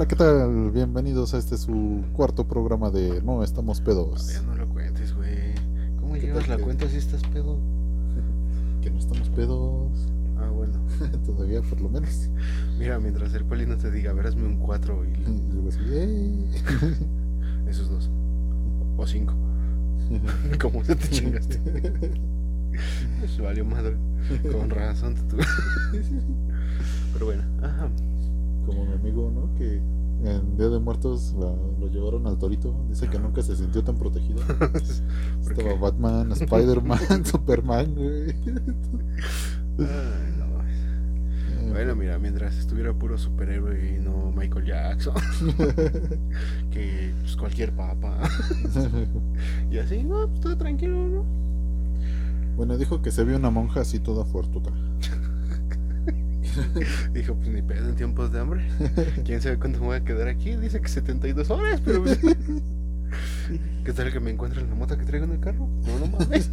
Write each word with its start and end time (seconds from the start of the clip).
Hola, 0.00 0.08
¿qué 0.08 0.16
tal? 0.16 0.70
Bienvenidos 0.70 1.34
a 1.34 1.36
este 1.36 1.58
su 1.58 2.02
cuarto 2.14 2.48
programa 2.48 2.90
de 2.90 3.20
No 3.20 3.44
Estamos 3.44 3.82
Pedos. 3.82 4.32
Ya 4.32 4.40
no 4.40 4.54
lo 4.54 4.66
cuentes, 4.66 5.14
güey. 5.14 5.52
¿Cómo 6.00 6.14
¿Qué 6.14 6.20
llevas 6.22 6.48
la 6.48 6.56
que- 6.56 6.62
cuenta 6.62 6.88
si 6.88 6.96
estás 6.96 7.22
pedo? 7.24 7.58
Que 8.80 8.90
no 8.90 8.98
estamos 8.98 9.28
pedos. 9.28 9.90
Ah, 10.38 10.48
bueno. 10.48 10.72
Todavía, 11.26 11.60
por 11.60 11.82
lo 11.82 11.90
menos. 11.90 12.30
Mira, 12.78 12.98
mientras 12.98 13.34
el 13.34 13.44
poli 13.44 13.66
no 13.66 13.76
te 13.76 13.90
diga, 13.90 14.14
verásme 14.14 14.46
un 14.46 14.56
4 14.56 15.04
Y 15.04 15.12
esos 17.68 17.90
dos. 17.90 18.08
O 18.96 19.06
5. 19.06 19.34
Como 20.62 20.82
te 20.82 20.96
chingaste. 20.96 21.60
Se 23.36 23.42
valió 23.42 23.66
madre. 23.66 23.98
Con 24.50 24.70
razón 24.70 25.14
te 25.14 25.20
tuve. 25.24 25.44
Pero 27.12 27.26
bueno, 27.26 27.42
ajá. 27.62 27.90
Como 28.66 28.84
mi 28.84 28.92
amigo, 28.92 29.32
¿no? 29.34 29.48
Que 29.56 29.80
en 30.24 30.56
Día 30.56 30.68
de 30.68 30.78
Muertos 30.78 31.34
la- 31.38 31.54
lo 31.80 31.88
llevaron 31.88 32.26
al 32.26 32.38
torito. 32.38 32.74
Dice 32.88 33.08
que 33.08 33.18
nunca 33.18 33.42
se 33.42 33.56
sintió 33.56 33.82
tan 33.82 33.96
protegido. 33.96 34.40
¿Por 35.42 35.52
Estaba? 35.52 35.74
Batman, 35.80 36.32
Spider-Man, 36.40 37.24
Superman, 37.24 37.94
güey. 37.94 38.30
Ay, 39.78 40.34
no. 40.38 40.50
Bueno, 41.70 41.94
mira, 41.94 42.18
mientras 42.18 42.58
estuviera 42.58 42.92
puro 42.92 43.16
superhéroe 43.16 43.96
y 43.96 44.00
no 44.02 44.32
Michael 44.32 44.64
Jackson, 44.66 45.14
que 46.70 47.12
pues, 47.20 47.36
cualquier 47.36 47.72
papa. 47.72 48.18
Y 49.70 49.78
así, 49.78 50.02
no, 50.02 50.26
pues 50.28 50.40
todo 50.40 50.56
tranquilo, 50.56 50.96
¿no? 51.08 51.24
Bueno, 52.56 52.76
dijo 52.76 53.00
que 53.02 53.10
se 53.12 53.24
vio 53.24 53.36
una 53.36 53.50
monja 53.50 53.80
así 53.80 54.00
toda 54.00 54.24
fuertuta. 54.24 54.70
Dijo, 57.12 57.34
pues 57.34 57.48
ni 57.48 57.62
pedo 57.62 57.88
en 57.88 57.96
tiempos 57.96 58.32
de 58.32 58.40
hambre. 58.40 58.68
¿Quién 59.24 59.40
sabe 59.40 59.58
cuánto 59.58 59.80
me 59.80 59.86
voy 59.86 59.96
a 59.96 60.04
quedar 60.04 60.28
aquí? 60.28 60.56
Dice 60.56 60.80
que 60.80 60.88
72 60.88 61.50
horas, 61.50 61.80
pero... 61.84 62.02
pues, 62.02 62.18
¿Qué 63.84 63.92
tal 63.92 64.12
que 64.12 64.20
me 64.20 64.30
encuentre 64.30 64.60
en 64.60 64.68
la 64.68 64.74
moto 64.74 64.96
que 64.96 65.04
traigo 65.04 65.24
en 65.24 65.32
el 65.32 65.40
carro? 65.40 65.68
No, 65.86 65.98
no 65.98 66.06
mames. 66.18 66.50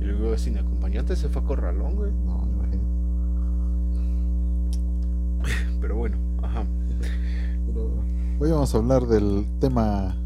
Y 0.00 0.04
luego 0.04 0.36
sin 0.36 0.58
acompañante 0.58 1.14
se 1.14 1.28
fue 1.28 1.42
a 1.42 1.44
Corralón, 1.44 1.94
güey. 1.94 2.10
No, 2.10 2.44
me 2.44 2.52
imagino. 2.54 2.82
Pero 5.80 5.96
bueno, 5.96 6.16
ajá. 6.42 6.64
Pero 7.66 8.02
hoy 8.40 8.50
vamos 8.50 8.74
a 8.74 8.78
hablar 8.78 9.06
del 9.06 9.46
tema 9.60 10.16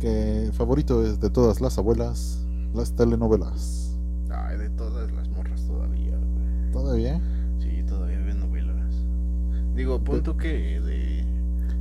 que 0.00 0.50
favorito 0.54 1.04
es 1.04 1.20
de 1.20 1.28
todas 1.28 1.60
las 1.60 1.76
abuelas, 1.76 2.44
las 2.74 2.92
telenovelas. 2.92 3.96
Ay, 4.30 4.56
¿Todavía? 6.84 7.18
Sí, 7.60 7.82
todavía 7.88 8.20
veo 8.20 8.34
novelas. 8.34 8.94
Digo, 9.74 10.04
pon 10.04 10.22
tú 10.22 10.36
que 10.36 10.80
de 10.80 11.24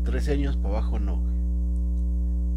13 0.05 0.31
años 0.31 0.55
para 0.55 0.77
abajo 0.77 0.97
no, 0.97 1.17
güey. 1.17 1.33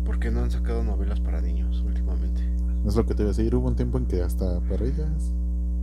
¿Por 0.05 0.21
qué 0.21 0.31
no 0.31 0.41
han 0.45 0.51
sacado 0.53 0.85
novelas 0.85 1.19
para 1.19 1.41
niños 1.43 1.83
últimamente? 1.85 2.43
Es 2.87 2.95
lo 2.95 3.05
que 3.05 3.15
te 3.17 3.23
iba 3.25 3.31
a 3.31 3.35
decir. 3.35 3.53
Hubo 3.57 3.67
un 3.67 3.75
tiempo 3.75 3.99
en 3.99 4.07
que 4.07 4.23
hasta 4.23 4.61
para 4.61 4.85
ellas, 4.85 5.33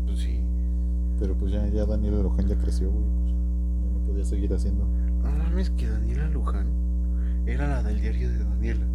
Pues 0.06 0.20
sí. 0.20 0.40
pero 1.20 1.36
pues 1.36 1.52
ya, 1.52 1.68
ya 1.68 1.86
Daniel 1.86 2.24
Luján 2.24 2.48
ya 2.48 2.56
creció, 2.56 2.90
güey. 2.90 3.04
pues, 3.04 3.34
ya 3.34 3.92
no 4.00 4.06
podía 4.08 4.24
seguir 4.26 4.54
haciendo. 4.54 4.86
No 5.22 5.32
mames 5.32 5.70
que 5.72 5.90
Daniela 5.90 6.30
Luján 6.30 6.68
era 7.46 7.68
la 7.68 7.84
del 7.84 8.00
diario 8.00 8.30
de 8.30 8.38
Daniela. 8.42 8.86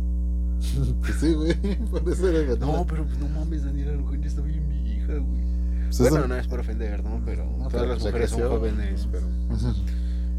pues 1.03 1.15
sí, 1.17 1.35
güey, 1.35 1.55
por 1.91 2.09
eso 2.11 2.29
era 2.29 2.39
Daniela. 2.55 2.79
No, 2.79 2.87
pero 2.87 3.05
pues, 3.05 3.19
no 3.19 3.29
mames, 3.29 3.63
Daniela 3.63 3.93
Luján 3.93 4.23
ya 4.23 4.29
está 4.29 4.41
bien 4.41 4.67
vieja, 4.71 5.13
güey. 5.13 5.48
Pues 5.89 6.01
bueno, 6.01 6.19
eso- 6.19 6.29
no 6.29 6.37
es 6.37 6.47
por 6.47 6.61
ofender, 6.61 7.03
¿no? 7.05 7.21
Pero 7.25 7.45
No, 7.45 7.69
todas 7.69 7.73
pero 7.73 7.87
las 7.87 8.03
mujeres 8.03 8.31
son 8.31 8.49
jóvenes, 8.49 9.09
pero, 9.11 9.27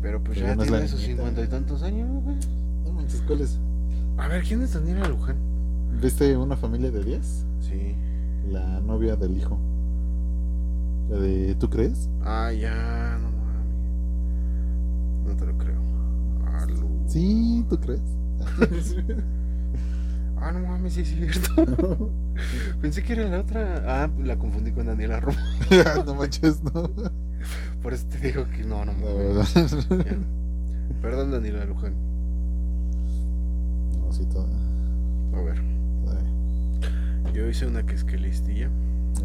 pero 0.02 0.23
pues 0.23 0.39
Pero 0.39 0.56
ya 0.56 0.64
tiene 0.64 0.88
sus 0.88 1.02
cincuenta 1.02 1.41
y 1.44 1.47
tantos 1.47 1.83
años, 1.83 2.23
güey. 2.23 2.36
No 2.86 2.91
manches, 2.94 3.22
¿cuál 3.28 3.41
es? 3.41 3.58
A 4.17 4.28
ver, 4.28 4.44
¿quién 4.44 4.61
es 4.61 4.74
Daniela 4.74 5.07
Luján? 5.07 5.35
¿Viste 6.01 6.35
una 6.38 6.56
familia 6.56 6.91
de 6.91 7.03
10? 7.03 7.46
Sí. 7.62 7.96
La 8.51 8.79
novia 8.81 9.16
del 9.16 9.35
hijo. 9.38 9.57
La 11.09 11.18
de 11.18 11.56
¿Tú 11.56 11.69
crees? 11.69 12.07
Ah, 12.24 12.51
ya, 12.53 13.18
no 13.22 13.29
mames. 13.31 13.66
No 15.28 15.35
te 15.35 15.45
lo 15.45 15.57
creo. 15.57 15.79
Sí, 17.07 17.66
¿tú 17.69 17.79
crees? 17.79 18.01
Ah, 20.41 20.51
no 20.51 20.59
mames, 20.59 20.94
sí 20.94 21.01
es 21.01 21.09
cierto. 21.09 22.11
Pensé 22.81 23.03
que 23.03 23.13
era 23.13 23.27
la 23.27 23.41
otra. 23.41 23.83
Ah, 23.85 24.09
la 24.19 24.38
confundí 24.38 24.72
con 24.72 24.85
Daniela 24.85 25.19
Romo. 25.19 25.38
no 26.05 26.16
manches, 26.16 26.63
no. 26.63 26.89
Por 27.81 27.94
eso 27.94 28.05
te 28.07 28.19
digo 28.19 28.45
que 28.50 28.63
no, 28.63 28.85
no 28.85 28.94
mames. 28.94 29.55
Perdón, 31.01 31.31
Daniela 31.31 31.66
Luján. 31.66 31.94
No, 34.00 34.11
sí, 34.11 34.25
toda. 34.25 34.47
A 35.38 35.41
ver, 35.41 35.61
yo 37.33 37.47
hice 37.47 37.67
una 37.67 37.85
que 37.85 37.95
es 37.95 38.03
que 38.03 38.17
listilla 38.17 38.69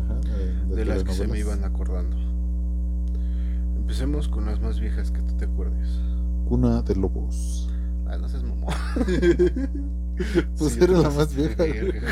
Ajá, 0.05 0.21
de, 0.69 0.77
de 0.77 0.85
las 0.85 1.03
que 1.05 1.13
se 1.13 1.27
me 1.27 1.39
iban 1.39 1.65
acordando. 1.65 2.17
Empecemos 3.77 4.29
con 4.29 4.47
las 4.47 4.61
más 4.61 4.81
viejas 4.81 5.11
que 5.11 5.21
tú 5.23 5.37
te 5.37 5.45
acuerdes. 5.47 6.01
Cuna 6.49 6.83
de 6.83 6.97
lobos. 6.97 7.71
Ah, 8.07 8.19
no 8.19 8.29
seas 8.29 8.43
mamón. 8.43 8.75
Pues 10.59 10.73
Sí, 10.75 10.79
era 10.83 10.99
la 10.99 11.11
más 11.11 11.35
vieja. 11.35 11.65
güey. 11.65 11.93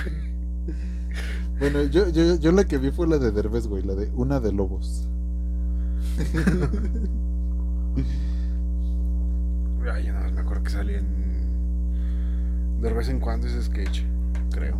Bueno, 1.58 1.82
yo, 1.84 2.08
yo, 2.08 2.36
yo 2.40 2.50
la 2.50 2.64
que 2.64 2.78
vi 2.78 2.90
fue 2.90 3.06
la 3.06 3.18
de 3.18 3.30
Derbez, 3.30 3.68
güey, 3.68 3.84
la 3.84 3.94
de 3.94 4.10
Una 4.16 4.40
de 4.40 4.50
Lobos. 4.52 5.06
Ay, 9.92 10.06
yo 10.06 10.12
nada 10.12 10.24
más 10.24 10.32
me 10.32 10.40
acuerdo 10.40 10.62
que 10.64 10.70
salía 10.70 10.98
en. 10.98 11.06
De 12.80 12.92
vez 12.92 13.08
en 13.08 13.20
cuando 13.20 13.46
ese 13.46 13.62
sketch, 13.62 14.02
creo. 14.50 14.76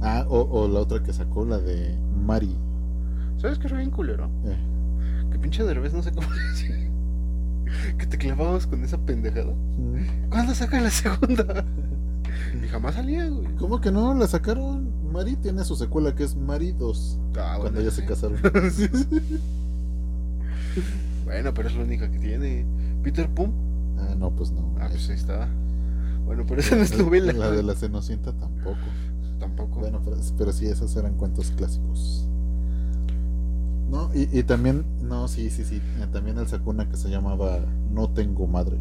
Ah, 0.00 0.24
o, 0.28 0.40
o 0.40 0.68
la 0.68 0.80
otra 0.80 1.02
que 1.02 1.12
sacó, 1.12 1.44
la 1.44 1.58
de 1.58 1.96
Mari. 2.24 2.56
¿Sabes 3.38 3.58
qué 3.58 3.66
era 3.68 3.76
bien 3.78 3.90
culero? 3.90 4.28
Eh, 4.44 4.56
Que 5.30 5.38
pinche 5.38 5.62
Derbez 5.64 5.92
no 5.94 6.02
sé 6.02 6.12
cómo 6.12 6.28
le 6.32 6.42
decía. 6.50 6.76
Que 7.98 8.06
te 8.06 8.18
clavabas 8.18 8.66
con 8.66 8.82
esa 8.84 8.98
pendejada. 8.98 9.54
¿Cuándo 10.30 10.54
saca 10.54 10.80
la 10.80 10.90
segunda? 10.90 11.64
Y 12.64 12.68
jamás 12.68 12.94
salía, 12.94 13.28
güey. 13.28 13.46
¿Cómo 13.56 13.80
que 13.80 13.90
no? 13.90 14.14
La 14.14 14.26
sacaron. 14.26 14.90
Mari 15.12 15.36
tiene 15.36 15.64
su 15.64 15.76
secuela 15.76 16.14
que 16.14 16.24
es 16.24 16.36
Mari 16.36 16.72
2. 16.72 17.18
Ah, 17.36 17.58
cuando 17.60 17.80
ya 17.82 17.90
se 17.90 18.02
sí. 18.02 18.06
casaron. 18.06 18.38
Bueno, 21.24 21.54
pero 21.54 21.68
es 21.68 21.74
la 21.76 21.82
única 21.84 22.10
que 22.10 22.18
tiene. 22.18 22.64
Peter 23.02 23.28
Pum. 23.28 23.52
Ah, 23.98 24.14
no, 24.16 24.30
pues 24.30 24.50
no. 24.50 24.74
Ah, 24.80 24.88
pues 24.90 25.02
Es- 25.04 25.10
ahí 25.10 25.16
está. 25.16 25.48
Bueno, 26.26 26.44
pero 26.46 26.60
esa 26.60 26.76
no 26.76 26.82
es 26.82 26.96
novela. 26.98 27.32
La 27.32 27.50
de 27.50 27.62
la 27.62 27.74
Cenocienta 27.74 28.32
tampoco. 28.32 28.76
Tampoco. 29.38 29.80
Bueno, 29.80 30.00
pero, 30.04 30.16
pero 30.38 30.52
sí, 30.52 30.66
esos 30.66 30.94
eran 30.96 31.14
cuentos 31.14 31.50
clásicos. 31.56 32.26
No, 33.90 34.10
y, 34.14 34.28
y 34.38 34.42
también, 34.44 34.84
no, 35.02 35.28
sí, 35.28 35.50
sí, 35.50 35.64
sí. 35.64 35.76
eh, 36.00 36.06
También 36.12 36.38
él 36.38 36.48
sacó 36.48 36.70
una 36.70 36.88
que 36.88 36.96
se 36.96 37.10
llamaba 37.10 37.60
No 37.92 38.08
Tengo 38.08 38.46
Madre. 38.46 38.78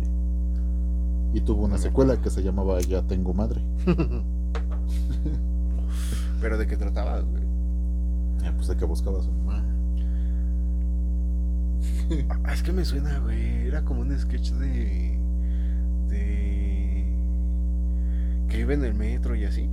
Y 1.34 1.42
tuvo 1.42 1.64
una 1.66 1.78
secuela 1.78 2.22
que 2.22 2.30
se 2.30 2.44
llamaba 2.44 2.80
Ya 2.81 3.02
Tengo 3.03 3.34
Madre. 3.34 3.62
pero 6.42 6.58
de 6.58 6.68
qué 6.68 6.75
trataba, 6.78 7.22
güey. 7.22 7.44
Ya, 8.44 8.52
pues 8.53 8.68
de 8.68 8.75
que 8.75 8.86
buscaba 8.86 9.19
a 9.19 9.24
su 9.24 9.31
mamá. 9.31 9.64
Es 12.53 12.62
que 12.64 12.74
me 12.74 12.84
suena, 12.84 13.19
güey. 13.19 13.68
Era 13.68 13.84
como 13.86 14.02
un 14.02 14.18
sketch 14.19 14.52
de. 14.53 15.18
de. 16.09 17.06
que 18.50 18.59
iba 18.59 18.74
en 18.74 18.84
el 18.84 18.94
metro 18.94 19.36
y 19.36 19.46
así. 19.46 19.69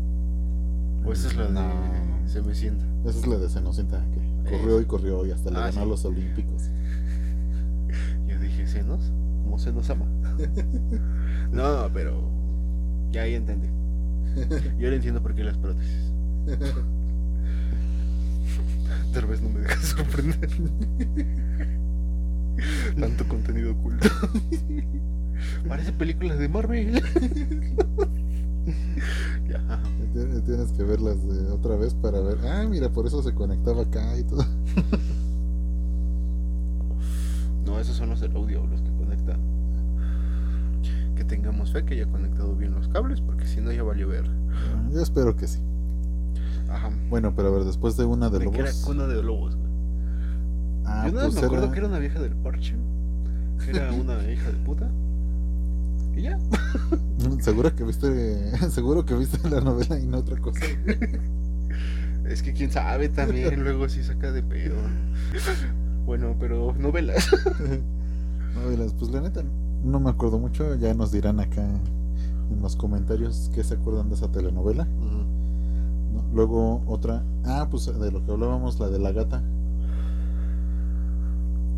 O 1.05 1.13
esa 1.13 1.29
es 1.29 1.37
la 1.37 1.47
de. 1.49 2.29
Se 2.29 2.41
me 2.43 2.55
sienta. 2.55 2.85
Esa 3.07 3.19
es 3.19 3.27
la 3.27 3.39
de 3.39 3.49
Cenocienta, 3.49 4.05
que 4.45 4.51
corrió 4.51 4.81
y 4.81 4.85
corrió 4.85 5.27
y 5.27 5.33
hasta 5.33 5.51
le 5.51 5.57
Ah, 5.59 5.71
ganó 5.71 5.81
a 5.81 5.87
los 5.87 6.05
Olímpicos. 6.05 6.63
Yo 8.29 8.39
dije, 8.39 8.67
¿senos? 8.67 9.11
¿Cómo 9.43 9.59
se 9.59 9.73
nos 9.73 9.89
ama? 9.91 10.07
no, 11.53 11.91
pero. 11.93 12.29
Ya 13.11 13.23
ahí 13.23 13.35
entendí. 13.35 13.69
Yo 14.79 14.87
ahora 14.87 14.97
entiendo 14.97 15.23
por 15.23 15.35
qué 15.35 15.45
las 15.45 15.57
prótesis. 15.57 16.13
Tal 19.13 19.27
vez 19.27 19.41
no 19.43 19.49
me 19.49 19.61
deja 19.61 19.81
sorprender. 19.83 20.51
Tanto 22.99 23.27
contenido 23.29 23.73
oculto. 23.73 24.09
Parece 25.69 25.93
películas 25.93 26.39
de 26.39 26.49
Marvel. 26.49 26.93
ya. 29.49 29.83
Tienes- 30.45 30.73
que 30.73 30.83
verlas 30.83 31.17
de 31.27 31.51
otra 31.51 31.77
vez 31.77 31.95
para 31.95 32.21
ver. 32.21 32.39
Ah, 32.47 32.67
mira, 32.69 32.91
por 32.91 33.07
eso 33.07 33.23
se 33.23 33.33
conectaba 33.35 33.83
acá 33.83 34.17
y 34.19 34.25
todo. 34.25 34.45
No, 37.65 37.79
esos 37.81 37.97
son 37.97 38.11
los 38.11 38.21
del 38.21 38.35
audio, 38.37 38.67
los. 38.67 38.81
Que 38.81 38.91
tengamos 41.29 41.71
fe 41.73 41.85
que 41.85 41.95
haya 41.95 42.07
conectado 42.07 42.55
bien 42.57 42.73
los 42.75 42.89
cables, 42.89 43.21
porque 43.21 43.47
si 43.47 43.61
no 43.61 43.71
ya 43.71 43.83
valió 43.85 44.09
ver. 44.09 44.25
Yo 44.93 45.01
espero 45.01 45.37
que 45.37 45.47
sí. 45.47 45.61
Ajá. 46.69 46.91
Bueno, 47.09 47.33
pero 47.37 47.49
a 47.49 47.51
ver, 47.53 47.65
después 47.65 47.97
de 47.97 48.05
una 48.05 48.29
de 48.31 48.41
de 48.41 48.51
que 48.51 48.59
era 48.59 48.71
lobos. 48.71 48.85
cuna 48.85 49.07
de 49.07 49.23
lobos, 49.23 49.57
güey. 49.57 49.69
Ah, 50.85 51.05
Yo 51.07 51.13
nada 51.13 51.27
pues 51.27 51.35
me 51.41 51.41
acuerdo 51.47 51.65
era- 51.67 51.73
que 51.73 51.79
era 51.81 51.89
una 51.89 51.99
vieja 51.99 52.21
del 52.21 52.35
parche 52.37 52.75
Era 53.69 53.93
una 53.93 54.15
hija 54.33 54.51
de 54.51 54.57
puta. 54.65 54.91
Y 56.17 56.23
ya. 56.23 56.39
Seguro 57.41 57.75
que 57.77 57.85
viste, 57.85 58.51
seguro 58.71 59.05
que 59.05 59.15
viste 59.15 59.49
la 59.51 59.61
novela 59.61 59.99
y 59.99 60.07
no 60.07 60.19
otra 60.19 60.37
cosa. 60.41 60.65
Es 62.27 62.43
que 62.43 62.53
quién 62.53 62.71
sabe 62.71 63.09
también, 63.09 63.63
luego 63.63 63.89
sí 63.89 64.03
saca 64.03 64.33
de 64.33 64.43
pedo. 64.43 64.77
Bueno, 66.05 66.35
pero 66.41 66.75
novelas. 66.79 67.29
Novelas, 68.55 68.93
pues 68.99 69.11
la 69.11 69.21
neta, 69.21 69.43
no 69.43 69.51
me 69.85 70.11
acuerdo 70.11 70.39
mucho, 70.39 70.75
ya 70.77 70.93
nos 70.95 71.13
dirán 71.13 71.41
acá 71.41 71.63
en 72.51 72.61
los 72.63 72.77
comentarios 72.77 73.51
qué 73.55 73.63
se 73.63 73.75
acuerdan 73.75 74.09
de 74.09 74.15
esa 74.17 74.29
telenovela. 74.29 74.85
No, 74.85 76.23
Luego 76.35 76.83
otra, 76.87 77.23
ah, 77.45 77.69
pues 77.71 77.87
de 77.87 78.11
lo 78.11 78.25
que 78.25 78.33
hablábamos, 78.33 78.79
la 78.81 78.89
de 78.89 78.99
la 78.99 79.13
gata. 79.13 79.43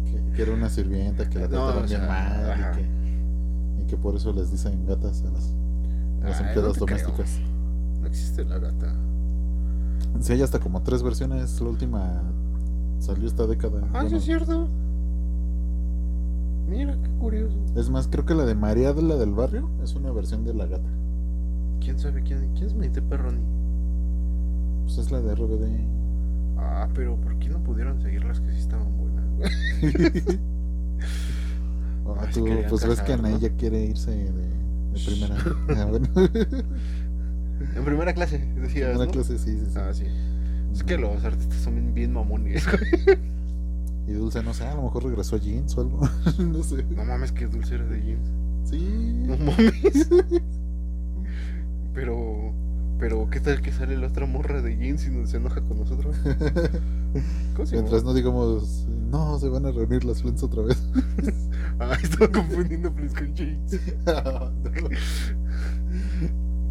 Que, 0.05 0.33
que 0.35 0.43
era 0.43 0.53
una 0.55 0.69
sirvienta 0.69 1.29
que 1.29 1.39
la 1.39 1.49
No, 1.49 1.51
trataron 1.51 1.85
o 1.85 1.87
bien 1.87 2.07
mal 2.07 2.51
ajá. 2.51 2.73
y 2.73 2.77
que, 2.77 3.83
y 3.83 3.87
que 3.87 3.97
por 3.97 4.17
eso 4.17 4.33
les 4.33 4.51
dicen 4.51 4.85
gatas 4.87 5.23
a 5.23 5.31
las, 5.31 5.53
a 6.23 6.29
las 6.29 6.41
Ay, 6.41 6.47
empleadas 6.47 6.81
no 6.81 6.87
creo. 6.87 6.99
domésticas. 6.99 7.39
No 8.01 8.07
existe 8.07 8.45
la 8.45 8.59
gata. 8.59 8.95
Sí, 10.21 10.33
hay 10.33 10.43
hasta 10.43 10.59
como 10.59 10.81
tres 10.83 11.03
versiones. 11.03 11.61
La 11.61 11.69
última 11.69 12.23
salió 12.99 13.27
esta 13.29 13.47
década. 13.47 13.81
Ah, 13.93 14.01
sí 14.01 14.03
Bueno, 14.05 14.17
es 14.17 14.25
cierto. 14.25 14.69
Mira, 16.71 16.97
qué 17.03 17.11
curioso. 17.19 17.57
es 17.77 17.91
más, 17.91 18.07
creo 18.09 18.25
que 18.25 18.35
la 18.35 18.45
de 18.45 18.55
María 18.55 18.93
de 18.93 19.03
la 19.03 19.17
del 19.17 19.33
Barrio 19.33 19.69
es 19.83 19.95
una 19.97 20.13
versión 20.13 20.45
de 20.45 20.55
la 20.55 20.67
gata. 20.67 20.89
¿Quién 21.81 21.99
sabe 21.99 22.23
quién, 22.23 22.53
quién 22.55 22.67
es 22.69 22.75
Maite 22.75 23.03
Perroni? 23.03 23.41
Pues 24.85 24.99
es 24.99 25.11
la 25.11 25.21
de 25.21 25.35
RBD. 25.35 25.65
Ah, 26.59 26.89
pero 26.95 27.17
¿por 27.17 27.37
qué 27.39 27.49
no 27.49 27.59
pudieron 27.63 28.01
seguir 28.01 28.25
las 28.25 28.41
que 28.41 28.53
sí 28.53 28.59
estaban 28.59 28.87
buenas? 28.97 29.25
güey? 29.37 30.39
Ah, 32.19 32.27
tú, 32.35 32.45
pues 32.69 32.87
ves 32.89 33.01
que 33.03 33.17
¿no? 33.17 33.39
ya 33.39 33.51
quiere 33.51 33.85
irse 33.85 34.11
de, 34.11 34.31
de 34.33 35.01
primera. 35.07 35.37
Ah, 35.77 35.85
bueno. 35.87 36.09
En 37.77 37.85
primera 37.85 38.13
clase, 38.15 38.39
decías, 38.57 38.91
primera 38.91 39.05
¿no? 39.07 39.11
clase, 39.13 39.39
sí, 39.39 39.59
sí, 39.59 39.67
sí. 39.71 39.79
Ah, 39.79 39.91
sí. 39.93 40.05
Es 40.73 40.83
que 40.83 40.97
los 40.99 41.23
artistas 41.25 41.59
son 41.59 41.75
bien, 41.75 41.95
bien 41.95 42.13
mamones. 42.13 42.67
güey. 42.67 43.19
Y 44.11 44.15
Dulce, 44.15 44.43
no 44.43 44.53
sé, 44.53 44.65
a 44.67 44.75
lo 44.75 44.83
mejor 44.83 45.05
regresó 45.05 45.37
a 45.37 45.39
Jeans 45.39 45.77
o 45.79 45.83
algo. 45.83 46.01
no 46.39 46.63
sé. 46.65 46.85
No 46.97 47.05
mames, 47.05 47.31
que 47.31 47.47
dulce 47.47 47.77
era 47.77 47.85
de 47.85 48.03
jeans. 48.03 48.29
Sí. 48.65 49.23
No 49.27 49.37
mames. 49.37 50.09
Pero, 51.95 52.53
pero, 53.01 53.29
¿qué 53.31 53.41
tal 53.41 53.61
que 53.61 53.73
sale 53.73 53.97
la 53.99 54.07
otra 54.07 54.25
morra 54.25 54.63
de 54.63 54.77
jeans 54.77 55.07
y 55.07 55.11
no- 55.11 55.27
se 55.27 55.39
enoja 55.39 55.61
con 55.61 55.79
nosotros? 55.79 56.15
¿Cómo 57.57 57.67
se 57.67 57.75
Mientras 57.77 58.05
no 58.05 58.15
digamos, 58.15 58.87
no, 59.11 59.39
se 59.41 59.49
van 59.49 59.67
a 59.67 59.73
reunir 59.73 60.05
las 60.05 60.23
Friends 60.23 60.43
otra 60.45 60.63
vez. 60.63 60.81
Ah, 61.81 61.97
estaba 62.01 62.31
confundiendo 62.31 62.93
Friends 62.93 63.15
con 63.15 63.35
jeans. 63.35 63.77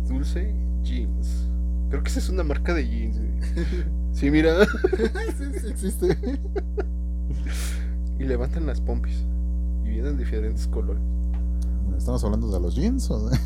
Dulce 0.08 0.54
Jeans. 0.84 1.48
Creo 1.90 2.02
que 2.04 2.10
esa 2.10 2.20
es 2.20 2.30
una 2.30 2.44
marca 2.44 2.74
de 2.74 2.88
jeans. 2.88 3.18
güey. 3.18 3.30
Sí, 4.14 4.32
mira. 4.32 4.66
sí, 5.38 5.46
sí 5.60 5.68
existe. 5.68 6.18
Y 8.20 8.26
levantan 8.26 8.66
las 8.66 8.81
pompis. 8.81 9.24
Y 9.86 9.90
vienen 9.92 10.18
de 10.18 10.26
diferentes 10.26 10.68
colores. 10.68 11.02
¿Estamos 11.98 12.22
hablando 12.24 12.52
de 12.52 12.60
los 12.60 12.76
jeans 12.76 13.10
o 13.10 13.30
de.? 13.30 13.38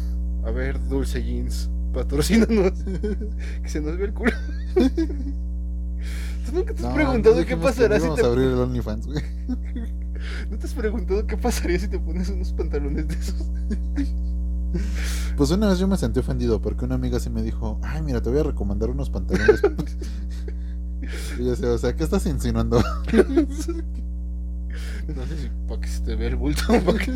A 0.45 0.51
ver, 0.51 0.80
Dulce 0.89 1.24
Jeans, 1.24 1.69
patrocínanos. 1.94 2.74
que 3.63 3.69
se 3.69 3.81
nos 3.81 3.97
ve 3.97 4.06
el 4.06 4.13
culo. 4.13 4.31
¿Tú 4.75 6.51
nunca 6.53 6.74
te 6.74 6.83
has 6.83 6.89
No, 6.89 6.95
preguntado 6.95 7.35
no 7.35 7.45
qué 7.45 7.56
pasará 7.56 7.97
si 7.97 8.06
íbamos 8.06 8.19
te 8.19 8.25
a 8.25 8.30
abrir 8.30 8.47
el 8.47 8.59
OnlyFans, 8.59 9.07
güey. 9.07 9.24
¿No 10.50 10.57
te 10.57 10.65
has 10.65 10.74
preguntado 10.74 11.25
qué 11.27 11.38
pasaría 11.38 11.80
si 11.80 11.88
te 11.88 12.00
pones 12.00 12.30
unos 12.30 12.51
pantalones 12.53 13.07
de 13.07 13.13
esos? 13.13 13.47
Pues 15.38 15.51
una 15.51 15.69
vez 15.69 15.80
yo 15.80 15.88
me 15.88 15.97
sentí 15.97 16.19
ofendido 16.19 16.62
porque 16.62 16.85
una 16.85 16.95
amiga 16.95 17.19
sí 17.19 17.30
me 17.30 17.41
dijo, 17.44 17.80
ay, 17.83 18.01
mira, 18.01 18.21
te 18.21 18.30
voy 18.30 18.39
a 18.39 18.44
recomendar 18.44 18.89
unos 18.89 19.09
pantalones. 19.09 19.62
Y 21.39 21.44
yo 21.45 21.51
decía, 21.51 21.71
o 21.71 21.77
sea, 21.77 21.95
¿qué 21.95 22.04
estás 22.04 22.25
insinuando? 22.25 22.81
No 25.15 25.25
sé 25.27 25.38
si 25.38 25.50
para 25.68 25.81
que 25.81 25.88
se 25.89 26.01
te 26.01 26.15
vea 26.15 26.30
el 26.30 26.36
bulto 26.38 26.62
para 26.86 26.98
que 26.98 27.12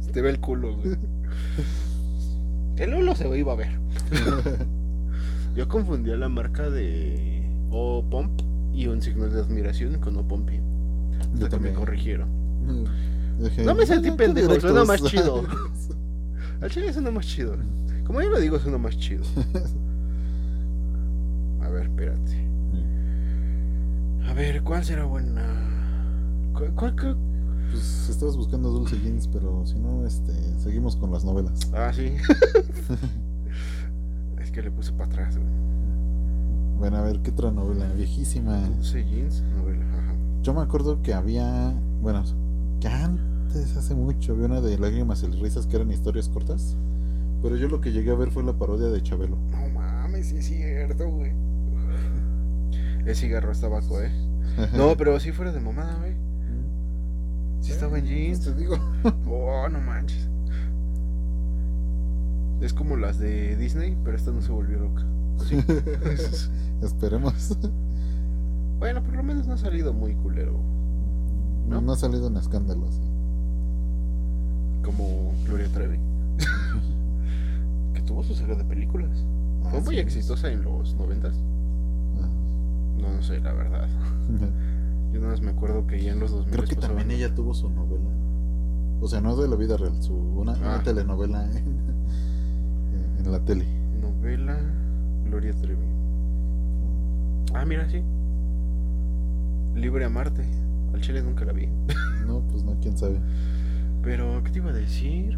se 0.00 0.10
te 0.12 0.20
vea 0.20 0.32
el 0.32 0.40
culo, 0.40 0.76
güey. 0.76 0.96
El 2.76 2.90
Lolo 2.90 3.14
se 3.14 3.28
iba 3.38 3.52
a 3.52 3.56
ver. 3.56 3.68
Yo 5.56 5.68
confundía 5.68 6.16
la 6.16 6.28
marca 6.28 6.68
de 6.70 7.48
O 7.70 8.04
Pump 8.10 8.40
y 8.72 8.88
un 8.88 9.00
signo 9.00 9.28
de 9.28 9.40
admiración 9.40 9.94
con 10.00 10.16
O. 10.16 10.24
Yo 11.36 11.44
Hasta 11.44 11.58
que 11.58 11.62
me 11.62 11.72
corrigieron. 11.72 12.28
Dije, 13.38 13.64
No 13.64 13.74
me 13.76 13.86
sentí 13.86 14.08
"Ah, 14.08 14.10
qué 14.12 14.16
pendejo, 14.16 14.48
directos". 14.48 14.70
suena 14.72 14.84
más 14.84 15.02
chido. 15.04 15.44
Al 16.60 16.70
chile 16.70 16.92
suena 16.92 17.10
más 17.12 17.26
chido. 17.26 17.56
Como 18.04 18.20
yo 18.22 18.28
lo 18.30 18.40
digo, 18.40 18.58
suena 18.58 18.76
más 18.78 18.98
chido. 18.98 19.22
A 21.62 21.68
ver, 21.68 21.84
espérate. 21.84 22.49
A 24.28 24.34
ver, 24.34 24.62
¿cuál 24.62 24.84
será 24.84 25.04
buena? 25.04 25.42
¿Cuál, 26.54 26.74
cuál, 26.74 26.96
cuál? 26.96 27.16
Pues 27.70 28.08
estabas 28.08 28.36
buscando 28.36 28.70
Dulce 28.70 28.98
Jeans, 28.98 29.28
pero 29.28 29.64
si 29.64 29.78
no, 29.78 30.06
este, 30.06 30.32
seguimos 30.58 30.96
con 30.96 31.12
las 31.12 31.24
novelas. 31.24 31.70
Ah, 31.72 31.92
sí. 31.94 32.12
es 34.40 34.50
que 34.50 34.62
le 34.62 34.70
puse 34.70 34.92
para 34.92 35.06
atrás, 35.06 35.36
güey. 35.36 35.48
Bueno, 36.78 36.96
a 36.96 37.02
ver, 37.02 37.20
¿qué 37.20 37.30
otra 37.30 37.50
novela? 37.50 37.86
Viejísima. 37.92 38.58
Dulce 38.68 39.04
Jeans, 39.04 39.42
novela, 39.56 39.84
ajá. 39.84 40.14
Yo 40.42 40.54
me 40.54 40.62
acuerdo 40.62 41.02
que 41.02 41.14
había, 41.14 41.74
bueno, 42.02 42.24
que 42.80 42.88
antes, 42.88 43.76
hace 43.76 43.94
mucho, 43.94 44.32
había 44.32 44.46
una 44.46 44.60
de 44.60 44.78
Lágrimas 44.78 45.22
y 45.22 45.26
Risas 45.26 45.66
que 45.66 45.76
eran 45.76 45.92
historias 45.92 46.28
cortas. 46.28 46.76
Pero 47.42 47.56
yo 47.56 47.68
lo 47.68 47.80
que 47.80 47.92
llegué 47.92 48.10
a 48.10 48.14
ver 48.14 48.30
fue 48.30 48.42
la 48.42 48.52
parodia 48.52 48.88
de 48.88 49.02
Chabelo. 49.02 49.36
No 49.50 49.68
mames, 49.70 50.26
sí 50.26 50.38
es 50.38 50.46
cierto, 50.46 51.08
güey. 51.08 51.32
El 53.06 53.16
cigarro 53.16 53.52
es 53.52 53.60
tabaco, 53.60 54.00
eh. 54.02 54.10
No, 54.76 54.96
pero 54.96 55.18
sí 55.20 55.32
fuera 55.32 55.52
de 55.52 55.60
mamada, 55.60 55.96
güey. 55.98 56.14
Sí 57.60 57.72
estaba 57.72 57.98
en 57.98 58.06
jeans. 58.06 58.40
Te 58.40 58.54
digo. 58.54 58.76
Oh, 59.28 59.68
no 59.68 59.80
manches. 59.80 60.28
Es 62.60 62.74
como 62.74 62.96
las 62.96 63.18
de 63.18 63.56
Disney, 63.56 63.96
pero 64.04 64.16
esta 64.16 64.30
no 64.32 64.42
se 64.42 64.52
volvió 64.52 64.78
loca. 64.78 65.04
¿O 65.38 65.44
sí? 65.44 65.56
Esperemos. 66.82 67.56
bueno, 68.78 69.02
por 69.02 69.14
lo 69.14 69.22
menos 69.22 69.46
no 69.46 69.54
ha 69.54 69.58
salido 69.58 69.92
muy 69.94 70.14
culero. 70.14 70.58
No, 71.66 71.80
¿No? 71.80 71.92
ha 71.92 71.96
salido 71.96 72.26
en 72.26 72.36
escándalos. 72.36 73.00
Como 74.84 75.32
Gloria 75.46 75.68
Trevi. 75.72 75.98
que 77.94 78.02
tuvo 78.02 78.22
su 78.22 78.34
saga 78.34 78.54
de 78.56 78.64
películas. 78.64 79.10
Fue 79.70 79.78
Ah, 79.78 79.82
muy 79.84 79.94
sí. 79.96 80.00
exitosa 80.00 80.50
en 80.50 80.62
los 80.62 80.94
noventas. 80.96 81.34
No, 83.00 83.14
no 83.14 83.22
sé, 83.22 83.40
la 83.40 83.52
verdad. 83.52 83.88
Yo 85.12 85.18
nada 85.20 85.32
más 85.32 85.40
me 85.42 85.50
acuerdo 85.50 85.86
que 85.86 86.02
ya 86.02 86.12
en 86.12 86.20
los 86.20 86.30
2000 86.30 86.52
Creo 86.52 86.64
que 86.64 86.76
pasaban- 86.76 86.96
también 86.98 87.18
ella 87.18 87.34
tuvo 87.34 87.52
su 87.54 87.68
novela. 87.70 88.10
O 89.00 89.08
sea, 89.08 89.20
no 89.20 89.34
de 89.36 89.48
la 89.48 89.56
vida 89.56 89.76
real, 89.76 90.00
su, 90.02 90.14
una, 90.14 90.52
una 90.52 90.76
Ah. 90.76 90.82
telenovela 90.84 91.44
en, 91.44 91.64
en 93.24 93.32
la 93.32 93.40
tele. 93.40 93.64
Novela 94.00 94.58
Gloria 95.24 95.52
Trevi. 95.54 95.82
Ah, 97.54 97.64
mira, 97.64 97.88
sí. 97.88 98.02
Libre 99.74 100.04
a 100.04 100.08
Marte. 100.10 100.44
Al 100.94 101.00
chile 101.00 101.22
nunca 101.22 101.44
la 101.44 101.52
vi. 101.52 101.68
No, 102.26 102.40
pues 102.50 102.62
no, 102.62 102.74
quién 102.80 102.96
sabe. 102.96 103.18
Pero, 104.02 104.42
¿qué 104.44 104.50
te 104.52 104.58
iba 104.58 104.70
a 104.70 104.74
decir? 104.74 105.36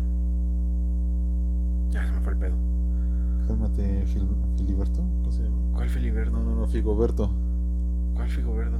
Ya 1.90 2.04
se 2.06 2.12
me 2.12 2.20
fue 2.20 2.32
el 2.34 2.38
pedo. 2.38 2.54
Cálmate, 3.48 4.04
Fil- 4.06 4.28
Filiberto. 4.58 5.00
¿Cómo 5.20 5.32
se 5.32 5.42
llama? 5.44 5.56
¿Cuál 5.72 5.88
Filiberto? 5.88 6.32
No, 6.32 6.42
no, 6.44 6.54
no, 6.56 6.66
Figoberto. 6.66 7.30
¿Cuál 8.22 8.30
Figoberto? 8.30 8.76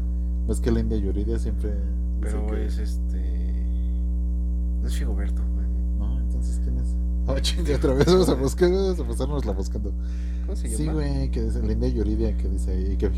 Ves 0.48 0.60
que 0.60 0.70
la 0.70 0.80
India 0.80 0.98
Yuridia 0.98 1.38
siempre. 1.38 1.72
Pero 2.20 2.46
que- 2.46 2.66
es 2.66 2.78
este. 2.78 3.20
No 4.80 4.86
es 4.88 4.94
Figoberto, 4.96 5.42
güey. 5.54 5.66
No, 5.98 6.20
entonces, 6.20 6.60
¿quién 6.62 6.78
es? 6.78 6.94
Oh, 7.26 7.38
chinga, 7.38 7.76
otra 7.76 7.94
vez 7.94 8.06
vamos 8.06 8.28
a 8.28 8.34
buscar, 8.34 8.68
vamos 8.70 8.98
a 8.98 9.04
pasarnos 9.06 9.44
la 9.46 9.52
buscando. 9.52 9.92
¿Cómo 10.44 10.56
se 10.56 10.68
Sí, 10.68 10.84
llama? 10.86 10.94
güey, 10.94 11.30
que 11.30 11.40
dice 11.44 11.62
la 11.62 11.72
India 11.72 11.88
Yuridia 11.88 12.36
que 12.36 12.48
dice 12.48 12.72
ahí 12.72 12.96
que 12.96 13.10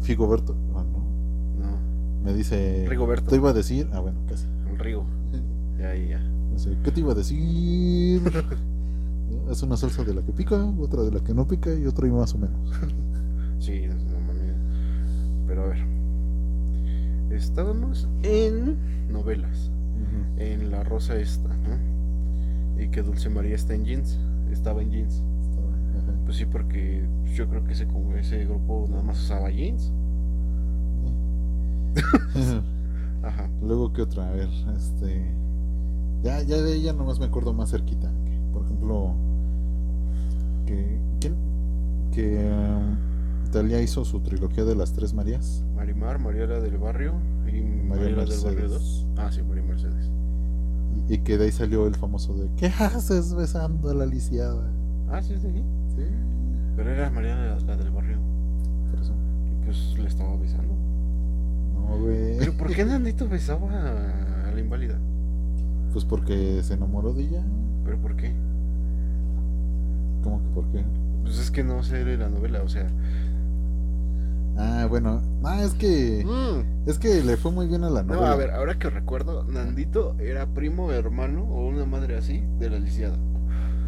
Figoberto. 0.00 0.54
Ah, 0.74 0.82
no. 0.82 0.98
No, 1.66 1.76
Me 2.24 2.32
dice. 2.32 2.86
Rigoberto. 2.88 3.28
Te 3.30 3.36
iba 3.36 3.50
a 3.50 3.52
decir. 3.52 3.86
Ah, 3.92 4.00
bueno, 4.00 4.18
casi. 4.28 4.46
el 4.70 4.78
Rigo. 4.78 5.04
Ya, 5.78 5.94
ya, 5.94 6.22
¿Qué 6.84 6.90
te 6.92 7.00
iba 7.00 7.12
a 7.12 7.14
decir? 7.14 8.22
Es 9.50 9.62
una 9.62 9.76
salsa 9.76 10.04
de 10.04 10.14
la 10.14 10.22
que 10.22 10.32
pica, 10.32 10.64
otra 10.80 11.02
de 11.02 11.10
la 11.10 11.20
que 11.20 11.34
no 11.34 11.46
pica 11.46 11.74
y 11.74 11.84
otra 11.84 12.06
y 12.06 12.10
más 12.10 12.34
o 12.34 12.38
menos. 12.38 12.56
Sí. 13.58 13.82
Pero 15.46 15.64
a 15.64 15.66
ver. 15.68 15.78
Estábamos 17.30 18.08
en 18.22 18.76
novelas. 19.10 19.70
En 20.36 20.70
La 20.70 20.82
Rosa 20.82 21.16
esta, 21.16 21.48
¿no? 21.48 22.82
Y 22.82 22.88
que 22.88 23.02
Dulce 23.02 23.30
María 23.30 23.54
está 23.54 23.74
en 23.74 23.84
jeans. 23.84 24.18
Estaba 24.50 24.82
en 24.82 24.90
jeans. 24.90 25.22
Ajá. 25.98 26.12
Pues 26.24 26.36
sí, 26.36 26.44
porque 26.44 27.06
yo 27.34 27.48
creo 27.48 27.64
que 27.64 27.72
ese, 27.72 27.86
como 27.86 28.14
ese 28.14 28.44
grupo 28.44 28.86
nada 28.90 29.02
más 29.02 29.20
usaba 29.22 29.50
jeans. 29.50 29.92
Ajá. 33.22 33.48
Luego, 33.62 33.92
¿qué 33.92 34.02
otra? 34.02 34.28
A 34.28 34.32
ver, 34.32 34.48
este. 34.76 35.24
Ya, 36.22 36.42
ya 36.42 36.56
de 36.56 36.74
ella 36.74 36.92
nomás 36.92 37.18
me 37.18 37.26
acuerdo 37.26 37.52
más 37.52 37.70
cerquita. 37.70 38.10
por 38.52 38.64
ejemplo, 38.64 39.14
que, 40.66 40.98
¿quién? 41.20 41.34
que 42.14 42.50
um, 42.50 43.13
Talia 43.54 43.80
hizo 43.80 44.04
su 44.04 44.18
trilogía 44.18 44.64
de 44.64 44.74
las 44.74 44.94
tres 44.94 45.14
Marías. 45.14 45.62
Marimar, 45.76 46.18
Mariela 46.18 46.58
del 46.58 46.76
Barrio 46.76 47.12
y 47.46 47.60
Mariela 47.60 48.24
del 48.24 48.40
Barrio 48.40 48.68
2. 48.68 49.06
Ah, 49.16 49.30
sí, 49.30 49.44
María 49.44 49.62
Mercedes. 49.62 50.10
Y, 51.08 51.18
que 51.18 51.38
de 51.38 51.44
ahí 51.44 51.52
salió 51.52 51.86
el 51.86 51.94
famoso 51.94 52.34
de 52.34 52.48
¿Qué 52.56 52.66
haces 52.66 53.32
besando 53.32 53.90
a 53.90 53.94
la 53.94 54.06
lisiada? 54.06 54.68
Ah, 55.08 55.22
sí, 55.22 55.36
sí. 55.40 55.52
Sí. 55.94 56.02
Pero 56.74 56.90
era 56.90 57.10
Mariela 57.10 57.56
la, 57.60 57.76
del 57.76 57.92
Barrio. 57.92 58.18
Por 58.90 59.00
eso. 59.00 59.12
Y 59.46 59.64
pues 59.64 59.98
le 60.00 60.08
estaba 60.08 60.36
besando. 60.36 60.74
No, 61.74 61.96
güey. 61.96 62.36
Pero 62.40 62.54
¿por 62.54 62.74
qué 62.74 62.84
Nandito 62.84 63.28
besaba 63.28 63.68
a 63.68 64.50
la 64.50 64.60
inválida? 64.60 64.98
Pues 65.92 66.04
porque 66.04 66.60
se 66.64 66.74
enamoró 66.74 67.12
de 67.12 67.22
ella. 67.22 67.44
¿Pero 67.84 67.98
por 67.98 68.16
qué? 68.16 68.32
¿Cómo 70.24 70.42
que 70.42 70.48
por 70.48 70.64
qué? 70.72 70.84
Pues 71.22 71.38
es 71.38 71.52
que 71.52 71.62
no 71.62 71.84
sé 71.84 72.04
de 72.04 72.18
la 72.18 72.28
novela, 72.28 72.60
o 72.64 72.68
sea. 72.68 72.88
Ah, 74.56 74.86
bueno. 74.88 75.20
Ah, 75.42 75.62
es 75.62 75.74
que. 75.74 76.24
Mm. 76.24 76.88
Es 76.88 76.98
que 76.98 77.22
le 77.22 77.36
fue 77.36 77.50
muy 77.50 77.66
bien 77.66 77.84
a 77.84 77.90
la 77.90 78.02
novela. 78.02 78.26
No, 78.26 78.32
a 78.32 78.36
ver, 78.36 78.50
ahora 78.50 78.78
que 78.78 78.90
recuerdo, 78.90 79.44
Nandito 79.44 80.16
era 80.20 80.46
primo, 80.46 80.92
hermano 80.92 81.44
o 81.44 81.66
una 81.66 81.84
madre 81.84 82.16
así 82.16 82.42
de 82.58 82.70
la 82.70 82.78
lisiada. 82.78 83.16
Ah, 83.50 83.78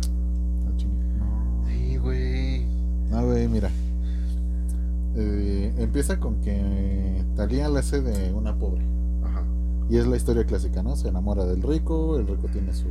no. 1.19 1.65
Sí, 1.69 1.97
güey. 1.97 2.67
Ah, 3.13 3.23
güey, 3.23 3.49
mira. 3.49 3.71
Eh, 5.15 5.73
empieza 5.79 6.21
con 6.21 6.41
que 6.43 7.25
Talía 7.37 7.69
la 7.69 7.81
hace 7.81 8.01
de 8.01 8.33
una 8.33 8.55
pobre. 8.57 8.83
Ajá. 9.25 9.45
Y 9.89 9.99
es 9.99 10.07
la 10.07 10.17
historia 10.17 10.45
clásica, 10.45 10.83
¿no? 10.83 10.97
Se 10.97 11.09
enamora 11.09 11.45
del 11.45 11.63
rico, 11.63 12.19
el 12.19 12.27
rico 12.27 12.49
tiene 12.49 12.73
su 12.75 12.89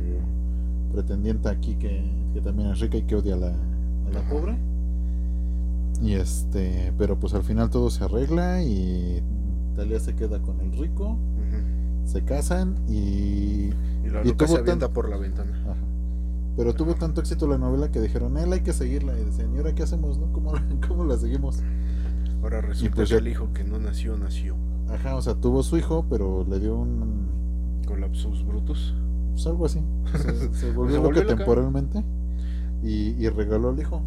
pretendiente 0.92 1.48
aquí 1.48 1.74
que, 1.74 2.02
que 2.32 2.40
también 2.40 2.70
es 2.70 2.80
rica 2.80 2.96
y 2.96 3.02
que 3.02 3.16
odia 3.16 3.34
a 3.34 3.38
la, 3.38 3.48
a 3.48 4.10
la 4.12 4.28
pobre. 4.30 4.56
Y 6.02 6.14
este, 6.14 6.92
pero 6.98 7.18
pues 7.18 7.34
al 7.34 7.42
final 7.42 7.70
todo 7.70 7.90
se 7.90 8.04
arregla 8.04 8.62
y 8.62 9.22
Talia 9.74 10.00
se 10.00 10.14
queda 10.14 10.40
con 10.40 10.60
el 10.60 10.72
rico, 10.72 11.18
se 12.04 12.24
casan 12.24 12.76
y. 12.88 13.70
Y 14.04 14.08
la 14.10 14.22
loca 14.24 14.46
se 14.46 14.58
avienta 14.58 14.88
por 14.90 15.08
la 15.08 15.16
ventana. 15.16 15.52
Pero 16.56 16.74
tuvo 16.74 16.94
tanto 16.94 17.20
éxito 17.20 17.46
la 17.46 17.58
novela 17.58 17.90
que 17.90 18.00
dijeron, 18.00 18.38
él 18.38 18.50
hay 18.52 18.60
que 18.60 18.72
seguirla. 18.72 19.18
Y 19.18 19.24
decían, 19.24 19.54
¿y 19.54 19.58
ahora 19.58 19.74
qué 19.74 19.82
hacemos? 19.82 20.18
No? 20.18 20.32
¿Cómo, 20.32 20.52
¿Cómo, 20.88 21.04
la 21.04 21.18
seguimos? 21.18 21.62
Ahora 22.42 22.62
resulta 22.62 22.96
pues 22.96 23.10
que 23.10 23.16
el 23.16 23.28
hijo 23.28 23.52
que 23.52 23.64
no 23.64 23.78
nació, 23.78 24.16
nació. 24.16 24.56
Ajá, 24.88 25.16
o 25.16 25.22
sea, 25.22 25.34
tuvo 25.34 25.62
su 25.62 25.76
hijo, 25.76 26.06
pero 26.08 26.46
le 26.48 26.58
dio 26.58 26.76
un. 26.76 27.26
Colapsus 27.86 28.46
brutos. 28.46 28.94
Pues 29.32 29.46
algo 29.46 29.66
así. 29.66 29.82
Se, 30.52 30.72
volvió, 30.72 31.02
loca, 31.02 31.26
temporalmente 31.26 32.02
y, 32.82 33.10
y, 33.22 33.28
regaló 33.28 33.70
al 33.70 33.78
hijo. 33.78 34.02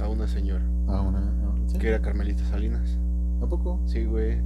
A 0.00 0.08
una 0.08 0.26
señora. 0.28 0.64
A 0.86 1.00
una. 1.00 1.32
Que 1.78 1.88
era 1.88 2.00
Carmelita 2.00 2.44
Salinas. 2.44 2.98
¿A 3.42 3.46
poco? 3.46 3.80
Sí, 3.86 4.04
güey. 4.04 4.38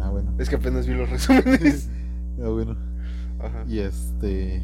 Ah, 0.00 0.10
bueno. 0.10 0.32
Es 0.38 0.48
que 0.48 0.56
apenas 0.56 0.86
vi 0.86 0.94
los 0.94 1.08
resúmenes. 1.08 1.88
ah, 2.42 2.48
bueno. 2.48 2.76
Ajá. 3.38 3.64
Y 3.68 3.80
este. 3.80 4.62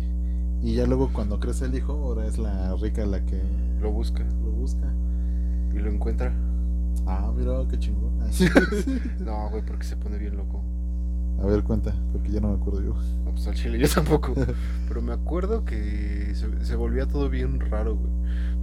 Y 0.63 0.75
ya 0.75 0.87
luego 0.87 1.11
cuando 1.13 1.39
crece 1.39 1.67
el 1.67 1.75
hijo, 1.75 1.93
ahora 1.93 2.27
es 2.27 2.39
la 2.39 2.75
rica 2.77 3.05
la 3.07 3.25
que. 3.25 3.41
Lo 3.81 3.91
busca. 3.91 4.25
Lo 4.45 4.51
busca. 4.51 4.93
Y 5.75 5.79
lo 5.79 5.91
encuentra. 5.91 6.33
Ah, 7.07 7.33
mira, 7.37 7.53
qué 7.69 7.79
chingón. 7.79 8.19
no, 9.25 9.51
güey, 9.51 9.65
porque 9.65 9.85
se 9.85 9.97
pone 9.97 10.19
bien 10.19 10.37
loco. 10.37 10.63
A 11.43 11.47
ver, 11.47 11.63
cuenta, 11.63 11.95
porque 12.13 12.31
ya 12.33 12.41
no 12.41 12.49
me 12.49 12.55
acuerdo 12.55 12.81
yo. 12.81 12.95
No, 13.25 13.33
pues 13.33 13.47
al 13.47 13.55
chile 13.55 13.79
yo 13.79 13.89
tampoco. 13.89 14.33
Pero 14.89 15.03
me 15.03 15.13
acuerdo 15.13 15.65
que 15.65 16.35
se, 16.35 16.77
volvía 16.77 17.07
todo 17.07 17.29
bien 17.29 17.61
raro, 17.61 17.97
güey. 17.97 18.11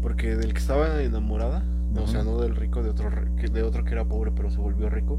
Porque 0.03 0.35
del 0.35 0.53
que 0.53 0.59
estaba 0.59 1.01
enamorada, 1.01 1.63
o 1.95 2.05
sea, 2.07 2.23
no 2.23 2.39
del 2.39 2.55
rico, 2.55 2.83
de 2.83 2.89
otro, 2.89 3.09
de 3.09 3.63
otro 3.63 3.83
que 3.85 3.93
era 3.93 4.05
pobre, 4.05 4.31
pero 4.35 4.51
se 4.51 4.57
volvió 4.57 4.89
rico, 4.89 5.17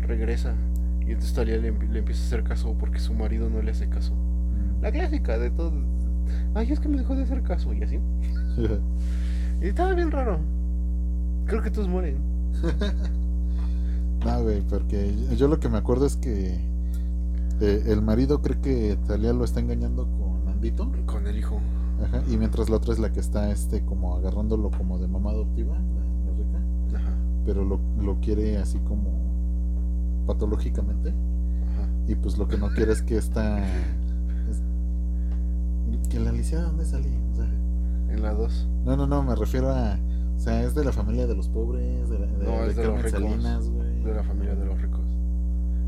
regresa. 0.00 0.54
Y 1.00 1.12
entonces 1.12 1.34
Talia 1.34 1.56
le, 1.58 1.68
empieza 1.68 2.22
a 2.22 2.26
hacer 2.26 2.44
caso 2.44 2.74
porque 2.78 2.98
su 2.98 3.14
marido 3.14 3.48
no 3.48 3.62
le 3.62 3.70
hace 3.70 3.88
caso. 3.88 4.14
Mm. 4.14 4.82
La 4.82 4.90
clásica 4.90 5.38
de 5.38 5.50
todo. 5.50 5.72
Ay, 6.54 6.72
es 6.72 6.80
que 6.80 6.88
me 6.88 6.96
dejó 6.96 7.14
de 7.14 7.22
hacer 7.22 7.42
caso 7.42 7.72
y 7.74 7.82
así. 7.82 8.00
y 9.62 9.66
estaba 9.66 9.94
bien 9.94 10.10
raro. 10.10 10.40
Creo 11.46 11.62
que 11.62 11.70
todos 11.70 11.88
mueren. 11.88 12.16
no, 14.24 14.42
güey, 14.42 14.62
porque 14.62 15.14
yo 15.36 15.46
lo 15.46 15.60
que 15.60 15.68
me 15.68 15.78
acuerdo 15.78 16.06
es 16.06 16.16
que 16.16 16.58
eh, 17.60 17.84
el 17.86 18.02
marido 18.02 18.40
cree 18.40 18.58
que 18.60 18.98
Talia 19.06 19.32
lo 19.32 19.44
está 19.44 19.60
engañando 19.60 20.08
con 20.18 20.48
Andito. 20.48 20.90
Con 21.06 21.26
el 21.26 21.38
hijo. 21.38 21.60
Ajá, 22.04 22.22
y 22.28 22.36
mientras 22.36 22.70
la 22.70 22.76
otra 22.76 22.92
es 22.92 22.98
la 22.98 23.12
que 23.12 23.20
está 23.20 23.50
este 23.50 23.84
como 23.84 24.16
agarrándolo 24.16 24.70
como 24.70 24.98
de 24.98 25.08
mamá 25.08 25.30
adoptiva, 25.30 25.74
la, 25.74 26.32
rica. 26.32 26.96
Ajá. 26.96 27.16
Pero 27.44 27.64
lo, 27.64 27.80
lo, 28.00 28.20
quiere 28.20 28.58
así 28.58 28.78
como 28.80 29.10
patológicamente. 30.26 31.10
Ajá. 31.10 31.88
Y 32.06 32.14
pues 32.14 32.38
lo 32.38 32.48
que 32.48 32.58
no 32.58 32.68
quiere 32.70 32.92
es 32.92 33.02
que 33.02 33.16
está... 33.16 33.64
que 36.08 36.20
la 36.20 36.30
Alicia 36.30 36.60
dónde 36.60 36.84
sale? 36.84 37.08
en 38.14 38.22
la 38.22 38.32
2. 38.32 38.68
No, 38.84 38.96
no, 38.96 39.06
no, 39.06 39.22
me 39.22 39.34
refiero 39.34 39.70
a... 39.70 39.98
O 40.36 40.38
sea, 40.38 40.62
es 40.62 40.74
de 40.74 40.84
la 40.84 40.92
familia 40.92 41.26
de 41.26 41.34
los 41.34 41.48
pobres, 41.48 42.08
de, 42.08 42.18
la, 42.18 42.26
de, 42.26 42.44
no, 42.44 42.64
es 42.64 42.76
de, 42.76 42.84
los 42.84 43.02
ricos, 43.02 43.20
De 44.04 44.14
la 44.14 44.22
familia 44.22 44.54
de 44.54 44.64
los 44.66 44.80
ricos. 44.80 45.06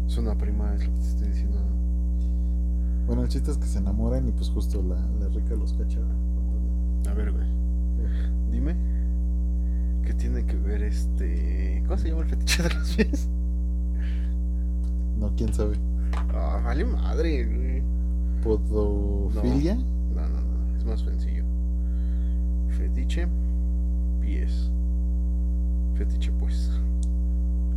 Es 0.07 0.17
una 0.19 0.37
prima, 0.37 0.73
es 0.75 0.87
lo 0.87 0.93
que 0.95 1.01
te 1.01 1.09
estoy 1.09 1.29
diciendo. 1.29 1.59
Bueno, 3.07 3.23
el 3.23 3.29
chiste 3.29 3.51
es 3.51 3.59
que 3.59 3.67
se 3.67 3.79
enamoran 3.79 4.27
y 4.29 4.33
pues 4.33 4.51
justo 4.51 4.83
la, 4.83 4.97
la 5.21 5.29
rica 5.29 5.55
los 5.55 5.73
cacha. 5.75 6.01
A 7.09 7.15
ver, 7.15 7.33
güey. 7.33 7.47
Dime. 8.51 8.75
¿Qué 10.05 10.15
tiene 10.15 10.45
que 10.45 10.57
ver 10.57 10.83
este. 10.83 11.83
¿Cómo 11.87 11.99
se 11.99 12.09
llama 12.09 12.23
el 12.23 12.29
fetiche 12.29 12.63
de 12.63 12.75
los 12.75 12.95
pies? 12.95 13.29
No, 15.19 15.33
quién 15.37 15.53
sabe. 15.53 15.77
Ah, 16.35 16.61
vale 16.65 16.85
madre, 16.85 17.45
güey. 17.45 17.83
¿Podofilia? 18.43 19.75
No, 19.75 20.29
no, 20.29 20.41
no, 20.41 20.77
es 20.77 20.85
más 20.85 21.01
sencillo. 21.01 21.45
Fetiche, 22.71 23.27
pies. 24.21 24.71
Fetiche, 25.95 26.31
pues. 26.39 26.71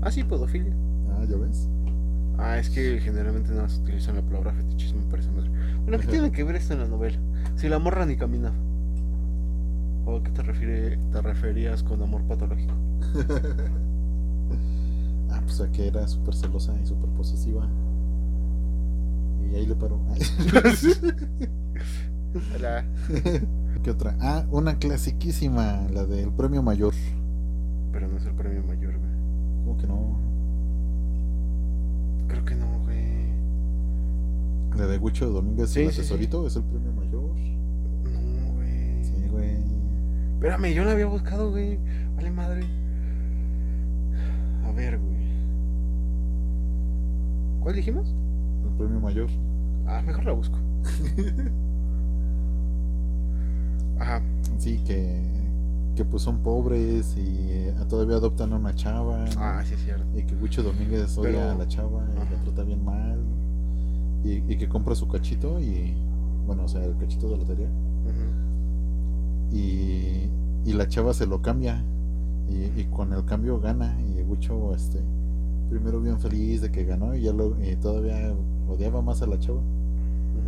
Ah, 0.02 0.12
sí, 0.12 0.24
podofilia. 0.24 0.74
Ah, 1.12 1.26
ya 1.28 1.38
ves. 1.38 1.68
Ah, 2.42 2.58
es 2.58 2.70
que 2.70 3.02
generalmente 3.02 3.50
nada 3.50 3.64
más 3.64 3.80
utilizan 3.80 4.16
la 4.16 4.22
palabra 4.22 4.54
fetichismo, 4.54 5.02
me 5.02 5.12
parece 5.12 5.30
madre. 5.32 5.52
Bueno, 5.84 6.00
¿qué 6.00 6.08
tiene 6.08 6.32
que 6.32 6.46
ver 6.46 6.56
esto 6.56 6.72
en 6.74 6.80
la 6.80 6.88
novela? 6.88 7.18
Si 7.56 7.68
la 7.68 7.80
morra 7.80 8.06
ni 8.06 8.16
camina. 8.16 8.54
¿O 10.06 10.16
a 10.18 10.24
qué 10.24 10.32
te, 10.32 10.42
refiere, 10.42 10.98
te 11.12 11.22
referías 11.22 11.84
con 11.84 12.02
amor 12.02 12.24
patológico? 12.24 12.74
ah, 15.32 15.42
pues 15.44 15.60
a 15.60 15.70
que 15.70 15.88
era 15.88 16.08
súper 16.08 16.34
celosa 16.34 16.74
y 16.82 16.86
súper 16.86 17.10
posesiva. 17.10 17.68
Y 19.52 19.56
ahí 19.56 19.66
le 19.66 19.76
paró. 19.76 20.00
Hola. 22.56 22.86
¿Qué 23.84 23.92
otra? 23.92 24.16
Ah, 24.22 24.46
una 24.50 24.80
clasiquísima, 24.80 25.90
la 25.92 26.06
del 26.06 26.32
premio 26.32 26.64
mayor. 26.64 26.94
Pero 27.92 28.08
no 28.08 28.16
es 28.18 28.26
el 28.26 28.34
premio 28.34 28.64
mayor, 28.64 28.98
güey. 28.98 29.12
¿Cómo 29.66 29.78
que 29.78 29.88
no? 29.88 30.29
La 34.80 34.88
de 34.88 34.98
Gucho 34.98 35.30
Domínguez, 35.30 35.76
el 35.76 35.90
asesorito, 35.90 36.48
es 36.48 36.56
el 36.56 36.64
premio 36.64 36.94
mayor. 36.94 37.36
No, 38.06 38.54
güey. 38.54 39.04
Sí, 39.04 39.28
güey. 39.30 39.58
Espérame, 40.36 40.74
yo 40.74 40.86
la 40.86 40.94
había 40.94 41.08
buscado, 41.08 41.52
güey. 41.52 41.78
Vale, 42.16 42.32
madre. 42.32 42.64
A 44.66 44.72
ver, 44.72 44.98
güey. 44.98 45.18
¿Cuál 47.60 47.76
dijimos? 47.76 48.16
El 48.64 48.70
premio 48.78 49.02
mayor. 49.02 49.30
Ah, 49.86 50.02
mejor 50.02 50.24
la 50.24 50.32
busco. 50.32 50.58
Ajá. 54.00 54.22
Sí, 54.60 54.80
que 54.88 55.22
que 56.00 56.06
pues 56.06 56.24
son 56.24 56.38
pobres 56.42 57.18
y 57.18 57.50
eh, 57.50 57.74
todavía 57.90 58.16
adoptan 58.16 58.54
a 58.54 58.56
una 58.56 58.74
chava. 58.74 59.26
Ah, 59.36 59.62
sí, 59.66 59.74
es 59.74 59.84
cierto. 59.84 60.06
Y 60.18 60.24
que 60.24 60.34
Gucho 60.36 60.64
Domínguez 60.64 61.18
odia 61.18 61.52
a 61.52 61.56
la 61.56 61.68
chava 61.68 62.08
y 62.14 62.34
la 62.34 62.42
trata 62.42 62.64
bien 62.64 62.86
mal. 62.86 63.20
Y, 64.24 64.42
que 64.58 64.68
compra 64.68 64.96
su 64.96 65.08
cachito 65.08 65.60
y, 65.60 65.94
bueno, 66.46 66.66
o 66.66 66.68
sea, 66.68 66.84
el 66.84 66.96
cachito 66.98 67.30
de 67.30 67.38
lotería. 67.38 67.70
y, 69.52 70.30
y 70.66 70.74
la 70.74 70.88
chava 70.88 71.14
se 71.14 71.26
lo 71.26 71.42
cambia. 71.42 71.84
Y, 72.50 72.84
con 72.86 73.14
el 73.14 73.24
cambio 73.26 73.60
gana. 73.60 73.98
Y 74.02 74.22
Gucho, 74.24 74.74
este, 74.76 75.00
primero 75.70 76.02
bien 76.02 76.20
feliz 76.20 76.62
de 76.62 76.72
que 76.72 76.84
ganó 76.84 77.16
y 77.16 77.22
ya 77.22 77.34
lo, 77.34 77.56
todavía 77.82 78.34
odiaba 78.68 79.02
más 79.02 79.22
a 79.22 79.28
la 79.28 79.40
chava. 79.40 79.62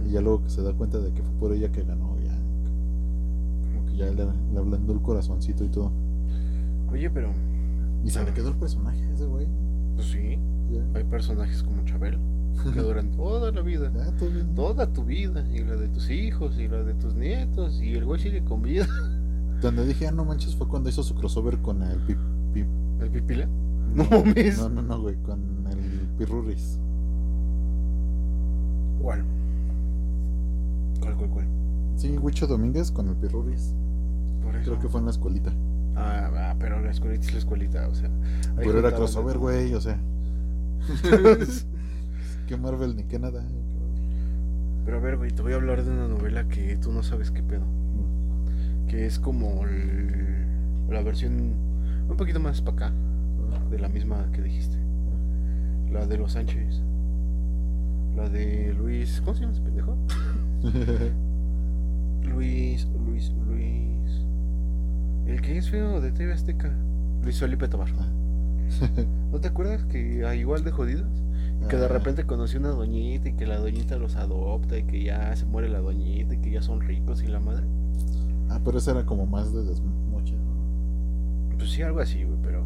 Y 0.07 0.11
ya 0.11 0.21
luego 0.21 0.43
que 0.43 0.49
se 0.49 0.61
da 0.61 0.73
cuenta 0.73 0.99
de 0.99 1.11
que 1.13 1.21
fue 1.21 1.33
por 1.39 1.53
ella 1.53 1.71
que 1.71 1.83
ganó 1.83 2.11
ya 4.01 4.11
le, 4.11 4.25
le 4.53 4.59
ablandó 4.59 4.93
el 4.93 5.01
corazoncito 5.01 5.63
y 5.63 5.69
todo. 5.69 5.91
Oye, 6.91 7.09
pero. 7.09 7.31
Y 8.03 8.09
se 8.09 8.23
le 8.23 8.33
quedó 8.33 8.49
el 8.49 8.55
personaje 8.55 9.01
ese 9.13 9.25
güey. 9.25 9.47
Pues 9.95 10.07
sí. 10.07 10.39
Hay 10.95 11.03
personajes 11.03 11.63
como 11.63 11.83
Chabel. 11.85 12.17
Que 12.63 12.79
duran 12.81 13.11
toda 13.11 13.51
la 13.51 13.61
vida. 13.61 13.91
Ah. 13.99 14.11
Toda 14.55 14.87
tu 14.91 15.03
vida, 15.03 15.45
y 15.53 15.63
la 15.63 15.75
de 15.75 15.87
tus 15.89 16.09
hijos, 16.09 16.57
y 16.59 16.67
la 16.67 16.83
de 16.83 16.93
tus 16.95 17.15
nietos, 17.15 17.81
y 17.81 17.93
el 17.93 18.05
güey 18.05 18.19
sigue 18.19 18.43
con 18.43 18.61
vida. 18.61 18.87
Donde 19.61 19.85
dije, 19.85 20.07
ah, 20.07 20.11
no 20.11 20.25
manches, 20.25 20.55
fue 20.55 20.67
cuando 20.67 20.89
hizo 20.89 21.03
su 21.03 21.15
crossover 21.15 21.57
con 21.59 21.83
el 21.83 21.99
Pip. 21.99 22.17
Pip 22.53 22.67
¿El 23.01 23.09
pipila? 23.09 23.47
No 23.95 24.05
mames. 24.05 24.57
No, 24.59 24.69
no, 24.69 24.81
no, 24.81 25.01
güey, 25.01 25.15
con 25.23 25.39
el 25.69 26.07
Pirurris. 26.17 26.79
¿Cuál? 29.01 29.23
¿Cuál, 30.99 31.15
cuál, 31.15 31.29
cuál? 31.29 31.45
Sí, 31.95 32.17
Huicho 32.17 32.47
Domínguez 32.47 32.91
con 32.91 33.09
el 33.09 33.15
Pirurris. 33.15 33.73
Por 34.43 34.55
eso. 34.55 34.71
Creo 34.71 34.79
que 34.79 34.87
fue 34.87 34.99
en 34.99 35.05
la 35.05 35.11
escuelita. 35.11 35.51
Ah, 35.95 36.29
ah, 36.35 36.55
pero 36.59 36.79
la 36.79 36.91
escuelita 36.91 37.25
es 37.25 37.33
la 37.33 37.39
escuelita, 37.39 37.87
o 37.87 37.95
sea. 37.95 38.09
Pero 38.55 38.79
era 38.79 38.95
crossover, 38.95 39.37
güey, 39.37 39.73
o 39.73 39.81
sea. 39.81 39.99
que 42.51 42.58
Marvel 42.58 42.96
ni 42.98 43.03
que 43.05 43.17
nada. 43.17 43.43
Pero 44.84 44.98
a 44.98 45.00
ver, 45.00 45.15
güey, 45.17 45.31
te 45.31 45.41
voy 45.41 45.53
a 45.53 45.55
hablar 45.55 45.84
de 45.86 45.91
una 45.91 46.08
novela 46.08 46.48
que 46.50 46.75
tú 46.75 46.91
no 46.91 47.01
sabes 47.01 47.31
qué 47.31 47.41
pedo. 47.41 47.63
Que 48.88 49.05
es 49.05 49.20
como 49.20 49.63
el- 49.65 50.46
la 50.89 51.01
versión 51.01 51.53
un 52.10 52.17
poquito 52.17 52.39
más 52.41 52.62
para 52.62 52.88
acá 52.88 52.96
de 53.70 53.79
la 53.79 53.88
misma 53.88 54.25
que 54.34 54.41
dijiste. 54.41 54.75
La 55.93 56.05
de 56.05 56.17
los 56.17 56.34
Sánchez. 56.34 56.81
La 58.17 58.27
de 58.27 58.74
Luis. 58.74 59.22
¿Cómo 59.22 59.34
se 59.36 59.41
llama 59.41 59.53
ese 59.53 59.62
pendejo? 59.62 59.96
Luis, 62.24 62.86
Luis, 63.05 63.31
Luis. 63.48 64.25
El 65.25 65.41
que 65.41 65.58
es 65.58 65.70
feo 65.70 66.01
de 66.01 66.12
TV 66.12 66.34
Azteca. 66.34 66.70
Luis 67.24 67.39
Felipe 67.39 67.67
Tobar. 67.70 67.89
¿No 69.31 69.39
te 69.39 69.47
acuerdas 69.47 69.83
que 69.85 70.25
ah, 70.25 70.35
igual 70.35 70.63
de 70.63 70.71
jodidos? 70.71 71.07
Que 71.69 71.77
de 71.77 71.87
repente 71.87 72.25
conoció 72.25 72.59
una 72.59 72.69
doñita 72.69 73.29
y 73.29 73.33
que 73.33 73.45
la 73.45 73.57
doñita 73.59 73.95
los 73.97 74.15
adopta 74.15 74.77
y 74.79 74.83
que 74.83 75.03
ya 75.03 75.35
se 75.35 75.45
muere 75.45 75.69
la 75.69 75.79
doñita 75.79 76.33
y 76.33 76.37
que 76.39 76.49
ya 76.51 76.61
son 76.63 76.81
ricos 76.81 77.21
y 77.23 77.27
la 77.27 77.39
madre. 77.39 77.65
Ah, 78.49 78.59
pero 78.65 78.79
ese 78.79 78.91
era 78.91 79.05
como 79.05 79.27
más 79.27 79.53
de 79.53 79.63
desmoche, 79.63 80.33
¿no? 80.33 81.57
Pues 81.57 81.69
sí, 81.71 81.83
algo 81.83 81.99
así, 81.99 82.23
güey, 82.23 82.37
pero, 82.41 82.63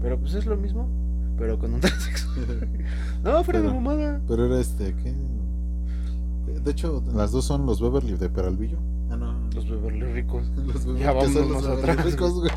pero 0.00 0.18
pues 0.18 0.32
es 0.34 0.46
lo 0.46 0.56
mismo, 0.56 0.88
pero 1.36 1.58
con 1.58 1.74
un 1.74 1.80
transexual. 1.82 2.68
No, 3.22 3.44
fuera 3.44 3.60
de 3.60 3.68
mamada. 3.68 4.20
Pero 4.26 4.46
era 4.46 4.58
este, 4.60 4.94
¿qué? 4.94 5.14
De 6.64 6.70
hecho, 6.70 7.04
las 7.14 7.30
dos 7.32 7.44
son 7.44 7.66
los 7.66 7.82
Beverly 7.82 8.14
de 8.16 8.30
Peralvillo. 8.30 8.78
Ah, 9.10 9.16
no. 9.16 9.34
Los 9.54 9.68
Beverly 9.68 10.06
ricos. 10.12 10.50
Los 10.66 10.86
Beverly, 10.86 11.04
Ya 11.04 11.12
vámonos 11.12 11.34
los 11.50 11.62
Beverly 11.66 11.90
atrás. 11.90 12.06
ricos, 12.06 12.32
güey. 12.34 12.50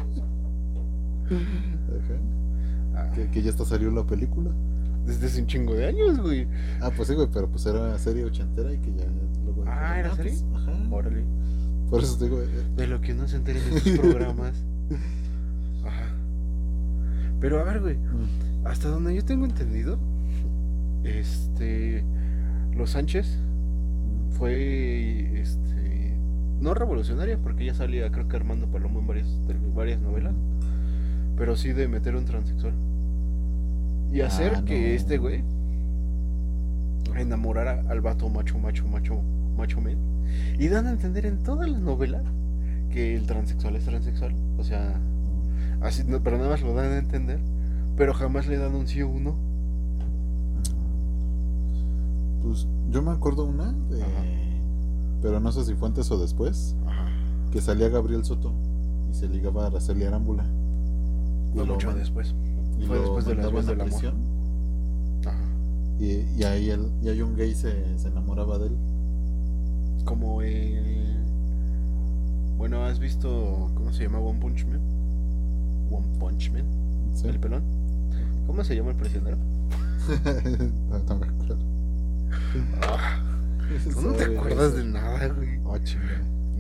Que, 3.32 3.42
ya 3.42 3.50
hasta 3.50 3.66
salió 3.66 3.90
la 3.92 4.04
película. 4.06 4.52
desde 5.06 5.28
hace 5.28 5.42
un 5.42 5.48
chingo 5.48 5.74
de 5.74 5.86
años, 5.88 6.20
güey. 6.20 6.48
Ah, 6.82 6.92
pues 6.96 7.08
sí, 7.08 7.16
güey, 7.16 7.28
pero 7.34 7.48
pues 7.50 7.66
era 7.66 7.98
serie 7.98 8.24
ochentera 8.26 8.72
y 8.74 8.78
que 8.78 8.94
ya 8.94 9.06
luego. 9.44 9.64
Ah, 9.68 10.00
¿era 10.00 10.16
serie? 10.16 10.32
pues, 10.52 10.64
ajá. 10.64 10.74
Órale. 10.92 11.24
Por 11.90 12.02
eso 12.04 12.18
te 12.18 12.26
digo, 12.26 12.42
eh, 12.42 12.48
De 12.78 12.88
lo 12.88 13.02
que 13.02 13.14
no 13.14 13.28
se 13.28 13.36
enteren 13.38 13.64
en 13.70 13.74
estos 13.78 14.00
programas. 14.00 14.54
Ajá. 15.86 16.06
Pero 17.40 17.60
a 17.60 17.64
ver, 17.64 17.82
güey. 17.82 17.98
mm, 17.98 18.66
Hasta 18.68 18.88
donde 18.90 19.16
yo 19.16 19.26
tengo 19.26 19.46
entendido, 19.46 19.98
este. 21.04 22.04
Los 22.76 22.92
Sánchez 22.92 23.38
fue. 24.38 25.42
Este. 25.42 26.16
No 26.62 26.74
revolucionaria, 26.76 27.38
porque 27.40 27.66
ya 27.66 27.74
salía, 27.74 28.12
creo 28.12 28.28
que 28.28 28.36
Armando 28.36 28.68
Palomo 28.68 29.00
en 29.00 29.08
varias, 29.08 29.28
varias 29.76 30.00
novelas. 30.00 30.34
Pero 31.36 31.56
sí 31.56 31.74
de 31.74 31.88
meter 31.88 32.16
un 32.16 32.26
transexual. 32.26 32.74
Y 34.12 34.22
Ah, 34.22 34.28
hacer 34.28 34.64
que 34.66 34.80
no. 34.80 34.88
este 34.88 35.18
güey 35.18 35.44
enamorara 37.16 37.84
al 37.90 38.02
vato 38.02 38.30
macho, 38.30 38.58
macho, 38.60 38.88
macho, 38.88 39.22
macho 39.58 39.80
men. 39.82 39.98
Y 40.60 40.68
dan 40.70 40.88
a 40.88 40.92
entender 40.92 41.26
en 41.26 41.44
toda 41.44 41.68
la 41.68 41.78
novela 41.78 42.22
que 42.92 43.16
el 43.16 43.26
transexual 43.26 43.76
es 43.76 43.86
transexual. 43.86 44.34
O 44.58 44.64
sea, 44.64 45.00
así, 45.82 46.04
no, 46.06 46.22
pero 46.22 46.38
nada 46.38 46.50
más 46.50 46.62
lo 46.62 46.74
dan 46.74 46.92
a 46.92 46.98
entender. 46.98 47.40
Pero 47.98 48.14
jamás 48.14 48.48
le 48.48 48.58
dan 48.58 48.74
un 48.76 48.88
sí 48.88 49.02
o 49.02 49.10
uno. 49.10 49.36
Pues 52.44 52.68
yo 52.90 53.02
me 53.02 53.12
acuerdo 53.12 53.46
una 53.46 53.72
de. 53.90 54.04
Pero 55.22 55.40
no 55.40 55.52
sé 55.52 55.64
si 55.66 55.76
fue 55.76 55.88
antes 55.90 56.10
o 56.12 56.18
después. 56.18 56.76
Ajá. 56.88 57.06
Que 57.52 57.62
salía 57.62 57.90
Gabriel 57.90 58.24
Soto 58.26 58.54
y 59.12 59.14
se 59.14 59.28
ligaba 59.28 59.66
a 59.66 59.68
Araceli 59.68 60.04
Arámbula. 60.06 60.46
Lo 61.54 61.66
mucho 61.66 61.94
después. 61.94 62.34
Y 62.82 62.88
fue 62.88 63.00
después 63.00 63.26
de 63.26 63.36
las 63.36 63.46
mandaban 63.46 63.56
veces 63.56 63.70
a 63.70 63.72
del 63.72 63.82
amor. 63.82 63.90
prisión, 63.92 64.16
Ajá. 65.26 65.38
Y, 66.00 66.40
y 66.40 66.44
ahí 66.44 66.70
el, 66.70 66.92
y 67.02 67.10
ahí 67.10 67.22
un 67.22 67.36
gay 67.36 67.54
se, 67.54 67.98
se 67.98 68.08
enamoraba 68.08 68.58
de 68.58 68.68
él. 68.68 68.78
Como 70.06 70.42
el. 70.42 71.18
Bueno, 72.58 72.84
¿has 72.86 73.00
visto 73.00 73.72
cómo 73.76 73.92
se 73.94 74.04
llama 74.04 74.20
One 74.20 74.40
Punch 74.40 74.66
Man? 74.66 74.82
One 75.92 76.08
Punch 76.20 76.52
Man, 76.52 76.66
Sí. 77.14 77.28
el 77.28 77.40
pelón. 77.40 77.64
¿Cómo 78.48 78.64
se 78.64 78.76
llama 78.76 78.92
el 78.92 78.98
prisionero? 78.98 79.38
no, 80.90 81.00
no 81.00 81.16
me 81.16 81.26
acuerdo. 81.28 81.58
Ah, 82.82 83.20
no 84.04 84.12
te 84.14 84.24
acuerdas 84.26 84.76
de 84.76 84.84
nada, 84.86 85.28
güey. 85.30 85.60
Oh. 85.66 85.78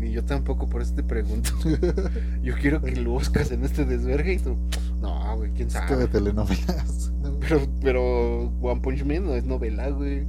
Ni 0.01 0.11
yo 0.11 0.25
tampoco, 0.25 0.67
por 0.67 0.81
eso 0.81 0.95
te 0.95 1.03
pregunto. 1.03 1.51
Yo 2.41 2.55
quiero 2.55 2.81
que 2.81 2.95
lo 2.95 3.11
buscas 3.11 3.51
en 3.51 3.63
este 3.63 3.85
desvergue 3.85 4.33
y 4.33 4.39
tú. 4.39 4.57
No, 4.99 5.37
güey, 5.37 5.51
quién 5.51 5.67
Es 5.67 5.75
que 5.75 5.95
de 5.95 6.01
sabe. 6.01 6.07
telenovelas. 6.07 7.11
No, 7.21 7.37
Pero, 7.39 7.61
pero 7.81 8.45
One 8.61 8.81
Punch 8.81 9.05
Man 9.05 9.25
no 9.25 9.35
es 9.35 9.45
novela, 9.45 9.89
güey. 9.91 10.25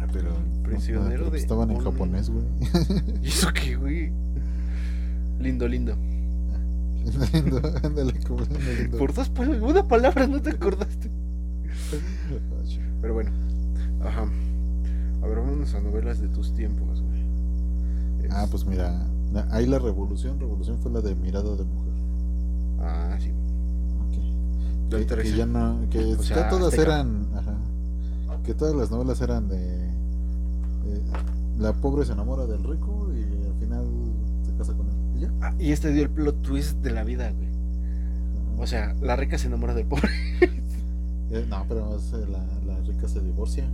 ah, 0.00 0.06
pero. 0.12 0.30
Prisionero 0.64 1.04
no, 1.04 1.14
pero 1.16 1.30
de 1.30 1.38
Estaban 1.38 1.70
en 1.70 1.76
un- 1.76 1.84
japonés, 1.84 2.30
güey. 2.30 2.44
¿Y 3.22 3.28
eso 3.28 3.48
qué, 3.54 3.76
güey? 3.76 4.10
Lindo, 5.38 5.68
lindo. 5.68 5.96
Lindo, 7.32 7.62
Ándale, 7.84 8.12
como 8.26 8.40
lindo. 8.40 8.98
Por 8.98 9.14
dos 9.14 9.28
palabras, 9.30 9.62
una 9.62 9.86
palabra 9.86 10.26
no 10.26 10.42
te 10.42 10.50
acordaste. 10.50 11.08
Pero 13.00 13.14
bueno, 13.14 13.30
ajá. 14.04 14.26
A 15.22 15.26
ver, 15.26 15.38
vámonos 15.38 15.74
a 15.74 15.80
novelas 15.80 16.20
de 16.20 16.28
tus 16.28 16.52
tiempos, 16.54 17.00
güey. 17.00 17.20
Ah, 18.30 18.44
Es- 18.44 18.50
pues 18.50 18.64
mira. 18.66 19.06
Ahí 19.50 19.66
la 19.66 19.78
revolución. 19.78 20.38
Revolución 20.40 20.78
fue 20.80 20.90
la 20.90 21.00
de 21.00 21.14
Mirada 21.14 21.54
de 21.56 21.64
Mujer. 21.64 21.92
Ah, 22.80 23.16
sí. 23.20 23.30
Ok. 23.30 24.90
Don 24.90 25.04
Que, 25.06 25.16
que 25.22 25.36
ya 25.36 25.46
no. 25.46 25.78
Que 25.90 26.14
O 26.14 26.22
ya 26.22 26.48
todas 26.48 26.68
Azteca. 26.74 26.82
eran. 26.82 27.26
Ajá. 27.34 27.54
Que 28.44 28.54
todas 28.54 28.74
las 28.74 28.90
novelas 28.90 29.20
eran 29.20 29.48
de. 29.48 29.58
de 29.58 29.90
la 31.58 31.72
pobre 31.74 32.04
se 32.06 32.12
enamora 32.12 32.46
del 32.46 32.64
rico 32.64 33.08
y 33.14 33.46
al 33.46 33.54
final 33.60 33.84
se 34.46 34.52
casa 34.56 34.72
con 34.72 34.86
él. 34.86 34.94
Y 35.16 35.20
ya. 35.20 35.30
Ah, 35.42 35.52
y 35.58 35.72
este 35.72 35.92
dio 35.92 36.02
el 36.04 36.10
plot 36.10 36.40
twist 36.42 36.78
de 36.78 36.90
la 36.90 37.04
vida, 37.04 37.30
güey. 37.30 37.48
O 38.58 38.66
sea, 38.66 38.94
la 39.00 39.14
rica 39.16 39.38
se 39.38 39.46
enamora 39.46 39.74
del 39.74 39.86
pobre, 39.86 40.08
Eh, 41.30 41.46
no, 41.48 41.64
pero 41.68 41.96
la, 42.28 42.44
la 42.74 42.80
rica 42.80 43.06
se 43.08 43.20
divorcia. 43.20 43.64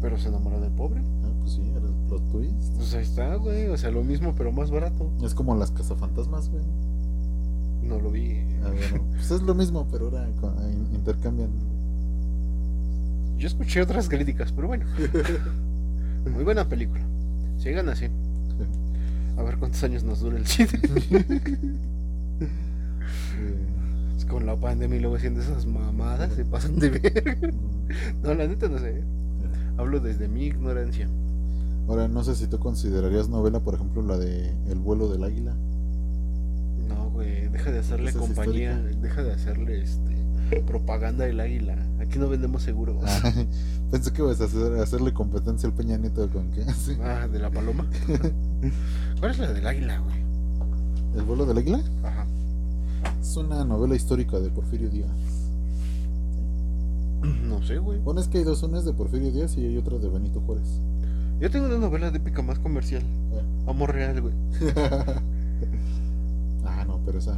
pero 0.00 0.18
se 0.18 0.28
enamora 0.28 0.58
del 0.58 0.72
pobre. 0.72 1.00
Ah, 1.00 1.28
pues 1.40 1.52
sí, 1.52 1.62
era 1.70 1.80
plot 2.10 2.30
twist. 2.32 2.74
Pues 2.76 2.94
ahí 2.94 3.02
está, 3.02 3.36
güey. 3.36 3.68
O 3.68 3.76
sea, 3.76 3.90
lo 3.90 4.02
mismo, 4.02 4.34
pero 4.36 4.52
más 4.52 4.70
barato. 4.70 5.10
Es 5.22 5.34
como 5.34 5.54
las 5.54 5.70
cazafantasmas, 5.70 6.48
güey. 6.50 6.62
No 7.82 7.98
lo 7.98 8.10
vi. 8.10 8.40
Ah, 8.62 8.70
bueno, 8.70 9.04
pues 9.14 9.30
es 9.30 9.42
lo 9.42 9.54
mismo, 9.54 9.86
pero 9.90 10.06
ahora 10.06 10.28
eh, 10.28 10.74
intercambian. 10.92 11.50
Yo 13.38 13.46
escuché 13.46 13.80
otras 13.80 14.08
críticas, 14.08 14.52
pero 14.52 14.68
bueno. 14.68 14.84
Muy 16.34 16.44
buena 16.44 16.68
película. 16.68 17.00
Sigan 17.58 17.88
así. 17.88 18.06
A 19.38 19.42
ver 19.42 19.56
cuántos 19.56 19.82
años 19.84 20.04
nos 20.04 20.20
dura 20.20 20.36
el 20.36 20.46
cine. 20.46 20.68
Eh, 23.36 24.16
Es 24.16 24.24
con 24.24 24.44
la 24.46 24.56
pandemia 24.56 24.98
y 24.98 25.00
luego 25.00 25.16
haciendo 25.16 25.40
esas 25.40 25.64
mamadas, 25.66 26.32
se 26.34 26.44
pasan 26.44 26.78
de 26.78 26.90
ver. 26.90 27.54
No, 28.22 28.34
la 28.34 28.46
neta 28.46 28.68
no 28.68 28.78
sé. 28.78 29.02
Hablo 29.76 29.98
desde 30.00 30.28
mi 30.28 30.44
ignorancia. 30.44 31.08
Ahora, 31.88 32.06
no 32.08 32.22
sé 32.22 32.34
si 32.36 32.46
tú 32.46 32.58
considerarías 32.58 33.28
novela, 33.28 33.60
por 33.60 33.74
ejemplo, 33.74 34.02
la 34.02 34.16
de 34.18 34.50
El 34.68 34.78
vuelo 34.78 35.08
del 35.08 35.24
águila. 35.24 35.54
No, 36.88 37.10
güey, 37.10 37.48
deja 37.48 37.70
de 37.72 37.78
hacerle 37.80 38.12
compañía, 38.12 38.72
histórica. 38.72 39.00
deja 39.00 39.22
de 39.22 39.32
hacerle 39.32 39.82
este 39.82 40.20
propaganda 40.66 41.24
del 41.26 41.38
águila. 41.40 41.76
Aquí 42.00 42.18
no 42.18 42.28
vendemos 42.28 42.62
seguros. 42.64 42.96
Ah, 43.06 43.32
pensé 43.92 44.12
que 44.12 44.22
ibas 44.22 44.40
a 44.40 44.44
hacer- 44.44 44.74
hacerle 44.80 45.12
competencia 45.12 45.68
al 45.68 45.74
Peña 45.74 45.96
Nieto 45.96 46.28
con 46.30 46.50
que 46.50 46.64
sí. 46.74 46.96
Ah, 47.02 47.28
de 47.28 47.38
la 47.38 47.50
paloma. 47.50 47.86
¿Cuál 49.20 49.30
es 49.32 49.38
la 49.38 49.52
del 49.52 49.66
águila, 49.66 49.98
güey? 49.98 50.16
El 51.16 51.22
vuelo 51.24 51.44
del 51.46 51.58
águila 51.58 51.80
Ajá. 52.04 52.24
es 53.20 53.36
una 53.36 53.64
novela 53.64 53.94
histórica 53.96 54.38
de 54.40 54.48
Porfirio 54.50 54.88
Díaz. 54.90 55.10
No 57.44 57.62
sé, 57.62 57.78
güey. 57.78 57.98
Bueno, 58.00 58.20
es 58.20 58.28
que 58.28 58.38
hay 58.38 58.44
dos, 58.44 58.62
una 58.62 58.78
es 58.78 58.84
de 58.84 58.92
Porfirio 58.92 59.30
Díaz 59.30 59.56
y 59.58 59.64
hay 59.66 59.76
otra 59.76 59.98
de 59.98 60.08
Benito 60.08 60.40
Juárez. 60.40 60.80
Yo 61.40 61.50
tengo 61.50 61.66
una 61.66 61.78
novela 61.78 62.10
de 62.10 62.18
épica 62.18 62.42
más 62.42 62.58
comercial. 62.58 63.02
Eh. 63.02 63.42
Amor 63.66 63.94
real, 63.94 64.20
güey. 64.20 64.34
ah, 66.66 66.84
no, 66.86 67.00
pero 67.04 67.18
esa. 67.18 67.36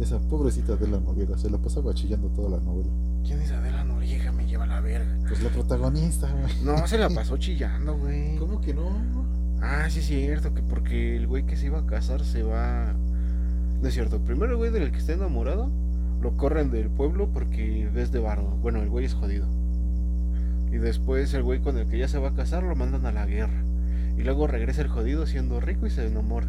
Esa 0.00 0.20
pobrecita 0.20 0.74
Adela 0.74 1.00
Noriega 1.00 1.36
se 1.36 1.50
la 1.50 1.58
pasaba 1.58 1.92
chillando 1.92 2.28
toda 2.28 2.50
la 2.50 2.58
novela. 2.58 2.88
¿Quién 3.24 3.40
es 3.40 3.50
Adela 3.50 3.82
Noriega? 3.82 4.30
Me 4.30 4.46
lleva 4.46 4.64
la 4.64 4.80
verga. 4.80 5.18
Pues 5.28 5.42
la 5.42 5.50
protagonista, 5.50 6.30
güey. 6.32 6.52
No, 6.62 6.86
se 6.86 6.98
la 6.98 7.08
pasó 7.10 7.36
chillando, 7.36 7.96
güey. 7.96 8.36
¿Cómo 8.36 8.60
que 8.60 8.74
no? 8.74 8.90
Ah, 9.60 9.88
sí 9.90 9.98
es 9.98 10.06
cierto, 10.06 10.54
que 10.54 10.62
porque 10.62 11.16
el 11.16 11.26
güey 11.26 11.44
que 11.46 11.56
se 11.56 11.66
iba 11.66 11.80
a 11.80 11.86
casar 11.86 12.24
se 12.24 12.44
va... 12.44 12.94
No 13.82 13.88
es 13.88 13.94
cierto, 13.94 14.20
primero 14.20 14.52
el 14.52 14.56
güey 14.56 14.70
del 14.70 14.92
que 14.92 14.98
está 14.98 15.12
enamorado 15.12 15.70
lo 16.20 16.36
corren 16.36 16.70
del 16.70 16.90
pueblo 16.90 17.30
porque 17.32 17.88
ves 17.92 18.12
de 18.12 18.20
bardo. 18.20 18.56
Bueno, 18.62 18.80
el 18.82 18.88
güey 18.88 19.04
es 19.04 19.14
jodido. 19.14 19.46
Y 20.70 20.76
después 20.76 21.32
el 21.34 21.42
güey 21.42 21.60
con 21.60 21.78
el 21.78 21.86
que 21.88 21.98
ya 21.98 22.08
se 22.08 22.18
va 22.18 22.28
a 22.28 22.34
casar 22.34 22.62
lo 22.62 22.76
mandan 22.76 23.06
a 23.06 23.12
la 23.12 23.26
guerra. 23.26 23.62
Y 24.16 24.22
luego 24.22 24.46
regresa 24.46 24.82
el 24.82 24.88
jodido 24.88 25.26
siendo 25.26 25.60
rico 25.60 25.86
y 25.86 25.90
se 25.90 26.06
enamora. 26.06 26.46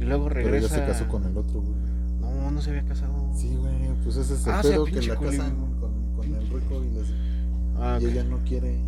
Y 0.00 0.04
luego 0.04 0.28
regresa... 0.28 0.68
Pero 0.74 0.86
ya 0.86 0.86
se 0.86 0.92
casó 0.92 1.08
con 1.10 1.24
el 1.24 1.36
otro, 1.36 1.60
güey. 1.60 1.74
No, 2.20 2.50
no 2.50 2.60
se 2.60 2.70
había 2.70 2.84
casado. 2.84 3.12
Sí, 3.34 3.54
güey, 3.56 3.74
pues 4.04 4.16
ese 4.16 4.34
es 4.34 4.46
el 4.46 4.52
Ah, 4.52 4.60
pedo 4.62 4.84
que 4.84 5.02
la 5.02 5.16
casan 5.16 5.54
con, 5.80 5.92
con 6.16 6.34
el 6.34 6.48
rico 6.48 6.82
y, 6.84 6.94
les, 6.94 7.06
Ah, 7.80 7.98
y 8.00 8.06
ella 8.06 8.24
no 8.24 8.38
quiere. 8.38 8.78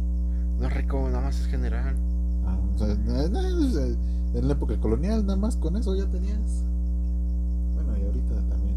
No 0.59 0.67
es 0.67 0.75
rico, 0.75 1.09
nada 1.09 1.23
más 1.23 1.41
es 1.41 1.47
general. 1.47 1.95
Ah, 2.47 2.57
o 2.75 2.79
sea, 2.79 2.89
en 4.35 4.47
la 4.47 4.53
época 4.53 4.77
colonial 4.79 5.27
nada 5.27 5.37
más 5.39 5.57
con 5.57 5.77
eso 5.77 5.95
ya 5.97 6.07
tenías. 6.07 6.65
Bueno, 7.75 7.97
y 7.99 8.05
ahorita 8.05 8.35
también. 8.49 8.77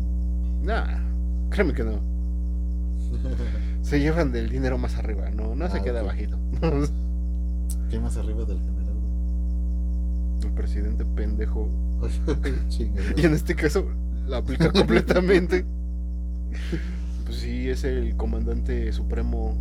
Nah, 0.64 1.00
créeme 1.50 1.74
que 1.74 1.84
no. 1.84 1.92
Se 3.84 4.00
llevan 4.00 4.32
del 4.32 4.50
dinero 4.50 4.78
más 4.80 4.96
arriba, 4.96 5.30
no, 5.30 5.56
no 5.56 5.70
se 5.70 5.78
Ah, 5.78 5.84
queda 5.84 6.02
ok. 6.02 6.08
bajito. 6.08 6.38
¿Qué 7.92 8.00
más 8.00 8.18
arriba 8.18 8.44
del 8.46 8.58
general, 8.60 8.96
el 10.44 10.52
presidente 10.54 11.06
pendejo. 11.06 11.70
Y 13.18 13.26
en 13.26 13.34
este 13.34 13.56
caso 13.56 13.86
la 14.28 14.38
aplica 14.38 14.72
completamente. 14.72 15.66
Pues 17.26 17.38
sí, 17.38 17.70
es 17.70 17.84
el 17.86 18.16
comandante 18.18 18.92
supremo, 18.92 19.56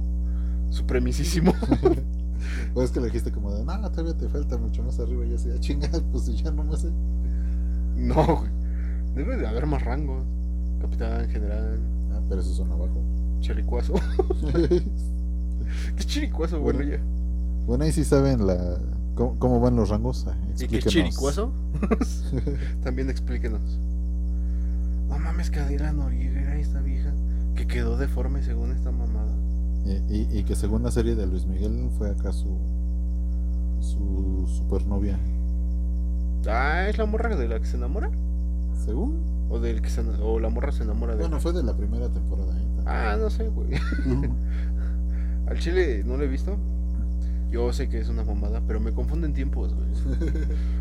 supremicísimo. 0.71 1.55
Pues 2.75 2.87
es 2.87 2.91
que 2.91 2.99
le 3.01 3.07
dijiste 3.07 3.31
como 3.31 3.55
de, 3.55 3.65
no, 3.65 3.91
todavía 3.91 4.15
te 4.19 4.29
falta 4.29 4.59
mucho 4.59 4.83
más 4.83 4.99
arriba. 4.99 5.25
Y 5.25 5.35
así, 5.35 5.49
"Ah, 5.55 5.61
chingada, 5.61 6.01
pues 6.11 6.25
si 6.25 6.35
ya 6.35 6.51
no 6.51 6.65
me 6.65 6.77
sé. 6.77 6.89
No. 7.97 8.45
Debe 9.15 9.37
de 9.37 9.47
haber 9.47 9.67
más 9.67 9.83
rangos. 9.85 10.25
Capitán, 10.81 11.29
general, 11.31 11.79
Ah, 12.13 12.21
pero 12.29 12.41
esos 12.41 12.57
son 12.57 12.73
abajo. 12.73 13.01
Chiricuazo. 13.43 13.95
¿Qué 15.97 16.05
chiricuazo, 16.05 16.61
bueno, 16.61 16.79
Bueno, 16.81 16.93
ya? 16.97 17.01
bueno, 17.67 17.85
ahí 17.85 17.93
sí 17.93 18.05
saben 18.05 18.47
la 18.47 18.79
cómo, 19.15 19.39
cómo 19.39 19.61
van 19.61 19.77
los 19.77 19.89
rangos. 19.91 20.27
Ah, 20.29 20.35
¿Y 20.43 20.47
qué 20.47 20.77
explíquenos. 20.79 20.93
chiricuazo? 20.93 21.53
También 22.83 23.11
explíquenos. 23.11 23.61
No 25.09 25.19
mames, 25.19 25.51
que 25.51 25.61
Adela 25.61 25.93
Noriega 25.93 26.41
era 26.41 26.57
esta 26.57 26.81
vieja 26.81 27.13
que 27.55 27.67
quedó 27.67 27.97
deforme 27.99 28.43
según 28.43 28.73
esta 28.73 28.91
mamada. 28.91 29.33
Y, 29.85 29.91
y- 30.17 30.29
y 30.39 30.45
que 30.45 30.55
según 30.57 30.83
la 30.83 30.91
serie 30.91 31.15
de 31.15 31.27
Luis 31.27 31.45
Miguel 31.47 31.91
fue 31.99 32.11
acá 32.11 32.33
su 32.33 32.57
su 33.81 34.47
supernovia. 34.47 35.19
Ah, 36.49 36.87
¿es 36.89 36.99
la 36.99 37.07
morra 37.07 37.37
de 37.37 37.49
la 37.49 37.59
que 37.59 37.67
se 37.67 37.77
enamora? 37.77 38.11
Según. 38.85 39.17
¿O 39.51 39.59
del 39.61 39.83
que 39.83 39.91
se, 39.91 40.01
o 40.23 40.39
la 40.41 40.49
morra 40.49 40.73
se 40.73 40.85
enamora 40.85 41.15
de 41.15 41.21
Bueno, 41.21 41.41
fue 41.41 41.53
de 41.53 41.63
la 41.63 41.77
primera 41.77 42.09
temporada. 42.09 42.57
¿eh? 42.59 42.65
Ah, 42.87 43.17
no 43.19 43.31
sé, 43.31 43.49
güey. 43.49 43.69
Al 45.47 45.59
chile 45.59 46.03
no 46.05 46.17
lo 46.17 46.25
he 46.25 46.29
visto. 46.29 46.59
Yo 47.51 47.73
sé 47.73 47.89
que 47.89 47.99
es 47.99 48.09
una 48.09 48.25
mamada, 48.25 48.63
pero 48.67 48.81
me 48.81 48.93
confunden 48.93 49.35
tiempos, 49.35 49.75
güey. 49.75 49.89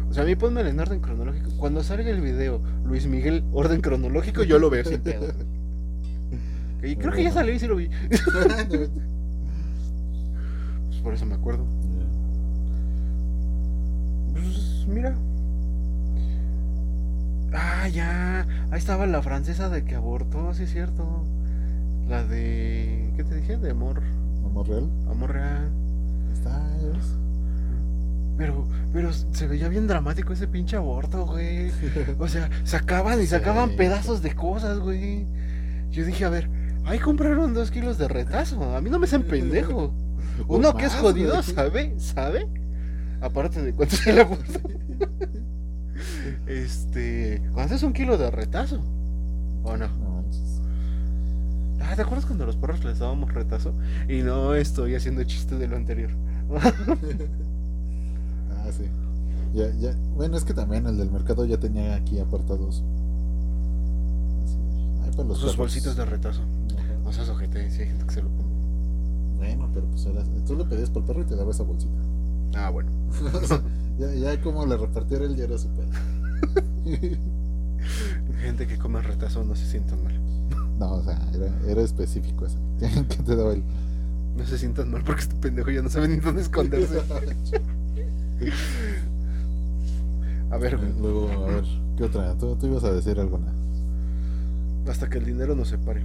O 0.09 0.13
sea, 0.13 0.23
a 0.23 0.25
mí 0.25 0.35
ponme 0.35 0.61
en 0.61 0.79
orden 0.79 1.01
cronológico. 1.01 1.51
Cuando 1.57 1.83
salga 1.83 2.09
el 2.09 2.21
video 2.21 2.61
Luis 2.85 3.07
Miguel, 3.07 3.43
orden 3.51 3.81
cronológico, 3.81 4.43
yo 4.43 4.57
lo 4.57 4.69
veo 4.69 4.85
sin 4.85 5.01
pedo. 5.01 5.27
Y 6.83 6.95
creo 6.95 7.13
que 7.13 7.21
ya 7.21 7.31
salió 7.31 7.53
y 7.53 7.59
sí 7.59 7.67
lo 7.67 7.75
vi. 7.75 7.89
Pues 10.89 11.01
por 11.03 11.13
eso 11.13 11.25
me 11.25 11.35
acuerdo. 11.35 11.65
Pues 14.33 14.85
mira. 14.87 15.15
Ah, 17.53 17.87
ya. 17.87 18.47
Ahí 18.71 18.79
estaba 18.79 19.05
la 19.05 19.21
francesa 19.21 19.69
de 19.69 19.83
que 19.83 19.95
abortó, 19.95 20.53
sí 20.53 20.63
es 20.63 20.71
cierto. 20.71 21.25
La 22.11 22.25
de. 22.25 23.13
¿Qué 23.15 23.23
te 23.23 23.35
dije? 23.35 23.55
De 23.57 23.71
amor. 23.71 24.01
Amor 24.45 24.67
real. 24.67 24.89
Amor 25.09 25.31
real. 25.31 25.71
Está. 26.33 26.61
Pero, 28.37 28.67
pero 28.91 29.13
se 29.13 29.47
veía 29.47 29.69
bien 29.69 29.87
dramático 29.87 30.33
ese 30.33 30.45
pinche 30.47 30.75
aborto, 30.75 31.25
güey. 31.25 31.71
O 32.19 32.27
sea, 32.27 32.49
sacaban 32.65 33.21
y 33.21 33.27
sacaban 33.27 33.69
Sí. 33.69 33.75
pedazos 33.77 34.21
de 34.21 34.35
cosas, 34.35 34.79
güey. 34.79 35.25
Yo 35.89 36.03
dije, 36.03 36.25
a 36.25 36.29
ver, 36.29 36.49
ahí 36.83 36.99
compraron 36.99 37.53
dos 37.53 37.71
kilos 37.71 37.97
de 37.97 38.09
retazo. 38.09 38.75
A 38.75 38.81
mí 38.81 38.89
no 38.89 38.99
me 38.99 39.07
sean 39.07 39.23
pendejo. 39.23 39.93
Uno 40.49 40.75
que 40.75 40.87
es 40.87 40.93
jodido. 40.95 41.41
¿sabe? 41.43 41.93
¿Sabe? 41.97 42.45
Aparte 43.21 43.61
de 43.61 43.73
cuánto 43.73 43.95
se 43.95 44.11
le 44.11 44.21
aborto. 44.21 44.59
Este. 46.45 47.41
¿Cuánto 47.53 47.75
es 47.75 47.83
un 47.83 47.93
kilo 47.93 48.17
de 48.17 48.31
retazo? 48.31 48.83
¿O 49.63 49.77
no? 49.77 49.87
Ah, 51.91 51.95
¿te 51.95 52.03
acuerdas 52.03 52.25
cuando 52.25 52.45
a 52.45 52.47
los 52.47 52.55
perros 52.55 52.83
les 52.85 52.99
dábamos 52.99 53.33
retazo? 53.33 53.73
Y 54.07 54.21
no 54.21 54.55
estoy 54.55 54.95
haciendo 54.95 55.23
chiste 55.25 55.57
de 55.57 55.67
lo 55.67 55.75
anterior. 55.75 56.11
Ah, 58.53 58.69
sí. 58.71 58.83
Ya, 59.53 59.69
ya. 59.79 59.95
Bueno, 60.15 60.37
es 60.37 60.43
que 60.45 60.53
también 60.53 60.85
el 60.85 60.95
del 60.97 61.09
mercado 61.09 61.45
ya 61.45 61.57
tenía 61.59 61.95
aquí 61.95 62.19
apartados. 62.19 62.83
Así 64.45 64.55
de, 64.55 65.03
ay, 65.03 65.11
para 65.15 65.27
los 65.29 65.37
Sus 65.39 65.45
perros. 65.51 65.57
bolsitas 65.57 65.95
de 65.95 66.05
retazo. 66.05 66.41
Ajá. 66.77 66.93
No 67.03 67.11
seas 67.11 67.27
ojete, 67.29 67.69
si 67.71 67.81
hay 67.81 67.87
gente 67.87 68.05
que 68.05 68.13
se 68.13 68.21
lo 68.21 68.29
pone. 68.29 68.49
Bueno, 69.37 69.67
pero 69.73 69.87
pues 69.87 70.05
era, 70.05 70.23
tú 70.45 70.55
le 70.55 70.65
pedías 70.65 70.91
por 70.91 71.01
el 71.01 71.07
perro 71.07 71.21
y 71.21 71.25
te 71.25 71.35
daba 71.35 71.49
esa 71.51 71.63
bolsita. 71.63 71.91
Ah, 72.55 72.69
bueno. 72.69 72.91
O 73.33 73.41
sea, 73.47 73.61
ya, 73.97 74.13
ya 74.13 74.39
como 74.41 74.63
le 74.67 74.77
repartiera 74.77 75.25
él 75.25 75.35
ya 75.35 75.45
era 75.45 75.57
su 75.57 75.67
pedo. 75.69 75.89
Gente 78.41 78.67
que 78.67 78.77
come 78.77 79.01
retazo 79.01 79.43
no 79.43 79.55
se 79.55 79.65
sientan 79.65 80.03
mal. 80.03 80.13
No, 80.81 80.93
o 80.93 81.03
sea, 81.03 81.19
era, 81.35 81.47
era 81.71 81.81
específico 81.83 82.47
eso. 82.47 82.57
que 83.07 83.17
te 83.23 83.35
daba 83.35 83.53
el. 83.53 83.61
No 84.35 84.43
se 84.47 84.57
sientan 84.57 84.89
mal 84.89 85.03
porque 85.03 85.21
este 85.21 85.35
pendejo 85.35 85.69
ya 85.69 85.83
no 85.83 85.89
sabe 85.89 86.07
ni 86.07 86.15
dónde 86.17 86.41
esconderse. 86.41 87.01
A 90.49 90.57
ver, 90.57 90.77
güey, 90.77 90.91
Luego, 90.99 91.29
a 91.31 91.45
ver, 91.47 91.63
¿qué 91.97 92.03
otra? 92.03 92.33
Tú, 92.37 92.55
tú 92.55 92.67
ibas 92.67 92.83
a 92.83 92.91
decir 92.91 93.19
alguna. 93.19 93.53
hasta 94.89 95.09
que 95.09 95.17
el 95.19 95.25
dinero 95.25 95.55
nos 95.55 95.69
separe. 95.69 96.03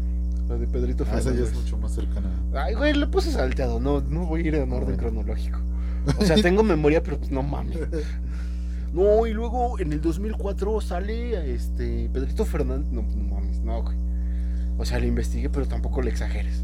La 0.49 0.57
de 0.57 0.67
Pedrito 0.69 1.05
Ah, 1.11 1.19
esa 1.19 1.31
ya 1.31 1.37
Fernández. 1.37 1.53
es 1.53 1.57
mucho 1.63 1.79
más 1.79 1.93
cercana. 1.95 2.29
Ay, 2.55 2.75
güey, 2.75 2.93
le 2.95 3.07
puse 3.09 3.33
salteado. 3.33 3.81
No, 3.81 4.01
no 4.03 4.27
voy 4.27 4.43
a 4.43 4.47
ir 4.47 4.55
en 4.57 4.71
orden 4.73 4.97
cronológico. 4.97 5.59
O 6.21 6.25
sea, 6.25 6.37
tengo 6.41 6.63
memoria, 6.63 7.03
pero 7.03 7.19
pues 7.19 7.33
no 7.33 7.43
mames. 7.43 7.79
No, 8.93 9.27
y 9.27 9.33
luego 9.33 9.81
en 9.81 9.93
el 9.93 10.01
2004 10.01 10.81
sale 10.81 11.53
este 11.53 12.09
Pedrito 12.13 12.45
Fernández. 12.45 12.93
No, 12.93 13.03
no 13.03 13.35
mames, 13.35 13.59
no, 13.61 13.83
güey. 13.83 13.97
O 14.79 14.85
sea, 14.85 14.99
le 14.99 15.07
investigué, 15.07 15.49
pero 15.49 15.67
tampoco 15.67 16.03
le 16.03 16.11
exageres. 16.11 16.63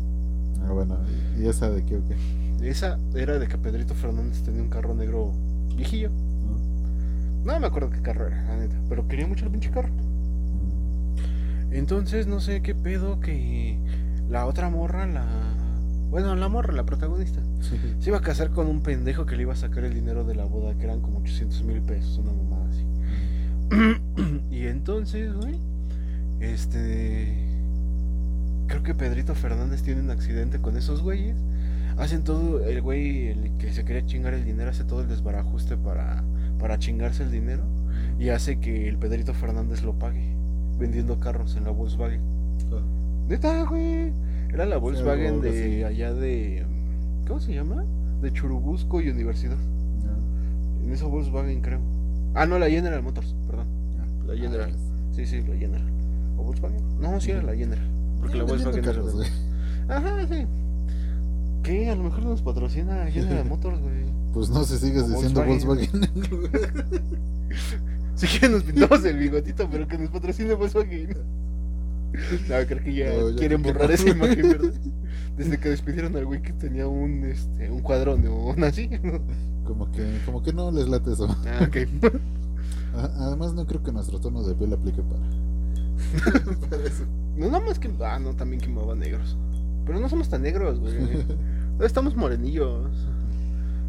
Ah, 0.64 0.72
bueno, 0.72 0.98
¿y 1.38 1.46
esa 1.46 1.70
de 1.70 1.84
qué 1.84 1.96
o 1.96 2.02
qué? 2.06 2.68
Esa 2.68 2.98
era 3.14 3.38
de 3.38 3.48
que 3.48 3.58
Pedrito 3.58 3.94
Fernández 3.94 4.42
tenía 4.42 4.62
un 4.62 4.68
carro 4.68 4.94
negro 4.94 5.32
viejillo. 5.76 6.10
¿No? 6.10 7.52
No 7.52 7.60
me 7.60 7.66
acuerdo 7.66 7.90
qué 7.90 8.00
carro 8.00 8.26
era, 8.26 8.42
la 8.44 8.56
neta. 8.56 8.76
Pero 8.88 9.08
quería 9.08 9.26
mucho 9.26 9.44
el 9.44 9.50
pinche 9.50 9.70
carro. 9.70 9.90
Entonces, 11.72 12.26
no 12.26 12.40
sé 12.40 12.62
qué 12.62 12.74
pedo 12.74 13.18
que 13.18 13.78
la 14.28 14.46
otra 14.46 14.68
morra, 14.68 15.06
la. 15.06 15.26
Bueno, 16.10 16.36
la 16.36 16.48
morra, 16.48 16.72
la 16.72 16.84
protagonista. 16.84 17.40
Se 17.98 18.10
iba 18.10 18.18
a 18.18 18.20
casar 18.20 18.50
con 18.50 18.66
un 18.66 18.82
pendejo 18.82 19.24
que 19.24 19.36
le 19.36 19.42
iba 19.42 19.54
a 19.54 19.56
sacar 19.56 19.84
el 19.84 19.94
dinero 19.94 20.24
de 20.24 20.34
la 20.34 20.44
boda, 20.44 20.74
que 20.76 20.84
eran 20.84 21.00
como 21.00 21.20
800 21.20 21.62
mil 21.64 21.80
pesos, 21.80 22.18
una 22.18 22.32
mamada 22.32 22.68
así. 22.68 22.84
y 24.54 24.66
entonces, 24.66 25.32
güey, 25.34 25.58
este. 26.40 27.51
Creo 28.72 28.82
que 28.82 28.94
Pedrito 28.94 29.34
Fernández 29.34 29.82
tiene 29.82 30.00
un 30.00 30.08
accidente 30.08 30.58
con 30.58 30.78
esos 30.78 31.02
güeyes. 31.02 31.36
Hacen 31.98 32.24
todo, 32.24 32.64
el 32.64 32.80
güey, 32.80 33.28
el 33.28 33.50
que 33.58 33.70
se 33.70 33.84
quería 33.84 34.06
chingar 34.06 34.32
el 34.32 34.46
dinero, 34.46 34.70
hace 34.70 34.82
todo 34.82 35.02
el 35.02 35.08
desbarajuste 35.08 35.76
para, 35.76 36.24
para 36.58 36.78
chingarse 36.78 37.22
el 37.22 37.30
dinero. 37.30 37.64
Y 38.18 38.30
hace 38.30 38.60
que 38.60 38.88
el 38.88 38.96
Pedrito 38.96 39.34
Fernández 39.34 39.82
lo 39.82 39.98
pague, 39.98 40.24
vendiendo 40.78 41.20
carros 41.20 41.54
en 41.56 41.64
la 41.64 41.70
Volkswagen. 41.70 42.22
Neta, 43.28 43.62
güey. 43.64 44.10
Era 44.50 44.64
la 44.64 44.78
Volkswagen 44.78 45.42
de 45.42 45.84
allá 45.84 46.14
de. 46.14 46.64
¿Cómo 47.28 47.40
se 47.40 47.52
llama? 47.52 47.84
De 48.22 48.32
Churubusco 48.32 49.02
y 49.02 49.10
Universidad. 49.10 49.58
No. 50.02 50.82
En 50.86 50.92
esa 50.94 51.04
Volkswagen, 51.04 51.60
creo. 51.60 51.80
Ah, 52.32 52.46
no, 52.46 52.58
la 52.58 52.70
General 52.70 53.02
Motors, 53.02 53.36
perdón. 53.46 53.66
La 54.26 54.34
General. 54.34 54.72
Ah, 54.74 55.10
Sí, 55.10 55.26
sí, 55.26 55.42
la 55.42 55.56
General. 55.56 55.86
¿O 56.38 56.44
Volkswagen? 56.44 56.80
No, 56.98 57.20
sí 57.20 57.32
era 57.32 57.42
la 57.42 57.54
General. 57.54 57.91
Porque 58.22 58.38
la 58.38 58.44
Volkswagen 58.44 58.82
grande. 58.82 59.12
güey. 59.12 59.28
Ajá, 59.88 60.26
sí. 60.28 60.46
¿Qué? 61.64 61.90
A 61.90 61.96
lo 61.96 62.04
mejor 62.04 62.22
nos 62.22 62.40
patrocina 62.40 63.06
General 63.10 63.44
Motors, 63.44 63.80
güey. 63.80 64.04
Pues 64.32 64.48
no 64.48 64.64
se 64.64 64.78
sigues 64.78 65.02
O 65.02 65.08
diciendo 65.08 65.44
Volkswagen. 65.44 65.90
Si 68.14 68.26
quieren 68.28 68.52
nos 68.52 68.62
pintamos 68.62 69.04
el 69.04 69.16
bigotito, 69.18 69.68
pero 69.68 69.88
que 69.88 69.98
nos 69.98 70.10
patrocine 70.10 70.54
Volkswagen. 70.54 71.08
No, 72.48 72.66
creo 72.66 72.84
que 72.84 72.94
ya 72.94 73.10
quieren 73.36 73.62
borrar 73.62 73.90
esa 73.90 74.10
imagen, 74.10 74.42
¿verdad? 74.42 74.72
Desde 75.36 75.58
que 75.58 75.70
despidieron 75.70 76.14
al 76.16 76.26
güey 76.26 76.40
que 76.40 76.52
tenía 76.52 76.86
un, 76.86 77.24
este, 77.24 77.70
un 77.70 77.80
cuadro 77.80 78.16
así 78.64 78.88
Como 79.64 79.90
que, 79.90 80.20
como 80.24 80.42
que 80.42 80.52
no 80.52 80.70
les 80.70 80.88
late 80.88 81.12
eso. 81.12 81.26
Ah, 81.46 81.66
ok. 81.66 81.76
Además, 82.94 83.54
no 83.54 83.66
creo 83.66 83.82
que 83.82 83.90
nuestro 83.92 84.20
tono 84.20 84.42
de 84.42 84.54
piel 84.54 84.72
aplique 84.72 85.02
para. 85.02 86.60
para 86.68 86.84
eso. 86.84 87.04
No, 87.36 87.46
nada 87.46 87.64
más 87.64 87.78
que. 87.78 87.90
Ah, 88.00 88.18
no, 88.18 88.34
también 88.34 88.60
quemaba 88.60 88.94
negros. 88.94 89.36
Pero 89.86 89.98
no 90.00 90.08
somos 90.08 90.28
tan 90.28 90.42
negros, 90.42 90.78
güey. 90.80 90.94
Estamos 91.80 92.16
morenillos. 92.16 92.90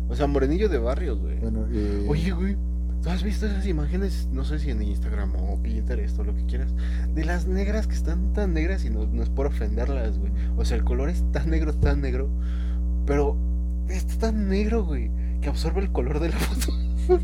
O 0.10 0.15
sea, 0.15 0.27
morenillo 0.27 0.69
de 0.69 0.77
barrio, 0.77 1.17
güey. 1.17 1.39
Bueno, 1.39 1.65
eh... 1.71 2.06
Oye, 2.08 2.32
güey. 2.32 2.58
¿Tú 3.03 3.10
has 3.10 3.21
visto 3.21 3.45
esas 3.45 3.67
imágenes? 3.67 4.29
No 4.32 4.45
sé 4.45 4.60
si 4.60 4.71
en 4.71 4.82
Instagram 4.82 5.36
o 5.36 5.62
Pinterest 5.62 6.17
o 6.19 6.23
lo 6.23 6.34
que 6.34 6.45
quieras. 6.45 6.73
De 7.13 7.25
las 7.25 7.47
negras 7.47 7.86
que 7.86 7.95
están 7.95 8.32
tan 8.32 8.53
negras 8.53 8.86
y 8.86 8.89
no, 8.89 9.06
no 9.08 9.21
es 9.21 9.29
por 9.29 9.45
ofenderlas, 9.45 10.17
güey. 10.17 10.32
O 10.56 10.63
sea, 10.63 10.77
el 10.77 10.86
color 10.86 11.10
es 11.10 11.21
tan 11.34 11.49
negro, 11.49 11.73
tan 11.73 11.99
negro. 11.99 12.29
Pero 13.06 13.36
está 13.89 14.27
tan 14.27 14.47
negro, 14.47 14.86
güey, 14.86 15.12
que 15.41 15.49
absorbe 15.49 15.82
el 15.82 15.91
color 15.91 16.19
de 16.21 16.29
la 16.29 16.38
foto. 16.38 16.71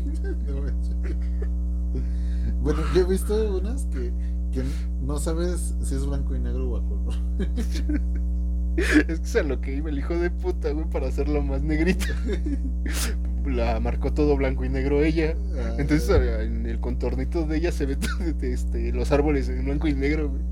bueno, 2.62 2.82
yo 2.94 3.00
he 3.00 3.04
visto 3.04 3.58
unas 3.58 3.86
que, 3.86 4.12
que 4.50 4.62
no 5.02 5.18
sabes 5.18 5.74
si 5.82 5.94
es 5.94 6.06
blanco 6.06 6.34
y 6.34 6.40
negro 6.40 6.70
o 6.70 6.76
a 6.76 6.82
color. 6.82 7.14
Es 8.76 9.20
que 9.20 9.24
es 9.24 9.36
a 9.36 9.42
lo 9.42 9.60
que 9.60 9.74
iba 9.74 9.90
el 9.90 9.98
hijo 9.98 10.14
de 10.14 10.30
puta, 10.30 10.70
güey, 10.70 10.88
para 10.88 11.08
hacerlo 11.08 11.42
más 11.42 11.62
negrito. 11.62 12.06
La 13.46 13.80
marcó 13.80 14.12
todo 14.12 14.36
blanco 14.36 14.64
y 14.64 14.68
negro 14.68 15.02
ella. 15.02 15.34
Ah. 15.56 15.74
Entonces 15.78 16.08
en 16.40 16.66
el 16.66 16.78
contornito 16.78 17.46
de 17.46 17.56
ella 17.58 17.72
se 17.72 17.86
ve 17.86 17.98
este, 18.42 18.92
los 18.92 19.12
árboles 19.12 19.48
en 19.48 19.64
blanco 19.64 19.88
y 19.88 19.94
negro, 19.94 20.30
güey. 20.30 20.42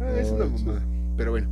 Ah, 0.00 0.18
es 0.20 0.30
una 0.30 0.46
mamada. 0.46 0.82
Pero 1.16 1.30
bueno, 1.30 1.48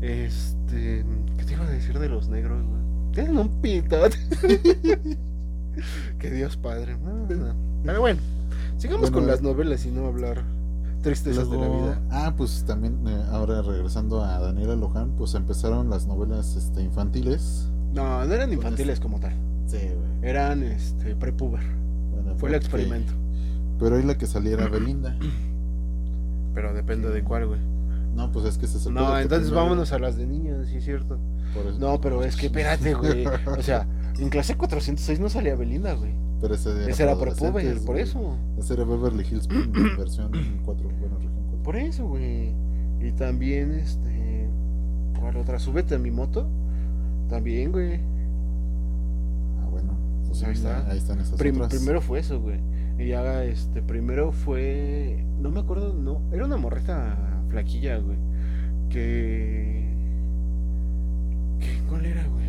este. 0.00 1.04
¿Qué 1.36 1.44
te 1.44 1.52
iba 1.52 1.64
a 1.64 1.70
decir 1.70 1.98
de 1.98 2.08
los 2.08 2.28
negros, 2.28 2.64
güey? 2.64 2.80
Tienen 3.12 3.38
un 3.38 3.60
pitote. 3.60 4.16
que 6.18 6.30
Dios 6.30 6.56
padre. 6.56 6.96
Pero 7.84 8.00
bueno, 8.00 8.20
sigamos 8.78 9.10
con 9.10 9.26
las 9.26 9.42
novelas 9.42 9.84
y 9.84 9.90
no 9.90 10.06
hablar 10.06 10.42
tristezas 11.04 11.50
de 11.50 11.58
la 11.58 11.68
vida. 11.68 12.00
Ah, 12.10 12.34
pues 12.36 12.64
también 12.66 13.06
eh, 13.06 13.24
ahora 13.30 13.62
regresando 13.62 14.24
a 14.24 14.40
Daniela 14.40 14.74
Loján, 14.74 15.12
pues 15.16 15.34
empezaron 15.34 15.90
las 15.90 16.06
novelas 16.06 16.56
este, 16.56 16.82
infantiles. 16.82 17.68
No, 17.92 18.24
no 18.24 18.34
eran 18.34 18.52
infantiles 18.52 18.98
como 18.98 19.20
tal. 19.20 19.34
Sí, 19.66 19.78
güey. 19.78 20.30
Eran 20.30 20.64
este, 20.64 21.14
prepuber. 21.14 21.62
Fue 22.38 22.48
el 22.48 22.54
experimento. 22.56 23.12
Pero 23.78 23.96
ahí 23.96 24.02
la 24.02 24.16
que 24.18 24.26
saliera 24.26 24.66
Belinda. 24.70 25.16
Pero 26.54 26.74
depende 26.74 27.10
de 27.10 27.22
cuál, 27.22 27.46
güey. 27.46 27.60
No, 28.14 28.32
pues 28.32 28.46
es 28.46 28.58
que 28.58 28.66
se 28.66 28.90
No, 28.90 29.18
entonces 29.18 29.50
vámonos 29.50 29.92
a 29.92 29.98
las 29.98 30.16
de 30.16 30.26
niños, 30.26 30.68
sí 30.68 30.78
es 30.78 30.84
cierto. 30.84 31.18
No, 31.78 32.00
pero 32.00 32.24
es 32.24 32.36
que 32.36 32.46
espérate, 32.46 32.94
güey. 32.94 33.26
O 33.58 33.62
sea, 33.62 33.86
en 34.18 34.30
clase 34.30 34.56
406 34.56 35.20
no 35.20 35.28
salía 35.28 35.54
Belinda, 35.54 35.92
güey. 35.94 36.12
Pero 36.44 36.56
ese 36.56 36.72
era, 36.72 36.90
ese 36.90 37.02
era 37.04 37.14
por 37.16 37.28
eso. 37.96 38.36
Ese 38.58 38.74
era 38.74 38.84
Beverly 38.84 39.24
Hills 39.30 39.48
versión 39.98 40.30
4, 40.66 40.90
bueno, 41.00 41.16
región 41.16 41.32
4. 41.48 41.62
Por 41.62 41.76
eso, 41.76 42.06
güey. 42.06 42.52
Y 43.00 43.12
también, 43.12 43.72
este. 43.72 44.46
¿Cuál 45.18 45.38
otra? 45.38 45.58
Súbete 45.58 45.94
a 45.94 45.98
mi 45.98 46.10
moto. 46.10 46.46
También, 47.30 47.72
güey. 47.72 47.94
Ah, 49.62 49.68
bueno. 49.70 49.96
Pues 50.26 50.42
ahí 50.42 50.52
está. 50.52 50.86
Ahí 50.90 50.98
están 50.98 51.18
esas 51.20 51.32
otras. 51.32 51.70
Primero 51.70 52.02
fue 52.02 52.18
eso, 52.18 52.38
güey. 52.38 52.60
Y 52.98 53.08
ya, 53.08 53.42
este, 53.44 53.80
primero 53.80 54.30
fue. 54.30 55.24
No 55.38 55.50
me 55.50 55.60
acuerdo, 55.60 55.94
no. 55.94 56.20
Era 56.30 56.44
una 56.44 56.58
morreta 56.58 57.16
flaquilla, 57.48 57.96
güey. 58.00 58.18
Que. 58.90 59.88
¿Qué? 61.58 61.82
¿Cuál 61.88 62.04
era, 62.04 62.26
güey? 62.26 62.44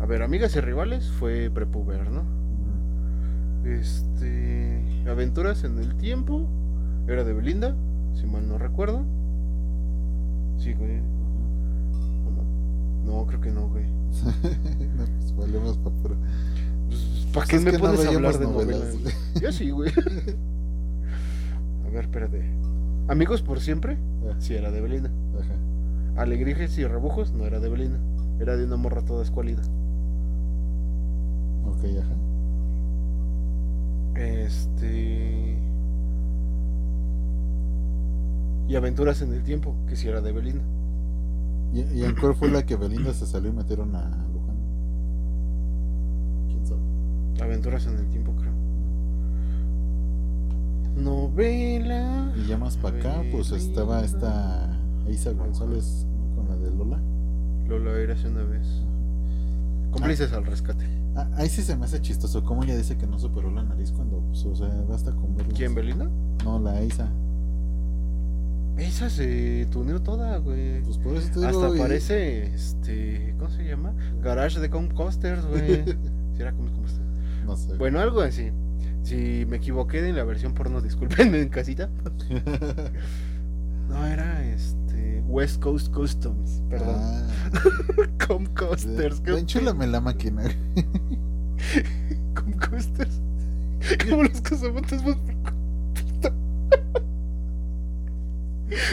A 0.00 0.06
ver, 0.06 0.22
Amigas 0.22 0.56
y 0.56 0.60
Rivales 0.60 1.08
fue 1.12 1.48
prepuber, 1.48 2.10
¿no? 2.10 2.24
Este. 3.66 4.82
Aventuras 5.08 5.64
en 5.64 5.78
el 5.78 5.96
tiempo. 5.96 6.46
Era 7.08 7.24
de 7.24 7.32
Belinda, 7.32 7.74
si 8.14 8.26
mal 8.26 8.48
no 8.48 8.58
recuerdo. 8.58 9.04
Sí, 10.58 10.72
güey. 10.74 11.00
No, 13.04 13.24
creo 13.26 13.40
que 13.40 13.50
no, 13.50 13.68
güey. 13.68 13.84
no, 14.96 15.04
pues 15.18 15.36
vale 15.36 15.60
más 15.60 15.76
para 15.78 15.94
pues, 15.96 16.16
¿Para 17.32 17.46
qué 17.46 17.60
me 17.60 17.78
puedes 17.78 18.04
hablar 18.06 18.38
de 18.38 18.46
novelas? 18.46 18.96
Yo 19.40 19.52
sí, 19.52 19.70
güey. 19.70 19.92
A 21.86 21.90
ver, 21.90 22.04
espérate. 22.04 22.50
Amigos 23.08 23.42
por 23.42 23.60
siempre, 23.60 23.96
ah. 24.28 24.34
sí 24.38 24.54
era 24.54 24.72
de 24.72 24.80
Belinda. 24.80 25.10
Ajá. 25.38 26.22
Alegrijes 26.22 26.76
y 26.78 26.84
rebujos 26.84 27.32
no 27.32 27.44
era 27.44 27.60
de 27.60 27.68
Belinda. 27.68 27.98
Era 28.40 28.56
de 28.56 28.64
una 28.64 28.76
morra 28.76 29.02
toda 29.02 29.22
escuálida. 29.22 29.62
Ok, 31.64 31.84
ajá. 32.00 32.25
Este. 34.18 35.56
Y 38.68 38.74
Aventuras 38.74 39.22
en 39.22 39.32
el 39.32 39.42
Tiempo, 39.42 39.74
que 39.88 39.96
si 39.96 40.08
era 40.08 40.20
de 40.20 40.32
Belinda. 40.32 40.64
¿Y, 41.72 42.04
en 42.04 42.14
cuál 42.14 42.34
fue 42.34 42.50
la 42.50 42.64
que 42.64 42.76
Belinda 42.76 43.12
se 43.12 43.26
salió 43.26 43.50
y 43.50 43.52
metieron 43.52 43.94
a 43.94 44.02
Luján? 44.32 44.56
¿Quién 46.48 46.66
sabe? 46.66 46.80
Aventuras 47.42 47.86
en 47.86 47.98
el 47.98 48.06
Tiempo, 48.08 48.32
creo. 48.40 48.52
Novela. 50.96 52.32
Y 52.34 52.46
ya 52.46 52.56
más 52.56 52.76
para 52.76 52.98
acá, 52.98 53.22
pues 53.30 53.52
estaba 53.52 54.02
esta 54.02 54.70
Isa 55.08 55.32
González 55.32 56.06
con 56.34 56.48
la 56.48 56.56
de 56.56 56.70
Lola. 56.70 56.98
Lola 57.68 57.98
era 57.98 58.14
hace 58.14 58.28
una 58.28 58.42
vez. 58.44 58.66
Cómplices 59.90 60.32
al 60.32 60.46
rescate. 60.46 60.95
Ah, 61.16 61.28
ahí 61.36 61.48
sí 61.48 61.62
se 61.62 61.74
me 61.76 61.86
hace 61.86 62.00
chistoso. 62.00 62.44
Como 62.44 62.62
ella 62.62 62.76
dice 62.76 62.96
que 62.98 63.06
no 63.06 63.18
superó 63.18 63.50
la 63.50 63.62
nariz 63.62 63.90
cuando, 63.90 64.20
pues, 64.20 64.44
o 64.44 64.54
sea, 64.54 64.68
basta 64.88 65.12
con 65.12 65.34
verla. 65.34 65.54
¿Quién, 65.54 65.74
Belinda? 65.74 66.10
No, 66.44 66.58
la 66.60 66.82
Isa. 66.82 67.10
Esa 68.76 69.08
se 69.08 69.66
tuneó 69.70 70.02
toda, 70.02 70.36
güey. 70.36 70.82
Pues 70.82 70.98
por 70.98 71.16
eso 71.16 71.30
te 71.32 71.46
digo, 71.46 71.64
Hasta 71.64 71.78
parece, 71.78 72.54
este, 72.54 73.34
¿cómo 73.38 73.50
se 73.50 73.64
llama? 73.64 73.94
Garage 74.22 74.60
de 74.60 74.68
Coasters, 74.68 75.46
güey. 75.46 75.84
¿Si 76.36 76.42
era 76.42 76.52
Coasters? 76.52 77.00
No 77.46 77.56
sé. 77.56 77.74
Bueno, 77.76 78.00
algo 78.00 78.20
así. 78.20 78.50
Si 79.02 79.46
me 79.48 79.56
equivoqué 79.56 80.06
en 80.06 80.16
la 80.16 80.24
versión 80.24 80.52
porno, 80.52 80.82
discúlpenme 80.82 81.40
en 81.40 81.48
casita. 81.48 81.88
no, 83.88 84.06
era 84.06 84.44
este 84.44 84.85
West 85.28 85.62
Coast 85.62 85.92
Customs, 85.92 86.62
perdón. 86.68 86.96
Ah. 86.98 87.22
Com 88.26 88.46
Coasters. 88.54 89.22
Enchúlame 89.26 89.86
la 89.86 90.00
máquina. 90.00 90.42
Com 92.34 92.52
Coasters. 92.52 93.20
Como 94.08 94.24
los 94.24 94.40
cazamontes 94.40 95.02
más 95.04 95.16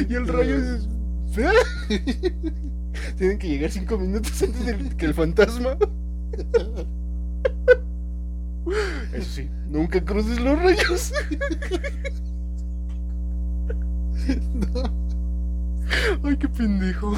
Y 0.09 0.13
el 0.13 0.27
rayo 0.27 0.57
es. 0.57 0.87
Tienen 3.17 3.39
que 3.39 3.47
llegar 3.47 3.71
cinco 3.71 3.97
minutos 3.97 4.41
antes 4.41 4.65
de 4.65 4.89
que 4.95 5.05
el 5.05 5.13
fantasma. 5.13 5.77
Eso 9.13 9.29
sí, 9.29 9.49
nunca 9.67 10.03
cruces 10.03 10.39
los 10.39 10.59
rayos. 10.59 11.13
No. 14.53 15.12
Ay, 16.23 16.37
qué 16.37 16.47
pendejo. 16.47 17.13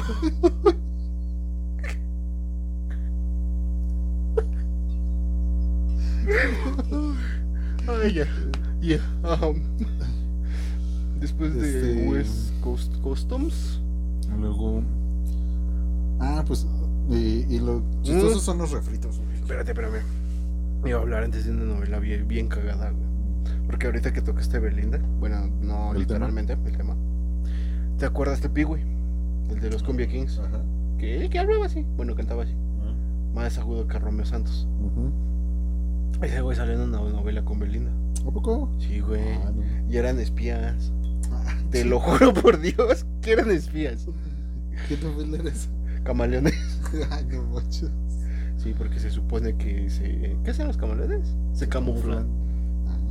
Ay, 7.88 8.14
ya. 8.14 8.26
Ya. 8.80 8.98
Um, 9.42 9.60
después 11.20 11.54
de 11.54 11.68
este... 11.68 12.08
West 12.08 12.52
Coast 12.60 12.96
Customs. 12.98 13.80
Luego. 14.38 14.82
Ah, 16.20 16.44
pues. 16.46 16.66
Y, 17.08 17.46
y 17.48 17.60
lo 17.60 17.82
chistosos 18.02 18.42
son 18.42 18.58
los 18.58 18.72
refritos, 18.72 19.20
Espérate, 19.34 19.70
espérame. 19.70 20.02
Iba 20.84 20.98
a 20.98 21.02
hablar 21.02 21.22
antes 21.22 21.44
de 21.44 21.52
una 21.52 21.64
novela 21.64 22.00
bien, 22.00 22.26
bien 22.26 22.48
cagada, 22.48 22.90
güey. 22.90 23.06
Porque 23.66 23.86
ahorita 23.86 24.12
que 24.12 24.22
tocaste 24.22 24.58
Belinda, 24.58 24.98
bueno, 25.20 25.48
no 25.62 25.94
literalmente, 25.94 26.54
el 26.54 26.76
tema. 26.76 26.95
¿Te 27.98 28.04
acuerdas 28.04 28.42
de 28.42 28.50
Pee 28.50 28.66
El 29.48 29.60
de 29.60 29.70
los 29.70 29.82
Cumbia 29.82 30.06
Kings. 30.06 30.38
Ajá. 30.38 30.60
¿Qué? 30.98 31.28
¿Qué 31.30 31.38
hablaba 31.38 31.64
así? 31.64 31.84
Bueno, 31.96 32.14
cantaba 32.14 32.42
así. 32.42 32.54
Más 33.34 33.56
agudo 33.58 33.86
que 33.86 33.98
Romeo 33.98 34.26
Santos. 34.26 34.66
Ese 36.22 36.40
güey 36.42 36.56
salió 36.56 36.74
en 36.74 36.80
una 36.80 36.98
novela 36.98 37.42
con 37.42 37.58
Belinda. 37.58 37.90
¿A 38.26 38.30
poco? 38.30 38.70
Sí, 38.78 39.00
güey. 39.00 39.20
Ah, 39.20 39.52
y 39.88 39.96
eran 39.96 40.18
espías. 40.18 40.92
Ah, 41.32 41.54
Te 41.70 41.84
lo 41.84 42.00
juro 42.00 42.34
por 42.34 42.60
Dios 42.60 43.06
que 43.22 43.32
eran 43.32 43.50
espías. 43.50 44.06
¿Qué 44.88 44.98
novela 44.98 45.38
eres? 45.38 45.68
Camaleones. 46.04 46.54
Ay, 47.10 47.26
no 47.30 47.42
muchos. 47.44 47.90
Sí, 48.58 48.74
porque 48.76 48.98
se 48.98 49.10
supone 49.10 49.56
que 49.56 49.88
se. 49.88 50.36
¿Qué 50.44 50.50
hacen 50.50 50.66
los 50.66 50.76
camaleones? 50.76 51.34
Se, 51.54 51.68
camuflan. 51.68 52.26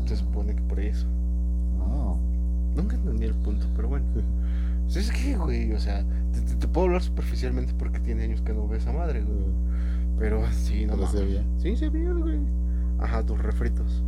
Se 0.06 0.16
supone 0.16 0.56
que 0.56 0.62
por 0.62 0.80
eso. 0.80 1.08
No. 1.78 2.20
Nunca 2.76 2.96
entendí 2.96 3.26
el 3.26 3.34
punto, 3.34 3.66
pero 3.76 3.88
bueno. 3.90 4.06
Pues 4.86 4.98
es 4.98 5.12
que, 5.12 5.36
güey, 5.36 5.74
o 5.74 5.80
sea, 5.80 6.06
te, 6.60 6.68
puedo 6.68 6.86
hablar 6.86 7.02
superficialmente 7.02 7.74
porque 7.74 8.00
tiene 8.00 8.24
años 8.24 8.42
que 8.42 8.54
no 8.54 8.68
ves 8.68 8.86
a 8.88 8.94
madre, 8.94 9.24
güey. 9.24 9.38
Pero 10.20 10.42
sí, 10.52 10.86
no 10.86 10.94
Pero 10.94 11.08
se 11.08 11.26
veía. 11.26 11.44
Sí, 11.58 11.76
se 11.76 11.90
veía, 11.90 12.14
güey. 12.14 12.40
Ajá, 13.00 13.24
tus 13.24 13.40
refritos. 13.40 14.04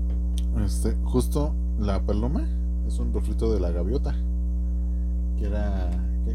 Este, 0.64 0.96
justo 1.04 1.54
la 1.80 2.02
paloma 2.02 2.48
es 2.88 3.00
un 3.00 3.14
refrito 3.14 3.54
de 3.54 3.60
la 3.60 3.72
gaviota. 3.72 4.16
Que 5.38 5.48
era. 5.48 5.90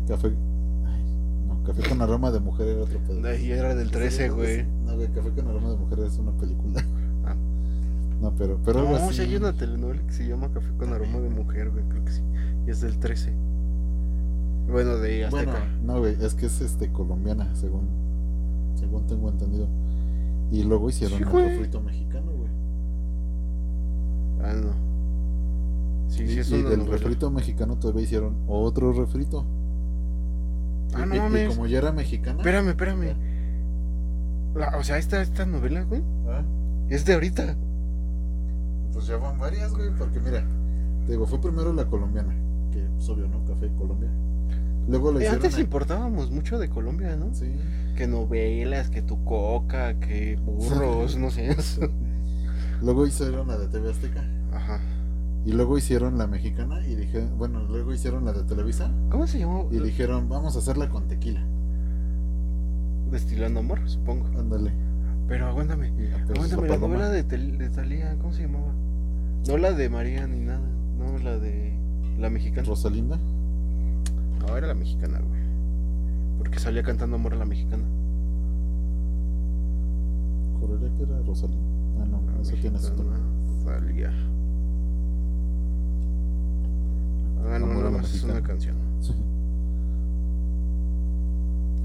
Café. 0.09 0.29
Ay, 0.29 1.05
no, 1.47 1.63
Café 1.65 1.89
con 1.89 2.03
aroma 2.03 2.31
de 2.31 2.41
mujer 2.41 2.69
era 2.69 2.83
otro 2.83 2.99
pedo. 3.01 3.37
Y 3.37 3.53
era 3.53 3.75
del 3.75 3.91
13, 3.91 4.29
güey. 4.31 4.67
No, 4.85 4.97
güey, 4.97 5.09
Café 5.09 5.31
con 5.31 5.49
aroma 5.49 5.71
de 5.71 5.77
mujer 5.77 6.01
es 6.01 6.19
una 6.19 6.33
película. 6.33 6.85
Ah. 7.25 7.37
No, 8.21 8.35
pero, 8.37 8.59
pero 8.65 8.83
no, 8.83 8.97
así... 8.97 9.21
hay 9.23 9.37
una 9.37 9.53
telenovela 9.53 10.03
que 10.03 10.13
se 10.13 10.27
llama 10.27 10.49
Café 10.53 10.69
con 10.77 10.93
aroma 10.93 11.21
de 11.21 11.29
mujer, 11.31 11.71
güey, 11.71 11.85
creo 11.89 12.05
que 12.05 12.11
sí. 12.11 12.23
Y 12.67 12.71
es 12.71 12.81
del 12.81 12.99
13. 12.99 13.33
Bueno, 14.73 14.97
de 14.97 15.27
Azteca. 15.27 15.51
Bueno, 15.53 15.67
no, 15.85 15.99
güey, 16.01 16.17
es 16.21 16.35
que 16.35 16.47
es 16.47 16.61
este 16.61 16.91
colombiana, 16.91 17.55
según 17.55 18.03
según 18.83 19.07
tengo 19.07 19.29
entendido. 19.29 19.69
Y 20.51 20.65
luego 20.65 20.91
hicieron 20.91 21.23
el 21.23 21.31
refrito 21.31 21.81
mexicano, 21.81 22.33
güey. 22.33 22.51
Ah, 24.43 24.55
no. 24.55 24.73
Sí, 26.09 26.43
sí, 26.45 26.57
y 26.57 26.63
del 26.63 26.87
refrito 26.87 27.31
mexicano 27.31 27.79
todavía 27.79 28.03
hicieron 28.03 28.37
otro 28.47 28.93
refrito. 28.93 29.47
Ah, 30.95 31.07
no 31.07 31.15
mames. 31.17 31.53
Y 31.53 31.55
como 31.55 31.67
ya 31.67 31.79
era 31.79 31.93
mexicana. 31.93 32.39
Espérame, 32.39 32.69
espérame. 32.69 33.17
o 34.79 34.85
sea, 34.85 34.99
esta, 34.99 35.23
esta 35.23 35.47
novela, 35.47 35.85
güey. 35.85 36.03
¿Ah? 36.29 36.43
Es 36.91 37.07
de 37.07 37.15
ahorita. 37.15 37.57
Pues 38.93 39.07
ya 39.07 39.17
van 39.17 39.39
varias, 39.39 39.73
güey. 39.73 39.91
Porque 39.97 40.21
mira, 40.21 40.45
te 41.07 41.13
digo, 41.13 41.27
fue 41.27 41.41
primero 41.41 41.73
la 41.73 41.87
colombiana. 41.87 42.35
Que 42.73 42.81
es 42.85 42.91
pues, 42.97 43.09
obvio, 43.09 43.29
¿no? 43.29 43.43
Café 43.47 43.71
Colombia. 43.79 44.11
Luego 44.89 45.13
le 45.13 45.29
Antes 45.29 45.59
importábamos 45.59 46.31
mucho 46.31 46.59
de 46.59 46.69
Colombia, 46.69 47.17
¿no? 47.17 47.35
Sí. 47.35 47.53
Que 47.97 48.07
novelas, 48.07 48.91
que 48.91 49.03
tu 49.03 49.25
coca, 49.25 49.99
que 50.01 50.37
burros, 50.37 51.17
no 51.17 51.31
sé. 51.31 51.57
luego 52.83 53.07
hicieron 53.07 53.49
la 53.49 53.59
de 53.59 53.69
TV 53.69 53.91
Azteca. 53.91 54.25
Ajá. 54.53 54.81
Y 55.45 55.53
luego 55.53 55.77
hicieron 55.77 56.19
la 56.19 56.27
mexicana 56.27 56.87
y 56.87 56.95
dije, 56.95 57.27
bueno, 57.37 57.65
luego 57.65 57.93
hicieron 57.93 58.25
la 58.25 58.33
de 58.33 58.45
Televisa. 58.45 58.91
¿Cómo 59.11 59.27
se 59.27 59.39
llamó? 59.39 59.69
Y 59.73 59.79
dijeron, 59.79 60.29
vamos 60.29 60.55
a 60.57 60.61
hacerla 60.61 60.89
con 60.89 61.09
tequila. 61.09 61.45
Destilando 63.11 63.61
amor, 63.61 63.81
supongo. 63.89 64.27
Ándale. 64.39 64.73
Pero 65.29 65.47
aguántame. 65.47 65.93
aguántame, 66.35 66.69
la 66.69 66.79
novela 66.79 67.09
de, 67.09 67.23
de 67.23 67.69
Talía, 67.71 68.17
¿cómo 68.19 68.33
se 68.33 68.43
llamaba? 68.43 68.73
No 69.49 69.57
la 69.57 69.73
de 69.73 69.89
María 69.89 70.27
ni 70.27 70.41
nada, 70.41 70.69
no 70.99 71.19
la 71.19 71.39
de 71.39 71.73
la 72.19 72.31
mexicana. 72.31 72.67
Rosalinda. 72.69 73.19
No, 74.43 74.57
era 74.57 74.67
la 74.67 74.75
mexicana, 74.75 75.21
güey. 75.21 75.41
Porque 76.39 76.59
salía 76.59 76.83
cantando 76.83 77.17
amor 77.17 77.35
a 77.35 77.37
la 77.37 77.45
mexicana. 77.45 77.85
Juraría 80.59 80.89
que 80.97 81.03
era 81.05 81.23
Rosalía. 81.23 81.59
Ah, 82.01 82.07
no, 82.07 82.21
la 82.23 82.43
eso 82.43 82.57
tiene 82.61 82.79
su 82.79 82.93
Salía. 83.65 84.13
Ah, 87.47 87.59
no, 87.59 87.67
nada 87.67 87.91
más 87.91 88.13
es 88.15 88.25
una 88.25 88.43
canción. 88.43 88.77
Sí. 89.01 89.15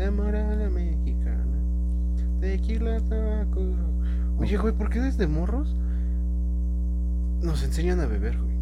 Amor 0.04 0.36
a 0.36 0.56
la 0.56 0.70
mexicana. 0.70 1.58
Tequila, 2.40 3.00
tabaco. 3.02 3.62
Oye, 4.40 4.58
güey, 4.58 4.74
¿por 4.74 4.90
qué 4.90 5.00
desde 5.00 5.28
morros 5.28 5.76
nos 7.42 7.64
enseñan 7.64 8.00
a 8.00 8.06
beber, 8.06 8.38
güey? 8.38 8.58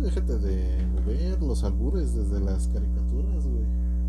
déjate 0.00 0.38
de 0.38 0.86
ver 1.00 1.42
los 1.42 1.64
albures 1.64 2.14
desde 2.14 2.40
las 2.40 2.68
caricaturas, 2.68 3.46
güey. 3.46 3.64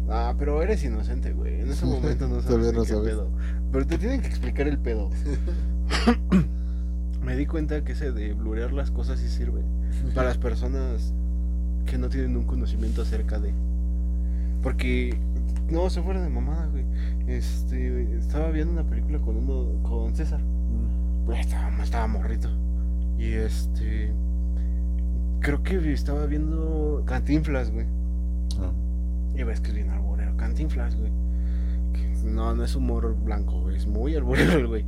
Ah, 0.10 0.36
pero 0.38 0.62
eres 0.62 0.84
inocente, 0.84 1.32
güey. 1.32 1.62
En 1.62 1.72
ese 1.72 1.86
momento 1.86 2.28
no 2.28 2.42
sabes, 2.42 2.74
no 2.74 2.84
qué 2.84 2.96
pedo. 2.96 3.30
Pero 3.72 3.88
te 3.88 3.98
tienen 3.98 4.22
que 4.22 4.28
explicar 4.28 4.68
el 4.68 4.78
pedo. 4.78 5.10
Me 7.24 7.36
di 7.36 7.46
cuenta 7.46 7.84
que 7.84 7.94
ese 7.94 8.12
de 8.12 8.34
blurear 8.34 8.74
las 8.74 8.92
cosas 8.92 9.20
sí 9.20 9.30
sirve. 9.30 9.62
Para 10.16 10.30
las 10.30 10.38
personas 10.38 11.14
que 11.86 11.98
no 11.98 12.10
tienen 12.10 12.36
un 12.36 12.46
conocimiento 12.46 13.02
acerca 13.02 13.40
de. 13.40 13.54
Porque. 14.62 15.18
No, 15.70 15.90
se 15.90 16.02
fuera 16.02 16.22
de 16.22 16.30
mamada, 16.30 16.68
güey. 16.68 16.86
Este. 17.28 18.18
Estaba 18.18 18.52
viendo 18.52 18.74
una 18.74 18.84
película 18.84 19.20
con 19.20 19.38
uno. 19.38 19.82
con 19.84 20.16
César. 20.16 20.42
Mm. 20.42 21.32
estaba, 21.34 21.84
estaba 21.84 22.08
morrito. 22.08 22.50
Y 23.18 23.34
este 23.34 24.12
creo 25.42 25.64
que 25.64 25.92
estaba 25.92 26.26
viendo 26.26 27.04
Cantinflas, 27.06 27.72
güey. 27.72 27.86
Ah. 28.60 28.72
Y 29.36 29.44
ves 29.44 29.60
que 29.60 29.70
es 29.70 29.76
bien 29.76 29.90
arborero. 29.90 30.38
Cantinflas, 30.38 30.96
güey. 30.96 31.12
No, 32.24 32.56
no 32.56 32.64
es 32.64 32.76
humor 32.76 33.16
blanco, 33.24 33.62
güey. 33.62 33.76
Es 33.76 33.88
muy 33.88 34.16
arborero, 34.16 34.68
güey. 34.70 34.86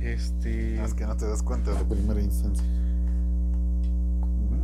este. 0.00 0.82
Es 0.82 0.94
que 0.94 1.06
no 1.06 1.16
te 1.16 1.26
das 1.26 1.42
cuenta 1.42 1.72
de 1.72 1.84
primera 1.84 2.20
instancia. 2.20 2.64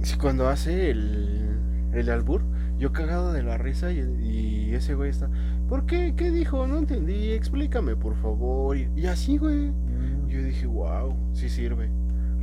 Sí, 0.02 0.16
cuando 0.16 0.48
hace 0.48 0.90
el, 0.90 1.58
el 1.92 2.08
albur, 2.10 2.42
yo 2.78 2.92
cagado 2.92 3.32
de 3.32 3.42
la 3.42 3.58
risa 3.58 3.92
y, 3.92 4.72
ese 4.74 4.94
güey 4.94 5.10
está. 5.10 5.28
¿Por 5.68 5.86
qué? 5.86 6.14
¿Qué 6.16 6.30
dijo? 6.30 6.66
No 6.66 6.78
entendí. 6.78 7.32
Explícame, 7.32 7.96
por 7.96 8.16
favor. 8.16 8.76
Y, 8.76 9.06
así, 9.06 9.36
güey. 9.36 9.70
Mm. 9.70 10.28
Yo 10.28 10.42
dije, 10.42 10.66
wow, 10.66 11.14
sí 11.32 11.48
sirve. 11.48 11.90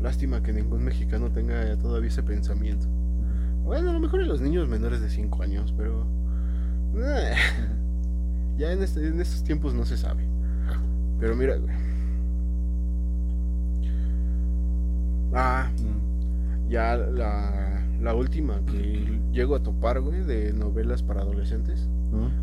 Lástima 0.02 0.44
que 0.44 0.54
ningún 0.54 0.84
mexicano 0.84 1.32
tenga 1.32 1.76
todavía 1.78 2.10
ese 2.10 2.24
pensamiento. 2.24 2.88
Bueno, 3.64 3.90
a 3.90 3.94
lo 3.94 4.00
mejor 4.00 4.22
en 4.22 4.28
los 4.28 4.42
niños 4.42 4.70
menores 4.70 5.02
de 5.02 5.10
5 5.10 5.44
años, 5.44 5.74
pero. 5.76 6.06
Eh, 6.96 7.34
ya 8.58 8.72
en, 8.72 8.84
este, 8.84 9.08
en 9.08 9.20
estos 9.20 9.44
tiempos 9.44 9.74
no 9.74 9.86
se 9.86 9.98
sabe. 9.98 10.24
Pero 11.20 11.36
mira, 11.36 11.58
güey. 11.58 11.76
Ah, 15.34 15.70
ya 16.70 16.96
la, 16.96 17.86
la 18.00 18.16
última 18.16 18.62
que 18.66 19.20
llego 19.32 19.56
a 19.56 19.64
topar, 19.64 20.00
güey, 20.00 20.24
de 20.24 20.54
novelas 20.54 21.04
para 21.04 21.22
adolescentes. 21.22 21.90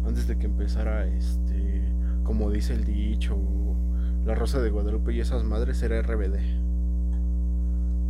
Antes 0.07 0.27
de 0.27 0.37
que 0.37 0.47
empezara, 0.47 1.07
este. 1.07 1.83
Como 2.25 2.51
dice 2.51 2.75
el 2.75 2.85
dicho, 2.85 3.37
La 4.25 4.35
Rosa 4.35 4.61
de 4.61 4.71
Guadalupe 4.71 5.13
y 5.15 5.21
esas 5.21 5.45
madres 5.45 5.83
era 5.83 6.01
RBD 6.03 6.64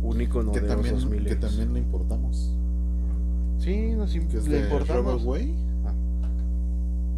un 0.05 0.21
icono 0.21 0.51
que 0.51 0.61
de 0.61 0.67
también, 0.67 0.95
los 0.95 1.03
2000 1.03 1.25
Que 1.25 1.35
también 1.35 1.73
le 1.73 1.79
importamos. 1.79 2.55
Sí, 3.57 3.93
nos 3.95 4.11
que 4.11 4.37
es 4.37 4.47
le 4.47 4.59
importamos. 4.61 5.23
Way. 5.23 5.55
Ah. 5.85 5.93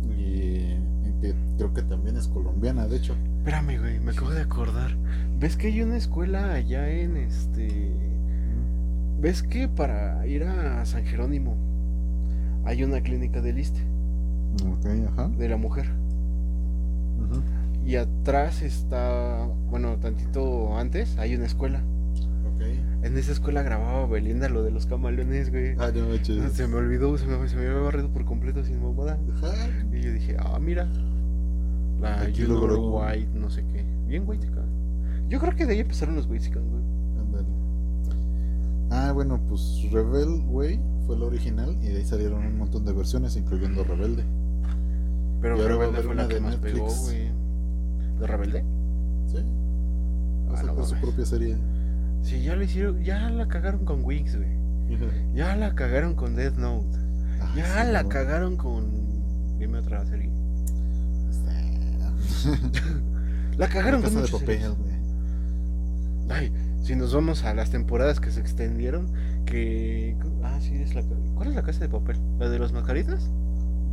Y 0.09 0.77
que 1.21 1.33
creo 1.57 1.73
que 1.73 1.81
también 1.81 2.15
es 2.15 2.27
colombiana, 2.27 2.87
de 2.87 2.97
hecho. 2.97 3.15
Espérame, 3.39 3.79
güey, 3.79 3.99
me 3.99 4.11
acabo 4.11 4.31
de 4.31 4.41
acordar. 4.41 4.95
¿Ves 5.39 5.57
que 5.57 5.67
hay 5.67 5.81
una 5.81 5.97
escuela 5.97 6.53
allá 6.53 6.89
en 6.89 7.17
este. 7.17 7.91
¿Ves 9.19 9.43
que 9.43 9.67
para 9.67 10.25
ir 10.27 10.43
a 10.43 10.85
San 10.85 11.03
Jerónimo 11.03 11.57
hay 12.65 12.83
una 12.83 13.01
clínica 13.01 13.41
de 13.41 13.53
liste? 13.53 13.81
Ok, 14.63 14.85
ajá. 15.11 15.29
De 15.29 15.49
la 15.49 15.57
mujer. 15.57 15.87
Y 17.85 17.95
atrás 17.95 18.61
está, 18.61 19.47
bueno, 19.69 19.95
tantito 19.97 20.77
antes, 20.77 21.17
hay 21.17 21.35
una 21.35 21.45
escuela. 21.45 21.81
En 23.07 23.17
esa 23.17 23.31
escuela 23.31 23.63
grababa 23.63 24.05
Belinda 24.05 24.49
lo 24.49 24.63
de 24.63 24.71
los 24.71 24.85
camaleones, 24.85 25.49
güey. 25.49 25.75
Ah, 25.79 25.91
no, 25.95 26.49
Se 26.49 26.67
me 26.67 26.75
olvidó, 26.75 27.17
se 27.17 27.25
me, 27.25 27.47
se 27.47 27.55
me 27.55 27.65
había 27.65 27.79
barrido 27.79 28.09
por 28.09 28.25
completo 28.25 28.65
sin 28.65 28.83
mamada. 28.83 29.17
Y 29.93 30.01
yo 30.01 30.11
dije, 30.11 30.35
ah, 30.37 30.59
mira. 30.59 30.89
La 32.01 32.27
You 32.27 32.53
White, 32.53 33.29
no 33.33 33.49
sé 33.49 33.63
qué. 33.71 33.85
Bien 34.07 34.25
güey, 34.25 34.37
Yo 35.29 35.39
creo 35.39 35.55
que 35.55 35.65
de 35.65 35.73
ahí 35.73 35.79
empezaron 35.79 36.17
los 36.17 36.27
güey. 36.27 36.41
Ándale. 37.17 37.47
Ah, 38.91 39.13
bueno, 39.13 39.39
pues 39.47 39.89
Rebel, 39.89 40.41
güey, 40.41 40.77
fue 41.05 41.17
la 41.17 41.27
original 41.27 41.77
y 41.81 41.87
de 41.87 41.99
ahí 41.99 42.05
salieron 42.05 42.45
un 42.45 42.57
montón 42.57 42.83
de 42.83 42.91
versiones, 42.91 43.37
incluyendo 43.37 43.85
Rebelde. 43.85 44.25
Pero 45.41 45.55
Rebelde 45.55 46.01
fue 46.01 46.13
la 46.13 46.27
que 46.27 46.41
más 46.41 46.57
pegó, 46.57 46.87
güey. 46.87 47.29
¿De 48.19 48.27
Rebelde? 48.27 48.65
Sí. 49.27 49.37
Va 50.51 50.59
a 50.59 50.85
su 50.85 50.95
propia 50.95 51.25
serie. 51.25 51.55
Sí, 52.23 52.41
ya 52.41 52.55
lo 52.55 52.63
hicieron, 52.63 53.03
ya 53.03 53.29
la 53.29 53.47
cagaron 53.47 53.85
con 53.85 54.03
Wings, 54.03 54.35
güey. 54.35 54.57
Ya 55.33 55.55
la 55.55 55.75
cagaron 55.75 56.15
con 56.15 56.35
Death 56.35 56.57
Note. 56.57 56.97
Ah, 57.41 57.53
ya 57.55 57.83
la 57.83 58.07
cagaron 58.07 58.55
con. 58.57 58.87
Dime 59.59 59.79
otra 59.79 60.05
serie. 60.05 60.31
la 63.57 63.67
cagaron 63.67 64.01
con 64.01 64.13
muchas 64.13 64.39
de 64.41 64.61
Ay, 66.29 66.51
si 66.81 66.95
nos 66.95 67.13
vamos 67.13 67.43
a 67.43 67.53
las 67.53 67.69
temporadas 67.69 68.19
que 68.19 68.31
se 68.31 68.39
extendieron, 68.39 69.11
que. 69.45 70.15
Ah, 70.43 70.57
sí, 70.61 70.75
es 70.75 70.95
la. 70.95 71.03
¿Cuál 71.35 71.49
es 71.49 71.55
la 71.55 71.63
casa 71.63 71.81
de 71.81 71.89
papel? 71.89 72.17
¿La 72.39 72.49
de 72.49 72.59
los 72.59 72.73
mascaritas? 72.73 73.29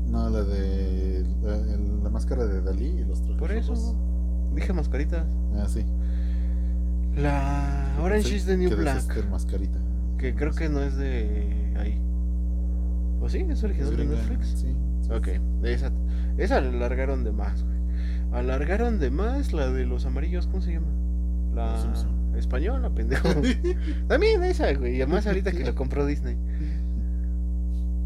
No, 0.06 0.28
la 0.30 0.42
de. 0.42 1.24
La, 2.02 2.10
máscara 2.10 2.46
de 2.46 2.60
Dalí 2.60 2.86
y 2.86 3.04
los 3.04 3.20
trajes. 3.22 3.38
Por 3.38 3.52
eso. 3.52 3.96
Dije 4.54 4.72
mascaritas. 4.72 5.26
Ah, 5.56 5.66
sí. 5.68 5.84
La 7.16 7.94
Orange 8.00 8.34
is 8.34 8.46
the 8.46 8.56
New 8.56 8.76
Black. 8.76 9.04
mascarita. 9.30 9.78
Que 10.18 10.34
creo 10.34 10.52
que 10.52 10.68
no 10.68 10.80
es 10.82 10.96
de 10.96 11.74
ahí. 11.76 12.00
¿O 13.20 13.28
sí? 13.28 13.46
¿Es 13.48 13.62
original 13.62 13.96
de 13.96 14.06
Netflix? 14.06 14.48
Sí. 14.60 14.76
Ok, 15.10 15.28
esa, 15.62 15.92
esa 16.38 16.60
la 16.60 16.68
alargaron 16.70 17.24
de 17.24 17.32
más, 17.32 17.62
güey. 17.62 17.76
Alargaron 18.32 18.98
de 18.98 19.10
más 19.10 19.52
la 19.52 19.70
de 19.70 19.86
los 19.86 20.06
amarillos, 20.06 20.46
¿cómo 20.46 20.60
se 20.62 20.72
llama? 20.72 20.88
La 21.54 21.76
española, 22.36 22.90
pendejo. 22.90 23.28
También 24.08 24.42
esa, 24.42 24.72
güey. 24.74 24.96
Y 24.96 25.02
además 25.02 25.26
ahorita 25.26 25.52
que 25.52 25.64
la 25.64 25.74
compró 25.74 26.04
Disney. 26.04 26.36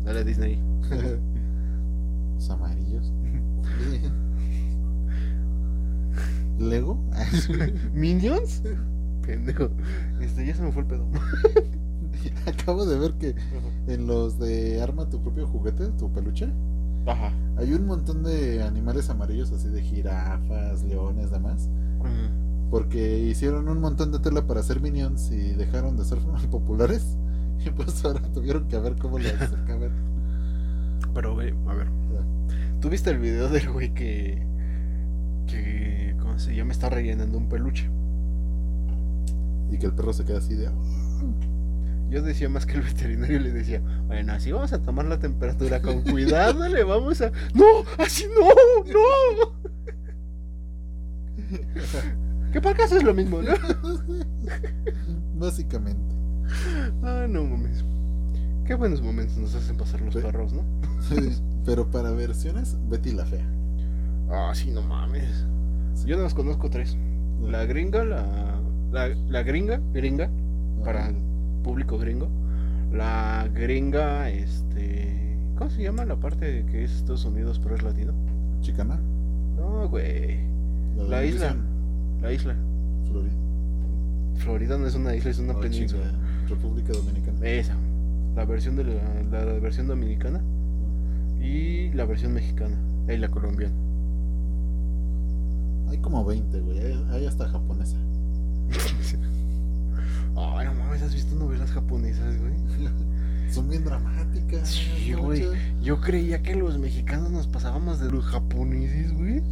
Dale 0.05 0.25
Disney. 0.25 0.59
Los 2.35 2.51
amarillos. 2.51 3.13
¿Lego? 6.59 7.01
¿Minions? 7.93 8.63
Pendejo. 9.29 9.69
Este, 10.21 10.47
ya 10.47 10.55
se 10.55 10.63
me 10.63 10.73
fue 10.73 10.83
el 10.83 10.89
pedo. 10.89 11.07
Acabo 12.47 12.87
de 12.87 12.99
ver 12.99 13.13
que 13.15 13.35
en 13.87 14.07
los 14.07 14.39
de 14.39 14.81
Arma 14.83 15.09
tu 15.09 15.23
propio 15.23 15.47
juguete, 15.47 15.89
tu 15.99 16.11
peluche, 16.13 16.49
Ajá. 17.07 17.33
hay 17.57 17.73
un 17.73 17.87
montón 17.87 18.23
de 18.23 18.63
animales 18.63 19.11
amarillos, 19.11 19.53
así 19.53 19.69
de 19.69 19.83
jirafas, 19.83 20.83
leones, 20.83 21.31
demás. 21.31 21.69
Porque 22.71 23.19
hicieron 23.19 23.69
un 23.69 23.81
montón 23.81 24.13
de 24.13 24.19
tela 24.19 24.47
para 24.47 24.61
hacer 24.61 24.81
minions 24.81 25.31
y 25.31 25.53
dejaron 25.55 25.97
de 25.97 26.05
ser 26.05 26.19
populares. 26.51 27.17
Y 27.65 27.71
pues 27.71 28.05
ahora 28.05 28.21
tuvieron 28.33 28.69
que 28.69 28.79
ver 28.79 28.97
cómo 28.97 29.19
lo 29.19 29.29
sacaban. 29.29 29.91
Pero, 31.15 31.35
güey, 31.35 31.55
a 31.67 31.75
ver. 31.75 31.89
¿Tú 32.81 32.89
viste 32.89 33.11
el 33.11 33.19
video 33.19 33.49
del 33.49 33.71
güey 33.71 33.93
que. 33.95 34.47
que. 35.47 36.15
¿Cómo 36.21 36.39
se 36.39 36.55
llama? 36.55 36.73
Está 36.73 36.89
rellenando 36.89 37.37
un 37.39 37.49
peluche. 37.49 37.91
Y 39.71 39.79
que 39.79 39.87
el 39.87 39.95
perro 39.95 40.13
se 40.13 40.25
queda 40.25 40.39
así 40.39 40.55
de. 40.55 40.71
Yo 42.11 42.23
decía 42.23 42.49
más 42.49 42.65
que 42.65 42.75
el 42.75 42.83
veterinario 42.83 43.39
le 43.39 43.53
decía, 43.53 43.83
bueno, 44.07 44.33
así 44.33 44.51
vamos 44.51 44.73
a 44.73 44.81
tomar 44.81 45.05
la 45.05 45.19
temperatura 45.19 45.83
con 45.83 46.03
cuidado, 46.03 46.67
le 46.67 46.83
vamos 46.83 47.21
a... 47.21 47.31
No, 47.55 47.65
así 47.99 48.27
no, 48.29 48.49
no. 48.93 49.53
que 52.53 52.61
para 52.61 52.77
caso 52.77 52.97
es 52.97 53.03
lo 53.03 53.13
mismo, 53.13 53.43
¿no? 53.43 53.53
Básicamente. 55.35 56.15
Ah, 57.03 57.27
no 57.29 57.45
mames. 57.45 57.85
Qué 58.65 58.75
buenos 58.75 59.03
momentos 59.03 59.37
nos 59.37 59.55
hacen 59.55 59.77
pasar 59.77 60.01
los 60.01 60.15
perros, 60.15 60.53
¿no? 60.53 60.63
Pero 61.65 61.91
para 61.91 62.11
versiones, 62.13 62.77
Betty 62.89 63.13
la 63.13 63.27
fea. 63.27 63.47
Ah, 64.31 64.53
sí, 64.55 64.71
no 64.71 64.83
mames. 64.83 65.47
Yo 66.07 66.17
no 66.17 66.23
las 66.23 66.35
conozco 66.35 66.71
tres. 66.71 66.97
La 67.43 67.67
gringa, 67.67 68.05
la, 68.05 68.58
la, 68.91 69.09
la 69.09 69.43
gringa, 69.43 69.81
gringa, 69.93 70.31
para 70.85 71.13
público 71.63 71.99
gringo. 71.99 72.29
La 72.93 73.49
gringa, 73.53 74.31
este. 74.31 75.37
¿Cómo 75.57 75.71
se 75.71 75.83
llama 75.83 76.05
la 76.05 76.17
parte 76.17 76.65
que 76.71 76.85
es 76.85 76.93
Estados 76.93 77.25
Unidos 77.25 77.61
pero 77.63 77.75
es 77.75 77.83
latino? 77.83 78.13
¿Chicana? 78.61 78.99
No, 79.57 79.89
güey. 79.89 80.39
La, 80.97 81.25
isla. 81.25 81.55
La 82.23 82.33
isla. 82.33 82.57
Florida. 83.11 83.35
Florida 84.37 84.79
no 84.79 84.87
es 84.87 84.95
una 84.95 85.15
isla, 85.15 85.31
es 85.31 85.39
una 85.39 85.59
península. 85.59 86.13
República 86.49 86.93
Dominicana. 86.93 87.47
Esa. 87.47 87.75
La 88.35 88.45
versión 88.45 88.77
de 88.77 88.85
la, 88.85 89.45
la, 89.45 89.45
versión 89.59 89.89
dominicana 89.89 90.41
y 91.41 91.91
la 91.93 92.05
versión 92.05 92.33
mexicana. 92.33 92.77
Y 93.09 93.17
la 93.17 93.29
colombiana. 93.29 93.75
Hay 95.89 95.99
como 95.99 96.25
20, 96.25 96.61
güey. 96.61 96.79
Hay 97.11 97.27
hasta 97.27 97.49
japonesa. 97.49 97.97
Ay, 100.37 100.67
no 100.67 100.75
mames, 100.75 101.03
¿has 101.03 101.15
visto 101.15 101.35
novelas 101.35 101.71
japonesas, 101.71 102.37
güey? 102.39 102.55
Son 103.51 103.69
bien 103.69 103.85
dramáticas. 103.85 104.69
Sí, 104.69 105.15
güey. 105.15 105.47
Yo 105.83 106.01
creía 106.01 106.43
que 106.43 106.55
los 106.55 106.79
mexicanos 106.79 107.31
nos 107.31 107.47
pasábamos 107.47 107.99
de 107.99 108.11
los 108.11 108.25
japoneses, 108.27 109.13
güey. 109.15 109.43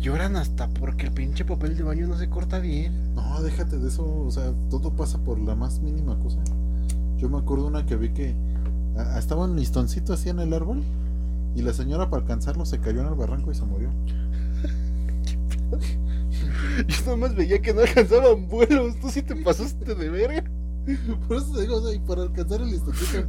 Lloran 0.00 0.36
hasta 0.36 0.68
porque 0.68 1.06
el 1.06 1.12
pinche 1.12 1.44
papel 1.44 1.76
de 1.76 1.82
baño 1.84 2.06
no 2.08 2.16
se 2.18 2.28
corta 2.28 2.58
bien. 2.58 3.14
No, 3.14 3.40
déjate 3.42 3.78
de 3.78 3.88
eso. 3.88 4.04
O 4.04 4.30
sea, 4.30 4.52
todo 4.70 4.90
pasa 4.90 5.18
por 5.18 5.38
la 5.38 5.54
más 5.54 5.80
mínima 5.80 6.18
cosa. 6.18 6.38
Yo 7.16 7.28
me 7.28 7.38
acuerdo 7.38 7.66
una 7.66 7.86
que 7.86 7.96
vi 7.96 8.10
que 8.10 8.34
estaba 9.16 9.44
un 9.44 9.56
listoncito 9.56 10.12
así 10.12 10.28
en 10.28 10.40
el 10.40 10.52
árbol 10.52 10.82
y 11.54 11.62
la 11.62 11.72
señora 11.72 12.10
para 12.10 12.22
alcanzarlo 12.22 12.66
se 12.66 12.78
cayó 12.80 13.00
en 13.00 13.08
el 13.08 13.14
barranco 13.14 13.50
y 13.50 13.54
se 13.54 13.64
murió. 13.64 13.90
Yo 16.86 17.04
nada 17.04 17.16
más 17.16 17.34
veía 17.34 17.60
que 17.60 17.74
no 17.74 17.80
alcanzaban 17.80 18.48
vuelos. 18.48 18.98
Tú 19.00 19.10
sí 19.10 19.22
te 19.22 19.34
pasaste 19.36 19.94
de 19.94 20.08
verga. 20.08 20.44
Por 21.26 21.38
eso 21.38 21.52
te 21.52 21.62
digo, 21.62 21.76
o 21.76 21.82
sea, 21.82 21.94
y 21.94 21.98
para 21.98 22.22
alcanzar 22.22 22.60
el 22.60 22.70
listoncito. 22.70 23.26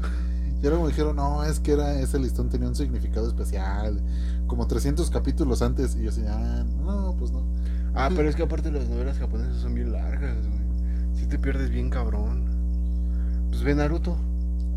Y 0.62 0.68
ahora 0.68 0.80
me 0.82 0.88
dijeron, 0.88 1.16
no, 1.16 1.44
es 1.44 1.60
que 1.60 1.72
era 1.72 2.00
ese 2.00 2.20
listón 2.20 2.50
tenía 2.50 2.68
un 2.68 2.76
significado 2.76 3.28
especial. 3.28 4.02
Como 4.48 4.68
300 4.68 5.10
capítulos 5.10 5.62
antes. 5.62 5.96
Y 5.96 6.00
yo 6.00 6.12
decía, 6.12 6.36
ah, 6.36 6.64
no, 6.64 7.16
pues 7.18 7.32
no. 7.32 7.44
Ah, 7.96 8.10
pero 8.16 8.30
es 8.30 8.36
que 8.36 8.44
aparte 8.44 8.72
las 8.72 8.88
novelas 8.88 9.18
japonesas 9.18 9.62
son 9.62 9.74
bien 9.74 9.92
largas, 9.92 10.36
güey. 10.46 10.60
Si 11.16 11.26
te 11.26 11.40
pierdes 11.40 11.70
bien 11.70 11.90
cabrón. 11.90 12.46
Pues 13.50 13.64
ve 13.64 13.74
Naruto. 13.74 14.18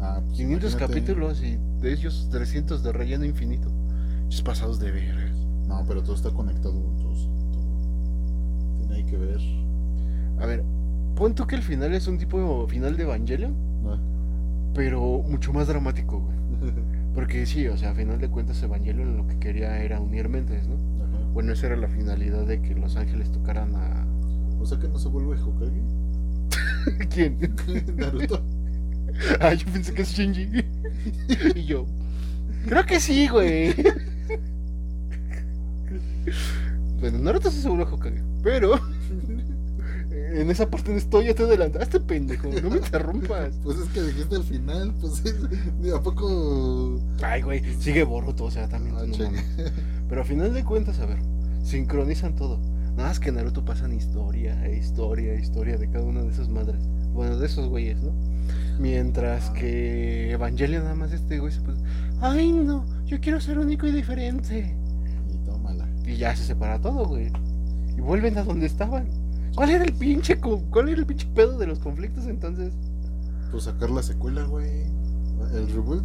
Ah, 0.00 0.20
500 0.32 0.74
pues 0.74 0.88
capítulos 0.88 1.42
y 1.42 1.58
de 1.80 1.92
ellos 1.92 2.28
300 2.30 2.82
de 2.82 2.92
relleno 2.92 3.24
infinito. 3.24 3.68
Es 4.28 4.40
pasados 4.40 4.78
de 4.80 4.90
verga. 4.90 5.30
No, 5.66 5.84
pero 5.86 6.02
todo 6.02 6.14
está 6.16 6.30
conectado. 6.30 6.74
Todos 6.74 7.28
que 9.12 9.18
ver. 9.18 9.40
A 10.40 10.46
ver, 10.46 10.64
pon 11.14 11.34
tú 11.34 11.46
que 11.46 11.54
el 11.54 11.62
final 11.62 11.92
es 11.94 12.06
un 12.08 12.16
tipo 12.16 12.66
final 12.66 12.96
de 12.96 13.02
Evangelion, 13.02 13.54
ah. 13.86 13.98
pero 14.74 15.22
mucho 15.28 15.52
más 15.52 15.68
dramático, 15.68 16.18
güey. 16.18 16.72
Porque 17.14 17.44
sí, 17.44 17.68
o 17.68 17.76
sea, 17.76 17.90
a 17.90 17.94
final 17.94 18.18
de 18.18 18.28
cuentas 18.28 18.62
Evangelion 18.62 19.18
lo 19.18 19.26
que 19.26 19.38
quería 19.38 19.82
era 19.82 20.00
unir 20.00 20.30
mentes, 20.30 20.66
¿no? 20.66 20.76
Bueno, 21.34 21.52
esa 21.52 21.66
era 21.66 21.76
la 21.76 21.88
finalidad 21.88 22.46
de 22.46 22.62
que 22.62 22.74
los 22.74 22.96
ángeles 22.96 23.30
tocaran 23.30 23.74
a... 23.74 24.06
O 24.58 24.64
sea 24.64 24.78
que 24.78 24.88
no 24.88 24.98
se 24.98 25.08
vuelve 25.08 25.36
Hokage. 25.40 27.08
¿Quién? 27.10 27.38
Naruto. 27.96 28.42
ah, 29.40 29.52
yo 29.52 29.66
pensé 29.72 29.92
que 29.92 30.02
es 30.02 30.12
Shinji. 30.12 30.48
y 31.54 31.64
yo, 31.64 31.86
creo 32.66 32.84
que 32.86 32.98
sí, 32.98 33.28
güey. 33.28 33.74
bueno, 37.00 37.18
Naruto 37.18 37.50
se 37.50 37.68
vuelve 37.68 37.84
Hokage. 37.84 38.22
Pero 38.42 38.78
en 40.40 40.50
esa 40.50 40.70
parte 40.70 40.90
no 40.90 40.98
estoy, 40.98 41.26
ya 41.26 41.34
te 41.34 41.42
adelantaste, 41.42 42.00
pendejo. 42.00 42.48
No 42.62 42.70
me 42.70 42.76
interrumpas. 42.78 43.54
Pues 43.62 43.78
es 43.78 43.88
que 43.90 44.02
dijiste 44.02 44.36
al 44.36 44.44
final, 44.44 44.94
pues 45.00 45.22
¿a 45.94 46.02
poco? 46.02 47.00
Ay, 47.22 47.42
güey, 47.42 47.62
sigue 47.80 48.04
Boruto, 48.04 48.44
o 48.44 48.50
sea, 48.50 48.68
también. 48.68 48.96
Ah, 48.96 49.30
Pero 50.08 50.20
a 50.20 50.24
final 50.24 50.52
de 50.52 50.64
cuentas, 50.64 50.98
a 51.00 51.06
ver, 51.06 51.18
sincronizan 51.62 52.34
todo. 52.34 52.58
Nada 52.96 53.08
más 53.08 53.20
que 53.20 53.32
Naruto 53.32 53.64
pasan 53.64 53.92
historia, 53.92 54.68
historia, 54.68 55.34
historia 55.34 55.78
de 55.78 55.88
cada 55.88 56.04
una 56.04 56.22
de 56.22 56.28
esas 56.30 56.48
madres. 56.48 56.80
Bueno, 57.14 57.38
de 57.38 57.46
esos 57.46 57.68
güeyes, 57.68 58.02
¿no? 58.02 58.12
Mientras 58.78 59.50
que 59.50 60.32
Evangelion 60.32 60.82
nada 60.82 60.94
más 60.94 61.12
este 61.12 61.38
güey 61.38 61.52
se 61.52 61.60
puede. 61.60 61.78
Ay, 62.20 62.52
no, 62.52 62.84
yo 63.06 63.20
quiero 63.20 63.40
ser 63.40 63.58
único 63.58 63.86
y 63.86 63.92
diferente. 63.92 64.74
Y 65.32 65.46
tómala. 65.46 65.88
Y 66.04 66.16
ya 66.16 66.36
se 66.36 66.44
separa 66.44 66.80
todo, 66.80 67.06
güey 67.06 67.30
y 67.96 68.00
vuelven 68.00 68.38
a 68.38 68.44
donde 68.44 68.66
estaban. 68.66 69.06
¿Cuál 69.54 69.70
era 69.70 69.84
el 69.84 69.92
pinche 69.92 70.38
cuál 70.40 70.88
era 70.88 70.98
el 70.98 71.06
pinche 71.06 71.26
pedo 71.34 71.58
de 71.58 71.66
los 71.66 71.78
conflictos 71.78 72.26
entonces? 72.26 72.72
Pues 73.50 73.64
sacar 73.64 73.90
la 73.90 74.02
secuela, 74.02 74.44
güey. 74.44 74.84
El 75.54 75.68
reboot 75.68 76.04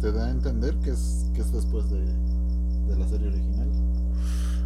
te, 0.00 0.12
da 0.12 0.26
a 0.26 0.30
entender 0.30 0.76
que 0.76 0.90
es 0.90 1.26
que 1.34 1.40
es 1.40 1.52
después 1.52 1.90
de, 1.90 2.00
de 2.00 2.96
la 2.96 3.08
serie 3.08 3.28
original. 3.28 3.68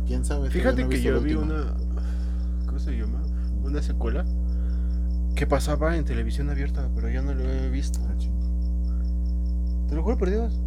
¿Quién 0.06 0.24
sabe? 0.24 0.50
Fíjate 0.50 0.88
que 0.88 1.00
yo 1.00 1.20
vi 1.20 1.34
una 1.34 1.74
¿cómo 2.66 2.78
se 2.78 2.92
llama? 2.92 3.22
Una 3.62 3.82
secuela 3.82 4.24
que 5.34 5.46
pasaba 5.46 5.96
en 5.96 6.04
televisión 6.04 6.50
abierta, 6.50 6.88
pero 6.94 7.08
ya 7.08 7.22
no 7.22 7.34
lo 7.34 7.44
he 7.44 7.70
visto. 7.70 8.00
Ah, 8.08 8.14
te 9.88 9.94
lo 9.94 10.02
juro 10.02 10.18
por 10.18 10.30
Dios. 10.30 10.58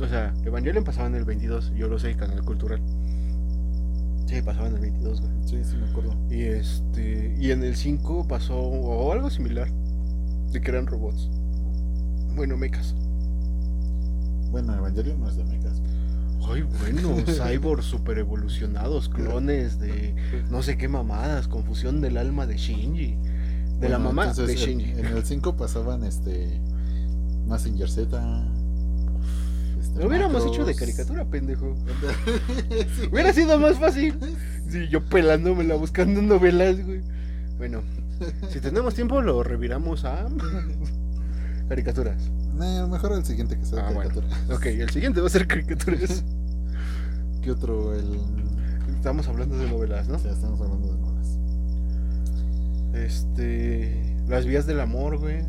O 0.00 0.06
sea, 0.06 0.32
Evangelion 0.44 0.84
pasaba 0.84 1.08
en 1.08 1.14
el 1.14 1.24
22, 1.24 1.72
yo 1.74 1.88
lo 1.88 1.98
sé, 1.98 2.14
canal 2.16 2.42
cultural. 2.44 2.80
Sí, 4.26 4.42
pasaba 4.42 4.68
en 4.68 4.74
el 4.74 4.80
22, 4.80 5.20
güey. 5.20 5.32
Sí, 5.44 5.58
sí, 5.64 5.76
me 5.76 5.88
acuerdo. 5.88 6.14
Y 6.30 6.42
este. 6.42 7.36
Y 7.38 7.50
en 7.50 7.62
el 7.64 7.76
5 7.76 8.28
pasó 8.28 8.56
o 8.56 9.12
algo 9.12 9.30
similar. 9.30 9.68
De 10.52 10.60
que 10.60 10.70
eran 10.70 10.86
robots. 10.86 11.28
Bueno, 12.34 12.56
mechas. 12.56 12.94
Bueno, 14.50 14.74
Evangelion 14.74 15.20
no 15.20 15.28
es 15.28 15.36
de 15.36 15.44
mechas. 15.44 15.80
Ay, 16.48 16.62
bueno, 16.62 17.16
cyborgs 17.26 17.84
super 17.84 18.18
evolucionados, 18.18 19.08
clones 19.08 19.78
de 19.78 20.14
no 20.50 20.62
sé 20.62 20.78
qué 20.78 20.88
mamadas, 20.88 21.48
confusión 21.48 22.00
del 22.00 22.16
alma 22.16 22.46
de 22.46 22.56
Shinji. 22.56 23.16
De 23.78 23.88
la 23.88 23.98
mamá 23.98 24.32
de 24.32 24.54
Shinji. 24.56 24.92
En, 24.92 25.06
el 25.06 25.24
5 25.24 25.56
pasaban 25.56 26.04
este. 26.04 26.60
Massinger 27.46 27.90
Z, 27.90 28.46
lo 29.96 30.06
hubiéramos 30.06 30.44
hecho 30.46 30.64
de 30.64 30.74
caricatura, 30.74 31.24
pendejo. 31.24 31.74
Hubiera 33.12 33.32
sido 33.32 33.58
más 33.58 33.78
fácil. 33.78 34.18
Sí, 34.68 34.88
yo 34.88 35.04
pelándomela 35.04 35.74
buscando 35.74 36.22
novelas, 36.22 36.84
güey. 36.84 37.02
Bueno, 37.58 37.82
si 38.50 38.60
tenemos 38.60 38.94
tiempo 38.94 39.20
lo 39.20 39.42
reviramos 39.42 40.04
a. 40.04 40.26
caricaturas. 41.68 42.16
No, 42.54 42.88
mejor 42.88 43.12
el 43.12 43.24
siguiente 43.24 43.58
que 43.58 43.64
sea 43.64 43.80
Ah, 43.88 43.92
bueno. 43.92 44.10
caricaturas. 44.10 44.50
Ok, 44.50 44.66
el 44.66 44.90
siguiente 44.90 45.20
va 45.20 45.26
a 45.26 45.30
ser 45.30 45.46
caricaturas. 45.46 46.24
¿Qué 47.42 47.50
otro? 47.50 47.94
El... 47.94 48.18
Estamos 48.94 49.26
hablando 49.28 49.56
de 49.56 49.68
novelas, 49.68 50.08
¿no? 50.08 50.18
Sí, 50.18 50.28
estamos 50.28 50.60
hablando 50.60 50.88
de 50.92 50.98
novelas. 50.98 51.38
Este. 52.94 54.16
Las 54.28 54.46
vías 54.46 54.66
del 54.66 54.80
amor, 54.80 55.18
güey. 55.18 55.40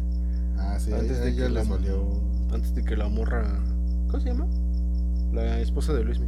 Ah, 0.58 0.78
sí, 0.80 0.92
Antes 0.94 1.20
de 1.20 1.24
que 1.36 1.38
ella 1.42 1.50
la- 1.50 1.60
les 1.62 1.70
valió 1.70 2.22
Antes 2.54 2.76
de 2.76 2.84
que 2.84 2.96
la 2.98 3.08
morra. 3.10 3.46
¿Cómo 4.12 4.22
se 4.22 4.30
llama? 4.30 4.46
La 5.32 5.60
esposa 5.60 5.94
de 5.94 6.04
Luismi. 6.04 6.28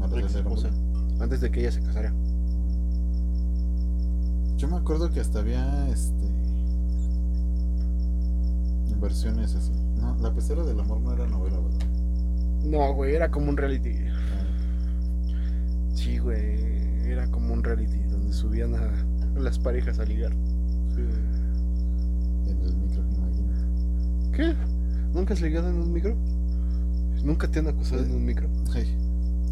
La 0.00 0.08
de 0.08 0.28
ser 0.28 0.40
esposa. 0.40 0.68
hombre. 0.68 1.22
Antes 1.22 1.40
de 1.42 1.50
que 1.50 1.60
ella 1.60 1.70
se 1.70 1.82
casara. 1.82 2.14
Yo 4.56 4.68
me 4.68 4.76
acuerdo 4.76 5.10
que 5.10 5.20
hasta 5.20 5.40
había 5.40 5.88
este 5.88 6.26
versiones 9.00 9.54
así. 9.54 9.70
No, 10.00 10.16
la 10.20 10.32
pecera 10.32 10.64
del 10.64 10.80
amor 10.80 11.00
no 11.00 11.12
era 11.12 11.26
novela, 11.28 11.58
¿verdad? 11.60 11.86
No, 12.64 12.92
güey, 12.94 13.14
era 13.14 13.30
como 13.30 13.50
un 13.50 13.56
reality. 13.56 13.94
Ah, 14.10 14.44
Sí, 15.94 16.18
güey. 16.18 16.56
Era 17.04 17.30
como 17.30 17.52
un 17.52 17.62
reality 17.62 17.98
donde 18.10 18.32
subían 18.32 18.74
a, 18.74 18.90
las 19.38 19.58
parejas 19.58 19.98
a 19.98 20.04
ligar. 20.04 20.32
en 20.32 22.58
el 22.62 22.76
micro, 22.76 23.02
imagínate. 23.16 24.30
¿Qué? 24.32 24.54
¿Nunca 25.12 25.34
has 25.34 25.40
ligado 25.40 25.68
en 25.68 25.76
un 25.76 25.92
micro? 25.92 26.16
¿Nunca 27.24 27.48
te 27.48 27.58
han 27.58 27.68
acusado 27.68 28.02
en 28.02 28.12
un 28.14 28.24
micro? 28.24 28.48
Ay, 28.74 28.94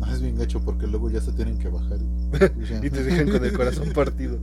no, 0.00 0.06
es 0.12 0.20
bien 0.20 0.36
gacho 0.36 0.60
porque 0.60 0.86
luego 0.86 1.10
ya 1.10 1.20
se 1.20 1.32
tienen 1.32 1.58
que 1.58 1.68
bajar 1.68 1.98
y, 2.00 2.86
Y 2.86 2.90
te 2.90 3.02
dejan 3.02 3.28
con 3.30 3.44
el 3.44 3.52
corazón 3.56 3.92
partido. 3.92 4.38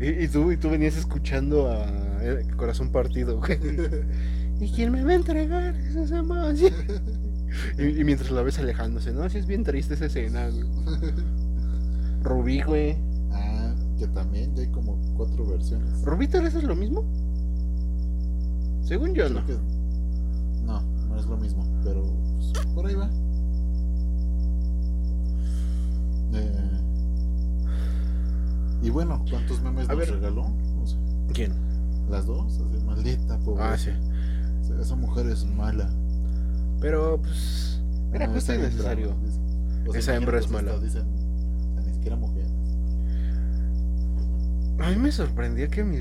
Y, 0.00 0.24
y 0.24 0.28
tú, 0.28 0.52
y 0.52 0.56
tú 0.56 0.70
venías 0.70 0.96
escuchando 0.96 1.68
a 1.70 1.84
eh, 2.22 2.46
Corazón 2.56 2.90
Partido, 2.90 3.38
güey. 3.40 3.58
¿Y 4.60 4.70
quién 4.70 4.92
me 4.92 5.02
va 5.04 5.10
a 5.10 5.14
entregar 5.14 5.74
esas 5.74 6.10
emociones? 6.12 6.72
Y, 7.78 8.00
y 8.00 8.04
mientras 8.04 8.30
la 8.30 8.42
ves 8.42 8.58
alejándose, 8.60 9.12
¿no? 9.12 9.22
Así 9.24 9.38
es 9.38 9.46
bien 9.46 9.64
triste 9.64 9.94
esa 9.94 10.06
escena, 10.06 10.48
güey. 10.50 10.64
Rubí, 12.22 12.62
güey. 12.62 12.96
Ah, 13.32 13.74
que 13.98 14.06
también 14.08 14.54
ya 14.54 14.62
hay 14.62 14.68
como 14.68 14.96
cuatro 15.16 15.44
versiones. 15.46 16.00
¿Rubí 16.02 16.28
tal 16.28 16.44
vez 16.44 16.54
es 16.54 16.62
lo 16.64 16.76
mismo? 16.76 17.04
Según 18.82 19.14
yo, 19.14 19.24
Creo 19.26 19.40
no. 19.40 19.46
que- 19.46 19.58
no, 20.64 20.80
no 21.08 21.18
es 21.18 21.26
lo 21.26 21.36
mismo, 21.36 21.66
pero 21.84 22.04
pues, 22.52 22.66
por 22.74 22.86
ahí 22.86 22.94
va. 22.94 23.10
Eh, 26.34 26.80
y 28.82 28.90
bueno, 28.90 29.24
¿cuántos 29.30 29.60
memes 29.62 29.88
A 29.88 29.92
nos 29.94 29.98
ver. 29.98 30.10
regaló? 30.14 30.42
O 30.82 30.86
sea, 30.86 30.98
¿Quién? 31.32 31.52
las 32.10 32.26
dos, 32.26 32.54
así, 32.54 32.84
maldita 32.84 33.38
pobre. 33.40 33.62
Ah, 33.64 33.76
sí. 33.76 33.90
Esa 34.80 34.94
mujer 34.96 35.26
es 35.26 35.44
mala. 35.44 35.90
Pero, 36.80 37.20
pues. 37.20 37.80
Era 38.12 38.26
Ah, 38.26 38.28
justo 38.32 38.52
esa 38.52 38.52
y 38.52 38.56
hembra, 38.56 38.70
necesario. 38.70 39.16
dicen. 39.24 39.42
O 39.88 39.92
sea, 39.92 40.00
Esa 40.00 40.14
hembra 40.16 40.38
es 40.38 40.50
mala. 40.50 40.78
Dicen, 40.78 41.04
ni 41.86 41.92
siquiera 41.94 42.16
mujeres. 42.16 42.48
A 44.80 44.90
mí 44.90 44.96
me 44.96 45.10
sorprendía 45.10 45.68
que 45.68 45.82
mi, 45.84 45.98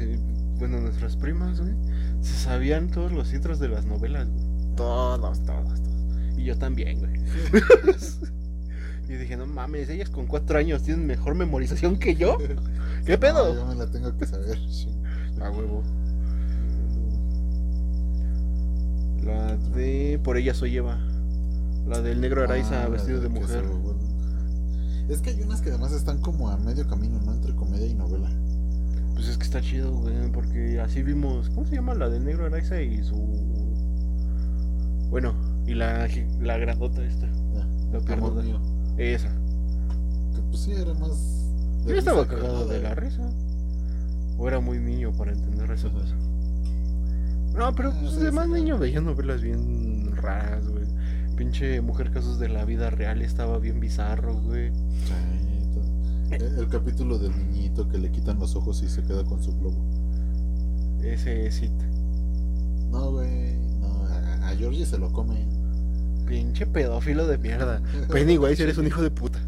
bueno, 0.59 0.79
nuestras 0.79 1.15
primas, 1.17 1.59
güey, 1.59 1.73
se 2.21 2.33
sabían 2.37 2.89
todos 2.89 3.11
los 3.11 3.33
intros 3.33 3.59
de 3.59 3.69
las 3.69 3.85
novelas, 3.85 4.27
güey. 4.29 4.45
Todos, 4.75 5.41
todos, 5.43 5.81
todos. 5.81 5.86
Y 6.37 6.43
yo 6.45 6.57
también, 6.57 6.99
güey. 6.99 7.11
y 9.09 9.13
dije, 9.13 9.35
no 9.35 9.45
mames, 9.47 9.89
ellas 9.89 10.09
con 10.09 10.27
cuatro 10.27 10.57
años 10.59 10.83
tienen 10.83 11.05
mejor 11.05 11.35
memorización 11.35 11.97
que 11.97 12.15
yo. 12.15 12.37
¿Qué 13.05 13.17
pedo? 13.17 13.53
No, 13.53 13.55
yo 13.55 13.65
me 13.65 13.75
la 13.75 13.91
tengo 13.91 14.15
que 14.17 14.25
saber. 14.25 14.57
sí. 14.69 14.89
A 15.41 15.49
huevo. 15.51 15.83
La 19.23 19.55
de 19.55 20.19
Por 20.23 20.37
ella 20.37 20.53
soy 20.53 20.77
Eva. 20.77 20.99
La 21.87 22.01
del 22.01 22.21
negro 22.21 22.43
Araiza 22.43 22.83
Ah, 22.83 22.89
vestido 22.89 23.21
de 23.21 23.29
mujer. 23.29 23.63
se 25.07 25.13
Es 25.13 25.21
que 25.21 25.29
hay 25.31 25.41
unas 25.41 25.61
que 25.61 25.69
además 25.69 25.91
están 25.93 26.19
como 26.19 26.49
a 26.49 26.57
medio 26.57 26.87
camino, 26.87 27.19
¿no? 27.25 27.33
Entre 27.33 27.55
comedia 27.55 27.87
y 27.87 27.93
novela. 27.93 28.29
Pues 29.13 29.27
es 29.29 29.37
que 29.37 29.45
está 29.45 29.61
chido, 29.61 29.93
güey, 29.93 30.31
porque 30.31 30.79
así 30.79 31.01
vimos, 31.01 31.49
¿cómo 31.49 31.65
se 31.65 31.75
llama? 31.75 31.95
La 31.95 32.09
del 32.09 32.23
negro 32.23 32.45
Araiza 32.45 32.81
y 32.81 33.03
su... 33.03 33.15
Bueno, 35.09 35.33
y 35.67 35.73
la, 35.75 36.07
la 36.41 36.57
grandota 36.57 37.03
esta, 37.05 37.27
Ya, 37.53 37.99
la 37.99 38.13
amor 38.13 38.43
mío. 38.43 38.59
Esa. 38.97 39.29
Que 40.33 40.41
pues 40.49 40.61
sí, 40.61 40.71
era 40.71 40.93
más. 40.95 41.43
Yo 41.85 41.95
estaba 41.95 42.25
cagado 42.27 42.65
de 42.67 42.81
la 42.81 42.95
risa. 42.95 43.29
O 44.37 44.47
era 44.47 44.59
muy 44.59 44.79
niño 44.79 45.11
para 45.13 45.31
entender 45.33 45.69
esa 45.71 45.87
Ajá. 45.87 45.99
cosa. 45.99 46.15
No, 47.57 47.73
pero 47.75 47.89
Ah, 47.89 47.97
pues 47.99 48.13
sí, 48.13 48.19
de 48.19 48.31
más 48.31 48.47
niño 48.47 48.77
veía 48.77 49.01
novelas 49.01 49.41
bien 49.41 50.15
raras, 50.15 50.67
güey. 50.67 50.85
Pinche 51.35 51.81
Mujer 51.81 52.11
Casos 52.11 52.39
de 52.39 52.49
la 52.49 52.65
Vida 52.65 52.89
Real 52.89 53.21
estaba 53.21 53.59
bien 53.59 53.79
bizarro, 53.79 54.35
güey. 54.41 54.71
Todo. 54.71 56.35
El, 56.35 56.59
el 56.59 56.67
capítulo 56.67 57.17
del 57.17 57.31
niñito 57.37 57.87
que 57.89 57.97
le 57.97 58.11
quitan 58.11 58.37
los 58.39 58.55
ojos 58.55 58.83
y 58.83 58.89
se 58.89 59.01
queda 59.03 59.23
con 59.23 59.41
su 59.41 59.57
globo. 59.59 59.77
Ese 61.03 61.49
sí. 61.51 61.71
No, 62.91 63.11
güey. 63.11 63.55
No, 63.79 63.87
a, 64.05 64.49
a 64.49 64.55
Georgie 64.55 64.85
se 64.85 64.97
lo 64.97 65.11
comen. 65.11 65.47
Pinche 66.27 66.65
pedófilo 66.65 67.25
de 67.27 67.37
mierda. 67.37 67.81
Pennywise, 68.11 68.61
eres 68.63 68.77
un 68.77 68.87
hijo 68.87 69.01
de 69.01 69.09
puta. 69.11 69.39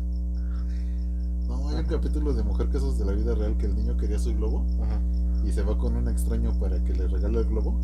No, 1.48 1.70
hay 1.70 1.76
un 1.78 1.86
capítulo 1.86 2.34
de 2.34 2.44
Mujer 2.44 2.70
Casos 2.70 2.98
de 2.98 3.06
la 3.06 3.12
Vida 3.14 3.36
Real 3.36 3.58
que 3.58 3.66
el 3.66 3.76
niño 3.76 3.98
quería 3.98 4.20
su 4.20 4.34
globo 4.36 4.66
Ajá. 4.84 5.00
y 5.46 5.52
se 5.52 5.62
va 5.64 5.78
con 5.78 5.96
un 5.96 6.08
extraño 6.08 6.58
para 6.60 6.84
que 6.84 6.94
le 6.94 7.08
regale 7.08 7.40
el 7.40 7.46
globo 7.46 7.80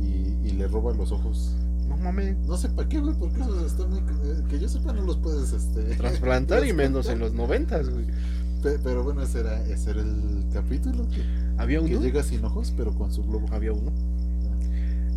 y, 0.00 0.48
y 0.48 0.52
le 0.52 0.66
roba 0.68 0.92
los 0.94 1.12
ojos. 1.12 1.54
No 1.88 1.96
mames. 1.98 2.36
No 2.46 2.56
sé 2.56 2.70
para 2.70 2.88
qué, 2.88 2.98
güey, 2.98 3.14
porque 3.14 3.40
esos 3.42 3.62
están 3.64 3.90
muy. 3.90 3.98
eh, 4.00 4.42
Que 4.48 4.58
yo 4.58 4.68
sepa, 4.68 4.92
no 4.94 5.02
los 5.02 5.18
puedes. 5.18 5.52
este 5.52 5.82
Transplantar 5.96 6.66
y 6.66 6.72
menos 6.72 7.08
en 7.08 7.18
los 7.18 7.34
noventas, 7.34 7.90
güey. 7.90 8.06
Pe- 8.62 8.78
Pero 8.82 9.04
bueno, 9.04 9.20
ese 9.22 9.40
era, 9.40 9.62
ese 9.66 9.90
era 9.90 10.00
el 10.00 10.46
capítulo 10.52 11.06
que, 11.08 11.22
Había 11.58 11.80
que 11.80 11.94
uno. 11.96 12.00
llega 12.00 12.22
sin 12.22 12.42
ojos, 12.44 12.72
pero 12.74 12.94
con 12.94 13.12
su 13.12 13.22
globo. 13.22 13.46
Había 13.52 13.72
uno. 13.72 13.92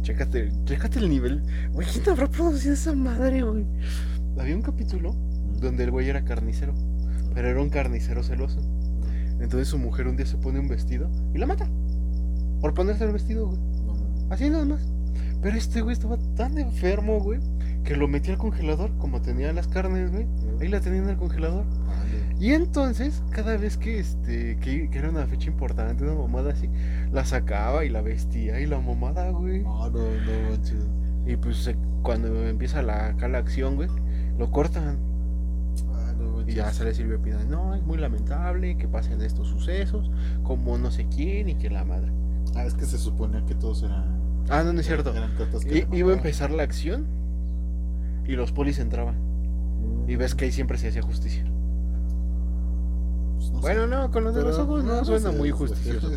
Chécate, 0.08 0.53
chécate 0.64 0.99
el 0.99 1.10
nivel. 1.10 1.43
Güey, 1.74 1.86
¿quién 1.86 2.08
habrá 2.08 2.30
producido 2.30 2.76
esa 2.76 2.95
madre, 2.95 3.41
güey? 3.41 3.66
Había 4.39 4.55
un 4.55 4.62
capítulo 4.62 5.14
donde 5.60 5.84
el 5.84 5.91
güey 5.91 6.08
era 6.08 6.24
carnicero. 6.24 6.74
Pero 7.34 7.49
era 7.49 7.62
un 7.62 7.70
carnicero 7.70 8.24
celoso. 8.24 8.62
Entonces 9.41 9.68
su 9.68 9.78
mujer 9.78 10.08
un 10.08 10.16
día 10.16 10.26
se 10.26 10.38
pone 10.38 10.62
un 10.62 10.70
vestido 10.70 11.12
y 11.34 11.39
la 11.39 11.45
mata. 11.45 11.68
Por 12.62 12.74
ponerse 12.74 13.03
el 13.03 13.12
vestido, 13.12 13.47
güey. 13.47 13.60
Así 14.30 14.49
nada 14.49 14.64
más. 14.64 14.82
Pero 15.41 15.58
este 15.58 15.82
güey 15.82 15.91
estaba 15.91 16.18
tan 16.38 16.58
enfermo, 16.58 17.20
güey, 17.20 17.41
que 17.84 17.97
lo 17.97 18.08
metía 18.08 18.32
al 18.32 18.39
congelador. 18.39 18.97
Como 18.99 19.22
tenía 19.22 19.51
las 19.51 19.68
carnes, 19.68 20.10
güey. 20.10 20.26
Ahí 20.62 20.70
la 20.70 20.80
tenía 20.80 21.01
en 21.01 21.10
el 21.10 21.18
congelador. 21.18 21.66
Y 22.39 22.53
entonces, 22.53 23.23
cada 23.31 23.57
vez 23.57 23.77
que 23.77 23.99
este 23.99 24.57
que, 24.61 24.89
que 24.89 24.99
era 24.99 25.09
una 25.09 25.25
fecha 25.25 25.49
importante, 25.49 26.03
una 26.03 26.13
mamada 26.13 26.51
así, 26.53 26.69
la 27.11 27.25
sacaba 27.25 27.83
y 27.83 27.89
la 27.89 28.01
vestía 28.01 28.59
y 28.59 28.67
la 28.67 28.79
mamada, 28.79 29.29
güey. 29.31 29.61
No, 29.63 29.89
no, 29.89 29.99
no, 29.99 30.49
manches. 30.51 30.85
Y 31.25 31.35
pues 31.38 31.57
se- 31.57 31.75
cuando 32.03 32.47
empieza 32.47 32.81
la, 32.83 33.07
acá 33.07 33.27
la 33.27 33.39
acción, 33.39 33.75
güey, 33.75 33.89
lo 34.38 34.51
cortan. 34.51 34.97
Ah, 35.93 36.13
no, 36.17 36.25
Y 36.33 36.35
manches. 36.38 36.55
ya 36.55 36.71
sale 36.73 36.93
Silvia 36.93 37.17
Pinal, 37.17 37.49
no, 37.49 37.73
es 37.73 37.81
muy 37.83 37.97
lamentable 37.97 38.77
que 38.77 38.88
pasen 38.88 39.19
estos 39.23 39.47
sucesos, 39.47 40.11
como 40.43 40.77
no 40.77 40.91
sé 40.91 41.07
quién 41.13 41.49
y 41.49 41.55
que 41.55 41.71
la 41.71 41.83
madre. 41.85 42.11
Ah, 42.55 42.65
es 42.65 42.75
que 42.75 42.85
se 42.85 42.99
suponía 42.99 43.43
que 43.47 43.55
todos 43.55 43.81
eran. 43.81 44.15
Ah, 44.49 44.61
no, 44.63 44.73
no 44.73 44.79
es 44.79 44.85
cierto. 44.85 45.11
Eran 45.15 45.31
I- 45.65 45.88
iba 45.97 46.11
a 46.11 46.15
empezar 46.15 46.51
la 46.51 46.61
acción 46.63 47.07
y 48.27 48.33
los 48.33 48.51
polis 48.51 48.77
entraban. 48.77 49.15
Y 50.07 50.15
ves 50.17 50.35
que 50.35 50.45
ahí 50.45 50.51
siempre 50.51 50.77
se 50.77 50.88
hacía 50.89 51.01
justicia. 51.01 51.43
Pues 53.38 53.51
no 53.51 53.57
sé. 53.57 53.61
Bueno, 53.61 53.88
no, 53.88 54.11
con 54.11 54.23
lo 54.23 54.31
de 54.33 54.43
los 54.43 54.57
ojos 54.59 54.83
no 54.83 54.95
no 54.97 55.05
suena 55.05 55.31
muy 55.31 55.51
justicioso. 55.51 56.09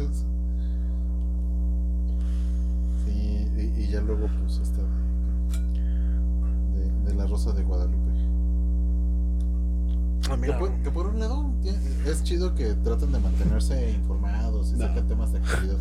Sí, 3.07 3.47
y, 3.57 3.83
y 3.83 3.89
ya 3.89 4.01
luego, 4.01 4.27
pues, 4.43 4.59
esta 4.59 4.83
de, 6.75 6.81
de, 6.81 7.11
de 7.11 7.15
la 7.15 7.27
Rosa 7.27 7.53
de 7.53 7.63
Guadalupe. 7.63 7.97
Ah, 10.31 10.37
Que 10.41 10.53
por, 10.53 10.71
que 10.83 10.91
por 10.91 11.07
un 11.07 11.19
lado, 11.19 11.51
es 12.07 12.23
chido 12.23 12.55
que 12.55 12.75
traten 12.75 13.11
de 13.13 13.19
mantenerse 13.19 13.91
informados 13.93 14.71
y 14.71 14.77
No. 14.77 14.87
sacan 14.87 15.09
temas 15.09 15.33
de 15.33 15.39
actualidad. 15.39 15.77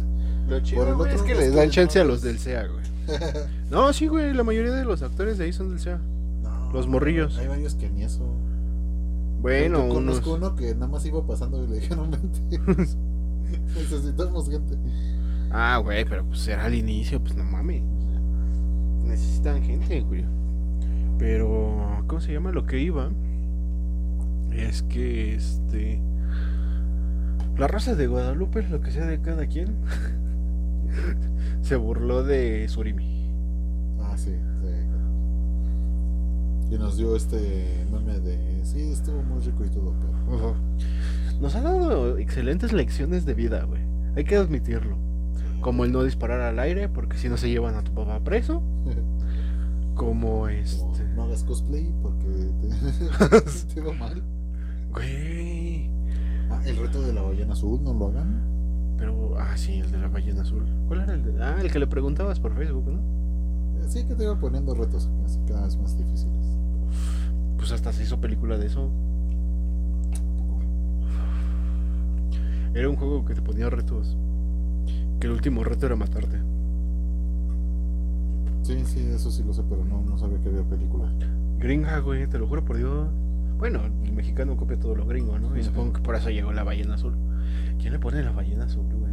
Lo 0.47 0.47
Por 0.47 0.53
el 0.57 0.63
chido, 0.63 0.97
güey, 0.97 1.09
es 1.13 1.15
otro 1.21 1.25
que 1.25 1.31
es 1.33 1.37
les 1.39 1.53
dan 1.55 1.65
no 1.67 1.71
chance 1.71 1.99
a 1.99 2.03
los 2.03 2.21
del 2.21 2.39
SEA, 2.39 2.65
güey. 2.67 2.83
No, 3.69 3.93
sí, 3.93 4.07
güey, 4.07 4.33
la 4.33 4.43
mayoría 4.43 4.71
de 4.73 4.85
los 4.85 5.01
actores 5.03 5.37
de 5.37 5.43
ahí 5.45 5.53
son 5.53 5.69
del 5.69 5.79
SEA. 5.79 5.99
No, 6.41 6.71
Los 6.73 6.87
morrillos. 6.87 7.37
Hay 7.37 7.47
varios 7.47 7.75
que 7.75 7.89
ni 7.89 8.03
eso. 8.03 8.23
Bueno, 9.41 9.87
Yo 9.87 9.93
unos... 9.97 10.19
conozco 10.19 10.33
uno 10.33 10.55
que 10.55 10.73
nada 10.73 10.87
más 10.87 11.05
iba 11.05 11.25
pasando 11.25 11.63
y 11.63 11.67
le 11.67 11.75
dijeron, 11.79 12.11
vente. 12.11 12.59
Necesitamos 13.75 14.49
gente. 14.49 14.77
Ah, 15.51 15.77
güey, 15.83 16.05
pero 16.05 16.25
pues 16.25 16.47
era 16.47 16.65
al 16.65 16.75
inicio, 16.75 17.21
pues 17.21 17.35
no 17.35 17.43
mames. 17.43 17.81
necesitan 19.03 19.63
gente, 19.63 20.01
güey. 20.01 20.25
Pero, 21.17 22.03
¿cómo 22.07 22.21
se 22.21 22.33
llama? 22.33 22.51
Lo 22.51 22.65
que 22.65 22.79
iba 22.79 23.09
es 24.51 24.83
que, 24.83 25.35
este... 25.35 26.01
La 27.57 27.67
raza 27.67 27.95
de 27.95 28.07
Guadalupe, 28.07 28.63
lo 28.69 28.79
que 28.79 28.91
sea 28.91 29.05
de 29.05 29.19
cada 29.19 29.47
quien, 29.47 29.75
se 31.61 31.75
burló 31.75 32.23
de 32.23 32.67
Surimi. 32.69 33.09
Y 36.72 36.78
nos 36.78 36.97
dio 36.97 37.15
este 37.15 37.86
meme 37.91 38.20
de, 38.20 38.63
sí, 38.63 38.91
estuvo 38.91 39.24
muy 39.24 39.41
rico 39.41 39.65
y 39.65 39.70
todo, 39.70 39.93
pero... 39.99 40.55
Nos 41.41 41.55
ha 41.55 41.61
dado 41.61 42.17
excelentes 42.17 42.74
lecciones 42.74 43.26
de 43.26 43.34
vida, 43.34 43.63
güey. 43.63 43.82
Hay 44.15 44.24
que 44.26 44.36
admitirlo. 44.36 44.97
Como 45.61 45.84
el 45.86 45.91
no 45.91 46.03
disparar 46.03 46.41
al 46.41 46.59
aire, 46.59 46.89
porque 46.89 47.17
si 47.17 47.30
no 47.30 47.38
se 47.38 47.49
llevan 47.49 47.76
a 47.76 47.84
tu 47.84 47.93
papá 47.93 48.20
preso. 48.20 48.61
Como 49.95 50.47
este. 50.47 51.03
no 51.15 51.24
hagas 51.24 51.43
cosplay 51.43 51.93
porque 52.01 52.26
te, 52.61 53.74
te 53.74 53.82
va 53.82 53.93
mal. 53.93 54.24
Güey. 54.93 55.89
Ah, 56.49 56.61
el 56.65 56.78
reto 56.78 57.01
de 57.01 57.13
la 57.13 57.22
ballena 57.22 57.53
azul, 57.53 57.84
no 57.84 57.93
lo 57.93 58.07
hagan. 58.07 58.95
Pero, 58.97 59.38
ah, 59.38 59.55
sí, 59.57 59.80
el 59.80 59.91
de 59.91 59.97
la 59.97 60.07
ballena 60.07 60.41
azul. 60.41 60.65
¿Cuál 60.88 61.01
era 61.01 61.13
el 61.13 61.24
de.? 61.24 61.43
Ah, 61.43 61.57
el 61.61 61.72
que 61.72 61.80
le 61.80 61.88
preguntabas 61.88 62.39
por 62.39 62.55
Facebook, 62.55 62.86
¿no? 62.86 62.99
Sí, 63.88 64.05
que 64.05 64.13
te 64.13 64.24
iba 64.24 64.39
poniendo 64.39 64.76
retos 64.76 65.09
así 65.26 65.39
cada 65.47 65.63
vez 65.63 65.78
más 65.78 65.97
difíciles. 65.97 66.59
Pues 67.60 67.74
hasta 67.74 67.91
se 67.91 68.03
hizo 68.03 68.22
película 68.22 68.57
de 68.57 68.68
eso. 68.68 68.89
Era 72.74 72.89
un 72.89 72.95
juego 72.95 73.26
que 73.26 73.36
te 73.36 73.41
ponía 73.41 73.70
retos. 73.70 74.16
Que 75.20 75.28
el 75.28 75.34
último 75.34 75.66
reto 75.66 75.86
era 75.86 75.97
matarte. 75.97 76.39
Sí, 78.64 78.86
sí, 78.86 79.05
eso 79.14 79.30
sí 79.30 79.43
lo 79.43 79.53
sé, 79.53 79.64
pero 79.68 79.84
no, 79.84 80.01
no 80.01 80.18
sabía 80.18 80.39
que 80.39 80.47
había 80.47 80.64
película. 80.64 81.12
Gringa, 81.57 81.99
güey, 81.99 82.28
te 82.28 82.39
lo 82.39 82.47
juro 82.47 82.64
por 82.64 82.78
Dios. 82.78 83.10
Bueno, 83.57 83.82
el 84.05 84.14
mexicano 84.14 84.55
copia 84.55 84.80
todo 84.80 84.95
lo 84.95 85.05
gringo, 85.05 85.38
¿no? 85.38 85.57
Y 85.57 85.64
supongo 85.64 85.91
que 85.91 86.01
por 86.01 86.16
eso 86.16 86.30
llegó 86.30 86.53
la 86.53 86.64
ballena 86.64 86.93
azul. 86.93 87.16
¿Quién 87.78 87.91
le 87.91 87.99
pone 87.99 88.24
la 88.24 88.32
ballena 88.32 88.64
azul, 88.64 88.86
güey? 88.86 89.12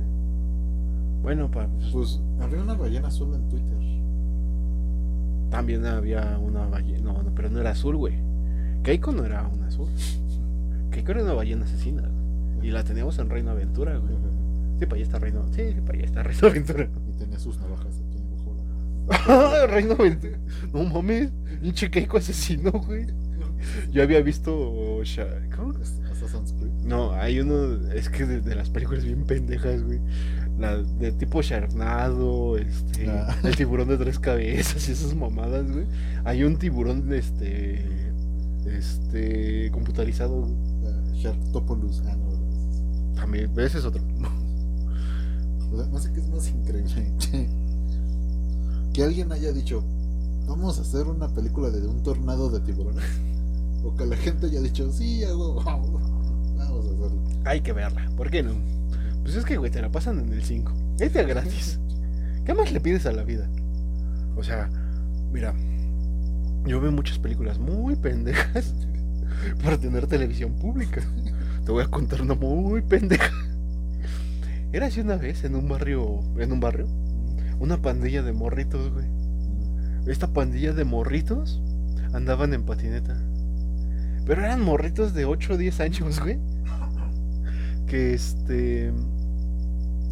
Bueno, 1.22 1.50
pues, 1.50 1.66
pues 1.92 2.20
había 2.40 2.62
una 2.62 2.74
ballena 2.74 3.08
azul 3.08 3.34
en 3.34 3.48
Twitter. 3.48 3.78
También 5.50 5.84
había 5.84 6.38
una 6.38 6.66
ballena. 6.66 7.12
No, 7.12 7.22
no, 7.24 7.34
pero 7.34 7.50
no 7.50 7.58
era 7.60 7.70
azul, 7.70 7.96
güey. 7.96 8.25
Keiko 8.86 9.10
no 9.10 9.24
era 9.24 9.44
una 9.48 9.66
azul. 9.66 9.88
Keiko 10.92 11.10
era 11.10 11.24
una 11.24 11.32
ballena 11.32 11.64
asesina. 11.64 12.08
Y 12.62 12.70
la 12.70 12.84
teníamos 12.84 13.18
en 13.18 13.28
Reino 13.28 13.50
Aventura, 13.50 13.96
güey. 13.98 14.14
Sí, 14.78 14.86
para 14.86 14.94
allá 14.94 15.02
está 15.02 15.18
Reino. 15.18 15.44
Sí, 15.52 15.74
para 15.84 15.98
allá 15.98 16.06
está 16.06 16.22
Reino 16.22 16.46
Aventura. 16.46 16.88
Y 17.08 17.18
tenía 17.18 17.38
sus 17.40 17.58
navajas 17.58 18.00
aquí 18.06 18.16
abajo. 18.16 19.26
La... 19.28 19.66
Reino 19.66 19.94
Aventura. 19.94 20.38
No 20.72 20.84
mames, 20.84 21.32
un 21.60 21.72
chiqueco 21.72 22.16
asesino, 22.18 22.70
güey. 22.70 23.06
Yo 23.90 24.04
había 24.04 24.20
visto. 24.20 24.52
¿Cómo? 25.56 25.74
Assassin's 26.12 26.52
Creed. 26.52 26.70
No, 26.84 27.12
hay 27.12 27.40
uno. 27.40 27.90
Es 27.90 28.08
que 28.08 28.24
de, 28.24 28.54
las 28.54 28.70
películas 28.70 29.04
bien 29.04 29.24
pendejas, 29.24 29.82
güey. 29.82 29.98
La 30.60 30.76
de 30.76 31.10
tipo 31.10 31.42
Sharknado, 31.42 32.56
este. 32.56 33.10
Ah. 33.10 33.36
El 33.42 33.56
tiburón 33.56 33.88
de 33.88 33.98
tres 33.98 34.20
cabezas 34.20 34.88
y 34.88 34.92
esas 34.92 35.16
mamadas, 35.16 35.68
güey. 35.72 35.86
Hay 36.24 36.44
un 36.44 36.56
tiburón, 36.56 37.12
este. 37.12 37.84
Este. 38.66 39.70
computarizado. 39.72 40.34
Uh. 40.36 40.66
Ah, 40.86 42.16
no, 42.16 43.14
También, 43.14 43.50
ese 43.58 43.78
es 43.78 43.84
otro. 43.84 44.02
no 45.90 45.98
sé 45.98 46.12
qué 46.12 46.20
es 46.20 46.28
más 46.28 46.48
increíble. 46.48 47.12
que 48.92 49.02
alguien 49.02 49.32
haya 49.32 49.52
dicho, 49.52 49.82
vamos 50.46 50.78
a 50.78 50.82
hacer 50.82 51.06
una 51.06 51.28
película 51.28 51.70
de 51.70 51.86
un 51.86 52.02
tornado 52.02 52.48
de 52.50 52.60
tiburones. 52.60 53.04
O 53.84 53.94
que 53.94 54.06
la 54.06 54.16
gente 54.16 54.46
haya 54.46 54.60
dicho, 54.60 54.90
sí, 54.92 55.24
hago, 55.24 55.54
vamos 55.64 56.02
a 56.58 56.68
hacerlo. 56.78 57.10
Hay 57.44 57.60
que 57.60 57.72
verla, 57.72 58.10
¿por 58.16 58.30
qué 58.30 58.42
no? 58.42 58.52
Pues 59.22 59.36
es 59.36 59.44
que, 59.44 59.56
güey, 59.56 59.70
te 59.70 59.82
la 59.82 59.90
pasan 59.90 60.20
en 60.20 60.32
el 60.32 60.42
5. 60.42 60.72
Este 61.00 61.20
es 61.20 61.26
gratis. 61.26 61.78
¿Qué 62.44 62.54
más 62.54 62.70
le 62.72 62.80
pides 62.80 63.06
a 63.06 63.12
la 63.12 63.24
vida? 63.24 63.48
O 64.36 64.44
sea, 64.44 64.70
mira, 65.32 65.54
yo 66.66 66.80
veo 66.80 66.92
muchas 66.92 67.18
películas 67.18 67.58
muy 67.58 67.96
pendejas 67.96 68.74
para 69.62 69.78
tener 69.78 70.06
televisión 70.06 70.52
pública. 70.54 71.02
Te 71.64 71.72
voy 71.72 71.84
a 71.84 71.88
contar 71.88 72.22
una 72.22 72.34
muy 72.34 72.82
pendeja. 72.82 73.32
Era 74.72 74.86
así 74.86 75.00
una 75.00 75.16
vez 75.16 75.44
en 75.44 75.54
un 75.54 75.68
barrio, 75.68 76.20
en 76.38 76.52
un 76.52 76.60
barrio, 76.60 76.86
una 77.60 77.80
pandilla 77.80 78.22
de 78.22 78.32
morritos, 78.32 78.92
güey. 78.92 79.06
Esta 80.06 80.32
pandilla 80.32 80.72
de 80.72 80.84
morritos 80.84 81.60
andaban 82.12 82.52
en 82.52 82.64
patineta. 82.64 83.16
Pero 84.26 84.42
eran 84.42 84.60
morritos 84.60 85.14
de 85.14 85.24
8 85.24 85.54
o 85.54 85.56
10 85.56 85.80
años, 85.80 86.20
güey. 86.20 86.38
Que 87.86 88.14
este. 88.14 88.92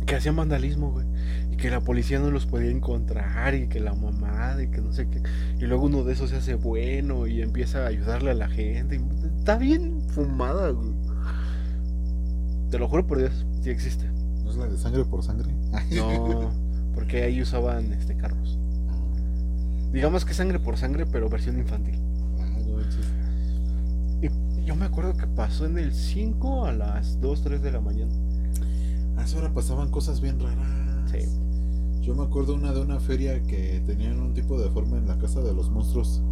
Que 0.07 0.16
hacían 0.16 0.36
vandalismo, 0.36 0.92
güey. 0.92 1.07
Y 1.55 1.57
que 1.57 1.70
la 1.70 1.80
policía 1.80 2.18
no 2.18 2.32
los 2.32 2.46
podía 2.46 2.72
encontrar. 2.72 3.55
Y 3.55 3.68
que 3.68 3.78
la 3.78 3.94
mamá, 3.94 4.61
y 4.61 4.66
que 4.66 4.80
no 4.80 4.92
sé 4.92 5.07
qué. 5.09 5.22
Y 5.61 5.66
luego 5.66 5.84
uno 5.84 6.02
de 6.02 6.12
esos 6.12 6.30
se 6.30 6.36
hace 6.36 6.57
bueno 6.57 7.28
y 7.28 7.42
empieza 7.42 7.84
a 7.84 7.86
ayudarle 7.86 8.32
a 8.32 8.34
la 8.34 8.48
gente. 8.48 9.00
está 9.38 9.57
bien 9.57 10.00
fumada, 10.09 10.70
güey. 10.70 10.92
Te 12.72 12.80
lo 12.80 12.88
juro 12.88 13.07
por 13.07 13.18
Dios, 13.18 13.46
sí 13.62 13.70
existe. 13.70 14.05
¿No 14.42 14.50
es 14.50 14.57
la 14.57 14.66
de 14.66 14.76
sangre 14.76 15.05
por 15.05 15.22
sangre? 15.22 15.48
No, 15.92 16.50
porque 16.96 17.22
ahí 17.22 17.40
usaban 17.40 17.92
este 17.92 18.16
carros. 18.16 18.59
Digamos 19.92 20.24
que 20.24 20.34
sangre 20.34 20.59
por 20.59 20.76
sangre, 20.76 21.07
pero 21.07 21.28
versión 21.28 21.57
infantil. 21.57 22.00
Ah, 22.40 22.48
no 22.66 24.26
Y 24.26 24.64
yo 24.64 24.74
me 24.74 24.86
acuerdo 24.86 25.16
que 25.16 25.28
pasó 25.28 25.66
en 25.66 25.78
el 25.78 25.94
5 25.94 26.66
a 26.66 26.72
las 26.72 27.20
2, 27.20 27.42
3 27.44 27.62
de 27.62 27.70
la 27.70 27.80
mañana. 27.80 28.12
A 29.16 29.22
esa 29.22 29.38
hora 29.38 29.55
pasaban 29.55 29.92
cosas 29.92 30.20
bien 30.20 30.40
raras. 30.40 30.84
Sí. 31.20 31.28
Yo 32.02 32.14
me 32.14 32.22
acuerdo 32.22 32.54
una 32.54 32.72
de 32.72 32.80
una 32.80 33.00
feria 33.00 33.42
que 33.42 33.82
tenían 33.86 34.20
un 34.20 34.34
tipo 34.34 34.60
de 34.60 34.68
forma 34.70 34.98
en 34.98 35.08
la 35.08 35.18
casa 35.18 35.40
de 35.40 35.54
los 35.54 35.70
monstruos 35.70 36.22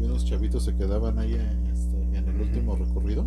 y 0.00 0.04
unos 0.04 0.24
chavitos 0.24 0.64
se 0.64 0.74
quedaban 0.74 1.18
ahí 1.18 1.34
este, 1.72 2.02
en 2.16 2.26
el 2.26 2.40
último 2.40 2.74
recorrido 2.74 3.26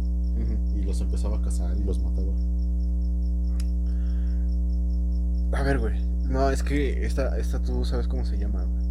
y 0.76 0.82
los 0.82 1.00
empezaba 1.02 1.38
a 1.38 1.42
cazar 1.42 1.78
y 1.78 1.84
los 1.84 2.00
mataba. 2.02 2.34
A 5.54 5.62
ver, 5.62 5.78
güey. 5.78 6.02
No, 6.28 6.50
es 6.50 6.64
que 6.64 7.06
esta, 7.06 7.38
esta 7.38 7.62
tú 7.62 7.86
sabes 7.86 8.08
cómo 8.08 8.26
se 8.26 8.38
llama, 8.38 8.64
güey. 8.64 8.84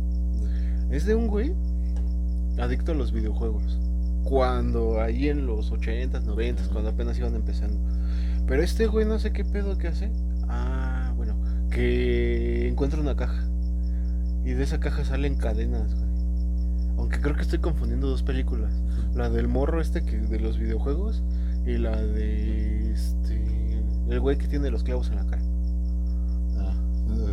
Es 0.96 1.06
de 1.06 1.14
un 1.14 1.26
güey 1.26 1.54
adicto 2.58 2.92
a 2.92 2.94
los 2.94 3.12
videojuegos. 3.12 3.78
Cuando 4.22 5.00
ahí 5.00 5.28
en 5.28 5.46
los 5.46 5.72
80s, 5.72 6.24
90s, 6.24 6.68
cuando 6.68 6.90
apenas 6.90 7.18
iban 7.18 7.34
empezando. 7.34 7.78
Pero 8.46 8.62
este 8.62 8.86
güey 8.86 9.06
no 9.06 9.18
sé 9.18 9.32
qué 9.32 9.44
pedo 9.44 9.76
que 9.76 9.88
hace. 9.88 10.12
Ah, 10.48 10.91
que 11.72 12.68
encuentra 12.68 13.00
una 13.00 13.16
caja. 13.16 13.42
Y 14.44 14.52
de 14.52 14.64
esa 14.64 14.80
caja 14.80 15.04
salen 15.04 15.36
cadenas, 15.36 15.94
güey. 15.94 16.12
Aunque 16.98 17.20
creo 17.20 17.34
que 17.34 17.42
estoy 17.42 17.58
confundiendo 17.58 18.08
dos 18.08 18.22
películas. 18.22 18.72
La 19.14 19.30
del 19.30 19.48
morro 19.48 19.80
este 19.80 20.04
que 20.04 20.18
de 20.18 20.38
los 20.38 20.58
videojuegos 20.58 21.22
y 21.66 21.78
la 21.78 21.96
de 21.96 22.92
este 22.92 23.42
el 24.08 24.20
güey 24.20 24.36
que 24.36 24.46
tiene 24.46 24.70
los 24.70 24.82
clavos 24.82 25.08
en 25.08 25.16
la 25.16 25.26
cara. 25.26 25.42
Ah, 26.58 26.74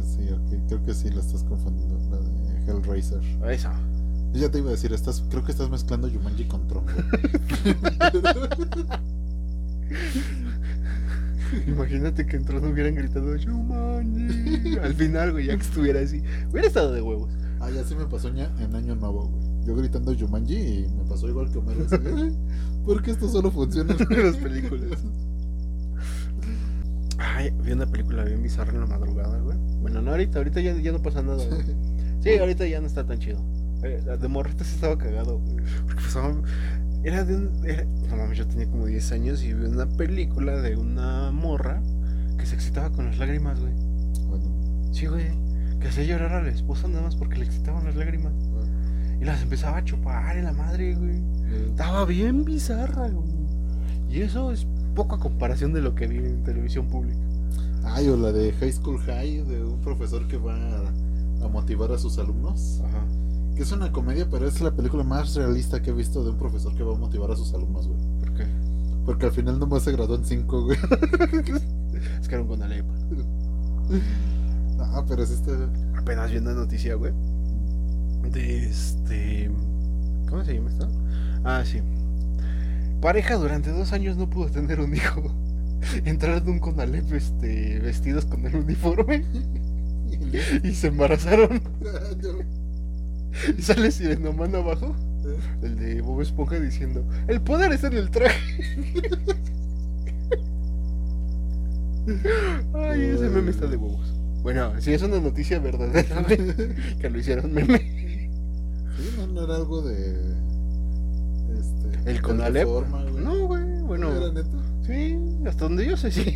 sí, 0.02 0.30
ok, 0.32 0.68
creo 0.68 0.86
que 0.86 0.94
sí 0.94 1.10
la 1.10 1.20
estás 1.20 1.44
confundiendo, 1.44 2.00
la 2.10 2.20
de 2.20 2.72
Hellraiser. 2.72 3.22
Esa. 3.50 3.74
Yo 4.34 4.42
ya 4.42 4.50
te 4.50 4.60
iba 4.60 4.70
a 4.70 4.72
decir, 4.72 4.94
estás, 4.94 5.24
creo 5.30 5.44
que 5.44 5.52
estás 5.52 5.70
mezclando 5.70 6.08
Yumanji 6.08 6.46
con 6.46 6.66
Tron. 6.68 6.86
Imagínate 11.68 12.26
que 12.26 12.38
en 12.38 12.46
Tron 12.46 12.66
hubieran 12.66 12.96
gritado 12.96 13.36
Yumanji. 13.36 14.78
Al 14.78 14.94
final, 14.94 15.32
güey, 15.32 15.48
ya 15.48 15.56
que 15.56 15.64
estuviera 15.64 16.00
así. 16.00 16.22
Hubiera 16.52 16.68
estado 16.68 16.94
de 16.94 17.02
huevos. 17.02 17.32
Ah, 17.60 17.70
ya 17.70 17.84
sí 17.84 17.96
me 17.96 18.06
pasó 18.06 18.30
en 18.30 18.76
Año 18.76 18.96
Nuevo, 18.96 19.28
güey. 19.28 19.66
Yo 19.66 19.76
gritando 19.76 20.14
Yumanji 20.14 20.56
y 20.56 20.88
me 20.88 21.04
pasó 21.10 21.28
igual 21.28 21.52
que 21.52 21.58
Homero. 21.58 21.86
Porque 22.86 23.12
esto 23.12 23.28
solo 23.28 23.52
funciona 23.52 23.96
en 24.10 24.24
las 24.24 24.38
películas. 24.38 25.00
Ay, 27.18 27.52
vi 27.64 27.74
una 27.74 27.86
película 27.86 28.24
bien 28.24 28.42
bizarra 28.42 28.72
en 28.74 28.80
la 28.80 28.86
madrugada, 28.86 29.38
güey. 29.40 29.58
Bueno, 29.82 30.02
no 30.02 30.12
ahorita, 30.12 30.38
ahorita 30.40 30.62
ya, 30.62 30.74
ya 30.78 30.92
no 30.92 31.02
pasa 31.02 31.22
nada, 31.22 31.46
güey. 31.46 31.62
Sí, 32.22 32.38
ahorita 32.38 32.68
ya 32.68 32.82
no 32.82 32.88
está 32.88 33.06
tan 33.06 33.18
chido. 33.18 33.40
Eh, 33.82 34.04
de 34.20 34.28
morrito 34.28 34.66
sí 34.66 34.76
estaba 34.76 34.98
cagado, 34.98 35.40
Porque 35.86 36.02
pasaba. 36.04 36.36
Era 37.04 37.24
de 37.24 37.36
un. 37.36 37.62
no 38.10 38.18
mames, 38.18 38.38
yo 38.38 38.48
tenía 38.48 38.68
como 38.70 38.86
10 38.86 39.12
años 39.14 39.44
y 39.44 39.54
vi 39.54 39.66
una 39.66 39.88
película 39.88 40.62
de 40.62 40.76
una 40.76 41.32
morra 41.32 41.82
que 42.38 42.46
se 42.46 42.56
excitaba 42.56 42.90
con 42.92 43.06
las 43.06 43.18
lágrimas, 43.18 43.60
güey. 43.60 43.74
Bueno. 44.28 44.46
Sí, 44.92 45.06
güey. 45.06 45.28
Que 45.80 45.88
hacía 45.88 46.04
llorar 46.04 46.34
a 46.34 46.42
la 46.42 46.50
esposa 46.50 46.88
nada 46.88 47.04
más 47.04 47.16
porque 47.16 47.38
le 47.38 47.46
excitaban 47.46 47.86
las 47.86 47.96
lágrimas. 47.96 48.34
Y 49.22 49.26
las 49.26 49.42
empezaba 49.42 49.78
a 49.78 49.84
chupar 49.86 50.38
en 50.38 50.46
la 50.46 50.54
madre, 50.54 50.96
güey. 50.96 51.22
Estaba 51.70 52.06
bien 52.06 52.44
bizarra, 52.46 53.10
güey. 53.10 53.30
Y 54.10 54.22
eso 54.22 54.52
es 54.52 54.66
poco 54.96 55.16
a 55.16 55.20
comparación 55.20 55.74
de 55.74 55.82
lo 55.82 55.96
que 55.96 56.08
vi 56.08 56.18
en 56.18 56.44
televisión 56.44 56.88
pública. 56.88 57.20
Ay, 57.84 58.08
o 58.10 58.18
la 58.18 58.32
de 58.32 58.52
High 58.54 58.74
School 58.74 59.00
High, 59.00 59.44
de 59.46 59.64
un 59.64 59.80
profesor 59.82 60.28
que 60.28 60.38
va 60.38 60.56
a 60.56 60.92
a 61.42 61.48
motivar 61.48 61.92
a 61.92 61.98
sus 61.98 62.18
alumnos. 62.18 62.82
Ajá. 62.86 63.04
Que 63.60 63.64
es 63.64 63.74
una 63.74 63.92
comedia, 63.92 64.26
pero 64.32 64.48
es 64.48 64.62
la 64.62 64.72
película 64.72 65.04
más 65.04 65.36
realista 65.36 65.82
que 65.82 65.90
he 65.90 65.94
visto 65.94 66.24
de 66.24 66.30
un 66.30 66.38
profesor 66.38 66.74
que 66.78 66.82
va 66.82 66.96
a 66.96 66.98
motivar 66.98 67.30
a 67.30 67.36
sus 67.36 67.54
alumnos, 67.54 67.90
güey. 67.90 68.00
¿Por 68.22 68.34
qué? 68.34 68.46
Porque 69.06 69.26
al 69.26 69.34
final 69.34 69.60
nomás 69.60 69.84
se 69.84 69.92
graduó 69.92 70.16
en 70.16 70.24
5, 70.24 70.64
güey. 70.64 70.78
es 72.22 72.30
que 72.30 72.36
era 72.36 72.42
un 72.42 72.48
Gonalepa. 72.48 72.94
Ah, 74.80 75.04
pero 75.06 75.24
es 75.24 75.32
este. 75.32 75.52
apenas 75.94 76.32
viendo 76.32 76.54
noticia, 76.54 76.96
güey. 76.96 77.12
De 78.32 78.70
este. 78.70 79.52
¿Cómo 80.30 80.46
se 80.46 80.54
llama 80.54 80.70
esto? 80.70 80.88
Ah, 81.44 81.62
sí. 81.66 81.82
Pareja 83.02 83.36
durante 83.36 83.72
dos 83.72 83.92
años 83.92 84.16
no 84.16 84.30
pudo 84.30 84.50
tener 84.50 84.80
un 84.80 84.96
hijo. 84.96 85.22
Entraron 86.06 86.48
un 86.48 86.60
Conalep 86.60 87.12
este, 87.12 87.80
vestidos 87.80 88.24
con 88.24 88.46
el 88.46 88.56
uniforme 88.56 89.26
y 90.64 90.72
se 90.72 90.88
embarazaron. 90.88 91.62
y 93.58 93.62
sale 93.62 93.90
no 94.18 94.34
mano 94.34 94.58
abajo 94.60 94.96
el 95.62 95.78
de 95.78 96.02
Bob 96.02 96.22
Esponja 96.22 96.60
diciendo: 96.60 97.04
El 97.28 97.42
poder 97.42 97.72
está 97.72 97.88
en 97.88 97.98
el 97.98 98.10
traje. 98.10 98.40
Ay, 102.74 103.02
ese 103.02 103.30
meme 103.30 103.52
está 103.52 103.68
de 103.68 103.76
huevos. 103.78 104.14
Bueno, 104.42 104.72
si 104.80 104.94
es 104.94 105.02
una 105.02 105.20
noticia 105.20 105.60
verdadera, 105.60 106.26
que 107.00 107.10
lo 107.10 107.20
hicieron 107.20 107.54
meme. 107.54 107.80
Sí, 108.98 109.12
no, 109.34 109.44
era 109.44 109.56
algo 109.56 109.82
de. 109.82 110.14
Este, 111.60 112.10
¿El 112.10 112.22
Conalep? 112.22 112.68
No, 112.68 113.48
güey, 113.48 113.82
bueno. 113.84 114.12
¿Era 114.12 114.32
neto? 114.32 114.62
Sí, 114.86 115.20
hasta 115.46 115.66
donde 115.66 115.86
yo 115.86 115.98
sé, 115.98 116.12
sí. 116.12 116.36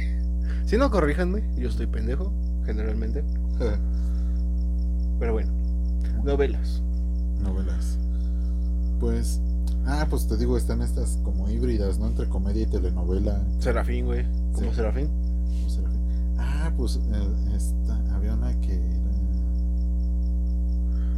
Si 0.66 0.78
no, 0.78 0.92
corríjanme, 0.92 1.44
yo 1.56 1.70
estoy 1.70 1.88
pendejo, 1.88 2.34
generalmente. 2.66 3.24
Pero 5.20 5.34
bueno, 5.34 5.63
novelas. 6.24 6.82
Novelas. 7.42 7.98
Pues, 9.00 9.40
ah, 9.86 10.08
pues 10.10 10.28
te 10.28 10.38
digo, 10.38 10.58
están 10.58 10.82
estas 10.82 11.20
como 11.24 11.50
híbridas, 11.50 12.00
¿no? 12.00 12.08
Entre 12.08 12.28
comedia 12.30 12.64
y 12.64 12.68
telenovela. 12.68 13.42
Serafín, 13.60 14.06
güey. 14.06 14.26
¿Cómo 14.54 14.74
Serafín? 14.74 15.10
Ah, 16.38 16.72
pues 16.78 16.96
eh, 16.96 17.56
esta, 17.56 18.00
había 18.16 18.34
una 18.36 18.54
que 18.62 18.74
era... 18.74 19.04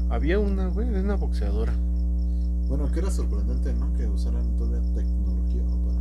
Había 0.10 0.40
una, 0.40 0.68
güey, 0.68 0.90
de 0.90 1.02
una 1.02 1.16
boxeadora. 1.16 1.74
Bueno, 2.68 2.92
que 2.92 3.00
era 3.00 3.12
sorprendente, 3.12 3.74
¿no? 3.74 3.94
Que 3.94 4.08
usaran 4.08 4.58
toda 4.58 4.80
la 4.80 4.94
tecnología 4.94 5.62
para, 5.86 6.00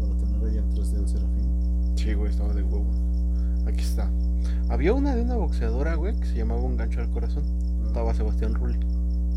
para 0.00 0.18
tener 0.18 0.48
ahí 0.48 0.58
en 0.58 0.70
3D 0.74 0.98
el 0.98 1.08
Serafín. 1.08 1.48
Sí, 1.96 2.12
güey, 2.14 2.30
estaba 2.30 2.52
de 2.52 2.62
huevo. 2.62 2.84
Aquí 3.66 3.80
está. 3.80 4.10
Había 4.68 4.92
una 4.92 5.14
de 5.14 5.22
una 5.22 5.36
boxeadora, 5.36 5.94
güey, 5.94 6.14
que 6.20 6.26
se 6.26 6.36
llamaba 6.36 6.60
Un 6.60 6.76
gancho 6.76 7.00
al 7.00 7.10
corazón. 7.10 7.44
Estaba 7.88 8.14
Sebastián 8.14 8.54
Rulli. 8.54 8.78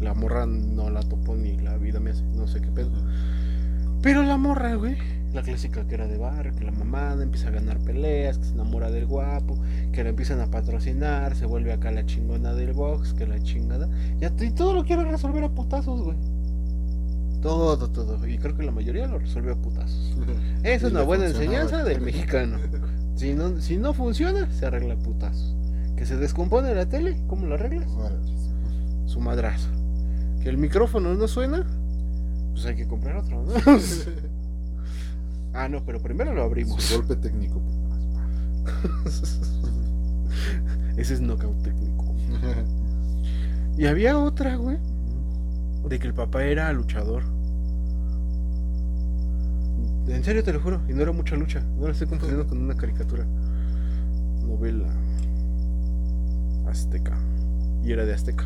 La 0.01 0.13
morra 0.13 0.45
no 0.45 0.89
la 0.89 1.01
topó 1.01 1.35
ni 1.35 1.57
la 1.57 1.77
vida 1.77 1.99
me 1.99 2.11
hace, 2.11 2.23
no 2.35 2.47
sé 2.47 2.61
qué 2.61 2.67
pedo. 2.67 2.91
Pero 4.01 4.23
la 4.23 4.37
morra, 4.37 4.75
güey, 4.75 4.97
la 5.33 5.41
clásica 5.41 5.87
que 5.87 5.95
era 5.95 6.05
de 6.05 6.17
bar, 6.17 6.53
que 6.53 6.65
la 6.65 6.71
mamada 6.71 7.23
empieza 7.23 7.47
a 7.47 7.51
ganar 7.51 7.79
peleas, 7.79 8.37
que 8.37 8.45
se 8.45 8.53
enamora 8.53 8.91
del 8.91 9.05
guapo, 9.05 9.57
que 9.93 10.03
la 10.03 10.09
empiezan 10.09 10.41
a 10.41 10.47
patrocinar, 10.47 11.35
se 11.35 11.45
vuelve 11.45 11.71
acá 11.71 11.91
la 11.91 12.05
chingona 12.05 12.53
del 12.53 12.73
box, 12.73 13.13
que 13.13 13.25
la 13.25 13.41
chingada. 13.41 13.87
Y, 14.19 14.49
todo 14.51 14.73
lo 14.73 14.83
quiere 14.83 15.05
resolver 15.05 15.45
a 15.45 15.49
putazos, 15.49 16.01
güey. 16.01 16.17
Todo, 17.41 17.89
todo. 17.89 18.27
Y 18.27 18.37
creo 18.37 18.57
que 18.57 18.63
la 18.63 18.71
mayoría 18.71 19.07
lo 19.07 19.17
resuelve 19.17 19.53
a 19.53 19.55
putazos. 19.55 20.17
es 20.63 20.83
una 20.83 21.03
buena 21.03 21.27
enseñanza 21.27 21.83
del 21.83 22.01
mexicano. 22.01 22.57
Si 23.15 23.33
no, 23.33 23.61
si 23.61 23.77
no 23.77 23.93
funciona, 23.93 24.51
se 24.51 24.65
arregla 24.65 24.95
a 24.95 24.97
putazos. 24.97 25.55
Que 25.95 26.05
se 26.05 26.17
descompone 26.17 26.75
la 26.75 26.87
tele, 26.87 27.17
¿cómo 27.27 27.45
lo 27.45 27.55
arreglas? 27.55 27.87
Su 29.11 29.19
madrazo. 29.19 29.67
Que 30.41 30.47
el 30.47 30.57
micrófono 30.57 31.13
no 31.13 31.27
suena, 31.27 31.65
pues 32.53 32.65
hay 32.65 32.77
que 32.77 32.87
comprar 32.87 33.17
otro, 33.17 33.43
¿no? 33.43 33.51
ah, 35.53 35.67
no, 35.67 35.83
pero 35.83 36.01
primero 36.01 36.33
lo 36.33 36.43
abrimos. 36.43 36.93
golpe 36.95 37.17
técnico. 37.17 37.61
Ese 40.95 41.15
es 41.15 41.19
knockout 41.19 41.61
técnico. 41.61 42.15
y 43.77 43.85
había 43.85 44.17
otra, 44.17 44.55
güey, 44.55 44.77
de 45.89 45.99
que 45.99 46.07
el 46.07 46.13
papá 46.13 46.45
era 46.45 46.71
luchador. 46.71 47.23
En 50.07 50.23
serio 50.23 50.41
te 50.41 50.53
lo 50.53 50.61
juro, 50.61 50.79
y 50.87 50.93
no 50.93 51.01
era 51.01 51.11
mucha 51.11 51.35
lucha. 51.35 51.61
No 51.77 51.87
la 51.87 51.91
estoy 51.91 52.07
confundiendo 52.07 52.47
con 52.47 52.59
una 52.59 52.77
caricatura. 52.77 53.25
Novela 54.47 54.87
azteca. 56.65 57.17
Y 57.83 57.91
era 57.91 58.05
de 58.05 58.13
azteca. 58.13 58.45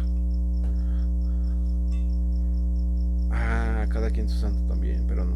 Ah, 3.86 3.88
cada 3.88 4.10
quien 4.10 4.28
su 4.28 4.40
santo 4.40 4.60
también, 4.68 5.06
pero 5.08 5.26
no. 5.26 5.36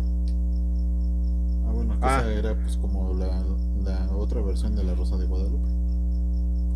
Ah, 1.67 1.71
bueno, 1.71 1.95
ah. 2.01 2.19
esa 2.19 2.33
era 2.33 2.55
pues 2.55 2.77
como 2.77 3.13
la, 3.13 3.43
la, 3.83 4.09
otra 4.15 4.41
versión 4.41 4.75
de 4.75 4.83
la 4.83 4.95
Rosa 4.95 5.17
de 5.17 5.27
Guadalupe. 5.27 5.69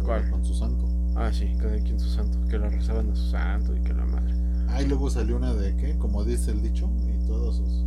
¿Cuál? 0.03 0.29
Con 0.29 0.45
su 0.45 0.53
santo. 0.53 0.87
Ah, 1.15 1.31
sí, 1.33 1.51
cada 1.59 1.77
quien 1.79 1.99
su 1.99 2.09
santo, 2.09 2.37
que 2.47 2.59
la 2.59 2.69
rezaban 2.69 3.09
a 3.09 3.15
su 3.15 3.29
santo 3.29 3.75
y 3.75 3.81
que 3.81 3.93
la 3.93 4.05
madre. 4.05 4.33
Ah, 4.67 4.81
y 4.83 4.87
luego 4.87 5.09
salió 5.09 5.37
una 5.37 5.53
de 5.53 5.75
qué, 5.75 5.97
como 5.97 6.23
dice 6.23 6.51
el 6.51 6.61
dicho, 6.61 6.89
y 7.07 7.25
todos 7.27 7.57
sus... 7.57 7.83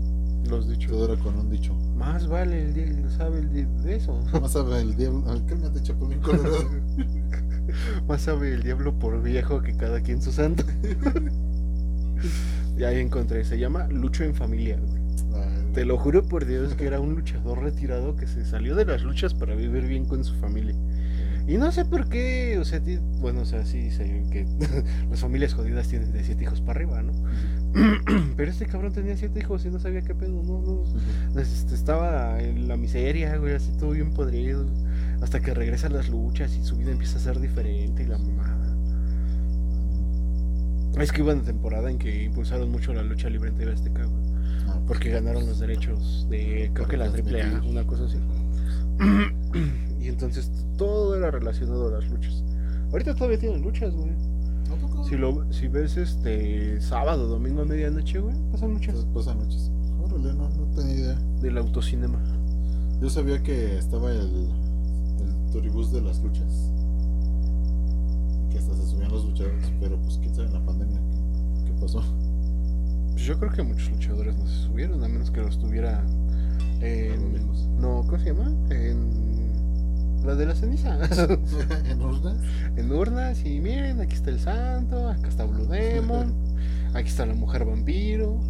Los 0.49 0.69
dichos. 0.69 0.93
Todo 0.93 1.13
era 1.13 1.23
con 1.23 1.37
un 1.37 1.51
dicho. 1.51 1.75
Más 1.97 2.29
vale 2.29 2.63
el 2.63 2.75
diablo, 2.75 3.11
sabe 3.11 3.41
el 3.41 3.83
de 3.83 3.97
eso. 3.97 4.21
Más 4.41 4.53
sabe 4.53 4.81
el 4.81 4.97
diablo, 4.97 5.25
cálmate 5.47 5.83
Chapulín 5.83 6.21
Colorado. 6.21 6.71
Más 8.09 8.21
sabe 8.23 8.53
el 8.53 8.63
diablo 8.63 8.97
por 8.97 9.21
viejo 9.23 9.61
que 9.61 9.77
cada 9.77 10.01
quien 10.01 10.23
su 10.23 10.33
santo. 10.33 10.65
Ya 12.77 12.93
encontré, 12.93 13.45
se 13.45 13.59
llama 13.59 13.87
Lucho 13.89 14.25
en 14.25 14.35
Familia, 14.35 14.79
Te 15.73 15.85
lo 15.85 15.99
juro 15.99 16.23
por 16.23 16.45
Dios 16.45 16.75
que 16.75 16.87
era 16.87 17.01
un 17.01 17.15
luchador 17.15 17.63
retirado 17.63 18.17
que 18.17 18.27
se 18.27 18.45
salió 18.45 18.75
de 18.75 18.85
las 18.85 19.03
luchas 19.03 19.35
para 19.35 19.55
vivir 19.55 19.87
bien 19.87 20.05
con 20.05 20.25
su 20.25 20.35
familia. 20.37 20.75
Y 21.49 21.59
no 21.59 21.71
sé 21.71 21.85
por 21.85 22.09
qué, 22.09 22.59
o 22.59 22.65
sea, 22.65 22.83
bueno, 23.21 23.43
o 23.43 23.45
sea, 23.45 23.65
sí 23.65 23.91
sé 23.93 24.25
que 24.33 24.47
las 25.11 25.21
familias 25.21 25.55
jodidas 25.55 25.87
tienen 25.87 26.13
de 26.13 26.25
siete 26.25 26.43
hijos 26.43 26.61
para 26.61 26.81
arriba, 26.81 27.03
¿no? 27.03 27.13
Pero 28.37 28.51
este 28.51 28.67
cabrón 28.67 28.93
tenía 28.93 29.17
siete 29.17 29.39
hijos 29.39 29.65
y 29.65 29.71
no 29.71 29.79
sabía 29.79 30.03
qué 30.03 30.15
pedo, 30.15 30.43
no, 30.43 30.61
no. 30.61 31.41
Este, 31.41 31.75
estaba 31.75 32.41
en 32.41 32.67
la 32.67 32.77
miseria, 32.77 33.37
güey, 33.37 33.55
así 33.55 33.71
todo 33.79 33.91
bien 33.91 34.11
podrido. 34.11 34.67
Hasta 35.23 35.41
que 35.41 35.55
regresa 35.55 35.87
a 35.87 35.91
las 35.91 36.09
luchas 36.09 36.55
y 36.57 36.65
su 36.65 36.77
vida 36.77 36.91
empieza 36.91 37.19
a 37.19 37.21
ser 37.21 37.39
diferente 37.39 38.03
y 38.03 38.07
la 38.07 38.19
mamada. 38.19 38.66
Es 40.97 41.13
que 41.13 41.21
iba 41.21 41.33
en 41.33 41.43
temporada 41.43 41.91
en 41.91 41.99
que 41.99 42.25
impulsaron 42.25 42.71
mucho 42.71 42.95
la 42.95 43.03
lucha 43.03 43.29
libre 43.29 43.51
en 43.51 43.57
TV 43.57 43.73
Azteca, 43.73 44.05
güey. 44.05 44.25
Ah, 44.67 44.81
porque 44.87 45.11
ganaron 45.11 45.47
los 45.47 45.59
derechos 45.61 46.27
de, 46.31 46.71
creo 46.73 46.89
que 46.89 46.97
la 46.97 47.07
AAA, 47.07 47.63
una 47.69 47.87
cosa 47.87 48.05
así. 48.05 48.17
y 50.01 50.09
entonces 50.09 50.51
todo 50.79 51.15
era 51.15 51.31
relacionado 51.31 51.89
a 51.89 52.01
las 52.01 52.11
luchas. 52.11 52.43
Ahorita 52.93 53.15
todavía 53.15 53.39
tienen 53.39 53.61
luchas, 53.61 53.95
güey. 53.95 54.11
Si, 55.07 55.17
lo, 55.17 55.53
si 55.53 55.69
ves 55.69 55.97
este 55.99 56.81
sábado, 56.81 57.29
domingo 57.29 57.63
a 57.63 57.65
medianoche, 57.67 58.19
güey, 58.19 58.35
pasan 58.51 58.73
luchas. 58.73 59.07
Pasan 59.15 59.39
luchas. 59.39 59.71
Órale, 60.03 60.33
no, 60.33 60.49
no 60.49 60.75
tenía 60.75 60.95
idea. 60.95 61.19
Del 61.43 61.59
autocinema. 61.59 62.19
Yo 63.01 63.11
sabía 63.11 63.43
que 63.43 63.77
estaba 63.77 64.11
el, 64.11 64.49
el 65.21 65.53
turibús 65.53 65.93
de 65.93 66.01
las 66.01 66.23
luchas 66.23 66.73
luchadores, 69.25 69.73
pero 69.81 69.97
pues 70.03 70.19
quién 70.19 70.35
sabe 70.35 70.49
en 70.49 70.55
la 70.55 70.65
pandemia 70.65 71.01
qué, 71.65 71.73
pasó. 71.81 72.03
Pues 73.13 73.23
yo 73.25 73.39
creo 73.39 73.53
que 73.53 73.63
muchos 73.63 73.91
luchadores 73.91 74.37
no 74.37 74.47
se 74.47 74.63
subieron, 74.67 75.03
a 75.03 75.09
menos 75.09 75.31
que 75.31 75.41
los 75.41 75.59
tuviera 75.59 76.05
en... 76.81 77.35
No, 77.81 78.03
¿cómo 78.07 78.19
se 78.19 78.27
llama? 78.27 78.53
En... 78.71 79.27
La 80.25 80.35
de 80.35 80.47
la 80.47 80.55
ceniza. 80.55 80.99
¿En 81.89 82.03
urnas? 82.03 82.37
En 82.77 82.93
urnas, 82.93 83.45
y 83.45 83.61
miren, 83.61 84.01
aquí 84.01 84.15
está 84.15 84.31
el 84.31 84.41
santo, 84.41 85.09
acá 85.09 85.29
está 85.29 85.45
Blue 85.45 85.67
Demon, 85.67 86.35
aquí 86.95 87.09
está 87.09 87.27
la 87.27 87.35
mujer 87.35 87.65
vampiro. 87.65 88.41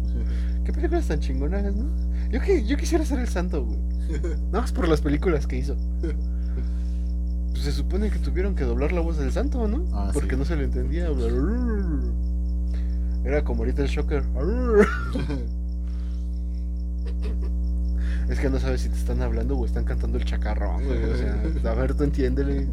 ¿Qué 0.64 0.72
películas 0.72 1.06
tan 1.06 1.20
chingonas, 1.20 1.74
no? 1.76 1.86
Yo, 2.30 2.40
que, 2.40 2.64
yo 2.64 2.76
quisiera 2.76 3.04
ser 3.04 3.20
el 3.20 3.28
santo, 3.28 3.64
güey. 3.64 3.78
Nada 4.50 4.62
más 4.62 4.72
por 4.72 4.88
las 4.88 5.00
películas 5.00 5.46
que 5.46 5.58
hizo. 5.58 5.76
Pues 7.52 7.64
se 7.64 7.72
supone 7.72 8.10
que 8.10 8.18
tuvieron 8.18 8.54
que 8.54 8.64
doblar 8.64 8.92
la 8.92 9.00
voz 9.00 9.18
del 9.18 9.30
santo, 9.32 9.68
¿no? 9.68 9.84
Ah, 9.92 10.10
Porque 10.12 10.36
no 10.36 10.44
se 10.44 10.56
le 10.56 10.64
entendía. 10.64 11.08
Era 13.24 13.44
como 13.44 13.60
ahorita 13.60 13.82
el 13.82 13.88
shocker. 13.88 14.24
es 18.28 18.40
que 18.40 18.50
no 18.50 18.58
sabes 18.58 18.80
si 18.80 18.88
te 18.88 18.96
están 18.96 19.22
hablando 19.22 19.56
o 19.56 19.64
están 19.64 19.84
cantando 19.84 20.18
el 20.18 20.24
chacarrón, 20.24 20.84
güey. 20.84 21.04
O 21.04 21.16
sea, 21.16 21.40
a 21.70 21.74
ver, 21.74 21.94
tú 21.94 22.02
entiéndele. 22.04 22.66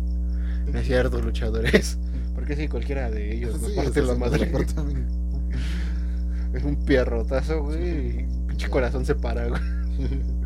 Es 0.74 0.86
cierto, 0.86 1.22
luchadores. 1.22 1.98
Porque 2.34 2.56
si 2.56 2.68
cualquiera 2.68 3.12
de 3.12 3.36
ellos 3.36 3.62
nos 3.62 3.72
parte 3.72 4.02
la 4.02 4.16
madre. 4.16 4.52
es 6.54 6.64
un 6.64 6.76
pierrotazo, 6.78 7.64
güey. 7.64 8.26
Pinche 8.48 8.70
corazón 8.70 9.06
se 9.06 9.16
para, 9.16 9.48
güey. 9.48 9.62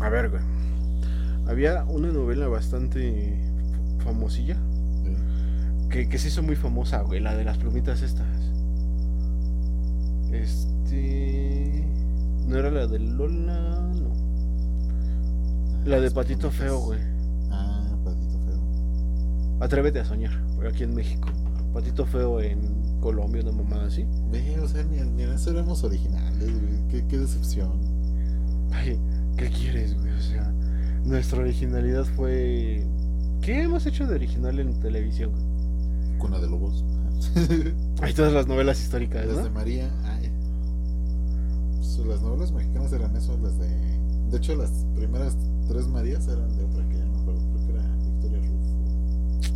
A 0.00 0.08
ver, 0.08 0.30
güey. 0.30 0.42
Había 1.46 1.84
una 1.84 2.10
novela 2.10 2.48
bastante 2.48 3.38
famosilla. 3.98 4.56
Que, 5.90 6.08
que 6.08 6.18
se 6.18 6.28
hizo 6.28 6.42
muy 6.42 6.56
famosa, 6.56 7.02
güey, 7.02 7.20
la 7.20 7.36
de 7.36 7.44
las 7.44 7.58
plumitas 7.58 8.02
estas. 8.02 8.26
Este. 10.32 11.86
No 12.48 12.58
era 12.58 12.70
la 12.70 12.86
de 12.86 12.98
Lola, 12.98 13.92
no. 13.94 14.12
La 15.84 16.00
de 16.00 16.10
Patito 16.10 16.50
Feo, 16.50 16.80
güey. 16.80 17.00
Ah, 17.50 17.96
Patito 18.04 18.34
Atrévete 19.60 20.00
a 20.00 20.04
soñar, 20.04 20.32
aquí 20.68 20.82
en 20.82 20.94
México. 20.94 21.28
Patito 21.72 22.06
feo 22.06 22.40
en 22.40 23.00
Colombia, 23.00 23.42
una 23.42 23.52
mamada 23.52 23.86
así. 23.86 24.06
Ve, 24.30 24.60
o 24.60 24.68
sea, 24.68 24.84
ni, 24.84 25.00
ni 25.00 25.24
en 25.24 25.30
eso 25.30 25.50
éramos 25.50 25.82
originales, 25.82 26.38
güey. 26.38 26.88
Qué, 26.88 27.04
qué 27.08 27.18
decepción. 27.18 27.72
Ay, 28.70 28.98
¿qué 29.36 29.48
quieres, 29.50 29.98
güey? 29.98 30.12
O 30.12 30.20
sea, 30.20 30.53
nuestra 31.04 31.40
originalidad 31.40 32.04
fue. 32.16 32.84
¿Qué 33.42 33.62
hemos 33.62 33.86
hecho 33.86 34.06
de 34.06 34.14
original 34.14 34.58
en 34.58 34.78
televisión? 34.80 35.30
Cuna 36.18 36.38
de 36.38 36.48
Lobos. 36.48 36.84
Hay 38.02 38.12
todas 38.14 38.32
las 38.32 38.46
novelas 38.46 38.80
históricas, 38.80 39.26
Las 39.26 39.36
¿no? 39.36 39.44
de 39.44 39.50
María. 39.50 39.90
Ay. 40.04 40.30
Pues, 41.76 41.98
las 42.06 42.22
novelas 42.22 42.52
mexicanas 42.52 42.92
eran 42.92 43.16
eso, 43.16 43.38
las 43.42 43.58
de. 43.58 43.68
De 44.30 44.38
hecho, 44.38 44.56
las 44.56 44.70
primeras 44.96 45.36
tres 45.68 45.86
Marías 45.86 46.26
eran 46.28 46.56
de 46.56 46.64
otra 46.64 46.88
que 46.88 46.96
ya 46.98 47.04
no 47.04 47.12
me 47.12 47.20
acuerdo. 47.20 47.40
Creo 47.52 47.66
que 47.66 47.72
era 47.72 47.96
Victoria 48.04 48.38
Rufo. 48.38 49.54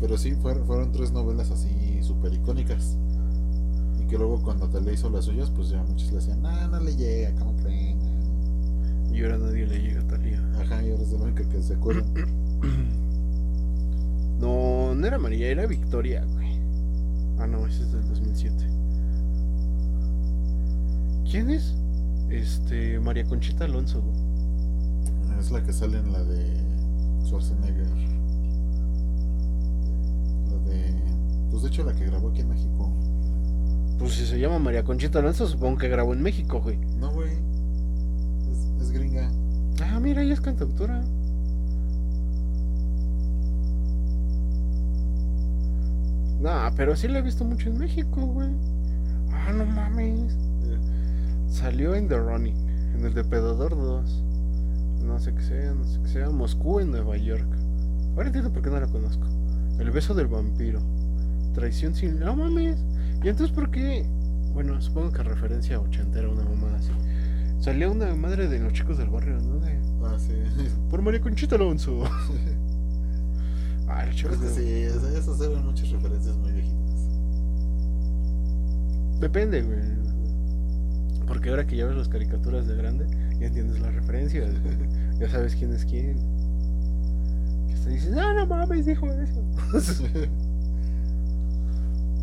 Pero 0.00 0.18
sí, 0.18 0.32
fueron, 0.34 0.66
fueron 0.66 0.92
tres 0.92 1.12
novelas 1.12 1.50
así 1.50 2.02
súper 2.02 2.34
icónicas. 2.34 2.96
Y 4.00 4.06
que 4.06 4.18
luego 4.18 4.42
cuando 4.42 4.68
te 4.68 4.80
le 4.80 4.92
hizo 4.92 5.08
las 5.08 5.24
suyas, 5.24 5.50
pues 5.50 5.70
ya 5.70 5.82
muchos 5.82 6.10
le 6.10 6.16
decían, 6.16 6.42
no, 6.42 6.68
no 6.68 6.80
le 6.80 6.94
llega, 6.94 7.34
¿cómo 7.38 7.56
creen? 7.56 7.85
Y 9.16 9.22
ahora 9.22 9.38
nadie 9.38 9.66
le 9.66 9.80
llega 9.80 10.02
a 10.02 10.06
Talía. 10.06 10.42
Ajá, 10.60 10.82
y 10.84 10.90
ahora 10.90 11.02
es 11.02 11.10
de 11.10 11.48
que 11.48 11.62
se 11.62 11.74
acuerdan. 11.74 12.04
No, 14.38 14.94
no 14.94 15.06
era 15.06 15.16
María, 15.16 15.48
era 15.48 15.66
Victoria, 15.66 16.22
güey. 16.34 16.58
Ah, 17.38 17.46
no, 17.46 17.66
ese 17.66 17.84
es 17.84 17.92
del 17.92 18.06
2007. 18.06 18.54
¿Quién 21.30 21.48
es? 21.48 21.74
Este, 22.28 23.00
María 23.00 23.24
Conchita 23.24 23.64
Alonso, 23.64 24.02
güey. 24.02 25.38
Es 25.38 25.50
la 25.50 25.62
que 25.62 25.72
sale 25.72 25.98
en 25.98 26.12
la 26.12 26.22
de 26.22 26.54
Schwarzenegger. 27.24 27.88
La 30.50 30.70
de. 30.70 30.94
Pues 31.50 31.62
de 31.62 31.68
hecho, 31.68 31.84
la 31.84 31.94
que 31.94 32.04
grabó 32.04 32.28
aquí 32.30 32.40
en 32.40 32.48
México. 32.48 32.92
Pues 33.98 34.12
si 34.12 34.26
se 34.26 34.38
llama 34.38 34.58
María 34.58 34.84
Conchita 34.84 35.18
Alonso, 35.20 35.46
supongo 35.46 35.78
que 35.78 35.88
grabó 35.88 36.12
en 36.12 36.22
México, 36.22 36.60
güey. 36.60 36.78
No, 36.98 37.10
güey. 37.12 37.32
Es, 38.50 38.82
es 38.82 38.90
gringa. 38.90 39.30
Ah, 39.82 39.95
mira, 40.06 40.22
ella 40.22 40.34
es 40.34 40.40
cantautora. 40.40 41.02
Nah, 46.40 46.70
pero 46.76 46.94
sí 46.94 47.08
la 47.08 47.18
he 47.18 47.22
visto 47.22 47.44
mucho 47.44 47.70
en 47.70 47.78
México, 47.78 48.20
güey. 48.24 48.50
Ah, 49.32 49.52
no 49.52 49.66
mames. 49.66 50.36
Salió 51.48 51.96
en 51.96 52.06
The 52.06 52.18
Running, 52.18 52.56
en 52.94 53.04
el 53.04 53.14
Depredador 53.14 53.70
2. 53.70 54.22
No 55.02 55.18
sé 55.18 55.34
qué 55.34 55.42
sea, 55.42 55.74
no 55.74 55.84
sé 55.84 55.98
qué 56.04 56.08
sea. 56.08 56.30
Moscú 56.30 56.78
en 56.78 56.92
Nueva 56.92 57.16
York. 57.16 57.48
Ahora 58.14 58.28
entiendo 58.28 58.52
por 58.52 58.62
qué 58.62 58.70
no 58.70 58.78
la 58.78 58.86
conozco. 58.86 59.26
El 59.80 59.90
beso 59.90 60.14
del 60.14 60.28
vampiro. 60.28 60.78
Traición 61.52 61.96
sin. 61.96 62.20
No 62.20 62.36
mames. 62.36 62.78
¿Y 63.24 63.28
entonces 63.28 63.50
por 63.50 63.72
qué? 63.72 64.06
Bueno, 64.54 64.80
supongo 64.80 65.10
que 65.10 65.24
referencia 65.24 65.76
a 65.76 65.80
ochentera, 65.80 66.28
una 66.28 66.44
mamada 66.44 66.76
así. 66.76 66.92
Salió 67.58 67.90
una 67.90 68.14
madre 68.14 68.48
de 68.48 68.60
los 68.60 68.72
chicos 68.72 68.98
del 68.98 69.08
barrio, 69.08 69.40
¿no? 69.40 69.58
De, 69.58 69.85
Ah, 70.06 70.18
sí. 70.18 70.32
por 70.90 71.02
María 71.02 71.20
Conchita 71.20 71.56
Alonso. 71.56 72.02
Ah, 73.88 74.04
los 74.06 74.16
Creo 74.20 74.32
chicos 74.32 74.38
que 74.38 74.48
sí, 74.60 74.68
esas- 74.82 75.04
esas 75.14 75.40
eran 75.40 75.64
muchas 75.64 75.90
referencias 75.90 76.36
muy 76.36 76.52
viejitas. 76.52 76.76
Depende, 79.20 79.62
güey. 79.62 79.78
Porque 81.26 81.50
ahora 81.50 81.66
que 81.66 81.76
ya 81.76 81.86
ves 81.86 81.96
las 81.96 82.08
caricaturas 82.08 82.66
de 82.66 82.76
grande, 82.76 83.06
ya 83.40 83.46
entiendes 83.46 83.80
las 83.80 83.94
referencias. 83.94 84.50
güey. 84.62 84.76
Ya 85.18 85.30
sabes 85.30 85.56
quién 85.56 85.72
es 85.72 85.84
quién. 85.86 86.18
Que 87.68 87.74
te 87.82 87.88
dicen, 87.90 88.14
no, 88.14 88.34
no 88.34 88.44
mames, 88.46 88.84
dijo 88.84 89.06
eso. 89.10 89.40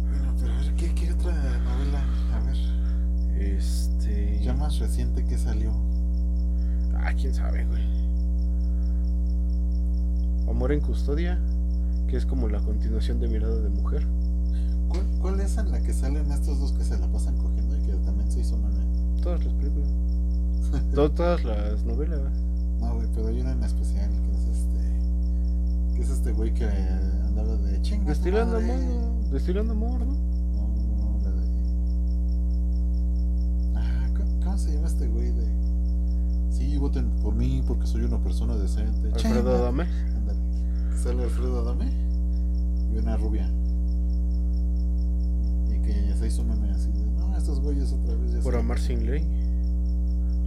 bueno, 0.10 0.36
pero 0.40 0.54
a 0.54 0.58
ver, 0.58 0.74
¿qué, 0.76 0.94
qué 0.94 1.12
otra 1.12 1.34
novela? 1.60 2.04
A 2.36 2.40
ver. 2.46 2.58
este. 3.40 4.40
Ya 4.44 4.54
más 4.54 4.78
reciente 4.80 5.26
que 5.26 5.38
salió. 5.40 5.72
Ah, 7.04 7.14
quién 7.20 7.34
sabe, 7.34 7.66
güey. 7.66 7.82
Amor 10.50 10.72
en 10.72 10.80
custodia, 10.82 11.40
que 12.08 12.16
es 12.18 12.26
como 12.26 12.48
la 12.48 12.60
continuación 12.60 13.20
de 13.20 13.28
Mirada 13.28 13.60
de 13.60 13.70
Mujer. 13.70 14.06
¿Cuál, 14.90 15.04
¿Cuál 15.22 15.40
es 15.42 15.58
en 15.58 15.72
la 15.72 15.82
que 15.82 15.94
salen 15.94 16.32
estos 16.32 16.60
dos 16.60 16.72
que 16.74 16.84
se 16.84 16.98
la 16.98 17.08
pasan 17.08 17.36
cogiendo 17.38 17.76
y 17.78 17.80
que 17.82 17.94
también 18.06 18.32
se 18.32 18.42
hizo 18.42 18.58
mame? 18.58 18.82
Todas 19.22 19.44
las 19.44 19.54
películas. 19.56 19.90
To- 20.96 21.12
todas 21.12 21.44
las 21.44 21.84
novelas. 21.84 22.20
No, 22.80 22.96
güey, 22.96 23.08
pero 23.16 23.28
hay 23.28 23.42
una 23.42 23.52
en 23.52 23.64
especial 23.64 24.10
que 24.10 24.32
es 24.36 24.48
este. 24.58 24.80
Que 25.96 26.02
es 26.04 26.10
este 26.10 26.32
güey 26.34 26.54
que 26.54 26.66
andaba 27.26 27.56
de 27.58 27.82
chinga. 27.82 28.04
tu 28.04 28.10
Destilando 28.10 28.60
madre". 28.60 28.74
amor. 28.74 29.30
Destilando 29.32 29.74
amor, 29.74 30.00
¿no? 30.00 30.06
No, 30.06 30.68
no, 30.68 30.96
no, 30.96 31.20
la 31.24 31.32
de. 31.32 31.48
Ah, 33.76 34.10
¿cómo, 34.18 34.40
cómo 34.44 34.58
se 34.58 34.74
llama 34.74 34.88
este 34.88 35.08
güey 35.08 35.32
de.? 35.32 35.63
Sí, 36.54 36.78
voten 36.78 37.10
por 37.22 37.34
mí 37.36 37.64
porque 37.68 37.88
soy 37.88 38.04
una 38.04 38.20
persona 38.20 38.56
decente. 38.56 39.10
Alfredo. 39.14 39.56
Adame. 39.58 39.84
Ándale. 40.16 40.40
Sale 41.02 41.24
Alfredo 41.24 41.60
Adame 41.60 41.92
y 42.94 42.98
una 42.98 43.18
rubia. 43.18 43.50
Y 45.70 45.80
que 45.82 46.14
se 46.18 46.28
hizo 46.28 46.44
meme 46.44 46.70
así 46.72 46.92
de. 46.92 47.06
No, 47.18 47.36
estos 47.38 47.60
güeyes 47.60 47.92
otra 47.92 48.16
vez 48.16 48.34
ya 48.34 48.40
Por 48.42 48.56
amar 48.56 48.80
sin 48.80 49.06
ley. 49.06 49.26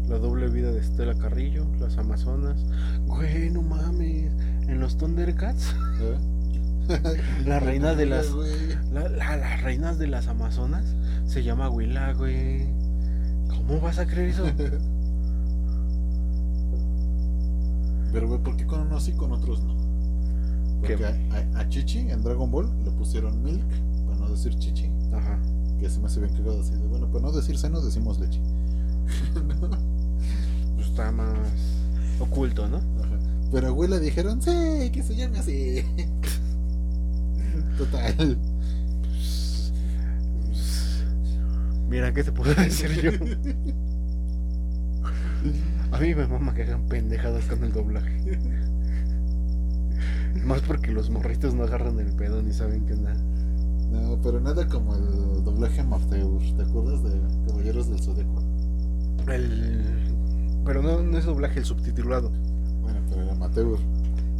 La 0.08 0.18
doble 0.18 0.48
vida 0.48 0.70
de 0.70 0.78
Estela 0.78 1.14
Carrillo. 1.16 1.66
Las 1.80 1.98
Amazonas. 1.98 2.64
Güey, 3.06 3.50
no 3.50 3.62
mames. 3.62 4.30
En 4.68 4.78
los 4.80 4.96
Thundercats. 4.96 5.74
¿Eh? 6.00 6.16
La 7.46 7.58
reina 7.58 7.94
de 7.96 8.06
las. 8.06 8.28
La, 8.92 9.08
la- 9.08 9.36
las 9.36 9.62
reinas 9.62 9.98
de 9.98 10.06
las 10.06 10.28
Amazonas. 10.28 10.84
Se 11.26 11.42
llama 11.42 11.68
Willa, 11.68 12.12
güey. 12.12 12.68
¿Cómo 13.48 13.80
vas 13.80 13.98
a 13.98 14.06
creer 14.06 14.28
eso? 14.28 14.44
Pero, 18.16 18.28
güey, 18.28 18.40
¿por 18.42 18.56
qué 18.56 18.64
con 18.66 18.80
unos 18.80 19.04
sí 19.04 19.12
con 19.12 19.30
otros 19.30 19.62
no? 19.62 19.74
Porque 20.80 21.04
a, 21.04 21.10
a- 21.10 21.60
a 21.60 21.68
Chichi 21.68 21.98
en 22.10 22.22
Dragon 22.22 22.50
Ball 22.50 22.66
le 22.82 22.90
pusieron 22.92 23.42
Milk, 23.42 23.62
para 24.06 24.18
no 24.20 24.30
decir 24.30 24.54
Chichi. 24.58 24.90
Ajá. 25.12 25.38
Que 25.78 25.90
se 25.90 26.00
me 26.00 26.06
hace 26.06 26.20
bien 26.20 26.32
cagado 26.34 26.58
así 26.62 26.70
de, 26.72 26.86
bueno, 26.86 27.08
para 27.08 27.26
no 27.26 27.32
decir 27.32 27.58
senos 27.58 27.84
decimos 27.84 28.18
leche. 28.18 28.40
Pues 30.76 30.86
está 30.88 31.12
más 31.12 31.28
oculto, 32.18 32.66
¿no? 32.68 32.78
Ajá. 32.78 33.18
Pero 33.52 33.66
a 33.66 33.70
güey 33.70 33.90
le 33.90 34.00
dijeron, 34.00 34.40
sí, 34.40 34.88
que 34.94 35.02
se 35.02 35.14
llame 35.14 35.38
así. 35.38 35.84
Total. 37.76 38.38
Mira, 41.90 42.14
¿qué 42.14 42.24
te 42.24 42.32
puedo 42.32 42.54
decir 42.54 42.92
yo? 43.02 43.10
A 45.96 45.98
mí 45.98 46.14
me 46.14 46.26
mama 46.26 46.52
que 46.52 46.60
hagan 46.60 46.82
pendejadas 46.88 47.46
con 47.46 47.64
el 47.64 47.72
doblaje. 47.72 48.38
Más 50.44 50.60
porque 50.60 50.92
los 50.92 51.08
morritos 51.08 51.54
no 51.54 51.64
agarran 51.64 51.98
el 51.98 52.12
pedo 52.12 52.42
ni 52.42 52.52
saben 52.52 52.84
qué 52.84 52.92
onda. 52.92 53.14
No, 53.90 54.20
pero 54.22 54.38
nada 54.38 54.68
como 54.68 54.94
el 54.94 55.42
doblaje 55.42 55.80
amateur. 55.80 56.38
¿Te 56.54 56.64
acuerdas 56.64 57.02
de 57.02 57.18
Caballeros 57.46 57.88
del 57.88 57.98
Zodíaco? 57.98 58.42
El... 59.26 59.82
Pero 60.66 60.82
no, 60.82 61.00
no 61.00 61.16
es 61.16 61.24
doblaje, 61.24 61.60
el 61.60 61.64
subtitulado. 61.64 62.30
Bueno, 62.82 63.00
pero 63.08 63.22
era 63.22 63.32
amateur. 63.32 63.78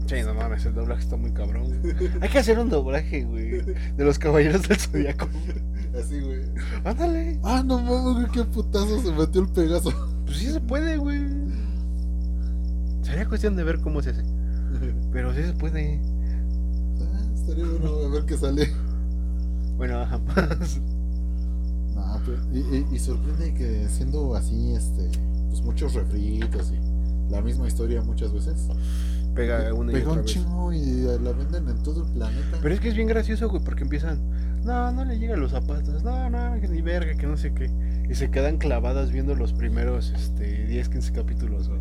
Sí, 0.09 0.17
no 0.27 0.35
mames, 0.35 0.67
el 0.67 0.75
doblaje 0.75 1.05
está 1.05 1.17
muy 1.17 1.31
cabrón. 1.31 1.73
Hay 2.21 2.29
que 2.29 2.39
hacer 2.39 2.59
un 2.59 2.69
doblaje, 2.69 3.25
güey, 3.25 3.63
de 3.63 4.05
los 4.05 4.19
caballeros 4.19 4.69
del 4.69 4.77
zodiaco. 4.77 5.27
Así, 5.99 6.21
güey. 6.21 6.43
Ándale. 6.85 7.41
Ah, 7.43 7.63
no 7.65 7.81
mames, 7.81 8.15
güey, 8.15 8.27
qué 8.33 8.45
putazo 8.45 9.01
se 9.01 9.11
metió 9.11 9.41
el 9.41 9.49
Pegaso. 9.49 9.91
Pues 10.27 10.37
sí 10.37 10.53
se 10.53 10.61
puede, 10.61 10.99
güey. 10.99 11.46
Sería 13.07 13.27
cuestión 13.27 13.57
de 13.57 13.65
ver 13.65 13.81
cómo 13.81 14.03
se 14.03 14.11
hace. 14.11 14.23
Pero 15.13 15.33
sí 15.35 15.43
se 15.43 15.53
puede. 15.53 16.01
Ah, 17.01 17.21
estaría 17.35 17.65
bueno 17.67 17.89
a 18.07 18.09
ver 18.09 18.25
qué 18.27 18.37
sale. 18.37 18.69
Bueno, 19.77 20.05
jamás. 20.07 20.81
No, 21.95 22.21
pero, 22.27 22.39
y, 22.53 22.59
y- 22.59 22.87
y 22.95 22.99
sorprende 22.99 23.55
que 23.55 23.89
siendo 23.89 24.35
así, 24.35 24.73
este, 24.75 25.09
pues 25.49 25.63
muchos 25.63 25.95
refritos 25.95 26.71
y 26.73 27.31
la 27.33 27.41
misma 27.41 27.67
historia 27.69 28.03
muchas 28.03 28.33
veces. 28.33 28.69
Pega 29.35 29.73
una 29.75 29.93
y 29.93 29.95
Pega 29.97 30.09
otra 30.11 30.21
un 30.23 30.27
chingo 30.27 30.73
y 30.73 31.03
la 31.23 31.33
venden 31.33 31.69
en 31.69 31.83
todo 31.83 32.05
el 32.07 32.13
planeta. 32.13 32.59
Pero 32.63 32.75
es 32.75 32.81
que 32.81 32.89
es 32.89 32.95
bien 32.97 33.09
gracioso, 33.09 33.49
güey, 33.51 33.63
porque 33.63 33.83
empiezan. 33.85 34.19
No, 34.65 34.91
no 34.93 35.05
le 35.05 35.19
llegan 35.19 35.41
los 35.41 35.53
zapatos. 35.53 36.03
No, 36.03 36.29
no, 36.31 36.61
que 36.61 36.69
ni 36.69 36.81
verga, 36.83 37.15
que 37.17 37.27
no 37.27 37.37
sé 37.37 37.53
qué. 37.55 37.71
Y 38.11 38.15
se 38.15 38.31
quedan 38.31 38.57
clavadas 38.59 39.11
viendo 39.13 39.35
los 39.35 39.53
primeros 39.53 40.11
este, 40.17 40.67
10, 40.67 40.89
15 40.89 41.13
capítulos, 41.13 41.69
güey. 41.69 41.81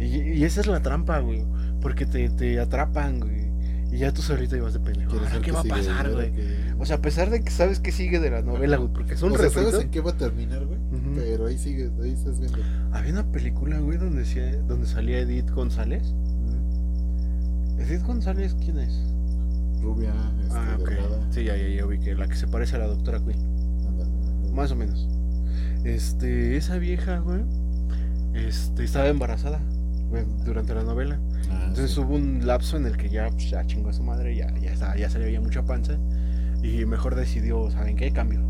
Y, 0.00 0.04
y 0.38 0.44
esa 0.44 0.60
es 0.62 0.66
la 0.66 0.80
trampa, 0.80 1.18
güey. 1.20 1.44
Porque 1.80 2.06
te, 2.06 2.28
te 2.30 2.58
atrapan, 2.58 3.20
güey. 3.20 3.50
Y 3.92 3.98
ya 3.98 4.12
tú 4.12 4.22
solito 4.22 4.56
ibas 4.56 4.72
de 4.72 4.80
pendejo. 4.80 5.10
¿Quieres 5.10 5.28
"Ahora, 5.28 5.38
ver 5.38 5.44
¿Qué 5.44 5.52
va 5.52 5.60
a 5.60 5.64
pasar, 5.64 6.12
güey? 6.12 6.32
O 6.78 6.86
sea, 6.86 6.96
a 6.96 7.02
pesar 7.02 7.28
de 7.28 7.42
que 7.42 7.50
sabes 7.50 7.80
que 7.80 7.90
sigue 7.92 8.20
de 8.20 8.30
la 8.30 8.40
novela, 8.42 8.76
güey, 8.76 8.92
porque 8.92 9.14
es 9.14 9.22
un 9.22 9.32
O 9.32 9.36
sea, 9.36 9.46
refrito. 9.46 9.70
sabes 9.72 9.84
en 9.86 9.90
qué 9.90 10.00
va 10.00 10.10
a 10.12 10.16
terminar, 10.16 10.64
güey. 10.64 10.78
Pero 11.16 11.46
ahí 11.46 11.58
sigue, 11.58 11.90
ahí 12.02 12.12
estás 12.12 12.38
viendo. 12.38 12.58
Había 12.92 13.12
una 13.12 13.24
película, 13.32 13.78
güey, 13.80 13.98
donde, 13.98 14.20
decía- 14.20 14.56
donde 14.68 14.86
salía 14.86 15.18
Edith 15.18 15.50
González. 15.50 16.14
Edith 17.78 18.02
González, 18.04 18.54
¿quién 18.62 18.78
es? 18.78 18.92
Rubia, 19.82 20.12
este, 20.42 20.54
Ah, 20.56 20.76
ok. 20.78 20.88
delgada. 20.88 21.26
Sí, 21.30 21.44
ya, 21.44 21.56
ya, 21.56 21.68
ya 21.68 22.14
la 22.14 22.28
que 22.28 22.36
se 22.36 22.46
parece 22.46 22.76
a 22.76 22.80
la 22.80 22.86
doctora 22.86 23.18
Quinn. 23.18 24.52
Más 24.54 24.70
o 24.70 24.76
menos. 24.76 25.08
Este, 25.84 26.56
esa 26.56 26.76
vieja, 26.78 27.18
güey, 27.18 27.40
este, 28.34 28.84
estaba 28.84 29.08
embarazada 29.08 29.60
durante 30.44 30.74
la 30.74 30.82
novela. 30.82 31.18
Ah, 31.50 31.64
Entonces 31.68 31.92
sí. 31.92 32.00
hubo 32.00 32.14
un 32.14 32.46
lapso 32.46 32.76
en 32.76 32.86
el 32.86 32.96
que 32.96 33.08
ya, 33.08 33.28
pues, 33.30 33.50
ya 33.50 33.64
chingó 33.66 33.90
a 33.90 33.92
su 33.92 34.02
madre, 34.02 34.34
ya, 34.36 34.52
ya, 34.60 34.72
estaba- 34.72 34.96
ya 34.96 35.08
se 35.10 35.18
le 35.18 35.26
veía 35.26 35.40
mucha 35.40 35.64
panza. 35.64 35.94
Y 36.62 36.84
mejor 36.84 37.14
decidió, 37.14 37.70
¿saben 37.70 37.96
qué? 37.96 38.10
Cambio. 38.12 38.40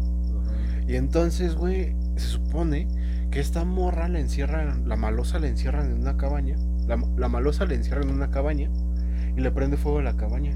Y 0.88 0.96
entonces, 0.96 1.54
güey, 1.54 1.94
se 2.16 2.26
supone 2.26 2.88
que 3.30 3.38
esta 3.40 3.64
morra 3.64 4.08
la 4.08 4.18
encierran, 4.20 4.88
la 4.88 4.96
malosa 4.96 5.38
la 5.38 5.46
encierran 5.46 5.86
en 5.86 6.00
una 6.00 6.16
cabaña. 6.16 6.56
La, 6.88 7.00
la 7.16 7.28
malosa 7.28 7.66
la 7.66 7.74
encierran 7.74 8.08
en 8.08 8.14
una 8.16 8.30
cabaña 8.30 8.68
y 9.36 9.40
le 9.40 9.50
prende 9.52 9.76
fuego 9.76 9.98
a 10.00 10.02
la 10.02 10.16
cabaña. 10.16 10.52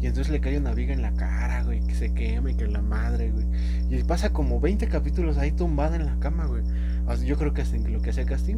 Y 0.00 0.06
entonces 0.06 0.32
le 0.32 0.40
cae 0.40 0.58
una 0.58 0.74
viga 0.74 0.92
en 0.92 1.02
la 1.02 1.12
cara, 1.12 1.62
güey, 1.64 1.80
que 1.86 1.94
se 1.94 2.12
quema 2.14 2.50
y 2.50 2.54
que 2.54 2.66
la 2.66 2.82
madre, 2.82 3.30
güey. 3.32 3.46
Y 3.90 4.02
pasa 4.04 4.32
como 4.32 4.60
20 4.60 4.86
capítulos 4.88 5.38
ahí 5.38 5.52
tumbada 5.52 5.96
en 5.96 6.06
la 6.06 6.18
cama, 6.18 6.46
güey. 6.46 6.62
Yo 7.24 7.36
creo 7.36 7.52
que 7.54 7.62
hasta 7.62 7.76
en 7.76 7.92
lo 7.92 8.00
que 8.00 8.10
hacía 8.10 8.24
casting. 8.24 8.56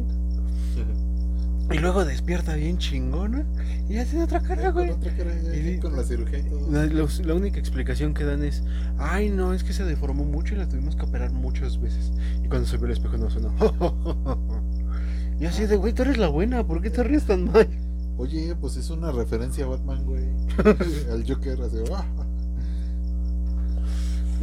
Y 1.71 1.77
luego 1.79 2.03
despierta 2.05 2.55
bien 2.55 2.77
chingona 2.77 3.43
y 3.87 3.93
tiene 4.05 4.23
otra 4.23 4.41
cara, 4.41 4.63
Con 4.63 4.73
güey. 4.73 4.89
otra 4.91 5.15
cara, 5.15 5.31
ya, 5.41 5.55
Y- 5.55 5.79
con 5.79 5.95
la 5.95 6.03
cirugía 6.03 6.39
y 6.39 6.43
todo. 6.43 6.71
La, 6.71 6.85
los- 6.85 7.25
la 7.25 7.33
única 7.33 7.59
explicación 7.59 8.13
que 8.13 8.23
dan 8.25 8.43
es, 8.43 8.63
ay 8.97 9.29
no, 9.29 9.53
es 9.53 9.63
que 9.63 9.73
se 9.73 9.83
deformó 9.85 10.23
mucho 10.25 10.53
y 10.53 10.57
la 10.57 10.67
tuvimos 10.67 10.95
que 10.95 11.03
operar 11.03 11.31
muchas 11.31 11.79
veces. 11.81 12.11
Y 12.43 12.47
cuando 12.47 12.67
se 12.67 12.77
ve 12.77 12.87
el 12.87 12.93
espejo 12.93 13.17
no 13.17 13.29
suena. 13.29 13.49
y 15.39 15.45
así 15.45 15.65
de, 15.65 15.75
güey, 15.77 15.93
tú 15.93 16.01
eres 16.03 16.17
la 16.17 16.27
buena, 16.27 16.65
¿por 16.65 16.81
qué 16.81 16.89
te 16.89 17.03
ríes 17.03 17.25
tan 17.25 17.45
mal? 17.51 17.67
Oye, 18.17 18.55
pues 18.59 18.75
es 18.77 18.89
una 18.89 19.11
referencia 19.11 19.65
a 19.65 19.69
Batman, 19.69 20.05
güey. 20.05 20.25
Al 21.11 21.25
Joker, 21.27 21.59
así. 21.61 21.77
¡ah! 21.93 22.05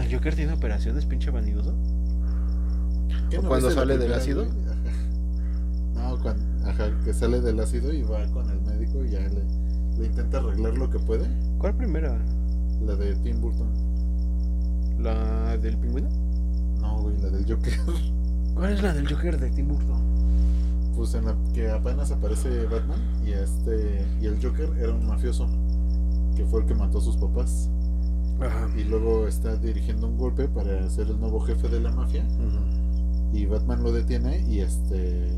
¿El 0.03 0.13
Joker 0.15 0.35
tiene 0.35 0.53
operaciones, 0.53 1.05
pinche 1.05 1.31
vanidoso? 1.31 1.75
¿Qué 3.31 3.39
¿O 3.39 3.43
no 3.43 3.49
cuando 3.49 3.71
sale 3.71 3.99
del 3.99 4.13
ácido? 4.15 4.45
güey? 4.45 4.57
No, 5.95 6.17
cuando, 6.23 6.43
ajá, 6.79 7.05
que 7.05 7.15
sale 7.15 7.41
del 7.41 7.61
ácido 7.61 7.93
y 7.93 8.03
va 8.03 8.27
con 8.29 8.49
el 8.51 8.61
médico 8.63 9.05
y 9.05 9.11
ya 9.11 9.21
le, 9.21 9.45
le 9.99 10.07
intenta 10.07 10.39
arreglar 10.39 10.77
lo 10.77 10.91
que 10.91 10.99
puede. 10.99 11.29
¿Cuál 11.59 11.77
primera? 11.77 12.19
La 12.85 12.95
de 12.95 13.15
Tim 13.17 13.41
Burton. 13.41 13.69
¿La 14.99 15.57
del 15.59 15.77
pingüino? 15.77 16.09
No, 16.81 17.03
güey, 17.03 17.17
la 17.19 17.31
del 17.31 17.45
Joker. 17.47 17.73
¿Cuál 18.55 18.73
es 18.73 18.83
la 18.83 18.93
del 18.93 19.09
Joker 19.09 19.39
de 19.39 19.51
Tim 19.51 19.69
Burton? 19.69 20.01
Pues 20.97 21.15
en 21.15 21.27
la 21.27 21.37
que 21.55 21.71
apenas 21.71 22.11
aparece 22.11 22.67
Batman 22.67 22.99
y 23.25 23.31
este 23.31 24.05
y 24.21 24.27
el 24.27 24.43
Joker 24.43 24.71
era 24.81 24.93
un 24.93 25.07
mafioso 25.07 25.49
que 26.35 26.45
fue 26.45 26.63
el 26.63 26.67
que 26.67 26.75
mató 26.75 26.99
a 26.99 27.01
sus 27.01 27.17
papás 27.17 27.69
Ajá. 28.41 28.69
y 28.77 28.83
luego 28.83 29.29
está 29.29 29.57
dirigiendo 29.57 30.09
un 30.09 30.19
golpe 30.19 30.49
para 30.49 30.91
ser 30.91 31.07
el 31.07 31.21
nuevo 31.21 31.39
jefe 31.41 31.69
de 31.69 31.79
la 31.81 31.93
mafia 31.93 32.25
y 33.33 33.47
Batman 33.47 33.85
lo 33.85 33.93
detiene 33.93 34.41
y 34.49 34.59
este 34.59 35.29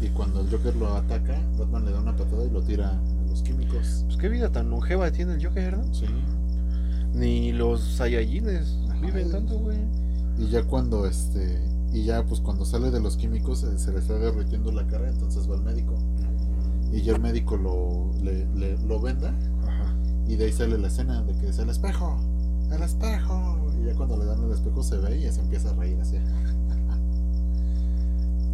y 0.00 0.08
cuando 0.08 0.40
el 0.40 0.50
Joker 0.50 0.74
lo 0.76 0.94
ataca, 0.94 1.38
Batman 1.58 1.84
le 1.84 1.92
da 1.92 2.00
una 2.00 2.16
patada 2.16 2.44
y 2.44 2.50
lo 2.50 2.62
tira 2.62 2.88
a 2.90 3.28
los 3.28 3.42
químicos. 3.42 4.02
Pues 4.06 4.16
qué 4.16 4.28
vida 4.28 4.50
tan 4.50 4.70
longeva 4.70 5.10
tiene 5.10 5.34
el 5.34 5.44
Joker, 5.46 5.76
¿no? 5.78 5.94
Sí. 5.94 6.06
Ni 7.14 7.52
los 7.52 7.80
Saiyajines 7.82 8.78
viven 9.02 9.30
tanto, 9.30 9.58
güey. 9.58 9.78
Y 10.38 10.48
ya 10.48 10.62
cuando 10.64 11.06
este 11.06 11.60
y 11.92 12.04
ya 12.04 12.24
pues 12.24 12.40
cuando 12.40 12.64
sale 12.64 12.90
de 12.90 13.00
los 13.00 13.16
químicos 13.16 13.64
eh, 13.64 13.76
se 13.78 13.92
le 13.92 13.98
está 13.98 14.14
derritiendo 14.14 14.70
la 14.70 14.86
cara, 14.86 15.08
entonces 15.08 15.50
va 15.50 15.56
al 15.56 15.62
médico 15.62 15.94
y 16.92 17.02
ya 17.02 17.14
el 17.14 17.20
médico 17.20 17.56
lo 17.56 18.10
le, 18.22 18.46
le- 18.54 18.78
lo 18.86 19.00
venda 19.00 19.34
Ajá. 19.66 19.92
y 20.28 20.36
de 20.36 20.44
ahí 20.46 20.52
sale 20.52 20.78
la 20.78 20.86
escena 20.86 21.22
de 21.22 21.34
que 21.36 21.48
es 21.48 21.58
el 21.58 21.68
espejo, 21.68 22.16
el 22.72 22.82
espejo 22.82 23.56
y 23.80 23.86
ya 23.86 23.94
cuando 23.96 24.16
le 24.16 24.24
dan 24.24 24.40
el 24.44 24.52
espejo 24.52 24.82
se 24.84 24.98
ve 24.98 25.18
y 25.18 25.22
ya 25.22 25.32
se 25.32 25.40
empieza 25.40 25.70
a 25.70 25.74
reír 25.74 25.98
así. 26.00 26.16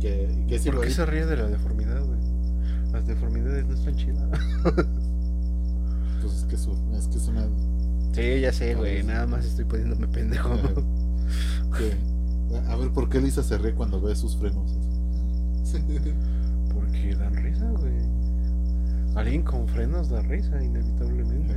Que 0.00 0.44
que 0.48 0.58
sí 0.58 0.70
¿Por 0.70 0.82
qué 0.84 0.90
se 0.90 1.06
ríe 1.06 1.26
de 1.26 1.36
la 1.36 1.46
deformidad, 1.48 2.04
güey? 2.04 2.18
Las 2.92 3.06
deformidades 3.06 3.66
no 3.66 3.74
están 3.74 3.96
chidas. 3.96 4.28
Pues 6.22 6.32
es 6.38 6.44
que 6.46 6.54
es, 6.56 6.66
un- 6.66 6.94
es 6.94 7.06
que 7.08 7.18
es 7.18 7.28
una 7.28 7.46
Sí, 8.12 8.40
ya 8.40 8.50
sé, 8.52 8.74
güey. 8.74 9.02
Nada 9.04 9.26
más 9.26 9.44
estoy 9.44 9.64
poniéndome 9.66 10.08
pendejo. 10.08 10.50
que- 11.76 11.94
a 12.68 12.76
ver 12.76 12.90
por 12.90 13.08
qué 13.08 13.20
Lisa 13.20 13.42
se 13.42 13.58
ríe 13.58 13.74
cuando 13.74 14.00
ve 14.00 14.16
sus 14.16 14.36
frenos. 14.36 14.72
Porque 16.72 17.14
dan 17.16 17.34
risa, 17.34 17.70
güey. 17.72 17.92
Alguien 19.14 19.42
con 19.42 19.68
frenos 19.68 20.08
da 20.08 20.20
risa, 20.22 20.62
inevitablemente. 20.62 21.54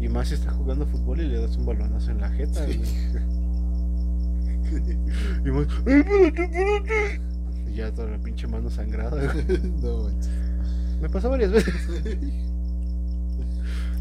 Y 0.00 0.08
más 0.08 0.28
si 0.28 0.34
está 0.34 0.50
jugando 0.50 0.86
fútbol 0.86 1.20
y 1.20 1.28
le 1.28 1.40
das 1.40 1.56
un 1.56 1.66
balonazo 1.66 2.10
en 2.10 2.20
la 2.20 2.30
jeta, 2.30 2.66
Sí. 2.66 2.76
güey. 2.78 2.88
Y 5.44 5.50
más, 5.50 5.66
"Ay, 5.86 6.02
espérate, 6.26 6.44
espérate". 6.44 7.20
Ya 7.78 7.92
toda 7.92 8.10
la 8.10 8.18
pinche 8.18 8.48
mano 8.48 8.70
sangrada, 8.70 9.22
no 9.82 10.02
manches. 10.02 10.30
Me 11.00 11.08
pasó 11.08 11.30
varias 11.30 11.52
veces. 11.52 11.72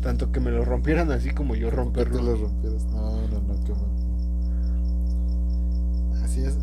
Tanto 0.02 0.32
que 0.32 0.40
me 0.40 0.50
lo 0.50 0.66
rompieran 0.66 1.12
así 1.12 1.30
como 1.30 1.54
yo 1.54 1.70
¿Por 1.70 1.94
qué 1.94 2.00
te 2.04 2.06
romperlo. 2.06 2.24
lo 2.24 2.36
rompieras? 2.38 2.86
No, 2.86 3.22
no, 3.28 3.40
no, 3.40 3.64
qué 3.64 3.74
mal. 3.74 3.92
Así 6.24 6.42
es. 6.42 6.58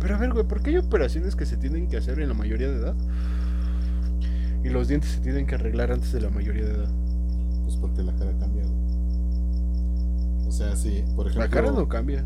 Pero 0.00 0.14
a 0.14 0.18
ver, 0.18 0.32
güey, 0.32 0.46
¿por 0.46 0.62
qué 0.62 0.70
hay 0.70 0.78
operaciones 0.78 1.36
que 1.36 1.44
se 1.44 1.58
tienen 1.58 1.88
que 1.88 1.98
hacer 1.98 2.18
en 2.20 2.28
la 2.28 2.34
mayoría 2.34 2.68
de 2.68 2.76
edad? 2.78 2.94
Y 4.64 4.70
los 4.70 4.88
dientes 4.88 5.10
se 5.10 5.20
tienen 5.20 5.46
que 5.46 5.56
arreglar 5.56 5.92
antes 5.92 6.12
de 6.12 6.22
la 6.22 6.30
mayoría 6.30 6.64
de 6.64 6.72
edad. 6.72 6.90
Pues 7.64 7.76
porque 7.76 8.02
la 8.02 8.14
cara 8.14 8.32
cambia, 8.38 8.62
güey. 8.64 10.48
O 10.48 10.50
sea, 10.50 10.74
sí, 10.76 11.04
por 11.14 11.26
ejemplo. 11.26 11.44
La 11.44 11.50
cara 11.50 11.72
no 11.72 11.86
cambia. 11.88 12.24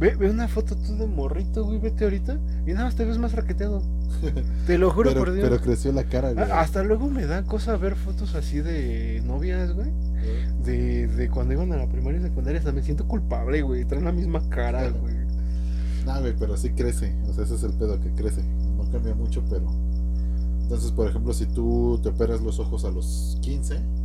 Ve, 0.00 0.16
ve 0.16 0.30
una 0.30 0.48
foto 0.48 0.74
tú 0.76 0.96
de 0.96 1.06
morrito, 1.06 1.62
güey, 1.62 1.78
vete 1.78 2.04
ahorita. 2.04 2.38
Y 2.66 2.72
nada 2.72 2.86
más 2.86 2.96
te 2.96 3.04
ves 3.04 3.18
más 3.18 3.34
raqueteado. 3.34 3.82
Te 4.66 4.78
lo 4.78 4.90
juro 4.90 5.10
pero, 5.10 5.20
por 5.20 5.32
Dios. 5.32 5.46
pero 5.46 5.60
creció 5.60 5.92
la 5.92 6.04
cara, 6.04 6.32
güey. 6.32 6.50
Ah, 6.50 6.60
Hasta 6.60 6.82
luego 6.82 7.10
me 7.10 7.26
da 7.26 7.42
cosa 7.44 7.76
ver 7.76 7.96
fotos 7.96 8.34
así 8.34 8.60
de 8.60 9.22
novias, 9.26 9.72
güey. 9.72 9.90
De, 10.64 11.06
de 11.06 11.28
cuando 11.28 11.52
iban 11.52 11.70
a 11.72 11.76
la 11.76 11.86
primaria 11.86 12.18
y 12.18 12.22
secundaria. 12.22 12.58
Hasta 12.58 12.72
me 12.72 12.82
siento 12.82 13.06
culpable, 13.06 13.60
güey. 13.60 13.84
Traen 13.84 14.06
la 14.06 14.12
misma 14.12 14.40
cara, 14.48 14.88
güey. 14.88 15.14
No, 16.06 16.18
güey, 16.20 16.34
pero 16.38 16.56
sí 16.56 16.70
crece. 16.70 17.14
O 17.28 17.34
sea, 17.34 17.44
ese 17.44 17.56
es 17.56 17.62
el 17.62 17.74
pedo 17.74 18.00
que 18.00 18.10
crece. 18.14 18.42
No 18.78 18.90
cambia 18.90 19.14
mucho, 19.14 19.44
pero. 19.50 19.70
Entonces, 20.62 20.92
por 20.92 21.08
ejemplo, 21.08 21.34
si 21.34 21.44
tú 21.44 22.00
te 22.02 22.08
operas 22.08 22.40
los 22.40 22.58
ojos 22.58 22.86
a 22.86 22.90
los 22.90 23.38
15, 23.42 23.74
¿Y 23.76 23.99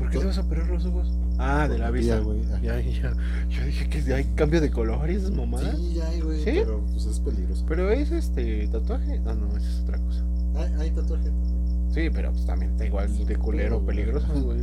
por 0.00 0.10
qué 0.10 0.18
te 0.18 0.24
vas 0.24 0.38
a 0.38 0.40
operar 0.40 0.66
los 0.68 0.84
ojos? 0.86 1.12
Ah, 1.38 1.68
de 1.68 1.78
la 1.78 1.90
vista. 1.90 2.18
güey. 2.18 2.42
Ya, 2.62 2.80
ya. 2.80 3.12
Yo 3.48 3.64
dije 3.64 3.88
que 3.88 4.12
hay 4.14 4.24
cambio 4.34 4.60
de 4.60 4.70
color 4.70 5.08
y 5.10 5.14
esas 5.14 5.30
mamadas. 5.30 5.76
sí, 5.78 5.94
ya 5.94 6.08
hay, 6.08 6.20
güey. 6.20 6.38
¿Sí? 6.38 6.50
Pero 6.64 6.80
pues 6.92 7.06
es 7.06 7.20
peligroso. 7.20 7.64
Pero 7.68 7.90
es 7.90 8.10
este 8.10 8.66
tatuaje. 8.68 9.20
Ah, 9.26 9.34
no, 9.34 9.56
esa 9.56 9.68
es 9.68 9.80
otra 9.80 9.98
cosa. 9.98 10.24
Hay, 10.56 10.72
hay 10.80 10.90
tatuaje 10.90 11.24
también. 11.24 11.90
Sí, 11.94 12.08
pero 12.12 12.32
pues 12.32 12.46
también 12.46 12.72
está 12.72 12.86
igual 12.86 13.08
Sí, 13.08 13.24
de 13.24 13.36
culero, 13.36 13.80
peligroso, 13.84 14.26
güey. 14.42 14.60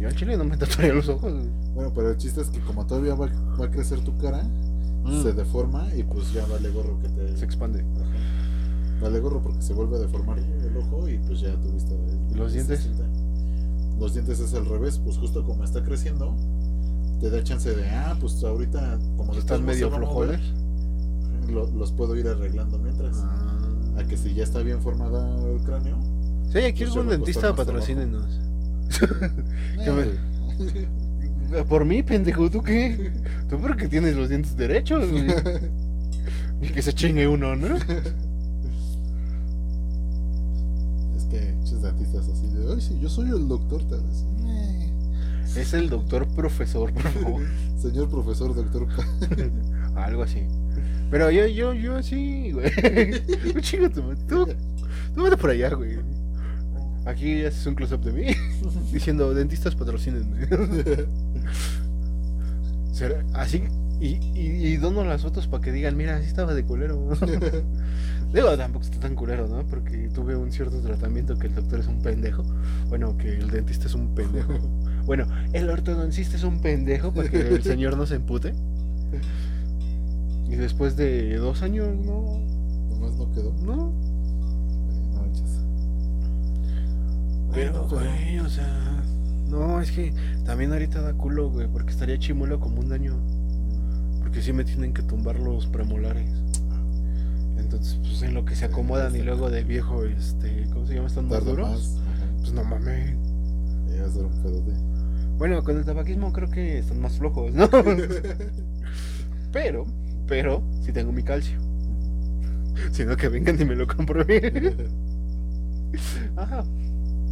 Yo 0.00 0.08
al 0.08 0.14
chile 0.16 0.36
no 0.36 0.44
me 0.44 0.56
tatuaría 0.56 0.92
los 0.94 1.08
ojos, 1.08 1.32
güey. 1.32 1.48
Bueno, 1.74 1.92
pero 1.94 2.10
el 2.10 2.16
chiste 2.16 2.40
es 2.40 2.48
que 2.48 2.60
como 2.60 2.84
todavía 2.86 3.14
va, 3.14 3.28
va 3.60 3.66
a 3.66 3.70
crecer 3.70 4.00
tu 4.00 4.16
cara, 4.18 4.42
Mm. 5.04 5.22
se 5.22 5.32
deforma 5.34 5.86
y 5.94 6.02
pues 6.02 6.32
ya 6.32 6.46
vale 6.46 6.70
gorro 6.70 6.98
que 7.02 7.08
te. 7.10 7.36
Se 7.36 7.44
expande. 7.44 7.80
Ajá. 7.80 8.10
Vale 9.02 9.20
gorro 9.20 9.42
porque 9.42 9.60
se 9.60 9.74
vuelve 9.74 9.96
a 9.96 9.98
deformar 9.98 10.38
el 10.38 10.76
ojo 10.78 11.06
y 11.08 11.18
pues 11.18 11.40
ya 11.40 11.52
tu 11.60 11.70
vista. 11.72 11.92
¿Y 12.30 12.34
los 12.34 12.46
es 12.54 12.66
dientes? 12.66 12.88
distinta. 12.88 13.04
Los 13.98 14.14
dientes 14.14 14.40
es 14.40 14.54
al 14.54 14.66
revés, 14.66 14.98
pues 14.98 15.16
justo 15.18 15.44
como 15.44 15.62
está 15.64 15.82
creciendo, 15.82 16.34
te 17.20 17.30
da 17.30 17.42
chance 17.44 17.74
de, 17.74 17.88
ah, 17.90 18.16
pues 18.20 18.42
ahorita 18.42 18.98
como 19.16 19.32
modos 19.32 19.60
medio 19.60 19.88
lo- 21.48 21.66
los 21.70 21.92
puedo 21.92 22.16
ir 22.16 22.26
arreglando 22.28 22.78
mientras. 22.78 23.16
Ah. 23.22 23.50
A 23.98 24.04
que 24.04 24.16
si 24.16 24.34
ya 24.34 24.42
está 24.42 24.60
bien 24.60 24.80
formado 24.82 25.54
el 25.54 25.62
cráneo. 25.62 25.96
Si 26.50 26.58
hay 26.58 26.64
aquí 26.64 26.84
Pues 26.84 26.96
algún 26.96 27.08
a 27.08 27.10
dentista, 27.12 27.54
patrocínenos. 27.54 28.40
eh, 29.78 29.92
me- 31.50 31.64
Por 31.68 31.84
mí, 31.84 32.02
pendejo, 32.02 32.50
¿tú 32.50 32.62
qué? 32.62 33.12
Tú 33.48 33.58
porque 33.60 33.86
tienes 33.86 34.16
los 34.16 34.28
dientes 34.28 34.56
derechos, 34.56 35.08
güey. 35.10 35.26
Y 36.62 36.68
que 36.68 36.80
se 36.82 36.92
chingue 36.94 37.28
uno, 37.28 37.54
¿no? 37.54 37.76
es 41.16 41.24
que 41.30 41.52
muchos 41.58 41.82
dentistas 41.82 42.28
así 42.28 42.46
de, 42.48 42.63
ay, 42.74 42.80
sí, 42.80 42.98
yo 43.00 43.08
soy 43.08 43.28
el 43.30 43.48
doctor, 43.48 43.82
tal 43.84 44.00
vez. 44.02 44.24
"Eh, 44.44 44.92
Es 45.56 45.72
el 45.74 45.88
doctor 45.88 46.26
profesor, 46.28 46.92
por 46.92 47.02
favor. 47.12 47.42
Señor 47.78 48.08
profesor, 48.10 48.54
doctor. 48.54 48.86
Algo 49.96 50.22
así. 50.22 50.42
Pero 51.10 51.30
yo, 51.30 51.46
yo, 51.46 51.72
yo 51.74 52.02
sí, 52.02 52.50
güey. 52.52 52.70
Tú 53.52 53.90
tu 53.90 54.02
madre. 54.02 54.16
Tú, 54.28 54.46
tú 55.14 55.22
vete 55.22 55.36
por 55.36 55.50
allá, 55.50 55.70
güey. 55.74 55.98
Aquí 57.06 57.44
haces 57.44 57.66
un 57.66 57.74
close-up 57.74 58.02
de 58.02 58.12
mí 58.12 58.26
diciendo 58.92 59.32
dentistas 59.34 59.74
patrocinen. 59.74 60.26
Así, 63.34 63.64
Y, 64.00 64.18
y, 64.34 64.76
dono 64.76 65.04
las 65.04 65.22
fotos 65.22 65.46
para 65.46 65.62
que 65.62 65.72
digan, 65.72 65.96
mira, 65.96 66.16
así 66.16 66.26
estaba 66.26 66.52
de 66.54 66.64
culero. 66.64 67.10
Digo, 68.34 68.56
tampoco 68.56 68.84
está 68.84 68.98
tan 68.98 69.14
culero, 69.14 69.46
¿no? 69.46 69.64
Porque 69.66 70.08
tuve 70.12 70.34
un 70.36 70.50
cierto 70.50 70.80
tratamiento 70.80 71.38
que 71.38 71.46
el 71.46 71.54
doctor 71.54 71.80
es 71.80 71.86
un 71.86 72.02
pendejo. 72.02 72.44
Bueno, 72.88 73.16
que 73.16 73.28
el 73.28 73.50
dentista 73.50 73.86
es 73.86 73.94
un 73.94 74.14
pendejo. 74.14 74.52
Bueno, 75.04 75.26
el 75.52 75.68
ortodoncista 75.68 76.34
es 76.34 76.44
un 76.44 76.62
pendejo 76.62 77.12
para 77.12 77.28
que 77.28 77.38
el 77.38 77.62
señor 77.62 77.94
no 77.94 78.06
se 78.06 78.14
empute. 78.14 78.54
Y 80.48 80.56
después 80.56 80.96
de 80.96 81.36
dos 81.36 81.60
años, 81.60 81.94
no. 81.94 82.40
Nomás 82.88 83.14
no 83.16 83.30
quedó. 83.32 83.52
No. 83.62 83.92
Pero, 87.54 87.86
güey, 87.88 88.38
o 88.40 88.48
sea. 88.48 89.02
No, 89.48 89.80
es 89.80 89.92
que 89.92 90.12
también 90.44 90.72
ahorita 90.72 91.00
da 91.00 91.14
culo, 91.14 91.50
güey, 91.50 91.68
porque 91.68 91.90
estaría 91.90 92.18
chimuelo 92.18 92.58
como 92.58 92.80
un 92.80 92.92
año. 92.92 93.14
Porque 94.34 94.46
sí 94.46 94.52
me 94.52 94.64
tienen 94.64 94.92
que 94.92 95.02
tumbar 95.02 95.38
los 95.38 95.68
premolares. 95.68 96.28
Entonces, 97.56 98.00
pues 98.02 98.20
en 98.22 98.34
lo 98.34 98.44
que 98.44 98.56
se 98.56 98.64
acomodan 98.64 99.14
y 99.14 99.22
luego 99.22 99.48
de 99.48 99.62
viejo, 99.62 100.02
este, 100.06 100.66
¿cómo 100.72 100.84
se 100.88 100.96
llama? 100.96 101.06
¿Están 101.06 101.28
más 101.28 101.44
duros? 101.44 102.00
Pues 102.40 102.52
no 102.52 102.64
mames. 102.64 103.14
Bueno, 105.38 105.62
con 105.62 105.78
el 105.78 105.84
tabaquismo 105.84 106.32
creo 106.32 106.50
que 106.50 106.78
están 106.78 107.00
más 107.00 107.16
flojos, 107.16 107.52
¿no? 107.52 107.70
pero, 109.52 109.86
pero, 110.26 110.64
si 110.80 110.90
tengo 110.90 111.12
mi 111.12 111.22
calcio. 111.22 111.56
Sino 112.90 113.16
que 113.16 113.28
vengan 113.28 113.60
y 113.60 113.64
me 113.64 113.76
lo 113.76 113.86
comprueben. 113.86 114.88
Ajá. 116.36 116.64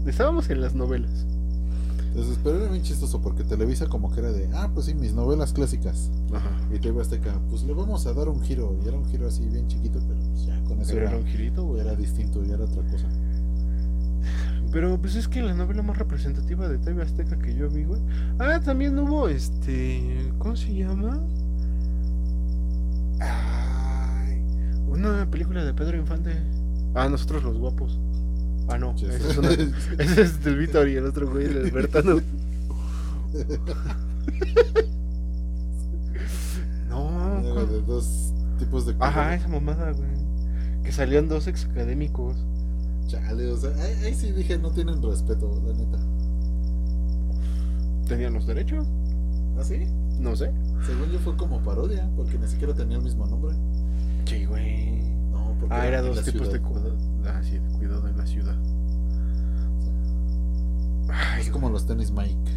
Estábamos 0.07 0.49
en 0.51 0.61
las 0.61 0.77
novelas. 0.77 1.27
Entonces, 2.13 2.39
pero 2.45 2.59
era 2.59 2.71
bien 2.71 2.83
chistoso 2.83 3.23
porque 3.23 3.43
Televisa 3.43 3.87
como 3.87 4.13
que 4.13 4.21
era 4.21 4.31
de, 4.33 4.47
ah, 4.53 4.71
pues 4.75 4.85
sí, 4.85 4.95
mis 4.95 5.15
novelas 5.15 5.55
clásicas. 5.55 6.11
Ajá. 6.35 6.51
Y 6.71 6.79
TV 6.79 7.01
Azteca, 7.01 7.41
pues 7.49 7.63
le 7.65 7.73
vamos 7.73 8.07
a 8.07 8.13
dar 8.13 8.29
un 8.29 8.43
giro. 8.43 8.77
Y 8.85 8.89
era 8.89 8.99
un 8.99 9.07
giro 9.07 9.27
así 9.27 9.47
bien 9.47 9.67
chiquito, 9.67 9.99
pero 10.07 10.21
pues 10.21 10.45
ya 10.45 10.63
con 10.65 10.79
eso. 10.79 10.93
era, 10.93 11.17
un 11.17 11.25
girito, 11.25 11.65
güey. 11.65 11.81
Era 11.81 11.97
distinto, 11.97 12.45
ya 12.45 12.57
era 12.57 12.65
otra 12.65 12.83
cosa. 12.83 13.09
Pero 14.73 15.01
pues 15.01 15.17
es 15.17 15.27
que 15.27 15.41
la 15.41 15.55
novela 15.55 15.83
más 15.83 15.97
representativa 15.97 16.69
de 16.69 16.77
TV 16.79 17.03
Azteca 17.03 17.39
que 17.39 17.55
yo 17.55 17.71
vi, 17.71 17.85
güey. 17.85 18.03
Ah, 18.39 18.61
también 18.63 18.99
hubo 18.99 19.29
este. 19.29 20.31
¿Cómo 20.37 20.55
se 20.55 20.75
llama? 20.75 21.19
Ay, 23.21 24.43
una 24.87 25.31
película 25.31 25.65
de 25.65 25.73
Pedro 25.73 25.97
Infante. 25.97 26.33
Ah, 26.95 27.09
nosotros 27.09 27.43
los 27.43 27.57
guapos. 27.57 27.99
Ah, 28.73 28.79
no. 28.79 28.95
Ese, 28.95 29.17
es 29.17 29.39
ese 29.99 30.23
es 30.23 30.45
del 30.45 30.59
Víctor 30.59 30.89
y 30.89 30.97
el 30.97 31.07
otro 31.07 31.29
güey, 31.31 31.47
el 31.47 31.67
Albertano. 31.67 32.21
no. 36.89 37.67
de 37.67 37.83
dos 37.83 38.33
tipos 38.59 38.87
de. 38.87 38.95
Ajá, 38.99 39.35
esa 39.35 39.49
mamada, 39.49 39.93
güey. 39.93 40.09
Que 40.83 40.93
salían 40.93 41.29
dos 41.29 41.47
ex 41.47 41.67
académicos. 41.67 42.37
Chale, 43.07 43.51
o 43.51 43.57
sea, 43.57 43.71
ahí, 44.05 44.15
sí 44.15 44.33
dije, 44.33 44.59
no 44.59 44.71
tienen 44.71 45.03
respeto, 45.03 45.61
la 45.67 45.75
neta. 45.75 45.99
¿Tenían 48.09 48.35
los 48.35 48.47
derechos? 48.47 48.87
¿Ah, 49.59 49.65
sí? 49.65 49.87
No 50.19 50.35
sé. 50.35 50.51
Según 50.87 51.11
yo 51.11 51.19
fue 51.19 51.37
como 51.37 51.61
parodia, 51.63 52.09
porque 52.17 52.39
ni 52.39 52.47
siquiera 52.49 52.75
tenía 52.75 52.97
el 52.97 53.03
mismo 53.03 53.27
nombre. 53.27 53.55
Sí, 54.25 54.45
güey. 54.47 55.03
No, 55.31 55.55
porque. 55.61 55.75
Ah, 55.75 55.87
era 55.87 56.03
dos 56.03 56.23
tipos 56.25 56.53
de. 56.53 56.61
Ah, 57.27 57.41
sí, 57.43 57.59
de 57.59 57.79
cuidado 57.79 58.09
en 58.09 58.17
la 58.17 58.27
ciudad. 58.27 58.57
Es 61.39 61.51
como 61.51 61.71
los 61.71 61.87
tenis 61.87 62.11
Mike. 62.11 62.51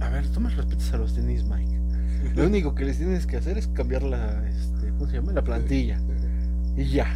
A 0.00 0.08
ver, 0.10 0.26
tú 0.28 0.40
respetas 0.40 0.92
a 0.92 0.98
los 0.98 1.14
tenis 1.14 1.44
Mike. 1.44 1.80
Lo 2.34 2.46
único 2.46 2.74
que 2.74 2.84
les 2.84 2.98
tienes 2.98 3.26
que 3.26 3.36
hacer 3.36 3.58
es 3.58 3.66
cambiar 3.68 4.02
la, 4.02 4.46
este, 4.48 4.88
¿cómo 4.90 5.06
se 5.06 5.16
llama? 5.16 5.32
La 5.32 5.42
plantilla. 5.42 5.98
Y 6.76 6.84
ya. 6.86 7.06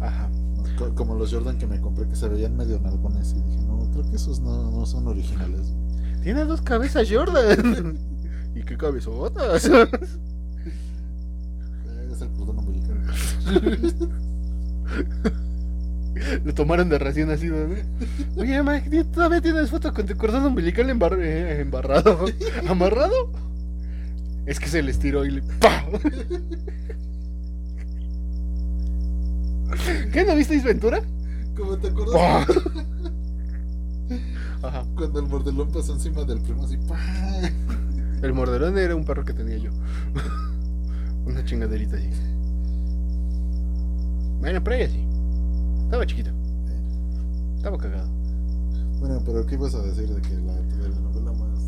Ajá. 0.00 0.30
Como 0.96 1.14
los 1.14 1.32
Jordan 1.32 1.56
que 1.58 1.66
me 1.66 1.80
compré 1.80 2.08
que 2.08 2.16
se 2.16 2.28
veían 2.28 2.56
medio 2.56 2.80
nalgones 2.80 3.32
y 3.32 3.42
dije, 3.42 3.62
no, 3.66 3.88
creo 3.92 4.10
que 4.10 4.16
esos 4.16 4.40
no, 4.40 4.70
no 4.70 4.84
son 4.86 5.06
originales. 5.06 5.72
Tiene 6.22 6.44
dos 6.44 6.62
cabezas 6.62 7.08
Jordan. 7.10 7.98
¿Y 8.54 8.62
qué 8.62 8.76
cabezotas? 8.76 9.64
es 12.14 12.20
el 12.20 12.28
cordón 12.30 12.58
umbilical. 12.58 13.00
Lo 16.44 16.54
tomaron 16.54 16.88
de 16.88 16.98
recién 16.98 17.28
nacido, 17.28 17.56
¿no? 17.68 17.74
Oye, 18.36 18.62
Mike, 18.62 19.04
¿todavía 19.04 19.40
tienes 19.40 19.70
foto 19.70 19.92
con 19.92 20.06
tu 20.06 20.16
cordón 20.16 20.44
umbilical 20.46 20.88
eh, 20.90 21.60
embarrado? 21.60 22.26
¿Amarrado? 22.68 23.32
Es 24.46 24.60
que 24.60 24.68
se 24.68 24.82
les 24.82 24.98
tiró 24.98 25.24
y 25.24 25.30
le. 25.30 25.42
¡Pah! 25.60 25.84
¿Qué? 30.12 30.24
¿No 30.24 30.36
visteis 30.36 30.62
Ventura? 30.62 31.00
¿Cómo 31.56 31.78
te 31.78 31.88
acuerdas? 31.88 32.46
Ajá. 34.62 34.84
Cuando 34.96 35.20
el 35.20 35.26
mordelón 35.26 35.70
pasó 35.72 35.92
encima 35.94 36.24
del 36.24 36.40
primo 36.40 36.64
así. 36.64 36.78
El 38.22 38.32
mordelón 38.32 38.78
era 38.78 38.94
un 38.94 39.04
perro 39.04 39.24
que 39.24 39.32
tenía 39.32 39.56
yo. 39.56 39.70
Una 41.26 41.44
chingaderita 41.44 41.96
así. 41.96 42.08
Bueno, 44.40 44.62
pero 44.62 44.76
ella 44.76 44.88
sí. 44.88 45.13
Estaba 45.84 46.06
chiquito. 46.06 46.30
Estaba 47.56 47.78
cagado. 47.78 48.08
Bueno, 49.00 49.22
pero 49.24 49.46
¿qué 49.46 49.54
ibas 49.54 49.74
a 49.74 49.82
decir 49.82 50.08
de 50.08 50.20
que 50.22 50.34
la 50.36 50.54
telenovela 50.68 51.32
más. 51.32 51.60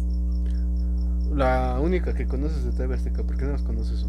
La 1.35 1.79
única 1.81 2.15
que 2.15 2.27
conoces 2.27 2.65
de 2.65 2.73
TV 2.73 2.95
Azteca, 2.95 3.23
¿por 3.23 3.37
qué 3.37 3.45
no 3.45 3.53
las 3.53 3.63
conoces? 3.63 4.07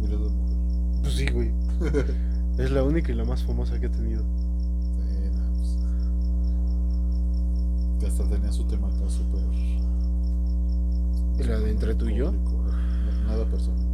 Mira 0.00 0.16
dos 0.16 0.32
mujeres. 0.32 0.58
Pues 1.02 1.14
sí, 1.14 1.26
güey. 1.32 1.52
Es 2.58 2.70
la 2.70 2.82
única 2.82 3.12
y 3.12 3.14
la 3.14 3.24
más 3.24 3.42
famosa 3.44 3.78
que 3.78 3.84
he 3.84 3.90
tenido. 3.90 4.22
Sí, 4.22 5.30
pues, 5.58 5.76
que 8.00 8.06
hasta 8.06 8.24
tenía 8.30 8.50
su 8.50 8.64
tema 8.64 8.88
acá 8.88 9.08
súper. 9.10 9.42
¿Y 11.38 11.42
la 11.44 11.58
de 11.58 11.70
entre 11.70 11.94
tú 11.94 12.08
y 12.08 12.16
yo? 12.16 12.32
Nada 13.26 13.44
personal. 13.44 13.85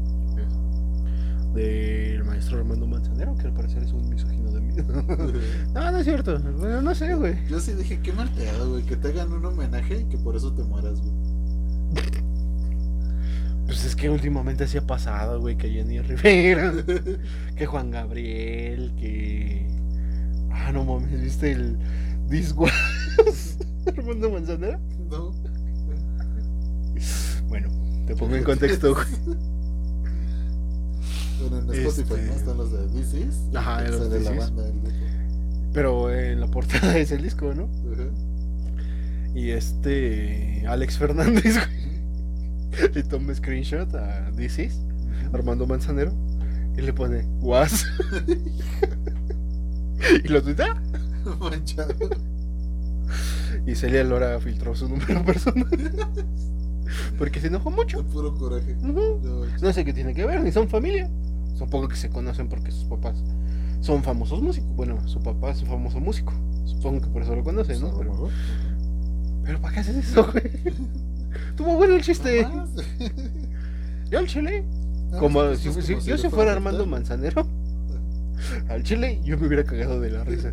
Del 1.54 2.24
maestro 2.24 2.58
Armando 2.58 2.86
Manzanero, 2.86 3.36
que 3.36 3.46
al 3.46 3.52
parecer 3.52 3.82
es 3.82 3.92
un 3.92 4.08
misógino 4.08 4.50
de 4.50 4.60
mí. 4.60 4.74
no, 5.74 5.90
no 5.90 5.98
es 5.98 6.04
cierto. 6.04 6.38
Bueno, 6.38 6.82
no 6.82 6.94
sé, 6.94 7.14
güey. 7.14 7.36
Yo 7.48 7.60
sí 7.60 7.72
dije, 7.72 8.00
qué 8.02 8.12
mal 8.12 8.30
pedo, 8.30 8.70
güey. 8.70 8.82
Que 8.84 8.96
te 8.96 9.08
hagan 9.08 9.32
un 9.32 9.44
homenaje 9.44 10.00
y 10.00 10.04
que 10.04 10.18
por 10.18 10.36
eso 10.36 10.52
te 10.54 10.62
mueras, 10.62 11.00
güey. 11.00 11.12
Pues 13.66 13.84
es 13.84 13.96
que 13.96 14.10
últimamente 14.10 14.64
así 14.64 14.76
ha 14.76 14.86
pasado, 14.86 15.40
güey, 15.40 15.56
que 15.56 15.70
Jenny 15.70 16.00
Rivera, 16.00 16.74
que 17.56 17.66
Juan 17.66 17.90
Gabriel, 17.90 18.92
que. 18.98 19.66
Ah, 20.50 20.72
no 20.72 20.84
mames, 20.84 21.20
¿viste 21.20 21.52
el 21.52 21.78
Disguas 22.28 22.72
Armando 23.86 24.30
Manzanera? 24.30 24.78
No. 25.10 25.32
Bueno, 27.48 27.68
te 28.06 28.14
pongo 28.14 28.36
en 28.36 28.44
contexto, 28.44 28.94
güey. 28.94 29.06
Bueno, 31.40 31.72
en 31.72 31.86
Spotify, 31.86 32.10
¿no? 32.10 32.16
Este, 32.16 32.36
Están 32.36 32.56
los 32.56 32.72
de 32.72 32.88
This 32.88 33.36
Ajá, 33.54 33.82
los 33.88 34.10
de 34.10 34.20
la 34.20 34.30
banda 34.30 34.62
Pero 35.72 36.12
en 36.12 36.40
la 36.40 36.46
portada 36.46 36.98
es 36.98 37.12
el 37.12 37.22
disco, 37.22 37.52
¿no? 37.54 37.68
Y 39.34 39.50
este. 39.50 40.64
Alex 40.66 40.98
Fernández, 40.98 41.56
güey 41.56 41.82
le 42.94 43.02
toma 43.02 43.34
screenshot 43.34 43.94
a 43.94 44.30
This 44.36 44.58
Armando 45.32 45.66
Manzanero, 45.66 46.12
y 46.76 46.82
le 46.82 46.92
pone 46.92 47.26
Was. 47.40 47.86
y 50.24 50.28
lo 50.28 50.42
tuitea. 50.42 50.80
Manchado. 51.40 51.94
Y 53.66 53.74
Celia 53.74 54.04
Lora 54.04 54.38
filtró 54.40 54.74
su 54.74 54.88
número 54.88 55.24
personal. 55.24 55.68
Porque 57.18 57.40
se 57.40 57.48
enojó 57.48 57.70
mucho. 57.70 58.04
puro 58.04 58.34
coraje. 58.34 58.76
no, 58.80 59.72
sé 59.72 59.84
qué 59.84 59.92
tiene 59.92 60.14
que 60.14 60.24
ver, 60.24 60.42
ni 60.42 60.52
son 60.52 60.68
familia. 60.68 61.10
Supongo 61.54 61.88
que 61.88 61.96
se 61.96 62.08
conocen 62.08 62.48
porque 62.48 62.70
sus 62.70 62.84
papás 62.84 63.22
son 63.80 64.02
famosos 64.02 64.40
músicos. 64.40 64.74
Bueno, 64.74 65.06
su 65.06 65.20
papá 65.20 65.50
es 65.50 65.62
un 65.62 65.68
famoso 65.68 66.00
músico. 66.00 66.32
Supongo 66.64 67.02
que 67.02 67.08
por 67.08 67.22
eso 67.22 67.34
lo 67.36 67.44
conocen, 67.44 67.80
¿no? 67.80 67.96
Pero, 67.98 68.28
pero 69.44 69.60
¿para 69.60 69.74
qué 69.74 69.80
haces 69.80 69.96
eso, 69.96 70.26
güey? 70.32 70.50
Tuvo 71.56 71.76
bueno 71.76 71.94
el 71.94 72.02
chiste. 72.02 72.46
Yo 74.10 74.18
al 74.18 74.26
chile, 74.26 74.64
como 75.18 75.54
si, 75.54 75.70
yo 76.04 76.18
si 76.18 76.28
fuera 76.28 76.52
Armando 76.52 76.84
Manzanero, 76.84 77.46
al 78.68 78.82
chile 78.82 79.20
yo 79.24 79.38
me 79.38 79.46
hubiera 79.46 79.64
cagado 79.64 80.00
de 80.00 80.10
la 80.10 80.24
risa. 80.24 80.52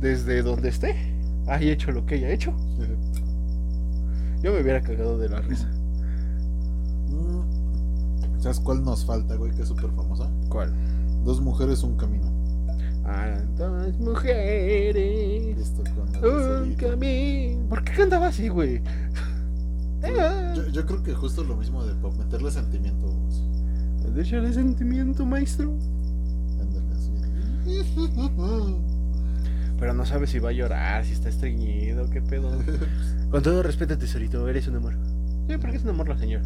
Desde 0.00 0.42
donde 0.42 0.68
esté, 0.68 0.96
haya 1.46 1.72
hecho 1.72 1.92
lo 1.92 2.04
que 2.06 2.16
haya 2.16 2.30
hecho. 2.30 2.52
Yo 4.42 4.52
me 4.52 4.60
hubiera 4.60 4.80
cagado 4.80 5.18
de 5.18 5.28
la 5.28 5.40
risa. 5.40 5.68
Mm. 7.08 8.40
¿Sabes 8.40 8.60
cuál 8.60 8.84
nos 8.84 9.04
falta, 9.04 9.34
güey, 9.34 9.52
que 9.52 9.62
es 9.62 9.68
súper 9.68 9.90
famosa? 9.90 10.30
¿Cuál? 10.48 10.72
Dos 11.24 11.40
mujeres, 11.40 11.82
un 11.82 11.96
camino. 11.96 12.30
Ah, 13.04 13.40
dos 13.56 13.98
mujeres. 13.98 15.72
un 16.22 16.74
camino. 16.74 17.68
¿Por 17.68 17.82
qué 17.82 17.92
cantaba 17.92 18.28
así, 18.28 18.48
güey? 18.48 18.82
Yo, 20.54 20.68
yo, 20.68 20.86
creo 20.86 21.02
que 21.02 21.12
justo 21.14 21.42
lo 21.42 21.56
mismo 21.56 21.84
de 21.84 21.94
meterle 21.94 22.50
sentimiento. 22.50 23.12
Déjale 24.14 24.52
sentimiento, 24.52 25.26
maestro. 25.26 25.74
Pero 29.78 29.94
no 29.94 30.04
sabe 30.04 30.26
si 30.26 30.38
va 30.38 30.50
a 30.50 30.52
llorar, 30.52 31.04
si 31.04 31.12
está 31.12 31.28
estreñido, 31.28 32.10
qué 32.10 32.20
pedo. 32.20 32.50
Con 33.30 33.42
todo 33.42 33.62
respeto, 33.62 33.96
tesorito, 33.96 34.48
eres 34.48 34.66
un 34.68 34.76
amor. 34.76 34.94
Sí, 35.48 35.56
porque 35.58 35.76
es 35.76 35.84
un 35.84 35.90
amor 35.90 36.08
la 36.08 36.18
señora. 36.18 36.44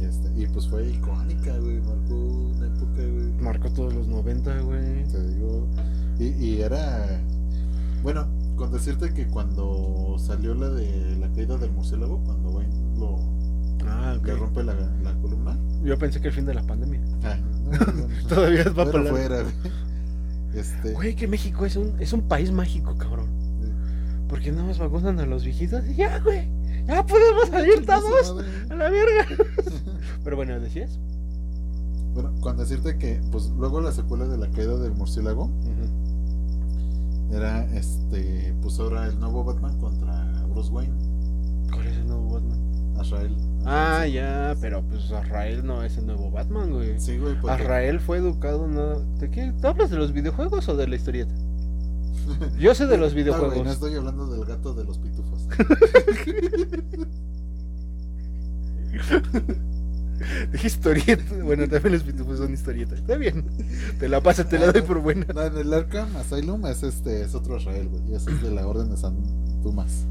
Y, 0.00 0.04
este, 0.04 0.28
y 0.36 0.46
pues 0.46 0.68
fue 0.68 0.88
icónica, 0.88 1.56
güey. 1.58 1.80
Marcó 1.80 2.14
una 2.14 2.66
época, 2.66 2.96
güey. 2.96 3.32
Marcó 3.40 3.70
todos 3.70 3.94
los 3.94 4.08
90, 4.08 4.60
güey. 4.60 5.04
Te 5.04 5.22
digo. 5.28 5.66
Y, 6.18 6.26
y 6.26 6.62
era. 6.62 7.20
Bueno, 8.02 8.26
con 8.56 8.72
decirte 8.72 9.12
que 9.14 9.26
cuando 9.26 10.16
salió 10.18 10.54
la 10.54 10.68
de 10.70 11.16
la 11.20 11.28
caída 11.28 11.56
del 11.58 11.70
murciélago, 11.70 12.18
cuando 12.24 12.50
Wayne 12.50 12.98
lo. 12.98 13.18
Ah, 13.86 14.16
le 14.22 14.34
rompe 14.34 14.64
la, 14.64 14.74
la, 14.74 15.14
columna. 15.22 15.56
Yo 15.84 15.96
pensé 15.98 16.20
que 16.20 16.28
el 16.28 16.34
fin 16.34 16.44
de 16.44 16.54
la 16.54 16.62
pandemia. 16.62 17.00
Ah, 17.22 17.36
Todavía 18.28 18.64
va 18.70 18.90
para 18.90 19.04
fuera, 19.04 19.42
güey. 19.42 19.54
Este... 20.56 20.92
Güey, 20.92 21.14
que 21.14 21.28
México 21.28 21.66
es 21.66 21.76
un, 21.76 22.00
es 22.00 22.12
un 22.12 22.22
país 22.22 22.50
mágico, 22.50 22.96
cabrón. 22.96 23.28
Porque 24.28 24.50
nada 24.50 24.64
más 24.64 24.78
vacunan 24.78 25.20
a 25.20 25.26
los 25.26 25.44
viejitos 25.44 25.86
y 25.86 25.94
ya, 25.94 26.18
güey. 26.20 26.48
Ya 26.86 27.04
podemos 27.04 27.48
salir 27.48 27.84
todos 27.84 28.44
a 28.70 28.74
la 28.74 28.90
verga. 28.90 29.26
Pero 30.24 30.36
bueno, 30.36 30.58
¿decías? 30.60 30.98
Bueno, 32.14 32.32
con 32.40 32.56
decirte 32.56 32.96
que, 32.96 33.20
pues 33.30 33.50
luego 33.50 33.80
la 33.80 33.92
secuela 33.92 34.26
de 34.26 34.38
la 34.38 34.50
caída 34.50 34.76
del 34.78 34.92
murciélago 34.92 35.50
era 37.32 37.64
este, 37.74 38.54
pues 38.62 38.78
ahora 38.78 39.06
el 39.06 39.18
nuevo 39.20 39.44
Batman 39.44 39.78
contra 39.78 40.24
Bruce 40.48 40.70
Wayne. 40.70 40.94
¿Cuál 41.70 41.86
es 41.88 41.96
el 41.96 42.06
nuevo 42.06 42.34
Batman? 42.34 42.58
Azrael. 42.98 43.36
Ah, 43.68 44.06
ya, 44.06 44.54
pero 44.60 44.80
pues 44.82 45.10
Azrael 45.10 45.66
no 45.66 45.82
es 45.82 45.98
el 45.98 46.06
nuevo 46.06 46.30
Batman, 46.30 46.72
güey. 46.72 47.00
Sí, 47.00 47.18
güey. 47.18 47.34
Porque... 47.40 47.62
Azrael 47.62 47.98
fue 47.98 48.18
educado, 48.18 48.68
¿no? 48.68 49.00
¿De 49.18 49.28
qué? 49.28 49.52
¿Tú 49.60 49.66
hablas 49.66 49.90
de 49.90 49.96
los 49.96 50.12
videojuegos 50.12 50.68
o 50.68 50.76
de 50.76 50.86
la 50.86 50.94
historieta? 50.94 51.34
Yo 52.58 52.76
sé 52.76 52.86
de 52.86 52.96
los 52.96 53.12
videojuegos. 53.14 53.58
No, 53.58 53.64
no 53.64 53.72
estoy 53.72 53.94
hablando 53.94 54.28
del 54.28 54.44
gato 54.44 54.72
de 54.72 54.84
los 54.84 54.98
pitufos. 54.98 55.48
historieta. 60.62 61.34
Bueno, 61.42 61.68
también 61.68 61.94
los 61.94 62.04
pitufos 62.04 62.38
son 62.38 62.52
historietas. 62.52 63.00
Está 63.00 63.16
bien. 63.16 63.44
Te 63.98 64.08
la 64.08 64.20
pasa, 64.20 64.48
te 64.48 64.60
la 64.60 64.70
doy 64.70 64.82
por 64.82 65.00
buena. 65.00 65.26
No, 65.34 65.42
en 65.42 65.58
el 65.58 65.74
Arkham 65.74 66.14
Asylum 66.16 66.66
es 66.66 66.84
este, 66.84 67.22
es 67.22 67.34
otro 67.34 67.56
Israel, 67.56 67.88
güey. 67.88 68.14
Ese 68.14 68.30
es 68.30 68.42
de 68.42 68.52
la 68.52 68.64
Orden 68.66 68.90
de 68.90 68.96
San 68.96 69.16
Tomás. 69.62 70.06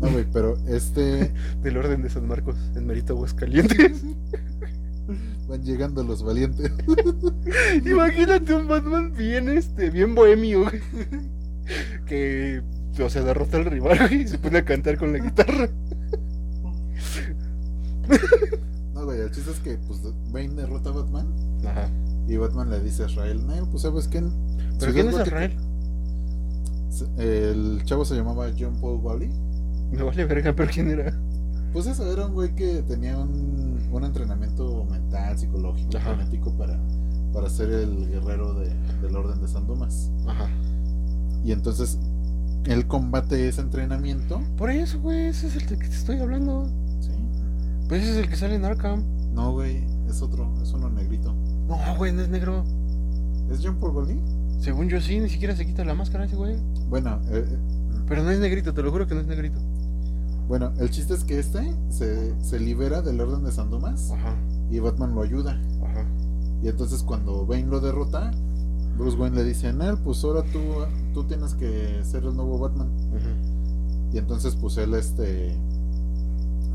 No, 0.00 0.10
güey, 0.10 0.24
pero 0.32 0.56
este. 0.68 1.32
Del 1.62 1.76
Orden 1.76 2.02
de 2.02 2.10
San 2.10 2.26
Marcos, 2.26 2.56
en 2.74 2.86
Merito 2.86 3.14
Aguascalientes. 3.14 4.02
Van 5.48 5.64
llegando 5.64 6.04
los 6.04 6.22
valientes. 6.22 6.70
Imagínate 7.84 8.54
un 8.54 8.68
Batman 8.68 9.12
bien, 9.12 9.48
este, 9.48 9.90
bien 9.90 10.14
bohemio, 10.14 10.62
güey 10.62 10.80
que, 12.06 12.62
o 13.00 13.08
sea, 13.08 13.22
derrota 13.22 13.56
al 13.56 13.66
rival 13.66 14.12
y 14.12 14.26
se 14.26 14.38
pone 14.38 14.58
a 14.58 14.64
cantar 14.64 14.98
con 14.98 15.12
la 15.12 15.18
guitarra. 15.18 15.68
No, 18.94 19.04
güey, 19.04 19.20
el 19.20 19.30
chiste 19.30 19.50
es 19.50 19.60
que, 19.60 19.78
pues, 19.86 20.00
Bane 20.32 20.48
derrota 20.48 20.90
a 20.90 20.92
Batman. 20.92 21.32
Ajá. 21.64 21.88
Y 22.26 22.36
Batman 22.36 22.70
le 22.70 22.80
dice 22.80 23.04
a 23.04 23.06
Israel, 23.06 23.46
no, 23.46 23.70
pues, 23.70 23.82
¿sabes 23.82 24.08
quién? 24.08 24.30
¿Pero 24.78 24.92
quién 24.92 25.08
es 25.08 25.14
Israel? 25.14 25.56
El 27.16 27.82
chavo 27.84 28.04
se 28.04 28.14
llamaba 28.16 28.50
John 28.58 28.76
Paul 28.80 29.00
Wally. 29.02 29.30
Me 29.96 30.02
vale 30.02 30.24
verga, 30.24 30.52
pero 30.54 30.70
¿quién 30.72 30.90
era? 30.90 31.12
Pues 31.72 31.86
eso, 31.86 32.10
era 32.10 32.26
un 32.26 32.34
güey 32.34 32.54
que 32.54 32.82
tenía 32.82 33.16
un, 33.16 33.78
un 33.92 34.04
entrenamiento 34.04 34.84
mental, 34.86 35.38
psicológico, 35.38 35.98
genético 36.00 36.52
para, 36.56 36.78
para 37.32 37.48
ser 37.48 37.70
el 37.70 38.08
guerrero 38.08 38.54
de, 38.54 38.74
del 39.02 39.14
Orden 39.14 39.40
de 39.40 39.48
San 39.48 39.66
Tomás. 39.66 40.10
Ajá. 40.26 40.48
Y 41.44 41.52
entonces 41.52 41.98
él 42.64 42.86
combate 42.86 43.48
ese 43.48 43.60
entrenamiento. 43.60 44.40
Por 44.56 44.70
eso, 44.70 45.00
güey, 45.00 45.26
ese 45.26 45.46
es 45.46 45.56
el 45.56 45.66
de 45.66 45.78
que 45.78 45.88
te 45.88 45.94
estoy 45.94 46.18
hablando. 46.18 46.66
Sí. 47.00 47.12
Pues 47.88 48.02
ese 48.02 48.12
es 48.12 48.18
el 48.18 48.28
que 48.28 48.36
sale 48.36 48.56
en 48.56 48.64
Arkham. 48.64 49.04
No, 49.32 49.52
güey, 49.52 49.84
es 50.08 50.22
otro, 50.22 50.52
es 50.60 50.72
uno 50.72 50.90
negrito. 50.90 51.34
No, 51.68 51.78
güey, 51.96 52.12
no 52.12 52.22
es 52.22 52.28
negro. 52.28 52.64
¿Es 53.50 53.60
John 53.62 53.76
Paul 53.80 54.06
Según 54.60 54.88
yo 54.88 55.00
sí, 55.00 55.18
ni 55.18 55.28
siquiera 55.28 55.56
se 55.56 55.66
quita 55.66 55.84
la 55.84 55.94
máscara 55.94 56.24
ese 56.24 56.36
güey. 56.36 56.56
Bueno, 56.88 57.20
eh, 57.30 57.44
eh, 57.46 57.58
pero 58.06 58.22
no 58.22 58.30
es 58.30 58.38
negrito, 58.38 58.74
te 58.74 58.82
lo 58.82 58.90
juro 58.90 59.06
que 59.06 59.14
no 59.14 59.20
es 59.20 59.26
negrito. 59.26 59.60
Bueno, 60.50 60.72
el 60.80 60.90
chiste 60.90 61.14
es 61.14 61.22
que 61.22 61.38
este 61.38 61.72
se, 61.90 62.34
se 62.42 62.58
libera 62.58 63.02
del 63.02 63.20
orden 63.20 63.44
de 63.44 63.52
San 63.52 63.70
Tomás 63.70 64.10
Ajá. 64.10 64.34
y 64.68 64.80
Batman 64.80 65.14
lo 65.14 65.22
ayuda. 65.22 65.52
Ajá. 65.80 66.04
Y 66.60 66.66
entonces 66.66 67.04
cuando 67.04 67.46
Bane 67.46 67.66
lo 67.66 67.78
derrota, 67.78 68.32
Bruce 68.98 69.16
Wayne 69.16 69.36
le 69.36 69.44
dice 69.44 69.68
a 69.68 69.70
él, 69.70 69.98
pues 70.02 70.24
ahora 70.24 70.42
tú, 70.52 70.58
tú 71.14 71.22
tienes 71.22 71.54
que 71.54 72.00
ser 72.02 72.24
el 72.24 72.34
nuevo 72.34 72.58
Batman. 72.58 72.88
Y 74.12 74.18
entonces 74.18 74.56
pues 74.56 74.76
él 74.78 74.94
este 74.94 75.56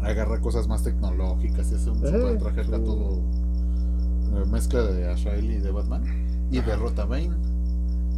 agarra 0.01 0.39
cosas 0.39 0.69
más 0.69 0.81
tecnológicas 0.81 1.69
y 1.69 1.75
hace 1.75 1.89
un 1.89 1.97
super 1.97 2.37
traje 2.37 2.61
acá 2.61 2.81
todo 2.81 3.17
eh, 3.17 4.45
mezcla 4.49 4.83
de 4.83 5.11
Azrael 5.11 5.51
y 5.51 5.57
de 5.57 5.71
Batman 5.71 6.01
y 6.49 6.61
derrota 6.61 7.01
a 7.01 7.05
Bane. 7.07 7.35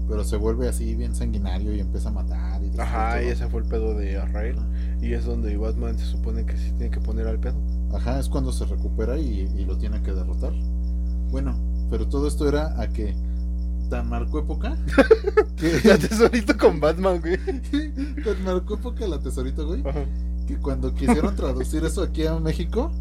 Pero 0.07 0.23
se 0.23 0.37
vuelve 0.37 0.69
así 0.69 0.93
bien 0.93 1.15
sanguinario 1.15 1.73
y 1.73 1.79
empieza 1.79 2.09
a 2.09 2.11
matar. 2.11 2.63
Y 2.63 2.79
Ajá, 2.79 3.23
y 3.23 3.29
ese 3.29 3.47
fue 3.47 3.61
el 3.61 3.67
pedo 3.67 3.95
de 3.95 4.19
Azrael. 4.19 4.55
Y 5.01 5.13
es 5.13 5.25
donde 5.25 5.55
Batman 5.57 5.97
se 5.97 6.05
supone 6.05 6.45
que 6.45 6.57
se 6.57 6.71
tiene 6.71 6.89
que 6.89 6.99
poner 6.99 7.27
al 7.27 7.39
pedo. 7.39 7.57
Ajá, 7.93 8.19
es 8.19 8.27
cuando 8.29 8.51
se 8.51 8.65
recupera 8.65 9.17
y, 9.17 9.49
y 9.57 9.65
lo 9.65 9.77
tiene 9.77 10.01
que 10.01 10.11
derrotar. 10.11 10.53
Bueno, 11.31 11.55
pero 11.89 12.07
todo 12.07 12.27
esto 12.27 12.47
era 12.47 12.79
a 12.81 12.87
que 12.89 13.15
tan 13.89 14.09
marcó 14.09 14.39
época 14.39 14.75
que 15.55 15.79
la 15.87 15.97
tesorito 15.97 16.57
con 16.57 16.79
Batman, 16.79 17.21
güey. 17.21 17.37
tan 18.23 18.43
marcó 18.43 18.75
época 18.75 19.07
la 19.07 19.19
tesorito, 19.19 19.65
güey. 19.65 19.83
Que 20.45 20.57
cuando 20.57 20.93
quisieron 20.93 21.35
traducir 21.35 21.83
eso 21.85 22.01
aquí 22.03 22.25
a 22.25 22.39
México, 22.39 22.91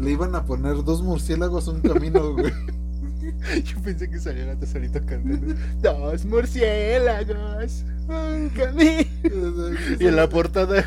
le 0.00 0.10
iban 0.10 0.34
a 0.34 0.44
poner 0.44 0.82
dos 0.84 1.02
murciélagos 1.02 1.68
un 1.68 1.80
camino, 1.80 2.32
güey. 2.34 2.52
Yo 3.64 3.80
pensé 3.82 4.10
que 4.10 4.18
salía 4.18 4.46
la 4.46 4.56
tesorito 4.56 5.04
cantando 5.04 5.54
Dos 5.80 6.24
murciélagos, 6.24 7.84
un 8.08 8.48
camino. 8.50 9.76
y 10.00 10.06
en 10.06 10.16
la 10.16 10.28
portada. 10.28 10.84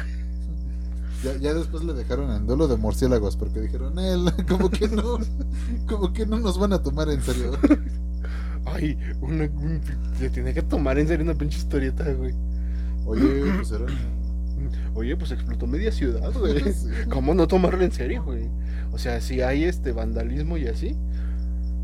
Ya, 1.25 1.35
ya, 1.37 1.53
después 1.55 1.83
le 1.83 1.93
dejaron 1.93 2.31
en 2.31 2.45
duelo 2.45 2.67
de 2.67 2.77
murciélagos 2.77 3.35
porque 3.35 3.59
dijeron, 3.59 3.97
él, 3.97 4.31
como 4.47 4.69
que 4.69 4.87
no, 4.87 5.17
como 5.87 6.13
que 6.13 6.27
no 6.27 6.39
nos 6.39 6.59
van 6.59 6.73
a 6.73 6.83
tomar 6.83 7.09
en 7.09 7.19
serio. 7.23 7.53
Ay, 8.65 8.95
una, 9.21 9.49
se 10.19 10.29
tiene 10.29 10.53
que 10.53 10.61
tomar 10.61 10.99
en 10.99 11.07
serio 11.07 11.23
una 11.23 11.33
pinche 11.33 11.57
historieta, 11.57 12.03
güey. 12.13 12.35
Oye, 13.07 13.51
pues 13.55 13.71
era. 13.71 13.85
Oye, 14.93 15.17
pues 15.17 15.31
explotó 15.31 15.65
media 15.65 15.91
ciudad, 15.91 16.31
güey. 16.31 16.61
¿Cómo 17.09 17.33
no 17.33 17.47
tomarlo 17.47 17.83
en 17.83 17.91
serio, 17.91 18.23
güey? 18.23 18.47
O 18.91 18.99
sea, 18.99 19.19
si 19.19 19.41
hay 19.41 19.63
este 19.63 19.93
vandalismo 19.93 20.57
y 20.57 20.67
así. 20.67 20.95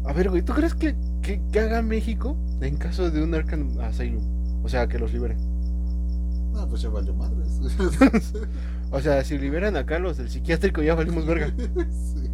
A 0.06 0.14
ver, 0.14 0.30
güey, 0.30 0.44
¿tú 0.44 0.54
crees 0.54 0.76
que, 0.76 0.96
que, 1.24 1.60
haga 1.60 1.82
México 1.82 2.38
en 2.62 2.78
caso 2.78 3.10
de 3.10 3.24
un 3.24 3.34
Arkham 3.34 3.80
Asylum? 3.80 4.24
O 4.64 4.70
sea, 4.70 4.88
que 4.88 5.00
los 5.00 5.12
liberen. 5.12 5.40
No, 6.54 6.68
pues 6.70 6.84
ya 6.84 6.90
valió 6.90 7.16
madres. 7.16 7.60
O 8.92 9.00
sea, 9.00 9.24
si 9.24 9.38
liberan 9.38 9.78
acá 9.78 10.00
los 10.00 10.18
del 10.18 10.30
psiquiátrico, 10.30 10.82
ya 10.82 10.96
valimos 10.96 11.26
verga. 11.26 11.48
sí. 11.90 12.30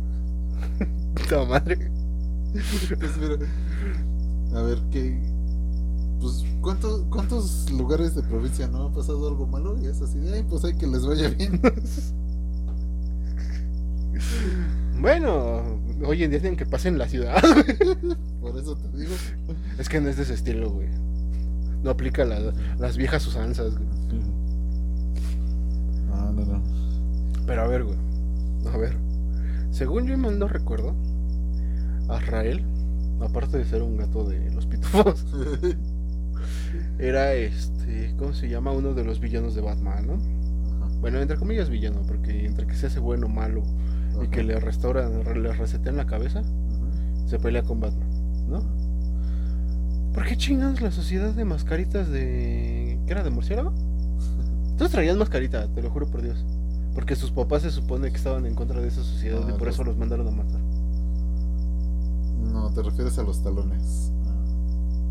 Puta 1.15 1.45
madre. 1.45 1.91
Pues 2.51 3.11
a 4.55 4.61
ver, 4.61 4.79
¿qué? 4.91 5.19
Pues, 6.19 6.43
¿cuántos, 6.61 7.05
¿cuántos 7.09 7.71
lugares 7.71 8.15
de 8.15 8.23
provincia 8.23 8.67
no 8.67 8.87
ha 8.87 8.91
pasado 8.91 9.27
algo 9.27 9.45
malo? 9.45 9.77
Y 9.79 9.85
es 9.85 10.01
así 10.01 10.19
de, 10.19 10.43
pues 10.43 10.65
hay 10.65 10.73
que 10.73 10.87
les 10.87 11.05
vaya 11.05 11.29
bien. 11.29 11.61
bueno, 14.99 15.79
hoy 16.03 16.23
en 16.23 16.31
día 16.31 16.39
tienen 16.39 16.57
que 16.57 16.65
pasen 16.65 16.93
en 16.93 16.99
la 16.99 17.07
ciudad. 17.07 17.39
Por 18.41 18.57
eso 18.57 18.75
te 18.75 18.97
digo. 18.97 19.13
Es 19.77 19.89
que 19.89 20.01
no 20.01 20.09
es 20.09 20.17
de 20.17 20.23
ese 20.23 20.33
estilo, 20.33 20.71
güey. 20.71 20.87
No 21.83 21.91
aplica 21.91 22.25
las 22.25 22.97
viejas 22.97 23.27
usanzas, 23.27 23.75
güey. 23.75 23.87
No. 26.45 26.61
Pero 27.45 27.61
a 27.61 27.67
ver, 27.67 27.83
güey. 27.83 27.97
A 28.73 28.77
ver. 28.77 28.97
Según 29.71 30.07
yo 30.07 30.17
mal 30.17 30.39
no 30.39 30.47
recuerdo, 30.47 30.95
Azrael 32.09 32.63
aparte 33.21 33.57
de 33.57 33.65
ser 33.65 33.81
un 33.81 33.97
gato 33.97 34.23
de 34.23 34.51
los 34.51 34.65
pitufos, 34.65 35.25
era 36.99 37.33
este, 37.33 38.13
¿cómo 38.17 38.33
se 38.33 38.49
llama? 38.49 38.71
Uno 38.71 38.93
de 38.93 39.03
los 39.03 39.19
villanos 39.19 39.55
de 39.55 39.61
Batman, 39.61 40.07
¿no? 40.07 40.17
Bueno, 40.99 41.19
entre 41.19 41.37
comillas 41.37 41.69
villano, 41.69 42.01
porque 42.07 42.45
entre 42.45 42.67
que 42.67 42.75
se 42.75 42.87
hace 42.87 42.99
bueno 42.99 43.27
o 43.27 43.29
malo 43.29 43.63
y 44.23 44.27
que 44.27 44.43
le 44.43 44.59
restauran, 44.59 45.41
le 45.41 45.53
resetean 45.53 45.97
la 45.97 46.05
cabeza, 46.05 46.41
se 47.25 47.39
pelea 47.39 47.63
con 47.63 47.79
Batman, 47.79 48.09
¿no? 48.49 48.63
¿Por 50.13 50.25
qué 50.25 50.35
chingados 50.35 50.81
la 50.81 50.91
sociedad 50.91 51.33
de 51.33 51.45
mascaritas 51.45 52.09
de. 52.09 52.99
¿Qué 53.05 53.13
era 53.13 53.23
de 53.23 53.29
murciélago? 53.29 53.73
Todos 54.77 54.91
traían 54.91 55.17
mascarita, 55.17 55.67
te 55.73 55.81
lo 55.81 55.89
juro 55.89 56.07
por 56.07 56.21
Dios. 56.21 56.43
Porque 56.93 57.15
sus 57.15 57.31
papás 57.31 57.61
se 57.63 57.71
supone 57.71 58.09
que 58.09 58.17
estaban 58.17 58.45
en 58.45 58.55
contra 58.55 58.79
de 58.81 58.87
esa 58.87 59.03
sociedad 59.03 59.41
Ah, 59.43 59.49
y 59.49 59.53
por 59.53 59.67
los- 59.67 59.75
eso 59.75 59.83
los 59.83 59.97
mandaron 59.97 60.27
a 60.27 60.31
matar. 60.31 60.59
No, 62.51 62.69
te 62.71 62.81
refieres 62.81 63.17
a 63.19 63.23
los 63.23 63.43
talones. 63.43 64.11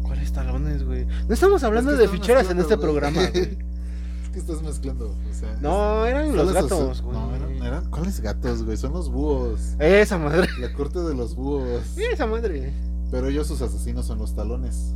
¿Cuáles 0.03 0.33
talones, 0.33 0.85
güey? 0.85 1.07
No 1.07 1.35
estamos 1.35 1.63
hablando 1.65 1.91
Es 1.93 1.97
que 1.97 2.03
de 2.03 2.09
ficheras 2.09 2.51
en 2.51 2.59
este 2.61 2.77
programa, 2.79 3.21
güey. 3.31 3.43
es 4.25 4.29
que 4.33 4.39
estás 4.39 4.63
mezclando. 4.63 5.09
O 5.09 5.35
sea, 5.35 5.57
No, 5.61 6.07
eran 6.07 6.35
los 6.37 6.53
gatos, 6.53 7.03
güey. 7.03 7.17
No, 7.17 7.35
eran, 7.35 7.53
eran- 7.63 7.91
¿Cuáles 7.91 8.21
gatos, 8.21 8.63
güey? 8.65 8.77
Son 8.77 8.93
los 8.93 9.11
búhos. 9.11 9.75
Esa 9.79 10.19
madre. 10.19 10.49
La 10.61 10.73
corte 10.73 11.01
de 11.01 11.15
los 11.15 11.35
búhos. 11.35 11.97
Esa 11.97 12.27
madre. 12.27 12.73
Pero 13.11 13.29
ellos, 13.29 13.47
sus 13.47 13.63
asesinos, 13.63 14.07
son 14.07 14.19
los 14.19 14.35
talones. 14.35 14.93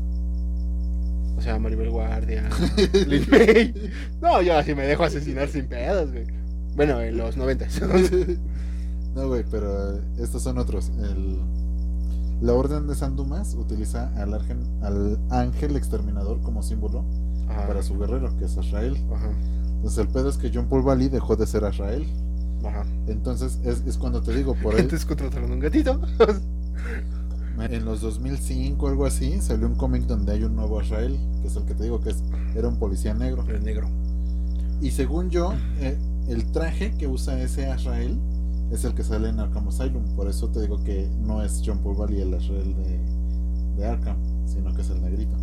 O 1.40 1.42
sea, 1.42 1.58
Maribel 1.58 1.88
Guardia, 1.88 2.48
Lin 3.06 3.26
May. 3.30 3.74
No, 4.20 4.42
yo 4.42 4.58
así 4.58 4.74
me 4.74 4.82
dejo 4.86 5.04
asesinar 5.04 5.48
sin 5.48 5.66
pedos, 5.68 6.12
güey. 6.12 6.26
Bueno, 6.76 7.00
en 7.00 7.16
los 7.16 7.38
noventas. 7.38 7.80
no, 9.14 9.28
güey, 9.28 9.42
pero 9.50 9.98
estos 10.18 10.42
son 10.42 10.58
otros. 10.58 10.90
El, 11.02 11.38
la 12.42 12.52
Orden 12.52 12.86
de 12.86 12.94
San 12.94 13.16
Dumas 13.16 13.54
utiliza 13.54 14.12
al, 14.20 14.32
argen- 14.34 14.66
al 14.82 15.18
ángel 15.30 15.76
exterminador 15.76 16.42
como 16.42 16.62
símbolo 16.62 17.04
Ajá. 17.48 17.66
para 17.66 17.82
su 17.82 17.98
guerrero, 17.98 18.36
que 18.36 18.44
es 18.44 18.58
Azrael. 18.58 18.98
Ajá. 19.14 19.30
Entonces 19.76 19.98
el 19.98 20.08
pedo 20.08 20.28
es 20.28 20.36
que 20.36 20.50
John 20.52 20.66
Paul 20.68 20.82
Valley 20.82 21.08
dejó 21.08 21.36
de 21.36 21.46
ser 21.46 21.64
Azrael. 21.64 22.06
Ajá. 22.66 22.84
Entonces 23.06 23.58
es, 23.64 23.82
es 23.86 23.96
cuando 23.96 24.20
te 24.20 24.34
digo, 24.34 24.54
por 24.56 24.74
ahí, 24.74 24.80
Entonces 24.82 25.06
contrataron 25.06 25.52
un 25.52 25.60
gatito. 25.60 26.00
En 27.62 27.84
los 27.84 28.00
2005 28.00 28.88
algo 28.88 29.06
así, 29.06 29.40
salió 29.40 29.66
un 29.66 29.74
cómic 29.74 30.02
donde 30.04 30.32
hay 30.32 30.44
un 30.44 30.54
nuevo 30.56 30.80
Azrael, 30.80 31.18
que 31.42 31.48
es 31.48 31.56
el 31.56 31.64
que 31.64 31.74
te 31.74 31.84
digo 31.84 32.00
que 32.00 32.10
es, 32.10 32.22
era 32.54 32.68
un 32.68 32.76
policía 32.76 33.14
negro. 33.14 33.44
El 33.48 33.62
negro. 33.64 33.88
Y 34.80 34.90
según 34.92 35.30
yo, 35.30 35.52
eh, 35.80 35.98
el 36.28 36.50
traje 36.52 36.92
que 36.96 37.06
usa 37.06 37.40
ese 37.42 37.66
Azrael 37.66 38.18
es 38.70 38.84
el 38.84 38.94
que 38.94 39.02
sale 39.04 39.28
en 39.28 39.40
Arkham 39.40 39.68
Asylum. 39.68 40.04
Por 40.16 40.28
eso 40.28 40.48
te 40.48 40.60
digo 40.62 40.82
que 40.84 41.08
no 41.22 41.42
es 41.42 41.62
John 41.64 41.78
Paul 41.78 41.96
Valley 41.96 42.20
el 42.22 42.32
Azrael 42.34 42.74
de, 42.76 42.98
de 43.76 43.86
Arkham, 43.86 44.16
sino 44.46 44.72
que 44.74 44.82
es 44.82 44.90
el 44.90 45.02
negrito. 45.02 45.36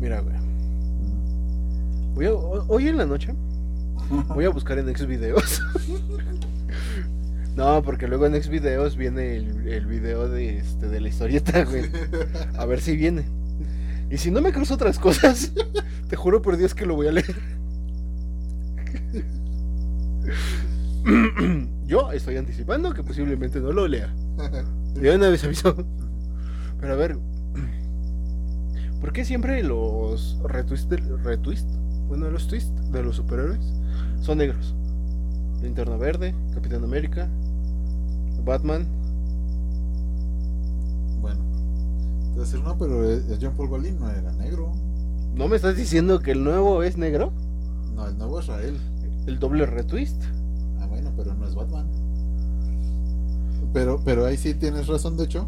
Mira, 0.00 0.20
güey. 0.20 0.34
Voy 2.14 2.26
a- 2.26 2.32
ho- 2.34 2.64
hoy 2.68 2.88
en 2.88 2.96
la 2.96 3.06
noche 3.06 3.34
voy 4.34 4.44
a 4.44 4.50
buscar 4.50 4.78
en 4.78 4.88
Xvideos. 4.96 5.60
No, 7.56 7.82
porque 7.82 8.06
luego 8.08 8.26
en 8.26 8.40
Xvideos 8.42 8.96
viene 8.96 9.36
el, 9.36 9.68
el 9.68 9.86
video 9.86 10.28
de, 10.28 10.58
este, 10.58 10.88
de 10.88 11.00
la 11.00 11.08
historieta, 11.08 11.64
güey. 11.64 11.84
A 12.56 12.64
ver 12.64 12.80
si 12.80 12.96
viene. 12.96 13.24
Y 14.10 14.16
si 14.18 14.30
no 14.30 14.40
me 14.40 14.52
cruzo 14.52 14.74
otras 14.74 14.98
cosas, 14.98 15.52
te 16.08 16.16
juro 16.16 16.42
por 16.42 16.56
Dios 16.56 16.74
que 16.74 16.86
lo 16.86 16.94
voy 16.94 17.08
a 17.08 17.12
leer. 17.12 17.34
Yo 21.86 22.12
estoy 22.12 22.36
anticipando 22.36 22.92
que 22.94 23.02
posiblemente 23.02 23.60
no 23.60 23.72
lo 23.72 23.88
lea. 23.88 24.12
Ya 25.00 25.14
una 25.16 25.28
vez 25.28 25.44
avisó. 25.44 25.74
Pero 26.80 26.92
a 26.92 26.96
ver, 26.96 27.18
¿por 29.00 29.12
qué 29.12 29.24
siempre 29.24 29.62
los 29.62 30.38
retwist, 30.44 30.88
del- 30.90 31.22
retwist? 31.22 31.68
Bueno, 32.08 32.30
los 32.30 32.48
twists 32.48 32.72
de 32.90 33.02
los 33.02 33.16
superhéroes 33.16 33.60
son 34.20 34.38
negros? 34.38 34.74
Linterna 35.62 35.96
Verde, 35.96 36.34
Capitán 36.54 36.84
América, 36.84 37.28
Batman. 38.44 38.86
bueno, 41.20 41.40
te 42.22 42.30
voy 42.30 42.38
a 42.38 42.44
decir, 42.44 42.60
no, 42.60 42.78
pero 42.78 43.02
John 43.40 43.54
Paul 43.56 43.68
Valley 43.68 43.92
no 43.92 44.08
era 44.10 44.32
negro. 44.32 44.72
¿No 45.34 45.46
me 45.48 45.56
estás 45.56 45.76
diciendo 45.76 46.20
que 46.20 46.32
el 46.32 46.42
nuevo 46.42 46.82
es 46.82 46.96
negro? 46.96 47.32
No, 47.94 48.06
el 48.06 48.16
nuevo 48.18 48.38
Azrael. 48.38 48.78
El 49.26 49.38
doble 49.38 49.66
retwist. 49.66 50.22
Ah, 50.80 50.86
bueno, 50.86 51.12
pero 51.16 51.34
no 51.34 51.46
es 51.46 51.54
Batman. 51.54 51.86
Pero, 53.72 54.00
pero 54.04 54.24
ahí 54.26 54.36
sí 54.36 54.54
tienes 54.54 54.86
razón, 54.88 55.16
de 55.16 55.24
hecho, 55.24 55.46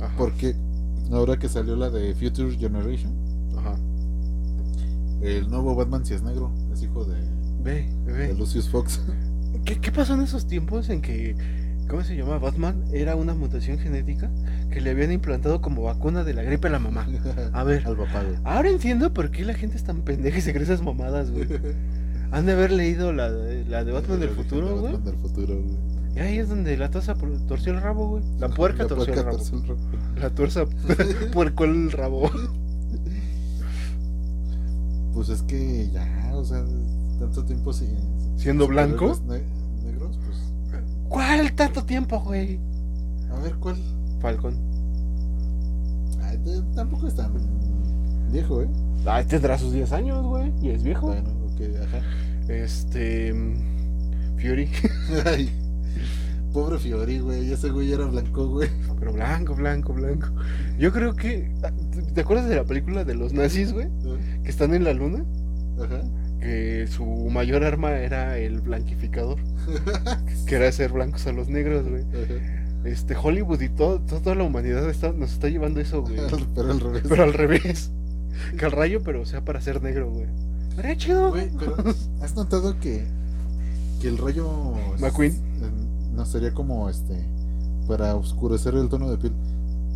Ajá. 0.00 0.14
porque 0.16 0.56
ahora 1.12 1.38
que 1.38 1.48
salió 1.48 1.76
la 1.76 1.90
de 1.90 2.14
Future 2.14 2.56
Generation, 2.56 3.12
Ajá. 3.56 3.76
el 5.20 5.48
nuevo 5.48 5.74
Batman 5.76 6.04
sí 6.04 6.14
es 6.14 6.22
negro, 6.22 6.50
es 6.72 6.82
hijo 6.82 7.04
de, 7.04 7.20
Ve, 7.62 7.88
ve, 8.06 8.12
de 8.12 8.28
ve. 8.28 8.34
Lucius 8.34 8.68
Fox. 8.68 9.00
¿Qué, 9.74 9.80
¿Qué 9.80 9.92
pasó 9.92 10.14
en 10.14 10.22
esos 10.22 10.46
tiempos 10.46 10.88
en 10.90 11.00
que, 11.00 11.36
¿cómo 11.88 12.02
se 12.02 12.16
llama? 12.16 12.38
Batman 12.38 12.82
era 12.92 13.14
una 13.14 13.34
mutación 13.34 13.78
genética 13.78 14.30
que 14.70 14.80
le 14.80 14.90
habían 14.90 15.12
implantado 15.12 15.60
como 15.60 15.82
vacuna 15.82 16.24
de 16.24 16.34
la 16.34 16.42
gripe 16.42 16.66
a 16.68 16.70
la 16.70 16.78
mamá. 16.80 17.06
A 17.52 17.62
ver, 17.62 17.86
Al 17.86 17.96
papá, 17.96 18.22
güey. 18.24 18.36
ahora 18.44 18.68
entiendo 18.70 19.12
por 19.12 19.30
qué 19.30 19.44
la 19.44 19.54
gente 19.54 19.76
es 19.76 19.84
tan 19.84 20.02
pendeja 20.02 20.38
y 20.38 20.40
se 20.40 20.52
cree 20.52 20.64
esas 20.64 20.82
mamadas, 20.82 21.30
güey. 21.30 21.46
Han 22.32 22.46
de 22.46 22.52
haber 22.52 22.70
leído 22.72 23.12
la, 23.12 23.30
de- 23.30 23.64
la 23.64 23.84
de 23.84 23.92
Batman 23.92 24.18
del 24.20 24.30
El 24.30 24.34
origen 24.34 24.44
futuro, 24.44 24.66
de 24.68 24.72
güey. 24.80 24.92
Batman 24.92 25.04
del 25.04 25.16
futuro, 25.22 25.54
güey. 25.62 25.90
Y 26.16 26.18
ahí 26.18 26.38
es 26.38 26.48
donde 26.48 26.76
la 26.76 26.90
taza 26.90 27.14
torció 27.46 27.72
el 27.72 27.80
rabo, 27.80 28.08
güey. 28.08 28.24
La 28.40 28.48
puerca 28.48 28.82
La 28.82 28.88
torció 28.88 29.14
el 29.14 29.22
puerca 29.22 29.30
rabo. 29.30 29.36
torció 29.38 29.58
el 29.58 29.66
rabo. 29.68 29.80
La 30.20 30.30
tuerza 30.30 30.64
puercó 31.32 31.64
el 31.64 31.92
rabo. 31.92 32.28
Pues 35.14 35.28
es 35.28 35.42
que 35.42 35.88
ya, 35.92 36.30
o 36.34 36.44
sea, 36.44 36.64
tanto 37.18 37.44
tiempo 37.44 37.72
sin, 37.72 37.96
¿Siendo 38.36 38.66
blanco? 38.68 39.18
¿Cuál 41.10 41.52
tanto 41.54 41.84
tiempo, 41.84 42.20
güey? 42.20 42.60
A 43.32 43.40
ver, 43.40 43.56
¿cuál? 43.56 43.76
Falcon. 44.20 44.54
Ay, 46.22 46.38
tampoco 46.76 47.08
es 47.08 47.16
tan 47.16 47.32
viejo, 48.30 48.62
¿eh? 48.62 48.68
Ay, 49.04 49.24
tendrá 49.24 49.58
sus 49.58 49.72
10 49.72 49.90
años, 49.92 50.24
güey. 50.24 50.52
Y 50.62 50.70
es 50.70 50.84
viejo. 50.84 51.08
Bueno, 51.08 51.30
ok, 51.52 51.62
ajá. 51.82 52.00
Este. 52.48 53.34
Fury. 54.36 54.68
Ay, 55.26 55.50
pobre 56.52 56.78
Fiori, 56.78 57.18
güey. 57.18 57.52
Ese 57.52 57.70
güey 57.70 57.92
era 57.92 58.04
blanco, 58.04 58.46
güey. 58.46 58.68
Pero 59.00 59.12
blanco, 59.12 59.56
blanco, 59.56 59.92
blanco. 59.92 60.28
Yo 60.78 60.92
creo 60.92 61.16
que. 61.16 61.52
ah, 61.64 61.72
¿Te 62.14 62.20
acuerdas 62.20 62.48
de 62.48 62.54
la 62.54 62.64
película 62.64 63.02
de 63.04 63.16
los 63.16 63.32
nazis, 63.32 63.72
güey? 63.72 63.88
Que 64.44 64.50
están 64.50 64.74
en 64.74 64.84
la 64.84 64.92
luna. 64.92 65.24
Ajá. 65.82 66.02
Que 66.40 66.86
su 66.90 67.04
mayor 67.04 67.64
arma 67.64 67.92
era 67.92 68.38
el 68.38 68.60
blanquificador. 68.60 69.38
Que 70.46 70.56
era 70.56 70.68
hacer 70.68 70.92
blancos 70.92 71.26
a 71.26 71.32
los 71.32 71.48
negros, 71.48 71.86
güey. 71.88 72.02
Este, 72.84 73.14
Hollywood 73.14 73.60
y 73.60 73.68
todo, 73.68 74.00
toda 74.00 74.34
la 74.34 74.42
humanidad 74.44 74.88
está, 74.88 75.12
nos 75.12 75.32
está 75.32 75.48
llevando 75.48 75.80
eso, 75.80 76.00
güey. 76.02 76.16
Pero 76.54 76.70
al 76.72 76.80
revés. 76.80 77.02
Pero 77.08 77.22
al 77.24 77.32
revés. 77.34 77.90
Que 78.58 78.64
al 78.64 78.72
rayo, 78.72 79.02
pero 79.04 79.20
o 79.20 79.26
sea 79.26 79.44
para 79.44 79.60
ser 79.60 79.82
negro, 79.82 80.10
güey. 80.10 80.24
Estaría 80.70 80.96
chido. 80.96 81.28
Güey, 81.30 81.50
pero 81.58 81.76
¿has 82.22 82.34
notado 82.34 82.78
que, 82.80 83.04
que 84.00 84.08
el 84.08 84.16
rayo 84.16 84.48
McQueen. 84.98 85.34
no 86.14 86.24
sería 86.24 86.54
como 86.54 86.88
este 86.88 87.22
para 87.86 88.14
oscurecer 88.16 88.74
el 88.76 88.88
tono 88.88 89.10
de 89.10 89.18
piel? 89.18 89.32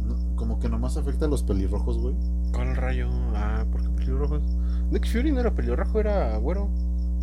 no- 0.07 0.37
como 0.37 0.59
que 0.61 0.69
nomás 0.69 0.99
afecta 0.99 1.25
a 1.25 1.29
los 1.29 1.43
pelirrojos, 1.43 1.97
güey. 1.97 2.15
¿Cuál 2.53 2.77
rayo? 2.77 3.09
Ah, 3.35 3.65
¿por 3.73 3.81
qué 3.83 3.89
pelirrojos? 3.89 4.43
Nick 4.91 5.07
Fury 5.11 5.33
no 5.33 5.41
era 5.41 5.51
pelirrojo, 5.55 6.01
era 6.01 6.37
güero. 6.39 6.69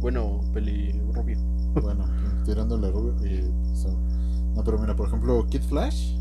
Bueno, 0.01 0.41
pelirrubio. 0.53 1.37
Bueno, 1.81 2.05
tirándole 2.45 2.91
rubio 2.91 3.13
y 3.25 3.41
pues, 3.69 3.87
no, 4.55 4.63
pero 4.63 4.77
mira, 4.79 4.95
por 4.95 5.07
ejemplo, 5.07 5.45
Kid 5.49 5.61
Flash, 5.61 6.15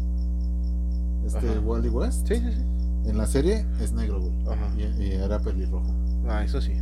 este 1.24 1.48
Ajá. 1.48 1.60
Wally 1.60 1.88
West, 1.88 2.28
Sí, 2.28 2.36
sí, 2.36 2.52
sí. 2.52 3.10
en 3.10 3.18
la 3.18 3.26
serie 3.26 3.66
es 3.80 3.92
negro, 3.92 4.20
güey. 4.20 4.32
Ajá. 4.48 4.68
Y, 4.76 5.02
y 5.04 5.12
era 5.12 5.38
pelirrojo, 5.40 5.92
Ah, 6.28 6.44
eso 6.44 6.60
sí. 6.60 6.74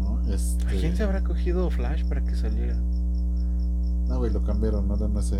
¿no? 0.00 0.20
Este, 0.32 0.64
¿A 0.66 0.70
quién 0.70 0.96
se 0.96 1.02
habrá 1.04 1.22
cogido 1.22 1.70
Flash 1.70 2.04
para 2.04 2.22
que 2.22 2.34
saliera? 2.34 2.76
No, 4.08 4.18
güey, 4.18 4.32
lo 4.32 4.42
cambiaron, 4.42 4.86
no 4.88 5.22
sé. 5.22 5.38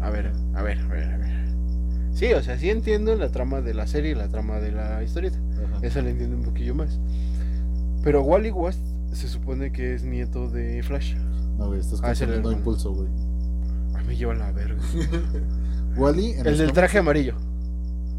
A 0.00 0.10
ver, 0.10 0.32
a 0.54 0.62
ver, 0.62 0.78
a 0.80 0.86
ver, 0.88 1.14
a 1.14 1.16
ver. 1.16 1.44
Sí, 2.12 2.32
o 2.32 2.42
sea, 2.42 2.56
sí 2.58 2.70
entiendo 2.70 3.16
la 3.16 3.30
trama 3.30 3.60
de 3.60 3.74
la 3.74 3.86
serie 3.88 4.12
y 4.12 4.14
la 4.14 4.28
trama 4.28 4.60
de 4.60 4.70
la 4.70 5.02
historieta. 5.02 5.38
Ajá. 5.66 5.78
Esa 5.84 6.02
la 6.02 6.10
entiendo 6.10 6.36
un 6.36 6.42
poquillo 6.44 6.74
más. 6.74 7.00
Pero 8.04 8.22
Wally 8.22 8.50
West 8.52 8.80
se 9.12 9.26
supone 9.28 9.72
que 9.72 9.94
es 9.94 10.04
nieto 10.04 10.48
de 10.48 10.82
Flash. 10.82 11.14
No, 11.58 11.66
güey, 11.68 11.80
estás 11.80 12.00
Ah, 12.02 12.12
es 12.12 12.18
confundiendo 12.18 12.52
impulso, 12.52 12.92
güey. 12.94 13.08
A 13.96 14.02
mí 14.02 14.14
lleva 14.16 14.34
la 14.34 14.52
verga. 14.52 14.80
Wally 15.96 16.32
en 16.32 16.46
El 16.46 16.58
del 16.58 16.72
traje 16.72 16.98
amarillo. 16.98 17.34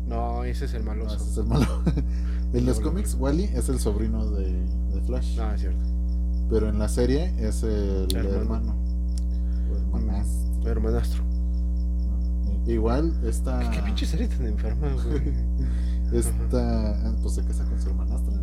No, 0.07 0.43
ese 0.43 0.65
es 0.65 0.73
el 0.73 0.83
No, 0.85 0.91
maloso. 0.91 1.15
ese 1.17 1.29
es 1.31 1.37
el 1.37 1.45
malo. 1.45 1.67
en 2.53 2.65
los 2.65 2.79
cómics, 2.79 3.15
Wally 3.19 3.45
es 3.53 3.69
el 3.69 3.79
sobrino 3.79 4.25
de, 4.31 4.51
de 4.93 5.01
Flash. 5.05 5.35
No, 5.37 5.53
es 5.53 5.61
cierto. 5.61 5.79
Pero 6.49 6.69
en 6.69 6.79
la 6.79 6.87
serie 6.87 7.33
es 7.39 7.63
el 7.63 8.07
Hermano. 8.15 8.35
hermano. 8.39 8.75
Hermanastro. 9.93 10.71
Hermanastro. 10.71 11.23
Igual 12.67 13.13
esta. 13.25 13.69
¿Qué 13.71 13.79
pinche 13.81 14.05
serie 14.05 14.27
tan 14.27 14.45
enferma, 14.47 14.87
güey? 14.93 15.33
Esta. 16.13 17.15
Pues 17.21 17.35
se 17.35 17.43
casa 17.43 17.63
con 17.65 17.79
su 17.81 17.89
hermanastra. 17.89 18.33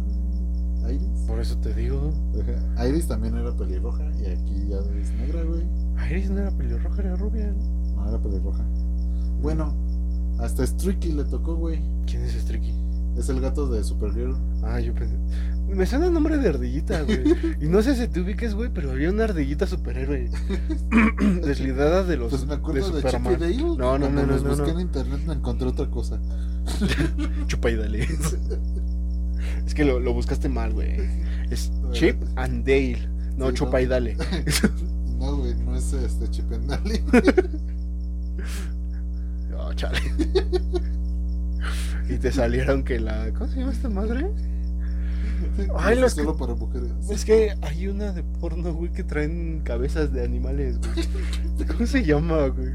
Iris. 0.89 1.27
Por 1.27 1.41
eso 1.41 1.57
te 1.59 1.75
digo. 1.75 2.13
Ajá. 2.41 2.89
Iris 2.89 3.09
también 3.09 3.37
era 3.37 3.57
pelirroja 3.57 4.05
y 4.21 4.27
aquí 4.27 4.67
ya 4.69 4.79
es 4.79 5.13
negra, 5.13 5.43
güey. 5.43 5.63
Iris 6.11 6.31
no 6.31 6.41
era 6.41 6.51
pelirroja, 6.51 7.03
era 7.03 7.17
rubia. 7.17 7.53
¿no? 7.95 8.09
Era 8.09 8.19
pelirroja. 8.19 8.65
Bueno, 9.41 9.75
hasta 10.39 10.67
Streaky 10.67 11.13
le 11.13 11.25
tocó, 11.25 11.57
güey. 11.57 11.81
¿Quién 12.07 12.23
es 12.23 12.33
Streaky? 12.35 12.75
Es 13.17 13.29
el 13.29 13.41
gato 13.41 13.69
de 13.69 13.85
Supergirl. 13.85 14.35
Ah, 14.63 14.81
yo 14.81 14.95
pensé. 14.95 15.15
Me 15.69 15.87
suena 15.87 16.07
el 16.07 16.13
nombre 16.13 16.39
de 16.39 16.49
ardillita, 16.49 17.03
güey. 17.03 17.23
Y 17.61 17.67
no 17.67 17.83
sé 17.83 17.95
si 17.95 18.09
te 18.09 18.21
ubiques, 18.21 18.55
güey, 18.55 18.71
pero 18.73 18.91
había 18.91 19.11
una 19.11 19.25
ardillita 19.25 19.67
superhéroe. 19.67 20.31
deslidada 21.45 22.05
de 22.05 22.17
los. 22.17 22.31
Pues 22.31 22.47
me 22.47 22.55
acuerdo 22.55 22.91
de, 22.91 23.03
Superman. 23.03 23.39
No, 23.79 23.99
no, 23.99 24.11
no, 24.11 24.27
no, 24.27 24.39
no, 24.39 24.49
busqué 24.49 24.73
no. 24.73 24.81
en 24.81 24.81
internet 24.81 25.21
me 25.27 25.35
encontré 25.35 25.69
otra 25.69 25.87
cosa. 25.91 26.21
Chupa 27.47 27.71
y 27.71 27.77
dale. 27.77 28.09
Es 29.67 29.75
que 29.75 29.85
lo, 29.85 30.01
lo 30.01 30.13
buscaste 30.15 30.49
mal, 30.49 30.73
güey. 30.73 30.97
Es. 31.51 31.71
Chip 31.93 32.17
and 32.37 32.65
Dale. 32.67 33.09
No, 33.37 33.49
Sí, 33.49 33.55
chupa 33.57 33.73
no. 33.73 33.81
y 33.81 33.87
dale. 33.87 34.17
No, 35.19 35.37
güey, 35.37 35.55
no 35.55 35.77
es 35.77 35.93
este 35.93 36.29
Chip 36.31 36.51
and 36.53 36.67
Dale. 36.69 37.03
Oh, 39.57 39.73
chale. 39.75 40.01
y 42.09 42.17
te 42.17 42.33
salieron 42.33 42.83
que 42.83 42.99
la. 42.99 43.33
¿Cómo 43.33 43.49
se 43.49 43.61
llama 43.61 43.73
esta 43.73 43.89
madre? 43.89 44.27
Ay, 45.77 45.99
los 45.99 46.13
solo 46.15 46.37
para 46.37 46.55
mujeres. 46.55 46.91
Es 47.11 47.25
que 47.25 47.55
hay 47.63 47.87
una 47.87 48.13
de 48.13 48.23
porno, 48.23 48.73
güey, 48.75 48.91
que 48.93 49.05
traen 49.05 49.61
cabezas 49.65 50.13
de 50.13 50.25
animales, 50.25 50.79
güey. 50.79 51.67
¿Cómo 51.69 51.87
se 51.87 52.05
llama, 52.05 52.49
güey? 52.49 52.71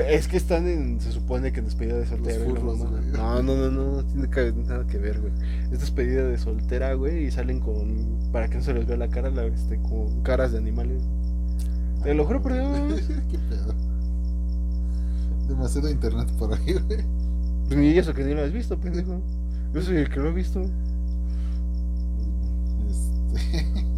Es 0.00 0.28
que 0.28 0.36
están 0.36 0.66
en. 0.68 1.00
Se 1.00 1.10
supone 1.12 1.52
que 1.52 1.60
en 1.60 1.66
despedida 1.66 1.96
de 1.96 2.06
soltera. 2.06 2.44
Furros. 2.44 2.78
No, 3.12 3.42
no, 3.42 3.56
no, 3.56 3.70
no, 3.70 3.92
no 3.96 4.04
tiene 4.04 4.28
que- 4.28 4.52
nada 4.52 4.86
que 4.86 4.98
ver, 4.98 5.20
güey. 5.20 5.32
Es 5.72 5.80
despedida 5.80 6.24
de 6.24 6.36
soltera, 6.38 6.92
güey, 6.94 7.24
y 7.26 7.30
salen 7.30 7.60
con. 7.60 8.18
Para 8.32 8.48
que 8.48 8.56
no 8.58 8.62
se 8.62 8.74
les 8.74 8.86
vea 8.86 8.96
la 8.96 9.08
cara, 9.08 9.30
la, 9.30 9.44
este, 9.46 9.78
con 9.80 10.22
caras 10.22 10.52
de 10.52 10.58
animales. 10.58 11.02
Te 12.02 12.14
lo 12.14 12.24
juro 12.26 12.42
por 12.42 12.52
Dios. 12.52 12.66
Qué 13.30 13.38
pedo. 13.48 13.74
Demasiado 15.48 15.88
internet 15.90 16.28
por 16.38 16.52
ahí, 16.52 16.72
güey. 16.74 17.04
Pues 17.66 17.78
ni 17.78 17.88
eso 17.98 18.12
que 18.14 18.24
ni 18.24 18.34
lo 18.34 18.42
has 18.42 18.52
visto, 18.52 18.78
pendejo. 18.78 19.20
Yo 19.72 19.82
soy 19.82 19.96
el 19.96 20.08
que 20.10 20.20
lo 20.20 20.28
he 20.28 20.32
visto. 20.32 20.62
Este. 22.88 23.66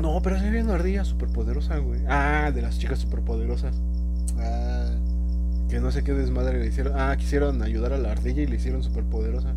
No, 0.00 0.20
pero 0.22 0.36
había 0.38 0.62
una 0.64 0.74
ardilla 0.74 1.04
superpoderosa, 1.04 1.78
güey. 1.78 2.00
Ah, 2.08 2.50
de 2.54 2.62
las 2.62 2.78
chicas 2.78 2.98
superpoderosas. 3.00 3.74
Ah, 4.38 4.86
Que 5.68 5.78
no 5.80 5.90
sé 5.92 6.02
qué 6.02 6.12
desmadre 6.14 6.58
le 6.58 6.66
hicieron. 6.66 6.94
Ah, 6.98 7.16
quisieron 7.16 7.62
ayudar 7.62 7.92
a 7.92 7.98
la 7.98 8.12
ardilla 8.12 8.42
y 8.42 8.46
le 8.46 8.56
hicieron 8.56 8.82
superpoderosa. 8.82 9.52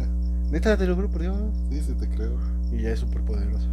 Neta, 0.50 0.76
te 0.76 0.86
lo 0.86 0.94
juro 0.94 1.10
por 1.10 1.20
Dios. 1.22 1.36
sí, 1.70 1.80
sí 1.80 1.92
te 1.94 2.08
creo. 2.08 2.38
Y 2.72 2.82
ya 2.82 2.90
es 2.90 3.00
superpoderosa. 3.00 3.68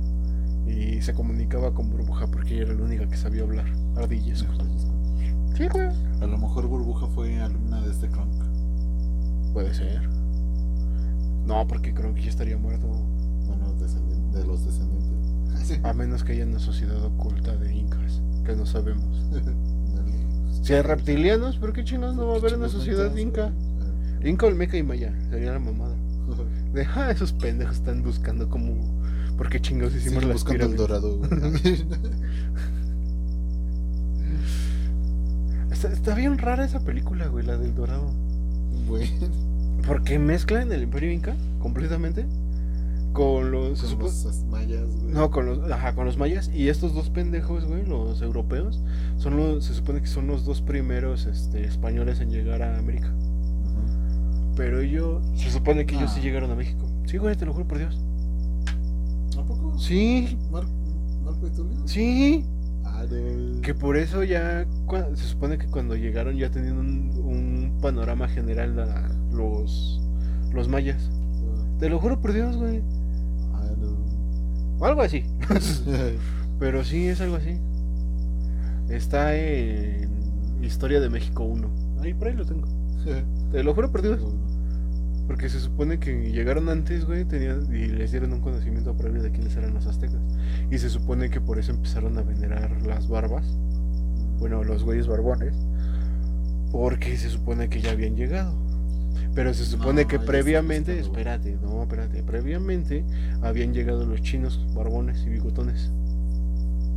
Y 0.67 1.01
se 1.01 1.13
comunicaba 1.13 1.73
con 1.73 1.89
burbuja 1.91 2.27
porque 2.27 2.55
ella 2.55 2.63
era 2.63 2.73
la 2.73 2.83
única 2.83 3.07
que 3.07 3.17
sabía 3.17 3.43
hablar. 3.43 3.65
Ardillas. 3.95 4.45
Sí, 5.55 5.67
güey. 5.69 5.87
A 6.21 6.25
lo 6.25 6.37
mejor 6.37 6.67
Burbuja 6.67 7.07
fue 7.07 7.39
alumna 7.39 7.79
de 7.81 7.91
este 7.91 8.09
Kronk. 8.09 8.33
Puede 9.53 9.73
ser. 9.73 10.09
No, 11.45 11.65
porque 11.67 11.93
que 11.93 12.21
ya 12.21 12.29
estaría 12.29 12.57
muerto. 12.57 12.87
Bueno, 12.87 13.71
de 13.73 14.45
los 14.45 14.65
descendientes. 14.65 15.04
A 15.83 15.93
menos 15.93 16.23
que 16.23 16.33
haya 16.33 16.45
una 16.45 16.59
sociedad 16.59 17.03
oculta 17.03 17.55
de 17.57 17.73
incas. 17.75 18.21
Que 18.45 18.55
no 18.55 18.65
sabemos. 18.65 19.21
Si 20.63 20.73
hay 20.73 20.81
reptilianos, 20.81 21.57
¿por 21.57 21.73
qué 21.73 21.83
chinos 21.83 22.15
no 22.15 22.25
va 22.25 22.33
a 22.33 22.37
haber 22.37 22.55
una 22.55 22.69
sociedad 22.69 23.15
inca? 23.15 23.51
eh, 24.23 24.29
Inca, 24.29 24.47
Olmeca 24.47 24.75
y 24.75 24.81
Maya. 24.81 25.13
Sería 25.29 25.51
la 25.51 25.59
mamada. 25.59 25.95
De, 26.73 26.83
ah, 26.95 27.11
esos 27.11 27.33
pendejos 27.33 27.75
están 27.75 28.01
buscando 28.01 28.49
como. 28.49 28.73
¿Por 29.37 29.47
qué 29.49 29.61
chingados 29.61 29.93
hicimos 29.93 30.23
Sigue 30.23 30.33
las 30.33 30.43
buscando 30.43 30.65
el 30.65 30.75
dorado. 30.75 31.21
Está, 35.71 35.89
está 35.91 36.15
bien 36.15 36.37
rara 36.37 36.65
esa 36.65 36.79
película, 36.79 37.27
güey, 37.27 37.45
la 37.45 37.57
del 37.57 37.75
Dorado. 37.75 38.11
Güey, 38.87 39.09
Porque 39.85 40.19
mezclan 40.19 40.71
el 40.71 40.83
Imperio 40.83 41.11
Inca 41.11 41.35
completamente 41.59 42.25
con 43.15 43.49
los. 43.51 43.81
con 43.81 44.49
mayas, 44.51 44.95
güey. 44.95 45.13
No, 45.13 45.31
con 45.31 45.45
los, 45.45 45.71
ajá, 45.71 45.95
con 45.95 46.05
los 46.05 46.17
mayas. 46.17 46.51
Y 46.53 46.67
estos 46.67 46.93
dos 46.93 47.09
pendejos, 47.09 47.65
güey, 47.65 47.85
los 47.85 48.21
europeos, 48.21 48.81
son 49.17 49.37
los, 49.37 49.65
se 49.65 49.73
supone 49.73 50.01
que 50.01 50.07
son 50.07 50.27
los 50.27 50.45
dos 50.45 50.61
primeros 50.61 51.25
este, 51.25 51.63
españoles 51.63 52.19
en 52.19 52.29
llegar 52.29 52.61
a 52.61 52.77
América. 52.77 53.11
Pero 54.55 54.81
ellos, 54.81 55.23
se 55.35 55.49
supone 55.49 55.85
que 55.85 55.95
ellos 55.95 56.11
sí 56.11 56.19
Ah. 56.19 56.23
llegaron 56.23 56.51
a 56.51 56.55
México. 56.55 56.85
Sí, 57.05 57.17
güey, 57.17 57.35
te 57.35 57.45
lo 57.45 57.53
juro 57.53 57.67
por 57.67 57.77
Dios. 57.77 57.99
¿A 59.37 59.43
poco? 59.43 59.77
Sí, 59.79 60.37
¿Mar 60.51 60.63
¿Marco 61.23 61.47
y 61.47 61.49
Tulio? 61.49 61.87
sí. 61.87 62.45
Ah. 62.83 63.03
Que 63.61 63.73
por 63.73 63.97
eso 63.97 64.23
ya, 64.23 64.65
se 65.15 65.23
supone 65.23 65.57
que 65.57 65.67
cuando 65.67 65.95
llegaron 65.95 66.37
ya 66.37 66.51
tenían 66.51 66.77
un, 66.77 67.11
un 67.23 67.77
panorama 67.81 68.27
general 68.27 68.77
a 68.79 69.09
los, 69.33 70.01
los 70.53 70.67
mayas. 70.67 71.09
Te 71.79 71.89
lo 71.89 71.99
juro 71.99 72.21
por 72.21 72.31
Dios, 72.31 72.55
güey. 72.55 72.81
O 74.79 74.85
algo 74.85 75.01
así. 75.01 75.23
Pero 76.59 76.83
sí, 76.83 77.07
es 77.07 77.21
algo 77.21 77.35
así. 77.35 77.57
Está 78.89 79.35
en 79.35 80.09
Historia 80.61 80.99
de 80.99 81.09
México 81.09 81.43
1. 81.43 81.69
Ahí, 82.01 82.13
por 82.13 82.27
ahí 82.27 82.33
lo 82.35 82.45
tengo. 82.45 82.67
Te 83.51 83.63
lo 83.63 83.73
juro 83.73 83.91
por 83.91 84.01
Dios. 84.01 84.21
Porque 85.27 85.49
se 85.49 85.59
supone 85.59 85.99
que 85.99 86.31
llegaron 86.31 86.69
antes, 86.69 87.05
güey, 87.05 87.25
tenían, 87.25 87.65
y 87.73 87.87
les 87.87 88.11
dieron 88.11 88.31
un 88.31 88.41
conocimiento 88.41 88.95
previo 88.95 89.23
de 89.23 89.31
quiénes 89.31 89.55
eran 89.55 89.73
los 89.73 89.87
aztecas. 89.87 90.19
Y 90.69 90.77
se 90.77 90.89
supone 90.89 91.29
que 91.29 91.41
por 91.41 91.57
eso 91.57 91.71
empezaron 91.71 92.17
a 92.19 92.21
venerar 92.21 92.79
las 92.83 93.07
barbas. 93.07 93.45
Bueno, 94.39 94.63
los 94.63 94.83
güeyes 94.83 95.07
barbones. 95.07 95.55
Porque 96.71 97.17
se 97.17 97.29
supone 97.29 97.69
que 97.69 97.81
ya 97.81 97.91
habían 97.91 98.15
llegado. 98.15 98.53
Pero 99.33 99.53
se 99.53 99.65
supone 99.65 100.03
No, 100.03 100.07
que 100.07 100.19
previamente, 100.19 100.99
espérate, 100.99 101.57
no, 101.61 101.83
espérate, 101.83 102.23
previamente 102.23 103.03
habían 103.41 103.73
llegado 103.73 104.05
los 104.05 104.21
chinos, 104.21 104.65
barbones 104.73 105.23
y 105.25 105.29
bigotones. 105.29 105.91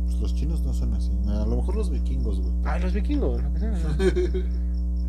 Pues 0.05 0.19
los 0.19 0.35
chinos 0.35 0.61
no 0.63 0.73
son 0.73 0.93
así. 0.93 1.11
A 1.27 1.45
lo 1.45 1.57
mejor 1.57 1.75
los 1.75 1.89
vikingos, 1.89 2.39
güey. 2.39 2.53
Ah, 2.65 2.79
los 2.79 2.93
vikingos, 2.93 3.41
lo 3.41 3.53
que 3.53 3.59
sea. 3.59 3.73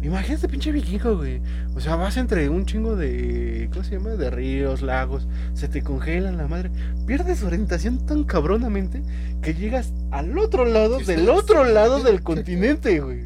Imagínate 0.03 0.49
pinche 0.49 0.73
vikingo, 0.73 1.19
güey. 1.19 1.43
O 1.75 1.81
sea, 1.81 1.95
vas 1.97 2.17
entre 2.17 2.49
un 2.49 2.65
chingo 2.65 2.97
de. 2.97 3.69
¿Cómo 3.71 3.85
se 3.85 3.97
llama? 3.97 4.11
De 4.11 4.31
ríos, 4.31 4.81
lagos. 4.81 5.29
Se 5.53 5.69
te 5.69 5.83
congelan 5.83 6.39
la 6.39 6.49
madre. 6.49 6.71
Pierdes 7.07 7.43
orientación 7.43 8.07
tan 8.07 8.25
cabronamente 8.25 9.03
que 9.43 9.53
llegas 9.53 9.93
al 10.11 10.39
otro 10.39 10.65
lado 10.65 11.01
del 11.01 11.29
otro 11.29 11.65
lado 11.65 12.03
del 12.03 12.23
continente, 12.23 13.01
güey. 13.01 13.25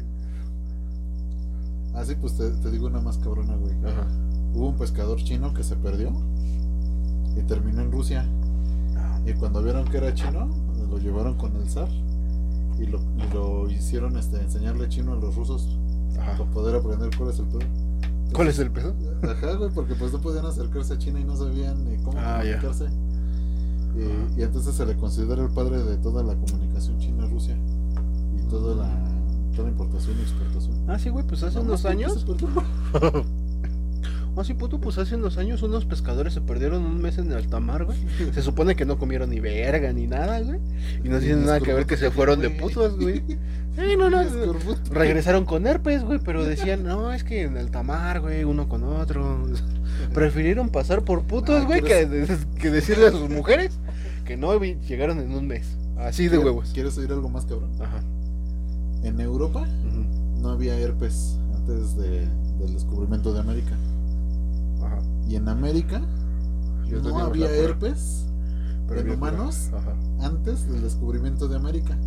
Ah, 1.95 2.03
sí, 2.05 2.15
pues 2.19 2.33
te, 2.35 2.49
te 2.51 2.71
digo 2.71 2.87
una 2.87 2.99
más 3.01 3.17
cabrona, 3.17 3.55
güey. 3.55 3.73
Ajá. 3.85 4.05
Hubo 4.53 4.69
un 4.69 4.75
pescador 4.77 5.17
chino 5.23 5.53
que 5.53 5.63
se 5.63 5.75
perdió 5.75 6.11
y 7.37 7.41
terminó 7.43 7.81
en 7.81 7.91
Rusia. 7.91 8.25
Y 9.25 9.33
cuando 9.33 9.63
vieron 9.63 9.85
que 9.85 9.97
era 9.97 10.13
chino, 10.13 10.47
lo 10.89 10.97
llevaron 10.99 11.35
con 11.35 11.55
el 11.55 11.67
zar 11.69 11.89
y 12.79 12.85
lo, 12.85 12.99
y 13.17 13.33
lo 13.33 13.69
hicieron 13.69 14.17
este, 14.17 14.39
enseñarle 14.39 14.87
chino 14.87 15.13
a 15.13 15.15
los 15.15 15.35
rusos 15.35 15.67
Ajá. 16.19 16.37
para 16.37 16.49
poder 16.51 16.75
aprender 16.75 17.09
cuál 17.17 17.29
es 17.31 17.39
el 17.39 17.45
pedo. 17.47 17.59
¿Cuál 18.33 18.47
es 18.49 18.59
el 18.59 18.69
peso? 18.71 18.93
Ajá, 19.23 19.55
güey, 19.55 19.71
porque 19.71 19.95
pues 19.95 20.11
no 20.13 20.19
podían 20.21 20.45
acercarse 20.45 20.93
a 20.93 20.97
China 20.97 21.19
y 21.19 21.23
no 21.23 21.35
sabían 21.35 21.77
cómo 22.03 22.17
Ah, 22.19 22.39
comunicarse. 22.41 22.85
Y, 23.95 24.39
y 24.39 24.43
entonces 24.43 24.75
se 24.75 24.85
le 24.85 24.95
considera 24.95 25.41
el 25.43 25.49
padre 25.49 25.81
de 25.83 25.97
toda 25.97 26.21
la 26.21 26.35
comunicación 26.35 26.99
china-Rusia 26.99 27.57
y 28.37 28.41
toda 28.49 28.75
la, 28.75 28.89
toda 29.55 29.69
importación 29.69 30.15
y 30.19 30.21
exportación. 30.21 30.89
Ah, 30.89 30.99
sí, 30.99 31.09
güey, 31.09 31.25
pues 31.25 31.41
hace 31.43 31.59
unos 31.59 31.85
años. 31.85 32.25
Ah, 34.37 34.43
sí, 34.43 34.53
puto, 34.53 34.81
pues 34.81 34.97
hace 34.97 35.15
unos 35.15 35.37
años 35.37 35.61
unos 35.63 35.85
pescadores 35.85 36.33
se 36.33 36.41
perdieron 36.41 36.83
un 36.83 37.01
mes 37.01 37.17
en 37.19 37.31
alta 37.31 37.61
mar, 37.61 37.85
güey. 37.85 37.97
Se 38.33 38.41
supone 38.41 38.75
que 38.75 38.83
no 38.83 38.97
comieron 38.97 39.29
ni 39.29 39.39
verga 39.39 39.93
ni 39.93 40.07
nada, 40.07 40.41
güey. 40.41 40.59
Y 41.05 41.07
no 41.07 41.19
tiene 41.19 41.37
nada 41.45 41.61
que 41.61 41.73
ver 41.73 41.85
que 41.85 41.95
se 41.95 42.11
fueron 42.11 42.41
de 42.41 42.49
putos, 42.49 42.97
güey. 42.99 43.23
Sí, 43.75 43.97
no, 43.97 44.09
no. 44.09 44.21
Regresaron 44.89 45.43
con 45.43 45.67
herpes, 45.67 46.01
güey, 46.05 46.19
pero 46.19 46.45
decían, 46.45 46.83
no, 46.85 47.11
es 47.11 47.25
que 47.25 47.41
en 47.43 47.57
alta 47.57 47.83
mar, 47.83 48.21
güey, 48.21 48.45
uno 48.45 48.69
con 48.69 48.83
otro. 48.83 49.45
Prefirieron 50.13 50.69
pasar 50.69 51.03
por 51.03 51.23
putos, 51.23 51.61
Ah, 51.63 51.65
güey, 51.65 51.81
que, 51.81 52.07
¿quieres- 52.07 52.45
que 52.57 52.69
decirle 52.71 53.07
a 53.07 53.11
sus 53.11 53.29
mujeres 53.29 53.77
que 54.25 54.37
no 54.37 54.57
llegaron 54.61 55.19
en 55.19 55.31
un 55.33 55.47
mes. 55.47 55.75
Así 55.97 56.23
de 56.23 56.29
¿Quieres- 56.37 56.45
huevos. 56.45 56.71
¿Quieres 56.73 56.97
oír 56.97 57.11
algo 57.11 57.27
más 57.29 57.45
cabrón? 57.45 57.69
Ajá. 57.81 58.01
En 59.05 59.19
Europa 59.19 59.65
no 60.41 60.49
había 60.49 60.77
herpes 60.77 61.37
antes 61.55 61.95
de- 61.95 62.27
del 62.59 62.73
descubrimiento 62.73 63.33
de 63.33 63.39
América. 63.39 63.75
Ajá. 64.83 64.99
Y 65.27 65.35
en 65.35 65.47
América 65.47 66.01
no 67.03 67.19
había 67.19 67.49
herpes 67.51 68.25
Pero 68.87 69.01
¿En 69.01 69.11
humanos? 69.11 69.71
Antes 70.21 70.67
del 70.69 70.81
descubrimiento 70.83 71.47
de 71.47 71.55
América. 71.55 71.97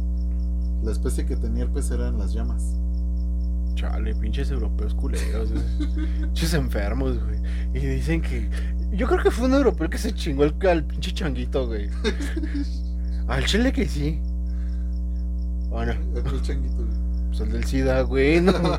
La 0.84 0.92
especie 0.92 1.26
que 1.26 1.36
tenía 1.36 1.64
herpes 1.64 1.90
eran 1.90 2.18
las 2.18 2.32
llamas. 2.32 2.76
Chale, 3.74 4.14
pinches 4.14 4.50
europeos 4.52 4.94
culeros, 4.94 5.50
güey. 5.52 5.64
pinches 6.20 6.54
enfermos, 6.54 7.18
güey. 7.24 7.38
Y 7.74 7.80
dicen 7.84 8.22
que. 8.22 8.48
Yo 8.92 9.06
creo 9.08 9.22
que 9.22 9.30
fue 9.32 9.46
un 9.46 9.54
europeo 9.54 9.90
que 9.90 9.98
se 9.98 10.12
chingó 10.14 10.44
el, 10.44 10.54
al 10.68 10.84
pinche 10.84 11.12
changuito, 11.12 11.66
güey. 11.66 11.88
Al 13.28 13.44
chile 13.44 13.72
que 13.72 13.86
sí. 13.86 14.20
Bueno, 15.68 15.92
Aquel 16.16 16.40
changuito. 16.42 16.86
Pues 17.38 17.48
el 17.48 17.52
del 17.52 17.64
SIDA, 17.64 18.02
güey. 18.02 18.40
No, 18.40 18.52
no, 18.58 18.78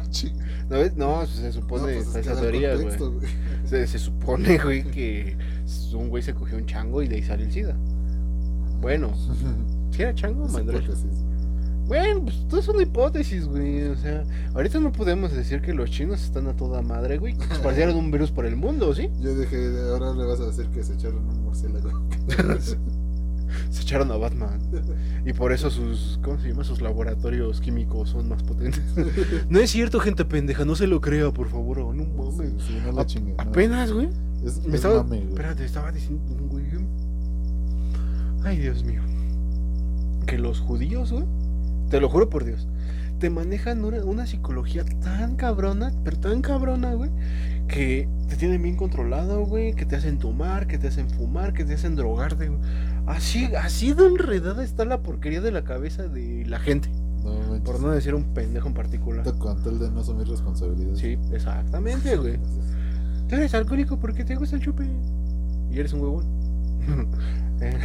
no 0.96 1.26
se 1.26 1.52
supone 1.52 1.96
no, 1.96 2.04
pues 2.04 2.16
esa 2.16 2.40
teoría, 2.40 2.76
güey. 2.76 2.90
Se, 3.66 3.88
se, 3.88 4.00
supone, 4.00 4.58
güey, 4.64 4.84
que 4.84 5.38
un 5.94 6.10
güey 6.10 6.22
se 6.22 6.34
cogió 6.34 6.58
un 6.58 6.66
chango 6.66 7.02
y 7.02 7.08
de 7.08 7.16
ahí 7.16 7.24
sale 7.24 7.44
el 7.44 7.52
SIDA. 7.52 7.76
Bueno, 8.82 9.14
¿sí 9.92 10.02
era 10.02 10.14
chango 10.14 10.44
o 10.44 11.86
Bueno, 11.88 12.24
pues 12.24 12.48
todo 12.50 12.60
es 12.60 12.68
una 12.68 12.84
hipótesis, 12.84 13.46
güey. 13.48 13.84
O 13.84 13.96
sea, 13.96 14.24
ahorita 14.54 14.80
no 14.80 14.92
podemos 14.92 15.32
decir 15.32 15.62
que 15.62 15.74
los 15.74 15.90
chinos 15.90 16.22
están 16.22 16.48
a 16.48 16.56
toda 16.56 16.82
madre, 16.82 17.18
güey. 17.18 17.36
Que 17.38 17.46
esparcieron 17.54 17.96
un 17.96 18.12
virus 18.12 18.32
por 18.32 18.46
el 18.46 18.58
mundo, 18.58 18.94
¿sí? 18.94 19.10
Yo 19.22 19.36
dije, 19.36 19.58
ahora 19.90 20.14
le 20.14 20.26
vas 20.26 20.42
a 20.42 20.48
decir 20.48 20.68
que 20.68 20.84
se 20.84 20.96
echaron 20.96 21.28
un 21.30 21.44
murciélago. 21.44 21.90
Se 23.70 23.82
echaron 23.82 24.12
a 24.12 24.18
Batman. 24.18 24.60
Y 25.26 25.34
por 25.34 25.52
eso 25.52 25.70
sus, 25.70 26.20
¿cómo 26.24 26.40
se 26.40 26.50
llama? 26.50 26.64
Sus 26.64 26.82
laboratorios 26.82 27.62
químicos 27.62 28.10
son 28.10 28.30
más 28.30 28.44
potentes. 28.44 28.82
no 29.50 29.60
es 29.60 29.72
cierto, 29.72 30.00
gente 30.00 30.26
pendeja, 30.26 30.66
no 30.66 30.76
se 30.76 30.88
lo 30.88 31.02
crea, 31.02 31.32
por 31.32 31.50
favor. 31.50 31.80
No 31.96 32.06
mames. 32.06 32.54
no 32.86 32.92
la 32.92 33.06
Apenas, 33.38 33.92
güey. 33.92 34.10
me 34.68 34.76
estaba, 34.76 35.06
Espérate, 35.16 35.66
estaba 35.66 35.92
diciendo, 35.92 36.22
güey. 36.50 36.66
Ay, 38.44 38.58
Dios 38.58 38.84
mío. 38.84 39.02
Que 40.26 40.38
los 40.38 40.60
judíos, 40.60 41.12
güey. 41.12 41.26
Te 41.90 42.00
lo 42.00 42.10
juro 42.10 42.30
por 42.30 42.46
Dios. 42.46 42.68
Te 43.20 43.30
manejan 43.30 43.84
una, 43.84 44.04
una 44.06 44.26
psicología 44.26 44.86
tan 44.86 45.36
cabrona, 45.36 45.92
pero 46.06 46.18
tan 46.20 46.42
cabrona, 46.42 46.94
güey, 46.94 47.10
que 47.68 48.08
te 48.30 48.38
tienen 48.38 48.62
bien 48.62 48.78
controlado, 48.78 49.46
güey, 49.46 49.74
que 49.74 49.86
te 49.86 49.98
hacen 49.98 50.20
tomar, 50.20 50.68
que 50.68 50.78
te 50.78 50.88
hacen 50.88 51.10
fumar, 51.10 51.54
que 51.54 51.66
te 51.66 51.74
hacen 51.74 51.96
drogarte, 51.96 52.48
güey. 52.48 52.60
Así, 53.10 53.46
así 53.56 53.94
de 53.94 54.06
enredada 54.06 54.64
está 54.64 54.86
la 54.86 55.02
porquería 55.02 55.42
de 55.42 55.52
la 55.52 55.64
cabeza 55.64 56.04
de 56.08 56.46
la 56.46 56.60
gente. 56.60 56.90
por 57.66 57.80
no 57.80 57.90
decir 57.90 58.14
un 58.14 58.24
pendejo 58.36 58.68
en 58.68 58.76
particular. 58.76 59.24
Te 59.24 59.32
cuento 59.34 59.72
el 59.72 59.80
de 59.80 59.90
no 59.90 60.02
asumir 60.02 60.28
responsabilidad. 60.28 60.94
Sí, 60.94 61.18
exactamente, 61.34 62.16
güey. 62.18 62.38
Tú 63.28 63.36
eres 63.36 63.56
alcohólico 63.56 64.00
porque 64.00 64.24
te 64.24 64.36
gusta 64.36 64.58
el 64.58 64.62
chupe. 64.62 64.88
Y 65.72 65.80
eres 65.80 65.94
un 65.94 66.02
huevón. 66.02 66.26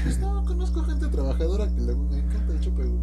pues 0.04 0.18
no, 0.18 0.44
conozco 0.44 0.82
gente 0.82 1.08
trabajadora 1.08 1.68
que 1.74 1.80
le 1.80 1.92
encanta 1.92 2.52
el 2.52 2.60
chupe, 2.60 2.82
güey. 2.82 3.00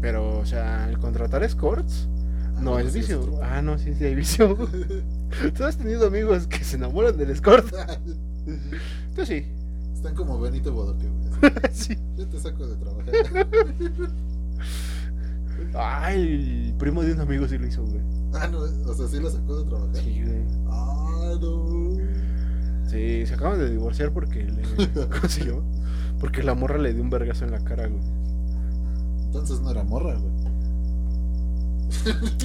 Pero, 0.00 0.38
o 0.38 0.46
sea, 0.46 0.88
el 0.88 0.98
contratar 0.98 1.42
escorts 1.42 2.08
ah, 2.56 2.60
no, 2.60 2.78
es 2.78 2.94
vicio. 2.94 3.40
ah, 3.42 3.60
no, 3.60 3.76
sí, 3.76 3.92
sí 3.94 4.04
hay 4.04 4.14
vicio. 4.14 4.56
Tú 5.56 5.64
has 5.64 5.76
tenido 5.76 6.06
amigos 6.06 6.46
que 6.46 6.62
se 6.62 6.76
enamoran 6.76 7.16
del 7.16 7.30
escort. 7.30 7.66
Tú 9.16 9.26
sí. 9.26 9.46
Están 10.04 10.16
como 10.16 10.38
Benito 10.38 10.70
Bodoque, 10.70 11.08
güey. 11.08 11.50
sí. 11.72 11.96
Yo 12.14 12.28
te 12.28 12.38
saco 12.38 12.66
de 12.66 12.76
trabajar. 12.76 13.14
Ay, 15.74 16.66
el 16.68 16.74
primo 16.74 17.02
de 17.02 17.14
un 17.14 17.20
amigo 17.22 17.48
sí 17.48 17.56
lo 17.56 17.66
hizo, 17.66 17.82
güey. 17.86 18.02
Ah, 18.34 18.46
no, 18.48 18.58
o 18.58 18.94
sea, 18.94 19.08
sí 19.08 19.18
lo 19.18 19.30
sacó 19.30 19.62
de 19.62 19.64
trabajar. 19.66 19.96
Sí, 19.96 20.22
güey. 20.22 20.44
Ah, 20.68 21.38
no. 21.40 21.96
Sí, 22.86 23.24
se 23.24 23.32
acaban 23.32 23.58
de 23.58 23.70
divorciar 23.70 24.12
porque 24.12 24.44
le. 24.44 24.62
¿Cómo 25.08 25.26
se 25.26 25.46
llama? 25.46 25.62
Porque 26.20 26.42
la 26.42 26.54
morra 26.54 26.76
le 26.76 26.92
dio 26.92 27.02
un 27.02 27.08
vergazo 27.08 27.46
en 27.46 27.52
la 27.52 27.60
cara, 27.60 27.86
güey. 27.86 28.02
Entonces 29.24 29.62
no 29.62 29.70
era 29.70 29.84
morra, 29.84 30.16
güey. 30.18 30.34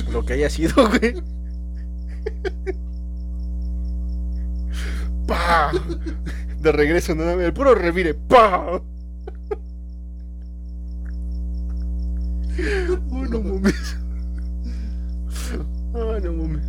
Lo 0.14 0.23
que 0.23 0.31
haya 0.31 0.49
sido, 0.49 0.88
güey. 0.88 1.22
¡Pah! 5.27 5.73
De 6.61 6.72
regreso, 6.73 7.15
no, 7.15 7.30
el 7.40 7.53
puro 7.53 7.73
revire. 7.73 8.14
¡Pah! 8.14 8.81
Oh, 13.10 13.23
no 13.23 13.41
mames. 13.41 13.98
Oh, 15.94 16.19
no 16.19 16.34
mames. 16.34 16.65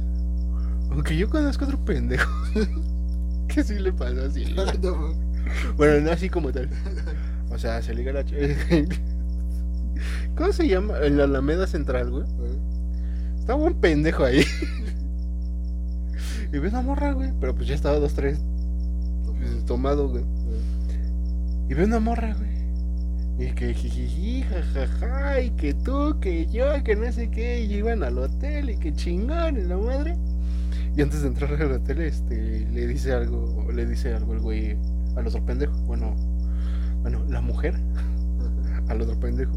Aunque 0.93 1.17
yo 1.17 1.29
conozco 1.29 1.65
otro 1.65 1.85
pendejo. 1.85 2.31
que 3.49 3.65
sí 3.65 3.75
le 3.75 3.93
pasa 3.93 4.27
así. 4.27 4.55
bueno, 5.77 6.01
no 6.01 6.12
así 6.12 6.31
como 6.31 6.53
tal. 6.53 6.71
O 7.51 7.59
sea, 7.59 7.83
se 7.83 7.93
liga 7.93 8.12
la 8.12 8.25
¿Cómo 10.37 10.53
se 10.53 10.69
llama? 10.69 10.95
En 11.03 11.19
la 11.19 11.25
Alameda 11.25 11.67
Central, 11.67 12.11
güey. 12.11 12.25
Estaba 13.41 13.61
un 13.61 13.81
pendejo 13.81 14.25
ahí. 14.25 14.45
y 16.53 16.59
ve 16.59 16.69
una 16.69 16.83
morra, 16.83 17.12
güey. 17.12 17.33
Pero 17.41 17.53
pues 17.57 17.67
ya 17.67 17.75
estaba 17.75 17.99
dos, 17.99 18.15
tres 18.15 18.39
tomado, 19.67 20.09
güey. 20.09 20.25
Y 21.69 21.75
ve 21.75 21.85
una 21.85 22.01
morra, 22.01 22.35
güey. 22.35 22.51
Y 23.39 23.55
que 23.55 23.73
jijiji, 23.73 24.43
jajaja, 24.43 25.41
y 25.41 25.51
que 25.51 25.73
tú, 25.73 26.19
que 26.21 26.47
yo, 26.47 26.83
que 26.85 26.95
no 26.97 27.11
sé 27.11 27.31
qué, 27.31 27.65
y 27.65 27.75
iban 27.75 28.03
al 28.03 28.19
hotel, 28.19 28.71
y 28.71 28.77
que 28.77 28.93
chingón, 28.93 29.57
y 29.57 29.62
la 29.62 29.79
madre. 29.79 30.17
Y 30.97 31.03
antes 31.03 31.23
de 31.23 31.29
entrar 31.29 31.55
al 31.55 31.73
hotel, 31.73 32.01
este, 32.01 32.67
le 32.73 32.87
dice 32.87 33.12
algo, 33.12 33.67
le 33.73 33.87
dice 33.87 34.12
algo 34.12 34.35
el 34.35 34.41
güey 34.41 34.77
al 35.17 35.27
otro 35.27 35.45
pendejo. 35.45 35.73
Bueno, 35.87 36.17
bueno, 37.03 37.25
la 37.29 37.41
mujer 37.41 37.75
al 38.89 39.01
otro 39.01 39.19
pendejo. 39.19 39.53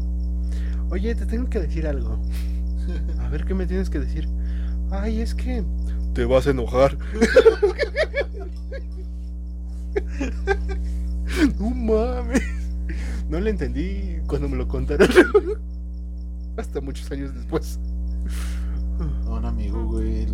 Oye, 0.90 1.14
te 1.14 1.26
tengo 1.26 1.50
que 1.50 1.60
decir 1.60 1.86
algo. 1.86 2.18
A 3.18 3.28
ver, 3.28 3.44
¿qué 3.44 3.54
me 3.54 3.66
tienes 3.66 3.90
que 3.90 3.98
decir? 3.98 4.28
Ay, 4.90 5.20
es 5.20 5.34
que 5.34 5.64
te 6.14 6.24
vas 6.24 6.46
a 6.46 6.50
enojar. 6.50 6.96
no 11.60 11.70
mames. 11.70 12.42
No 13.28 13.40
le 13.40 13.50
entendí 13.50 14.18
cuando 14.26 14.48
me 14.48 14.56
lo 14.56 14.68
contaron. 14.68 15.08
Hasta 16.56 16.80
muchos 16.80 17.10
años 17.10 17.34
después. 17.34 17.78
A 19.26 19.30
un 19.30 19.44
amigo, 19.44 19.84
güey, 19.86 20.26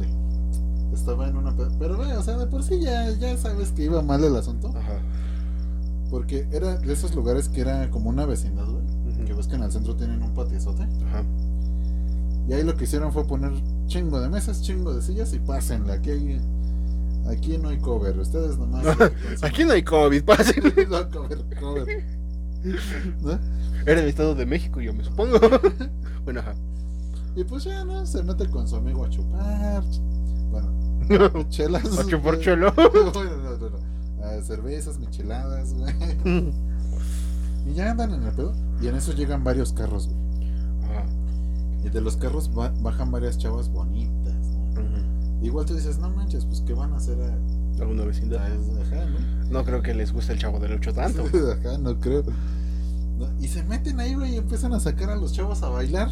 estaba 0.93 1.29
en 1.29 1.37
una. 1.37 1.55
Pero, 1.79 1.97
güey, 1.97 2.13
o 2.13 2.23
sea, 2.23 2.37
de 2.37 2.47
por 2.47 2.63
sí 2.63 2.81
ya, 2.81 3.11
ya 3.13 3.37
sabes 3.37 3.73
que 3.73 3.85
iba 3.85 4.03
mal 4.03 4.23
el 4.23 4.37
asunto. 4.37 4.69
Ajá. 4.69 5.01
Porque 6.11 6.47
era 6.53 6.77
de 6.77 6.93
esos 6.93 7.15
lugares 7.15 7.49
que 7.49 7.61
era 7.61 7.89
como 7.91 8.11
una 8.11 8.27
vecindad, 8.27 8.67
güey. 8.67 8.85
Que 9.25 9.33
ves 9.33 9.47
que 9.47 9.57
en 9.57 9.63
el 9.63 9.73
centro 9.73 9.97
tienen 9.97 10.23
un 10.23 10.35
patiozote. 10.35 10.83
Ajá. 10.83 11.25
Y 12.49 12.53
ahí 12.53 12.65
lo 12.65 12.77
que 12.77 12.85
hicieron 12.85 13.13
fue 13.13 13.25
poner 13.27 13.53
chingo 13.87 14.21
de 14.21 14.29
mesas, 14.29 14.63
chingo 14.63 14.93
de 14.93 15.03
sillas 15.03 15.33
y 15.33 15.39
pásenla. 15.39 15.95
Aquí 15.95 16.11
hay 16.11 16.41
Aquí 17.31 17.59
no 17.59 17.69
hay 17.69 17.79
cover, 17.79 18.19
ustedes 18.19 18.59
nomás. 18.59 18.85
Aquí 19.43 19.65
no 19.65 19.73
hay 19.73 19.83
COVID, 19.83 20.25
pasen. 20.25 20.63
no 20.91 21.11
cover, 21.11 21.39
cover. 21.61 22.05
¿No? 23.23 23.39
Era 23.87 24.01
el 24.01 24.09
Estado 24.09 24.35
de 24.35 24.47
México, 24.47 24.81
yo 24.81 24.93
me 24.93 25.05
supongo. 25.05 25.39
bueno, 26.25 26.41
ajá. 26.41 26.55
Y 27.37 27.45
pues 27.45 27.65
ya, 27.65 27.85
¿no? 27.85 28.05
Se 28.05 28.23
mete 28.23 28.49
con 28.49 28.67
su 28.67 28.77
amigo 28.77 29.05
a 29.05 29.11
chupar. 29.11 29.85
Bueno, 30.51 31.49
chelas. 31.49 31.99
A 31.99 32.05
chupar 32.05 32.39
no, 32.45 32.73
no, 32.77 33.71
no. 33.71 34.43
cervezas, 34.43 34.99
micheladas, 34.99 35.73
güey. 35.75 36.53
y 37.67 37.75
ya 37.75 37.93
andan 37.93 38.13
en 38.13 38.25
el 38.25 38.33
pedo. 38.33 38.53
Y 38.83 38.89
en 38.89 38.97
eso 38.97 39.13
llegan 39.13 39.45
varios 39.45 39.73
carros, 39.73 40.09
güey. 40.09 40.21
Y 41.85 41.89
de 41.89 42.01
los 42.01 42.17
carros 42.17 42.51
bajan 42.53 43.11
varias 43.11 43.39
chavas 43.39 43.71
bonitas. 43.71 44.20
Igual 45.43 45.67
tú 45.67 45.75
dices, 45.75 45.99
no 45.99 46.11
manches, 46.11 46.45
pues 46.45 46.61
¿qué 46.63 46.75
van 46.75 46.93
a 46.93 46.97
hacer 46.97 47.19
a 47.21 47.83
alguna 47.83 48.05
vecindad? 48.05 48.41
Ajá, 48.43 49.07
¿no? 49.07 49.51
no 49.51 49.65
creo 49.65 49.83
que 49.83 49.95
les 49.95 50.13
guste 50.13 50.35
el 50.35 50.39
chavo 50.39 50.59
del 50.59 50.73
8 50.75 50.93
tanto. 50.93 51.23
Ajá, 51.59 51.79
no 51.79 51.99
creo. 51.99 52.25
Y 53.41 53.49
se 53.49 53.63
meten 53.65 54.01
ahí, 54.01 54.15
güey, 54.15 54.35
y 54.35 54.37
empiezan 54.37 54.73
a 54.73 54.81
sacar 54.81 55.11
a 55.11 55.17
los 55.17 55.33
chavos 55.33 55.63
a 55.63 55.69
bailar. 55.69 56.11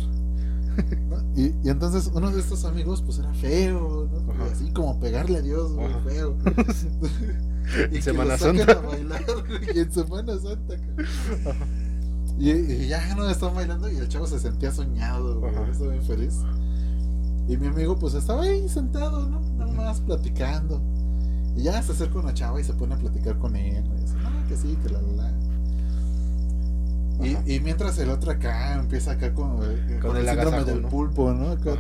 Y, 1.35 1.47
y, 1.65 1.71
entonces 1.71 2.11
uno 2.15 2.31
de 2.31 2.41
estos 2.41 2.65
amigos, 2.65 3.03
pues 3.03 3.19
era 3.19 3.33
feo, 3.35 4.09
¿no? 4.13 4.45
Así 4.45 4.71
como 4.71 5.01
pegarle 5.01 5.39
a 5.39 5.43
Dios, 5.43 5.73
güey, 5.73 5.89
feo. 6.05 6.37
y 7.91 7.97
en 7.97 8.03
Semana 8.03 8.39
Santa. 8.39 8.73
A 8.73 8.81
bailar, 8.81 9.25
y 9.75 9.79
en 9.79 9.93
Semana 9.93 10.39
Santa, 10.39 10.75
y, 12.39 12.51
y, 12.51 12.89
ya 12.89 13.15
no 13.17 13.29
están 13.29 13.55
bailando 13.55 13.91
y 13.91 13.97
el 13.97 14.09
chavo 14.09 14.27
se 14.27 14.39
sentía 14.39 14.71
soñado, 14.71 15.41
güey, 15.41 15.53
estaba 15.71 15.91
bien 15.91 16.05
feliz. 16.05 16.37
Y 17.49 17.57
mi 17.57 17.67
amigo, 17.67 17.99
pues 17.99 18.13
estaba 18.13 18.43
ahí 18.43 18.69
sentado, 18.69 19.27
¿no? 19.27 19.41
Nada 19.57 19.73
más 19.73 20.01
platicando. 20.03 20.83
Y 21.57 21.63
ya 21.63 21.83
se 21.83 21.93
acerca 21.93 22.19
una 22.19 22.35
chava 22.35 22.61
y 22.61 22.65
se 22.65 22.75
pone 22.75 22.95
a 22.95 22.99
platicar 22.99 23.39
con 23.39 23.57
él. 23.57 23.85
Y 23.97 24.01
dice, 24.03 24.15
ah, 24.23 24.45
que 24.47 24.57
sí, 24.57 24.77
que 24.83 24.91
la, 24.91 25.01
la, 25.01 25.13
la. 25.23 25.33
Y, 27.27 27.55
y, 27.55 27.61
mientras 27.61 27.99
el 27.99 28.11
otro 28.11 28.31
acá 28.31 28.75
empieza 28.79 29.13
acá 29.13 29.35
con, 29.35 29.57
eh, 29.63 29.99
con, 30.01 30.17
el, 30.17 30.29
síndrome 30.29 30.65
del 30.65 30.83
pulpo, 30.83 31.33
¿no? 31.33 31.51
Acá, 31.51 31.77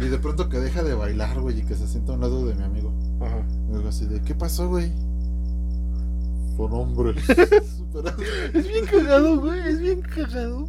y 0.00 0.08
de 0.08 0.18
pronto 0.18 0.48
que 0.48 0.58
deja 0.58 0.82
de 0.82 0.94
bailar, 0.94 1.38
güey, 1.40 1.60
y 1.60 1.62
que 1.62 1.76
se 1.76 1.86
sienta 1.86 2.12
a 2.12 2.14
un 2.16 2.22
lado 2.22 2.44
de 2.46 2.54
mi 2.54 2.64
amigo. 2.64 2.92
Ajá. 3.20 3.44
Y 3.68 3.76
digo 3.76 3.88
así 3.88 4.06
de, 4.06 4.20
¿qué 4.22 4.34
pasó, 4.34 4.68
güey? 4.68 4.90
Son 6.56 6.72
hombres. 6.72 7.16
es 7.28 8.68
bien 8.68 8.86
cagado, 8.86 9.40
güey, 9.40 9.60
es 9.60 9.80
bien 9.80 10.00
cagado. 10.00 10.66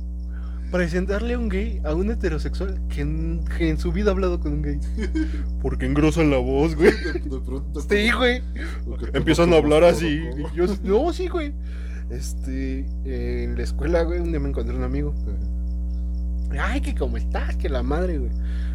Presentarle 0.71 1.33
a 1.33 1.39
un 1.39 1.49
gay 1.49 1.81
a 1.83 1.93
un 1.93 2.09
heterosexual 2.11 2.79
que 2.87 3.01
en, 3.01 3.43
que 3.57 3.69
en 3.69 3.77
su 3.77 3.91
vida 3.91 4.09
ha 4.09 4.13
hablado 4.13 4.39
con 4.39 4.53
un 4.53 4.61
gay. 4.61 4.79
Porque 5.61 5.85
engrosan 5.85 6.29
la 6.29 6.37
voz, 6.37 6.75
güey. 6.75 6.91
De, 6.91 7.39
pronto. 7.39 7.81
Sí, 7.81 8.09
güey. 8.11 8.41
Empiezan 9.13 9.53
a 9.53 9.57
hablar 9.57 9.83
así. 9.83 10.21
Y 10.37 10.55
yo, 10.55 10.65
no, 10.83 11.11
sí, 11.11 11.27
güey. 11.27 11.53
Este, 12.09 12.85
en 13.05 13.55
la 13.55 13.63
escuela, 13.63 14.03
güey, 14.03 14.19
un 14.19 14.31
día 14.31 14.39
me 14.39 14.49
encontré 14.49 14.75
un 14.75 14.83
amigo. 14.83 15.13
Ay, 16.59 16.81
que 16.81 16.95
cómo 16.95 17.17
estás, 17.17 17.55
que 17.55 17.69
la 17.69 17.83
madre, 17.83 18.17
güey. 18.17 18.31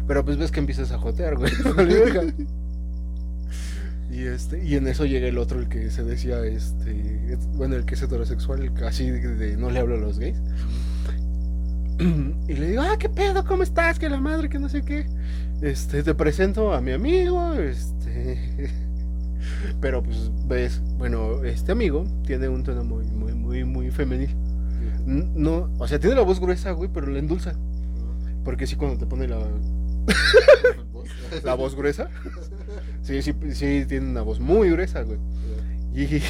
Pero 0.07 0.23
pues 0.25 0.37
ves 0.37 0.51
que 0.51 0.59
empiezas 0.59 0.91
a 0.91 0.97
jotear, 0.97 1.35
güey. 1.35 1.51
y 4.11 4.23
este, 4.23 4.63
y 4.63 4.75
en 4.75 4.87
eso 4.87 5.05
llega 5.05 5.27
el 5.27 5.37
otro, 5.37 5.59
el 5.59 5.67
que 5.67 5.91
se 5.91 6.03
decía, 6.03 6.43
este, 6.45 7.37
bueno, 7.55 7.75
el 7.75 7.85
que 7.85 7.95
es 7.95 8.01
heterosexual, 8.01 8.63
el 8.63 8.73
que 8.73 8.85
así 8.85 9.09
de, 9.09 9.57
no 9.57 9.69
le 9.69 9.79
hablo 9.79 9.95
a 9.95 9.99
los 9.99 10.17
gays. 10.17 10.37
Y 12.47 12.53
le 12.53 12.69
digo, 12.69 12.81
ah, 12.81 12.97
qué 12.97 13.09
pedo, 13.09 13.45
¿cómo 13.45 13.63
estás? 13.63 13.99
Que 13.99 14.09
la 14.09 14.19
madre, 14.19 14.49
que 14.49 14.59
no 14.59 14.69
sé 14.69 14.83
qué. 14.83 15.05
Este, 15.61 16.03
te 16.03 16.13
presento 16.13 16.73
a 16.73 16.81
mi 16.81 16.91
amigo, 16.91 17.53
este. 17.53 18.71
Pero 19.81 20.03
pues 20.03 20.31
ves, 20.47 20.81
bueno, 20.97 21.43
este 21.43 21.71
amigo 21.71 22.05
tiene 22.25 22.49
un 22.49 22.63
tono 22.63 22.83
muy, 22.83 23.05
muy, 23.05 23.33
muy, 23.33 23.63
muy 23.63 23.91
femenil. 23.91 24.35
No, 25.05 25.69
o 25.77 25.87
sea, 25.87 25.99
tiene 25.99 26.15
la 26.15 26.21
voz 26.21 26.39
gruesa, 26.39 26.71
güey, 26.71 26.89
pero 26.91 27.07
la 27.07 27.19
endulza. 27.19 27.53
Porque 28.43 28.67
sí, 28.67 28.75
cuando 28.75 28.97
te 28.97 29.05
pone 29.05 29.27
la. 29.27 29.37
la 31.43 31.53
voz 31.53 31.75
gruesa. 31.75 32.09
Sí, 33.01 33.21
sí, 33.21 33.33
sí, 33.51 33.85
tiene 33.87 34.09
una 34.09 34.21
voz 34.21 34.39
muy 34.39 34.69
gruesa, 34.69 35.03
güey. 35.03 35.19
Y, 35.93 36.21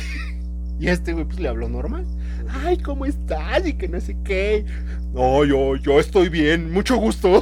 y 0.79 0.87
este, 0.87 1.13
güey, 1.13 1.25
pues 1.25 1.39
le 1.39 1.49
habló 1.49 1.69
normal. 1.69 2.05
Ay, 2.49 2.77
¿cómo 2.77 3.05
estás? 3.05 3.67
Y 3.67 3.73
que 3.73 3.87
no 3.87 3.99
sé 3.99 4.17
qué. 4.23 4.65
No, 5.13 5.45
yo, 5.45 5.75
yo 5.75 5.99
estoy 5.99 6.29
bien, 6.29 6.71
mucho 6.71 6.97
gusto. 6.97 7.41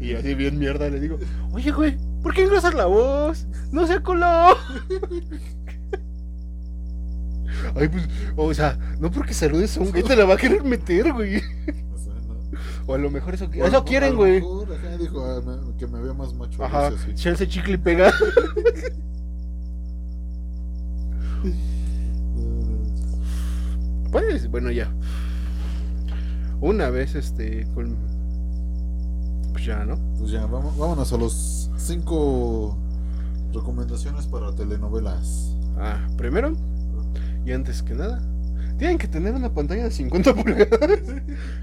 y 0.00 0.14
así 0.14 0.34
bien 0.34 0.58
mierda 0.58 0.88
le 0.88 1.00
digo, 1.00 1.18
oye, 1.52 1.70
güey, 1.70 1.96
¿por 2.22 2.34
qué 2.34 2.42
engrosas 2.44 2.74
la 2.74 2.86
voz? 2.86 3.46
No 3.72 3.86
se 3.86 4.02
coló. 4.02 4.26
Ay, 7.74 7.88
pues, 7.88 8.08
o 8.36 8.54
sea, 8.54 8.78
no 8.98 9.10
porque 9.10 9.34
saludes 9.34 9.76
a 9.76 9.80
un 9.80 9.90
güey 9.90 10.02
te 10.02 10.16
la 10.16 10.24
va 10.24 10.34
a 10.34 10.38
querer 10.38 10.64
meter, 10.64 11.12
güey. 11.12 11.42
O 12.86 12.94
a 12.94 12.98
lo 12.98 13.10
mejor 13.10 13.34
eso, 13.34 13.48
eso 13.52 13.84
quieren, 13.84 14.16
güey. 14.16 14.40
dijo 14.98 15.24
ah, 15.24 15.42
que 15.78 15.86
me 15.86 16.00
vea 16.00 16.14
más 16.14 16.34
macho. 16.34 16.64
Ajá, 16.64 16.90
Chelsea 17.14 17.46
chicle 17.46 17.78
pega. 17.78 18.12
pues, 24.10 24.50
bueno, 24.50 24.70
ya. 24.70 24.92
Una 26.60 26.90
vez, 26.90 27.14
este, 27.14 27.66
con... 27.74 27.96
Pues 29.52 29.64
ya, 29.64 29.84
¿no? 29.84 29.98
Pues 30.18 30.30
ya, 30.30 30.46
vamos, 30.46 30.76
vámonos 30.76 31.12
a 31.12 31.16
los 31.16 31.70
cinco 31.76 32.76
recomendaciones 33.52 34.26
para 34.26 34.54
telenovelas. 34.54 35.56
Ah, 35.78 36.06
primero, 36.16 36.52
y 37.44 37.52
antes 37.52 37.82
que 37.82 37.94
nada, 37.94 38.20
tienen 38.78 38.98
que 38.98 39.08
tener 39.08 39.34
una 39.34 39.52
pantalla 39.52 39.84
de 39.84 39.90
50 39.90 40.34
pulgadas. 40.42 41.00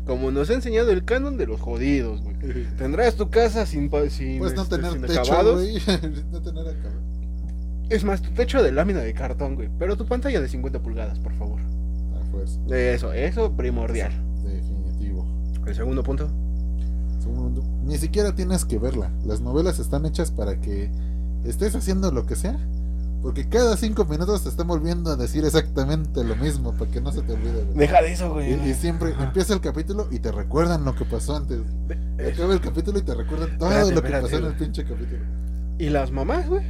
Como 0.05 0.31
nos 0.31 0.49
ha 0.49 0.53
enseñado 0.53 0.91
el 0.91 1.03
canon 1.05 1.37
de 1.37 1.47
los 1.47 1.59
jodidos, 1.59 2.21
güey. 2.21 2.35
Tendrás 2.77 3.15
tu 3.15 3.29
casa 3.29 3.65
sin, 3.65 3.89
sin, 4.09 4.39
pues 4.39 4.53
no 4.55 4.63
este, 4.63 4.77
tener 4.77 5.01
techo, 5.01 5.53
Güey. 5.53 5.75
no 6.31 6.41
tener 6.41 6.67
acabado. 6.67 7.01
Es 7.89 8.03
más, 8.03 8.21
tu 8.21 8.31
techo 8.31 8.61
de 8.61 8.71
lámina 8.71 8.99
de 8.99 9.13
cartón, 9.13 9.55
güey. 9.55 9.69
Pero 9.79 9.95
tu 9.95 10.05
pantalla 10.05 10.41
de 10.41 10.49
50 10.49 10.79
pulgadas, 10.79 11.19
por 11.19 11.33
favor. 11.33 11.59
Pues. 12.37 12.59
Eso, 12.69 13.13
eso 13.13 13.51
primordial. 13.51 14.11
Definitivo. 14.43 15.25
El 15.65 15.75
segundo 15.75 16.03
punto. 16.03 16.29
Segundo, 17.19 17.63
ni 17.83 17.97
siquiera 17.97 18.33
tienes 18.35 18.65
que 18.65 18.77
verla. 18.77 19.11
Las 19.25 19.41
novelas 19.41 19.79
están 19.79 20.05
hechas 20.05 20.31
para 20.31 20.59
que 20.61 20.89
estés 21.43 21.75
haciendo 21.75 22.11
lo 22.11 22.25
que 22.25 22.35
sea 22.35 22.57
porque 23.21 23.49
cada 23.49 23.75
cinco 23.77 24.05
minutos 24.05 24.43
te 24.43 24.49
están 24.49 24.67
volviendo 24.67 25.11
a 25.11 25.15
decir 25.15 25.43
exactamente 25.43 26.23
lo 26.23 26.35
mismo, 26.35 26.73
para 26.73 26.89
que 26.89 27.01
no 27.01 27.11
se 27.11 27.21
te 27.23 27.33
olvide. 27.33 27.65
Deja 27.73 28.01
de 28.01 28.13
eso, 28.13 28.31
güey. 28.31 28.53
Y, 28.69 28.73
siempre 28.73 29.13
empieza 29.19 29.53
el 29.53 29.61
capítulo 29.61 30.07
y 30.11 30.19
te 30.19 30.31
recuerdan 30.31 30.85
lo 30.85 30.95
que 30.95 31.03
pasó 31.03 31.35
antes. 31.35 31.59
Acaba 32.25 32.53
el 32.53 32.61
capítulo 32.61 32.99
y 32.99 33.01
te 33.01 33.13
recuerdan 33.15 33.57
todo 33.57 33.91
lo 33.91 34.01
que 34.01 34.11
pasó 34.11 34.37
en 34.37 34.45
el 34.45 34.53
pinche 34.53 34.83
capítulo. 34.83 35.23
Y 35.79 35.89
las 35.89 36.11
mamás, 36.11 36.47
güey, 36.47 36.63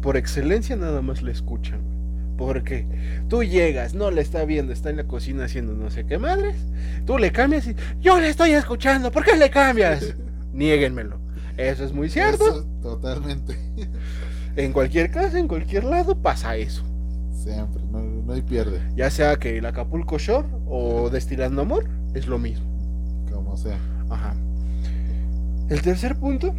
por 0.00 0.16
excelencia 0.16 0.76
nada 0.76 1.02
más 1.02 1.22
le 1.22 1.32
escuchan. 1.32 1.99
Porque 2.40 2.86
tú 3.28 3.44
llegas, 3.44 3.92
no 3.92 4.10
le 4.10 4.22
está 4.22 4.46
viendo, 4.46 4.72
está 4.72 4.88
en 4.88 4.96
la 4.96 5.04
cocina 5.04 5.44
haciendo 5.44 5.74
no 5.74 5.90
sé 5.90 6.06
qué 6.06 6.16
madres. 6.16 6.56
Tú 7.04 7.18
le 7.18 7.32
cambias 7.32 7.66
y 7.66 7.76
yo 8.00 8.18
le 8.18 8.30
estoy 8.30 8.52
escuchando, 8.52 9.12
¿por 9.12 9.26
qué 9.26 9.36
le 9.36 9.50
cambias? 9.50 10.14
Niéguenmelo. 10.54 11.20
Eso 11.58 11.84
es 11.84 11.92
muy 11.92 12.08
cierto. 12.08 12.64
totalmente. 12.82 13.56
En 14.56 14.72
cualquier 14.72 15.12
casa, 15.12 15.38
en 15.38 15.46
cualquier 15.46 15.84
lado, 15.84 16.20
pasa 16.20 16.56
eso. 16.56 16.82
Siempre, 17.32 17.80
no, 17.84 18.32
hay 18.32 18.42
pierde. 18.42 18.80
Ya 18.96 19.08
sea 19.08 19.36
que 19.36 19.58
el 19.58 19.64
Acapulco 19.64 20.18
Shore 20.18 20.48
o 20.66 21.08
Destilando 21.08 21.62
Amor, 21.62 21.88
es 22.14 22.26
lo 22.26 22.36
mismo. 22.36 22.66
Como 23.32 23.56
sea. 23.56 23.78
Ajá. 24.10 24.34
El 25.68 25.82
tercer 25.82 26.16
punto, 26.16 26.52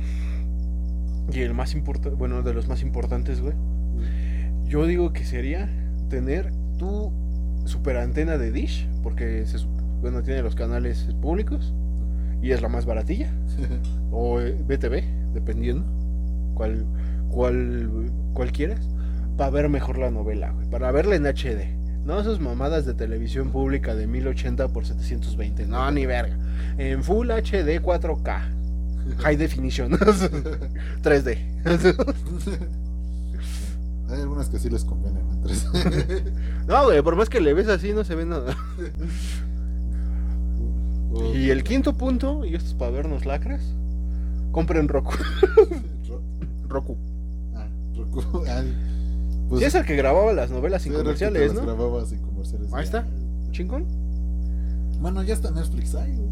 y 1.34 1.42
el 1.42 1.54
más 1.54 1.74
importante, 1.74 2.16
bueno, 2.16 2.44
de 2.44 2.54
los 2.54 2.70
más 2.70 2.82
importantes, 2.82 3.42
güey. 3.42 3.54
Yo 4.72 4.86
digo 4.86 5.12
que 5.12 5.26
sería 5.26 5.68
tener 6.10 6.50
tu 6.78 7.12
super 7.66 7.98
antena 7.98 8.38
de 8.38 8.54
Dish, 8.54 8.88
porque 9.04 9.46
se, 9.46 9.58
bueno, 10.00 10.24
tiene 10.24 10.42
los 10.42 10.56
canales 10.56 11.10
públicos 11.22 11.74
y 12.42 12.52
es 12.52 12.62
la 12.62 12.70
más 12.70 12.86
baratilla. 12.86 13.30
o 14.14 14.38
BTV, 14.38 14.94
eh, 14.94 15.04
dependiendo 15.34 15.84
cuál 16.54 16.86
cual, 17.28 18.52
quieras, 18.54 18.88
para 19.36 19.50
ver 19.50 19.68
mejor 19.68 19.98
la 19.98 20.10
novela, 20.10 20.54
para 20.72 20.90
verla 20.94 21.18
en 21.18 21.26
HD. 21.26 21.76
No 22.06 22.22
esas 22.22 22.40
mamadas 22.40 22.86
de 22.86 22.94
televisión 22.94 23.52
pública 23.52 23.94
de 23.94 24.08
1080 24.08 24.70
por 24.70 24.86
720. 24.86 25.66
No, 25.66 25.92
ni 25.92 26.06
verga. 26.06 26.38
En 26.78 27.04
Full 27.04 27.30
HD 27.30 27.82
4K. 27.82 28.40
High 29.18 29.36
Definition. 29.36 29.92
3D. 31.04 32.78
Hay 34.12 34.22
algunas 34.22 34.50
que 34.50 34.60
sí 34.60 34.70
les 34.70 34.84
convienen 34.84 35.24
en 35.30 35.44
3D. 35.44 36.34
no, 36.68 36.86
güey, 36.86 37.02
por 37.02 37.16
más 37.16 37.30
que 37.30 37.40
le 37.40 37.54
ves 37.54 37.70
así 37.70 37.94
no 37.94 38.04
se 38.04 38.16
ve 38.16 38.26
nada. 38.26 38.56
y 41.34 41.50
el 41.50 41.64
quinto 41.64 41.94
punto, 41.94 42.46
y 42.46 42.56
esto 42.56 42.70
es 42.70 42.74
para 42.74 42.92
vernos 42.92 43.26
lacras, 43.26 43.62
compren 44.52 44.88
Roku. 44.88 45.14
Roku. 46.68 46.98
pues, 49.50 49.64
es 49.64 49.76
el 49.76 49.86
que 49.86 49.96
grababa 49.96 50.34
las 50.34 50.52
novelas 50.52 50.82
sin 50.82 50.94
comerciales, 50.94 51.54
¿no? 51.54 51.62
grababa 51.62 52.06
sin 52.06 52.20
comerciales. 52.20 52.74
Ahí 52.74 52.84
está, 52.84 53.06
chingón. 53.52 53.86
Bueno, 55.00 55.24
ya 55.24 55.34
está 55.34 55.52
Netflix 55.52 55.96
ahí, 55.96 56.16
güey. 56.16 56.30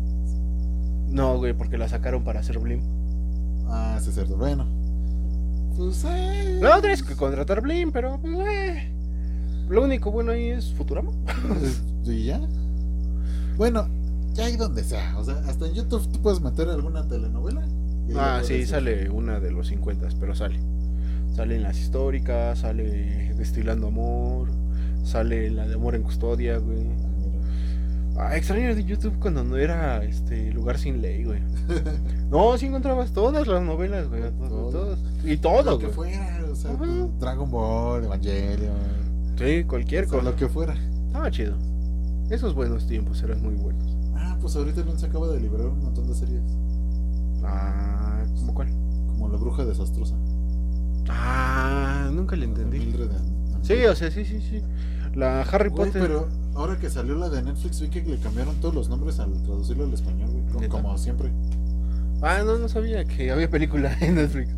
No, 1.09 1.37
güey, 1.37 1.53
porque 1.53 1.77
la 1.77 1.87
sacaron 1.87 2.23
para 2.23 2.41
hacer 2.41 2.59
Blim. 2.59 2.81
Ah, 3.67 3.97
sí, 4.01 4.09
es 4.09 4.15
cierto. 4.15 4.37
Bueno. 4.37 4.78
Pues, 5.77 6.03
eh. 6.05 6.59
No, 6.61 6.79
tienes 6.81 7.03
que 7.03 7.15
contratar 7.15 7.61
Blim, 7.61 7.91
pero, 7.91 8.19
pues, 8.21 8.47
eh. 8.47 8.91
Lo 9.69 9.83
único 9.83 10.11
bueno 10.11 10.31
ahí 10.31 10.49
es 10.49 10.73
Futurama. 10.73 11.11
y 12.05 12.25
ya. 12.25 12.41
Bueno, 13.57 13.87
ya 14.33 14.45
hay 14.45 14.57
donde 14.57 14.83
sea. 14.83 15.17
O 15.17 15.23
sea, 15.23 15.35
hasta 15.47 15.67
en 15.67 15.73
YouTube 15.73 16.11
tú 16.11 16.21
puedes 16.21 16.41
meter 16.41 16.69
alguna 16.69 17.07
telenovela. 17.07 17.61
Ah, 18.15 18.41
sí, 18.43 18.65
sale 18.65 19.09
una 19.09 19.39
de 19.39 19.51
los 19.51 19.67
50, 19.67 20.07
pero 20.19 20.33
sale. 20.33 20.59
Salen 21.35 21.61
las 21.61 21.79
históricas, 21.79 22.59
sale 22.59 23.33
Destilando 23.35 23.87
Amor, 23.87 24.49
sale 25.03 25.51
la 25.51 25.67
de 25.67 25.75
Amor 25.75 25.95
en 25.95 26.03
Custodia, 26.03 26.57
güey. 26.57 26.87
Ah, 28.21 28.35
extraño 28.35 28.75
de 28.75 28.83
YouTube 28.83 29.17
cuando 29.17 29.45
no 29.45 29.55
era 29.55 30.03
este 30.03 30.51
lugar 30.51 30.77
sin 30.77 31.01
ley, 31.01 31.23
güey. 31.23 31.39
No, 32.29 32.57
sí 32.57 32.65
encontrabas 32.65 33.13
todas 33.13 33.47
las 33.47 33.63
novelas, 33.63 34.09
güey. 34.09 34.21
Todas, 34.49 34.99
y 35.23 35.37
todo, 35.37 35.71
Lo 35.71 35.79
que 35.79 35.87
fuera, 35.87 36.45
o 36.51 36.53
sea, 36.53 36.73
pues, 36.73 36.91
Dragon 37.17 37.49
Ball, 37.49 38.03
Evangelion. 38.03 38.73
Sí, 39.37 39.63
cualquier 39.63 40.05
cosa. 40.05 40.21
Lo 40.23 40.35
que 40.35 40.49
fuera. 40.49 40.75
Estaba 41.07 41.31
chido. 41.31 41.55
Esos 42.29 42.53
buenos 42.53 42.85
tiempos 42.85 43.23
eran 43.23 43.41
muy 43.41 43.55
buenos. 43.55 43.95
Ah, 44.15 44.37
pues 44.41 44.53
ahorita 44.57 44.83
no 44.83 44.99
se 44.99 45.05
acaba 45.05 45.29
de 45.29 45.39
liberar 45.39 45.67
un 45.67 45.81
montón 45.81 46.07
de 46.07 46.13
series. 46.13 46.41
Ah, 47.43 48.21
¿cómo 48.35 48.53
cuál? 48.53 48.67
Como 49.07 49.29
La 49.29 49.37
Bruja 49.37 49.63
Desastrosa. 49.63 50.15
Ah, 51.07 52.09
nunca 52.11 52.35
le 52.35 52.45
entendí. 52.45 52.93
Sí, 53.61 53.85
o 53.85 53.95
sea, 53.95 54.11
sí, 54.11 54.25
sí, 54.25 54.41
sí. 54.41 54.61
La 55.15 55.41
Harry 55.43 55.69
Potter. 55.69 56.01
Pero 56.01 56.27
ahora 56.59 56.77
que 56.77 56.89
salió 56.89 57.15
la 57.15 57.29
de 57.29 57.41
Netflix, 57.41 57.79
vi 57.79 57.89
que 57.89 58.01
le 58.01 58.17
cambiaron 58.17 58.55
todos 58.57 58.75
los 58.75 58.89
nombres 58.89 59.19
al 59.19 59.31
traducirlo 59.43 59.85
al 59.85 59.93
español, 59.93 60.29
güey. 60.53 60.69
Como, 60.69 60.97
siempre. 60.97 61.31
Ah, 62.21 62.41
no, 62.45 62.57
no 62.57 62.67
sabía 62.67 63.05
que 63.05 63.31
había 63.31 63.49
película 63.49 63.95
en 64.01 64.15
Netflix. 64.15 64.49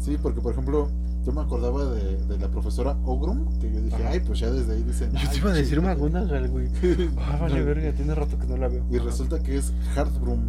Sí, 0.00 0.16
porque 0.20 0.40
por 0.40 0.52
ejemplo, 0.52 0.88
yo 1.24 1.32
me 1.32 1.40
acordaba 1.40 1.84
de, 1.84 2.16
de 2.16 2.38
la 2.38 2.48
profesora 2.48 2.96
Ogrum, 3.04 3.58
que 3.60 3.72
yo 3.72 3.80
dije, 3.80 4.04
ay, 4.06 4.20
pues 4.20 4.40
ya 4.40 4.50
desde 4.50 4.74
ahí 4.74 4.82
dicen. 4.82 5.12
Yo 5.12 5.30
te 5.30 5.36
iba 5.38 5.50
a 5.50 5.54
decir 5.54 5.80
McGonagall, 5.80 6.48
güey. 6.48 6.68
ah, 7.18 7.38
vale, 7.40 7.62
verga, 7.62 7.92
tiene 7.92 8.14
rato 8.14 8.38
que 8.38 8.46
no 8.46 8.56
la 8.56 8.68
veo. 8.68 8.84
Y 8.90 8.98
resulta 8.98 9.40
que 9.40 9.56
es 9.56 9.72
Heartbroom. 9.94 10.40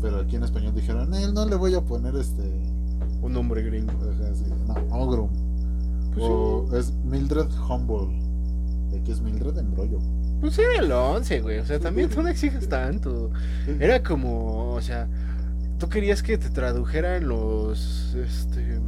Pero 0.00 0.20
aquí 0.20 0.36
en 0.36 0.44
español 0.44 0.74
dijeron, 0.74 1.12
él 1.14 1.34
no 1.34 1.44
le 1.44 1.56
voy 1.56 1.74
a 1.74 1.80
poner 1.80 2.14
este 2.14 2.42
un 3.20 3.32
nombre 3.32 3.62
gringo. 3.62 3.92
No, 4.66 4.96
Ogrum. 4.96 5.28
Pues 6.14 6.24
o 6.24 6.68
es 6.76 6.92
Mildred 7.04 7.48
Humble. 7.68 8.27
Aquí 8.96 9.12
es 9.12 9.20
Mildred 9.20 9.58
Embrollo. 9.58 9.98
Pues 10.40 10.58
era 10.58 10.78
el 10.78 10.90
11, 10.90 11.40
güey. 11.40 11.58
O 11.58 11.66
sea, 11.66 11.78
también 11.78 12.08
tú 12.08 12.22
no 12.22 12.28
exiges 12.28 12.68
tanto. 12.68 13.30
Era 13.80 14.02
como, 14.02 14.72
o 14.72 14.80
sea, 14.80 15.08
tú 15.78 15.88
querías 15.88 16.22
que 16.22 16.38
te 16.38 16.50
tradujeran 16.50 17.28
los, 17.28 18.14
este, 18.14 18.80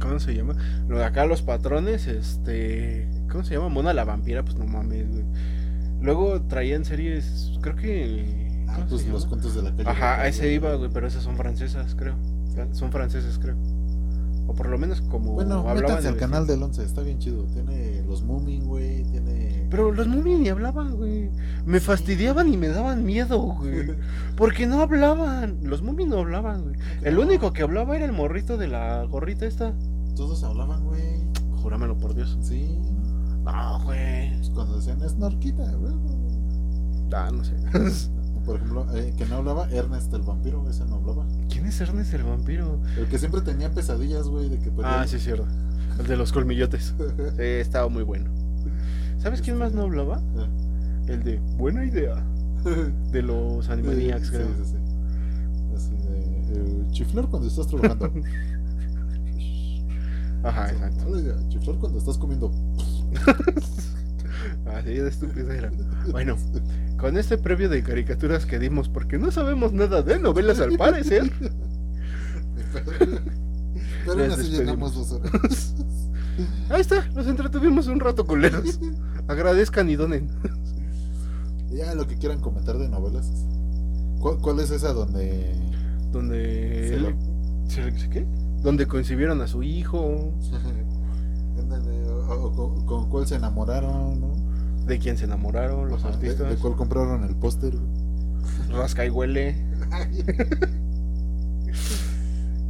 ¿cómo 0.00 0.18
se 0.18 0.34
llama? 0.34 0.54
Lo 0.88 0.98
de 0.98 1.04
acá 1.04 1.26
los 1.26 1.42
patrones, 1.42 2.06
este, 2.06 3.08
¿cómo 3.30 3.44
se 3.44 3.54
llama? 3.54 3.68
Mona 3.68 3.92
la 3.92 4.04
vampira, 4.04 4.44
pues 4.44 4.56
no 4.56 4.66
mames, 4.66 5.08
güey. 5.10 5.24
Luego 6.00 6.42
traían 6.42 6.84
series, 6.84 7.52
creo 7.60 7.76
que... 7.76 8.46
Ah, 8.68 8.84
pues 8.88 9.06
los 9.06 9.26
cuentos 9.26 9.54
de 9.54 9.62
la 9.62 9.70
calle. 9.70 9.88
Ajá, 9.88 10.20
a 10.20 10.28
ese 10.28 10.52
iba, 10.52 10.74
güey, 10.74 10.90
pero 10.92 11.06
esas 11.06 11.22
son 11.22 11.36
francesas, 11.36 11.94
creo. 11.94 12.16
Son 12.72 12.90
franceses, 12.90 13.38
creo. 13.38 13.56
O 14.46 14.54
por 14.54 14.68
lo 14.68 14.78
menos 14.78 15.00
como 15.02 15.32
bueno, 15.32 15.68
hablaban. 15.68 16.06
al 16.06 16.16
canal 16.16 16.46
del 16.46 16.62
11, 16.62 16.84
está 16.84 17.02
bien 17.02 17.18
chido. 17.18 17.44
Tiene 17.44 18.02
los 18.02 18.22
Moomin, 18.22 18.64
güey, 18.64 19.02
tiene... 19.04 19.66
Pero 19.70 19.92
los 19.92 20.06
Moomin 20.06 20.42
ni 20.42 20.48
hablaban, 20.48 20.96
güey. 20.96 21.30
Me 21.64 21.80
fastidiaban 21.80 22.52
y 22.52 22.56
me 22.56 22.68
daban 22.68 23.04
miedo, 23.04 23.38
güey. 23.40 23.96
Porque 24.36 24.66
no 24.66 24.80
hablaban. 24.80 25.58
Los 25.62 25.82
Moomin 25.82 26.10
no 26.10 26.18
hablaban, 26.18 26.62
güey. 26.62 26.76
El 27.02 27.18
único 27.18 27.52
que 27.52 27.62
hablaba 27.62 27.96
era 27.96 28.04
el 28.04 28.12
morrito 28.12 28.56
de 28.56 28.68
la 28.68 29.02
gorrita 29.04 29.46
esta. 29.46 29.74
Todos 30.14 30.44
hablaban, 30.44 30.84
güey. 30.84 31.02
Júramelo 31.62 31.98
por 31.98 32.14
Dios. 32.14 32.38
Sí. 32.40 32.78
No, 33.44 33.80
güey. 33.84 34.36
Pues 34.36 34.50
cuando 34.50 34.76
decían 34.76 35.02
es 35.02 35.16
Norquita, 35.16 35.64
güey. 35.72 35.94
Ah, 37.12 37.30
no 37.32 37.44
sé. 37.44 37.54
Por 38.46 38.56
ejemplo, 38.56 38.86
eh, 38.94 39.12
que 39.18 39.26
no 39.26 39.36
hablaba 39.36 39.68
Ernest 39.70 40.14
el 40.14 40.22
vampiro, 40.22 40.64
ese 40.70 40.84
no 40.84 40.96
hablaba. 40.96 41.26
¿Quién 41.50 41.66
es 41.66 41.80
Ernest 41.80 42.14
el 42.14 42.22
vampiro? 42.22 42.80
El 42.96 43.08
que 43.08 43.18
siempre 43.18 43.40
tenía 43.40 43.72
pesadillas, 43.72 44.28
güey, 44.28 44.48
de 44.48 44.60
que 44.60 44.70
Ah, 44.84 45.04
sí, 45.06 45.18
cierto. 45.18 45.46
El 45.98 46.06
de 46.06 46.16
los 46.16 46.32
colmillotes. 46.32 46.94
sí, 47.36 47.42
estaba 47.42 47.88
muy 47.88 48.04
bueno. 48.04 48.30
¿Sabes 49.18 49.42
quién 49.42 49.58
más 49.58 49.72
no 49.72 49.82
hablaba? 49.82 50.22
Ah. 50.38 50.46
El 51.08 51.24
de 51.24 51.40
Buena 51.56 51.84
idea. 51.84 52.24
De 53.10 53.22
los 53.22 53.68
Animaniacs, 53.68 54.30
creo. 54.32 54.46
Sí, 54.46 54.54
sí, 54.64 54.70
sí. 54.70 54.76
Así 55.74 55.96
de. 55.96 56.20
Eh, 56.60 56.86
chiflar 56.92 57.26
cuando 57.26 57.48
estás 57.48 57.66
trabajando. 57.66 58.12
Ajá, 60.44 60.70
exacto. 60.70 61.48
Chiflar 61.48 61.76
cuando 61.78 61.98
estás 61.98 62.16
comiendo. 62.16 62.52
Así 64.66 64.94
de 64.94 65.08
estúpido 65.08 65.52
era. 65.52 65.70
Bueno, 66.10 66.36
con 66.98 67.16
este 67.16 67.38
previo 67.38 67.68
de 67.68 67.82
caricaturas 67.82 68.46
que 68.46 68.58
dimos, 68.58 68.88
porque 68.88 69.18
no 69.18 69.30
sabemos 69.30 69.72
nada 69.72 70.02
de 70.02 70.18
novelas 70.18 70.60
al 70.60 70.76
parecer. 70.76 71.30
Pero 74.04 74.22
aún 74.22 74.30
así 74.30 74.50
llegamos 74.50 74.94
dos 74.94 75.12
horas. 75.12 75.74
Ahí 76.68 76.80
está, 76.80 77.08
nos 77.14 77.26
entretuvimos 77.26 77.86
un 77.86 78.00
rato, 78.00 78.26
culeros. 78.26 78.78
Agradezcan 79.28 79.88
y 79.88 79.96
donen. 79.96 80.28
Ya 81.70 81.94
lo 81.94 82.06
que 82.06 82.16
quieran 82.16 82.40
comentar 82.40 82.78
de 82.78 82.88
novelas. 82.88 83.30
¿Cuál, 84.20 84.60
es 84.60 84.70
esa 84.70 84.92
donde. 84.92 85.54
Donde. 86.12 87.14
¿Se 87.68 88.08
¿Qué? 88.10 88.26
Donde 88.62 88.86
concibieron 88.86 89.40
a 89.40 89.46
su 89.46 89.62
hijo. 89.62 90.32
con, 92.86 93.08
cuál 93.08 93.26
se 93.26 93.36
enamoraron, 93.36 94.20
¿no? 94.20 94.35
De 94.86 94.98
quién 94.98 95.18
se 95.18 95.24
enamoraron 95.24 95.88
los 95.88 96.04
artistas. 96.04 96.48
De, 96.48 96.56
cuál 96.56 96.76
compraron 96.76 97.24
el 97.24 97.34
póster. 97.34 97.74
Rasca 98.70 99.04
y 99.04 99.10
huele. 99.10 99.56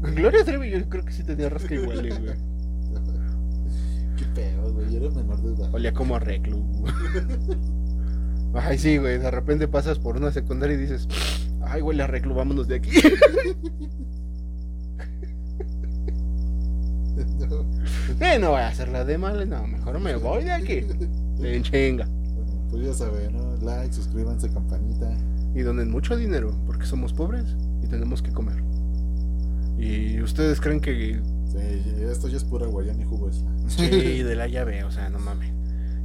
Gloria 0.01 0.45
Trevi 0.45 0.71
yo 0.71 0.89
creo 0.89 1.05
que 1.05 1.13
sí 1.13 1.23
tenía 1.25 1.49
rasca 1.51 1.75
y 1.75 1.79
huele, 1.79 2.11
güey. 2.11 2.35
Qué 4.17 4.25
pedo, 4.35 4.73
güey. 4.73 4.97
Era 4.97 5.11
menor 5.11 5.43
de 5.43 5.55
edad. 5.55 5.75
Olía 5.75 5.93
como 5.93 6.17
a 6.17 6.19
reclu. 6.19 6.65
Ay, 8.55 8.79
sí, 8.79 8.97
güey. 8.97 9.19
De 9.19 9.31
repente 9.31 9.69
pasas 9.69 9.99
por 9.99 10.17
una 10.17 10.33
secundaria 10.33 10.77
y 10.77 10.81
dices, 10.81 11.07
ay, 11.63 11.83
huele 11.83 12.03
a 12.03 12.07
reclu, 12.07 12.35
vámonos 12.35 12.67
de 12.69 12.77
aquí. 12.77 12.91
Eh, 18.21 18.39
no 18.39 18.51
voy 18.51 18.61
a 18.61 18.69
hacer 18.69 18.89
la 18.89 19.05
de 19.05 19.19
mal, 19.19 19.49
no, 19.49 19.67
mejor 19.67 19.99
me 20.01 20.17
voy 20.17 20.45
de 20.45 20.53
aquí. 20.53 20.87
De 21.39 21.63
chinga. 21.63 22.07
Bueno, 22.07 22.69
pues 22.71 22.87
ya 22.87 22.95
saben, 22.95 23.37
¿no? 23.37 23.57
Like, 23.65 23.93
suscríbanse, 23.93 24.49
campanita. 24.51 25.11
Y 25.55 25.61
donen 25.63 25.91
mucho 25.91 26.17
dinero, 26.17 26.55
porque 26.67 26.87
somos 26.87 27.13
pobres 27.13 27.45
y 27.83 27.87
tenemos 27.87 28.23
que 28.23 28.33
comer. 28.33 28.63
Y 29.79 30.21
ustedes 30.23 30.61
creen 30.61 30.81
que. 30.81 31.21
Sí, 31.47 31.59
esto 32.11 32.29
ya 32.29 32.37
es 32.37 32.45
pura 32.45 32.67
guayana 32.67 33.03
y 33.03 33.05
jugo 33.07 33.31
Sí, 33.69 33.89
de 34.23 34.37
la 34.37 34.49
llave, 34.49 34.85
o 34.85 34.91
sea, 34.91 35.09
no 35.09 35.19
mames. 35.19 35.53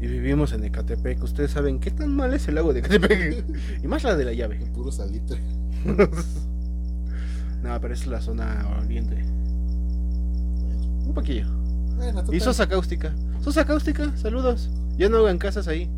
Y 0.01 0.07
vivimos 0.07 0.51
en 0.53 0.63
Ecatepec. 0.63 1.21
Ustedes 1.23 1.51
saben 1.51 1.79
qué 1.79 1.91
tan 1.91 2.15
mal 2.15 2.33
es 2.33 2.47
el 2.47 2.55
lago 2.55 2.73
de 2.73 2.79
Ecatepec. 2.79 3.45
y 3.83 3.87
más 3.87 4.03
la 4.03 4.15
de 4.15 4.25
la 4.25 4.33
llave. 4.33 4.57
Puro 4.73 4.91
salitre. 4.91 5.39
no, 7.63 7.81
pero 7.81 7.93
es 7.93 8.07
la 8.07 8.19
zona 8.19 8.67
oriente. 8.83 9.23
Un 11.05 11.13
poquillo. 11.13 11.45
y 12.31 12.39
Sosa 12.39 12.67
Cáustica. 12.67 13.13
Sosa 13.41 13.65
Cáustica, 13.65 14.15
saludos. 14.17 14.69
Ya 14.97 15.09
no 15.09 15.18
hagan 15.18 15.38
casas 15.38 15.68
ahí. 15.68 15.89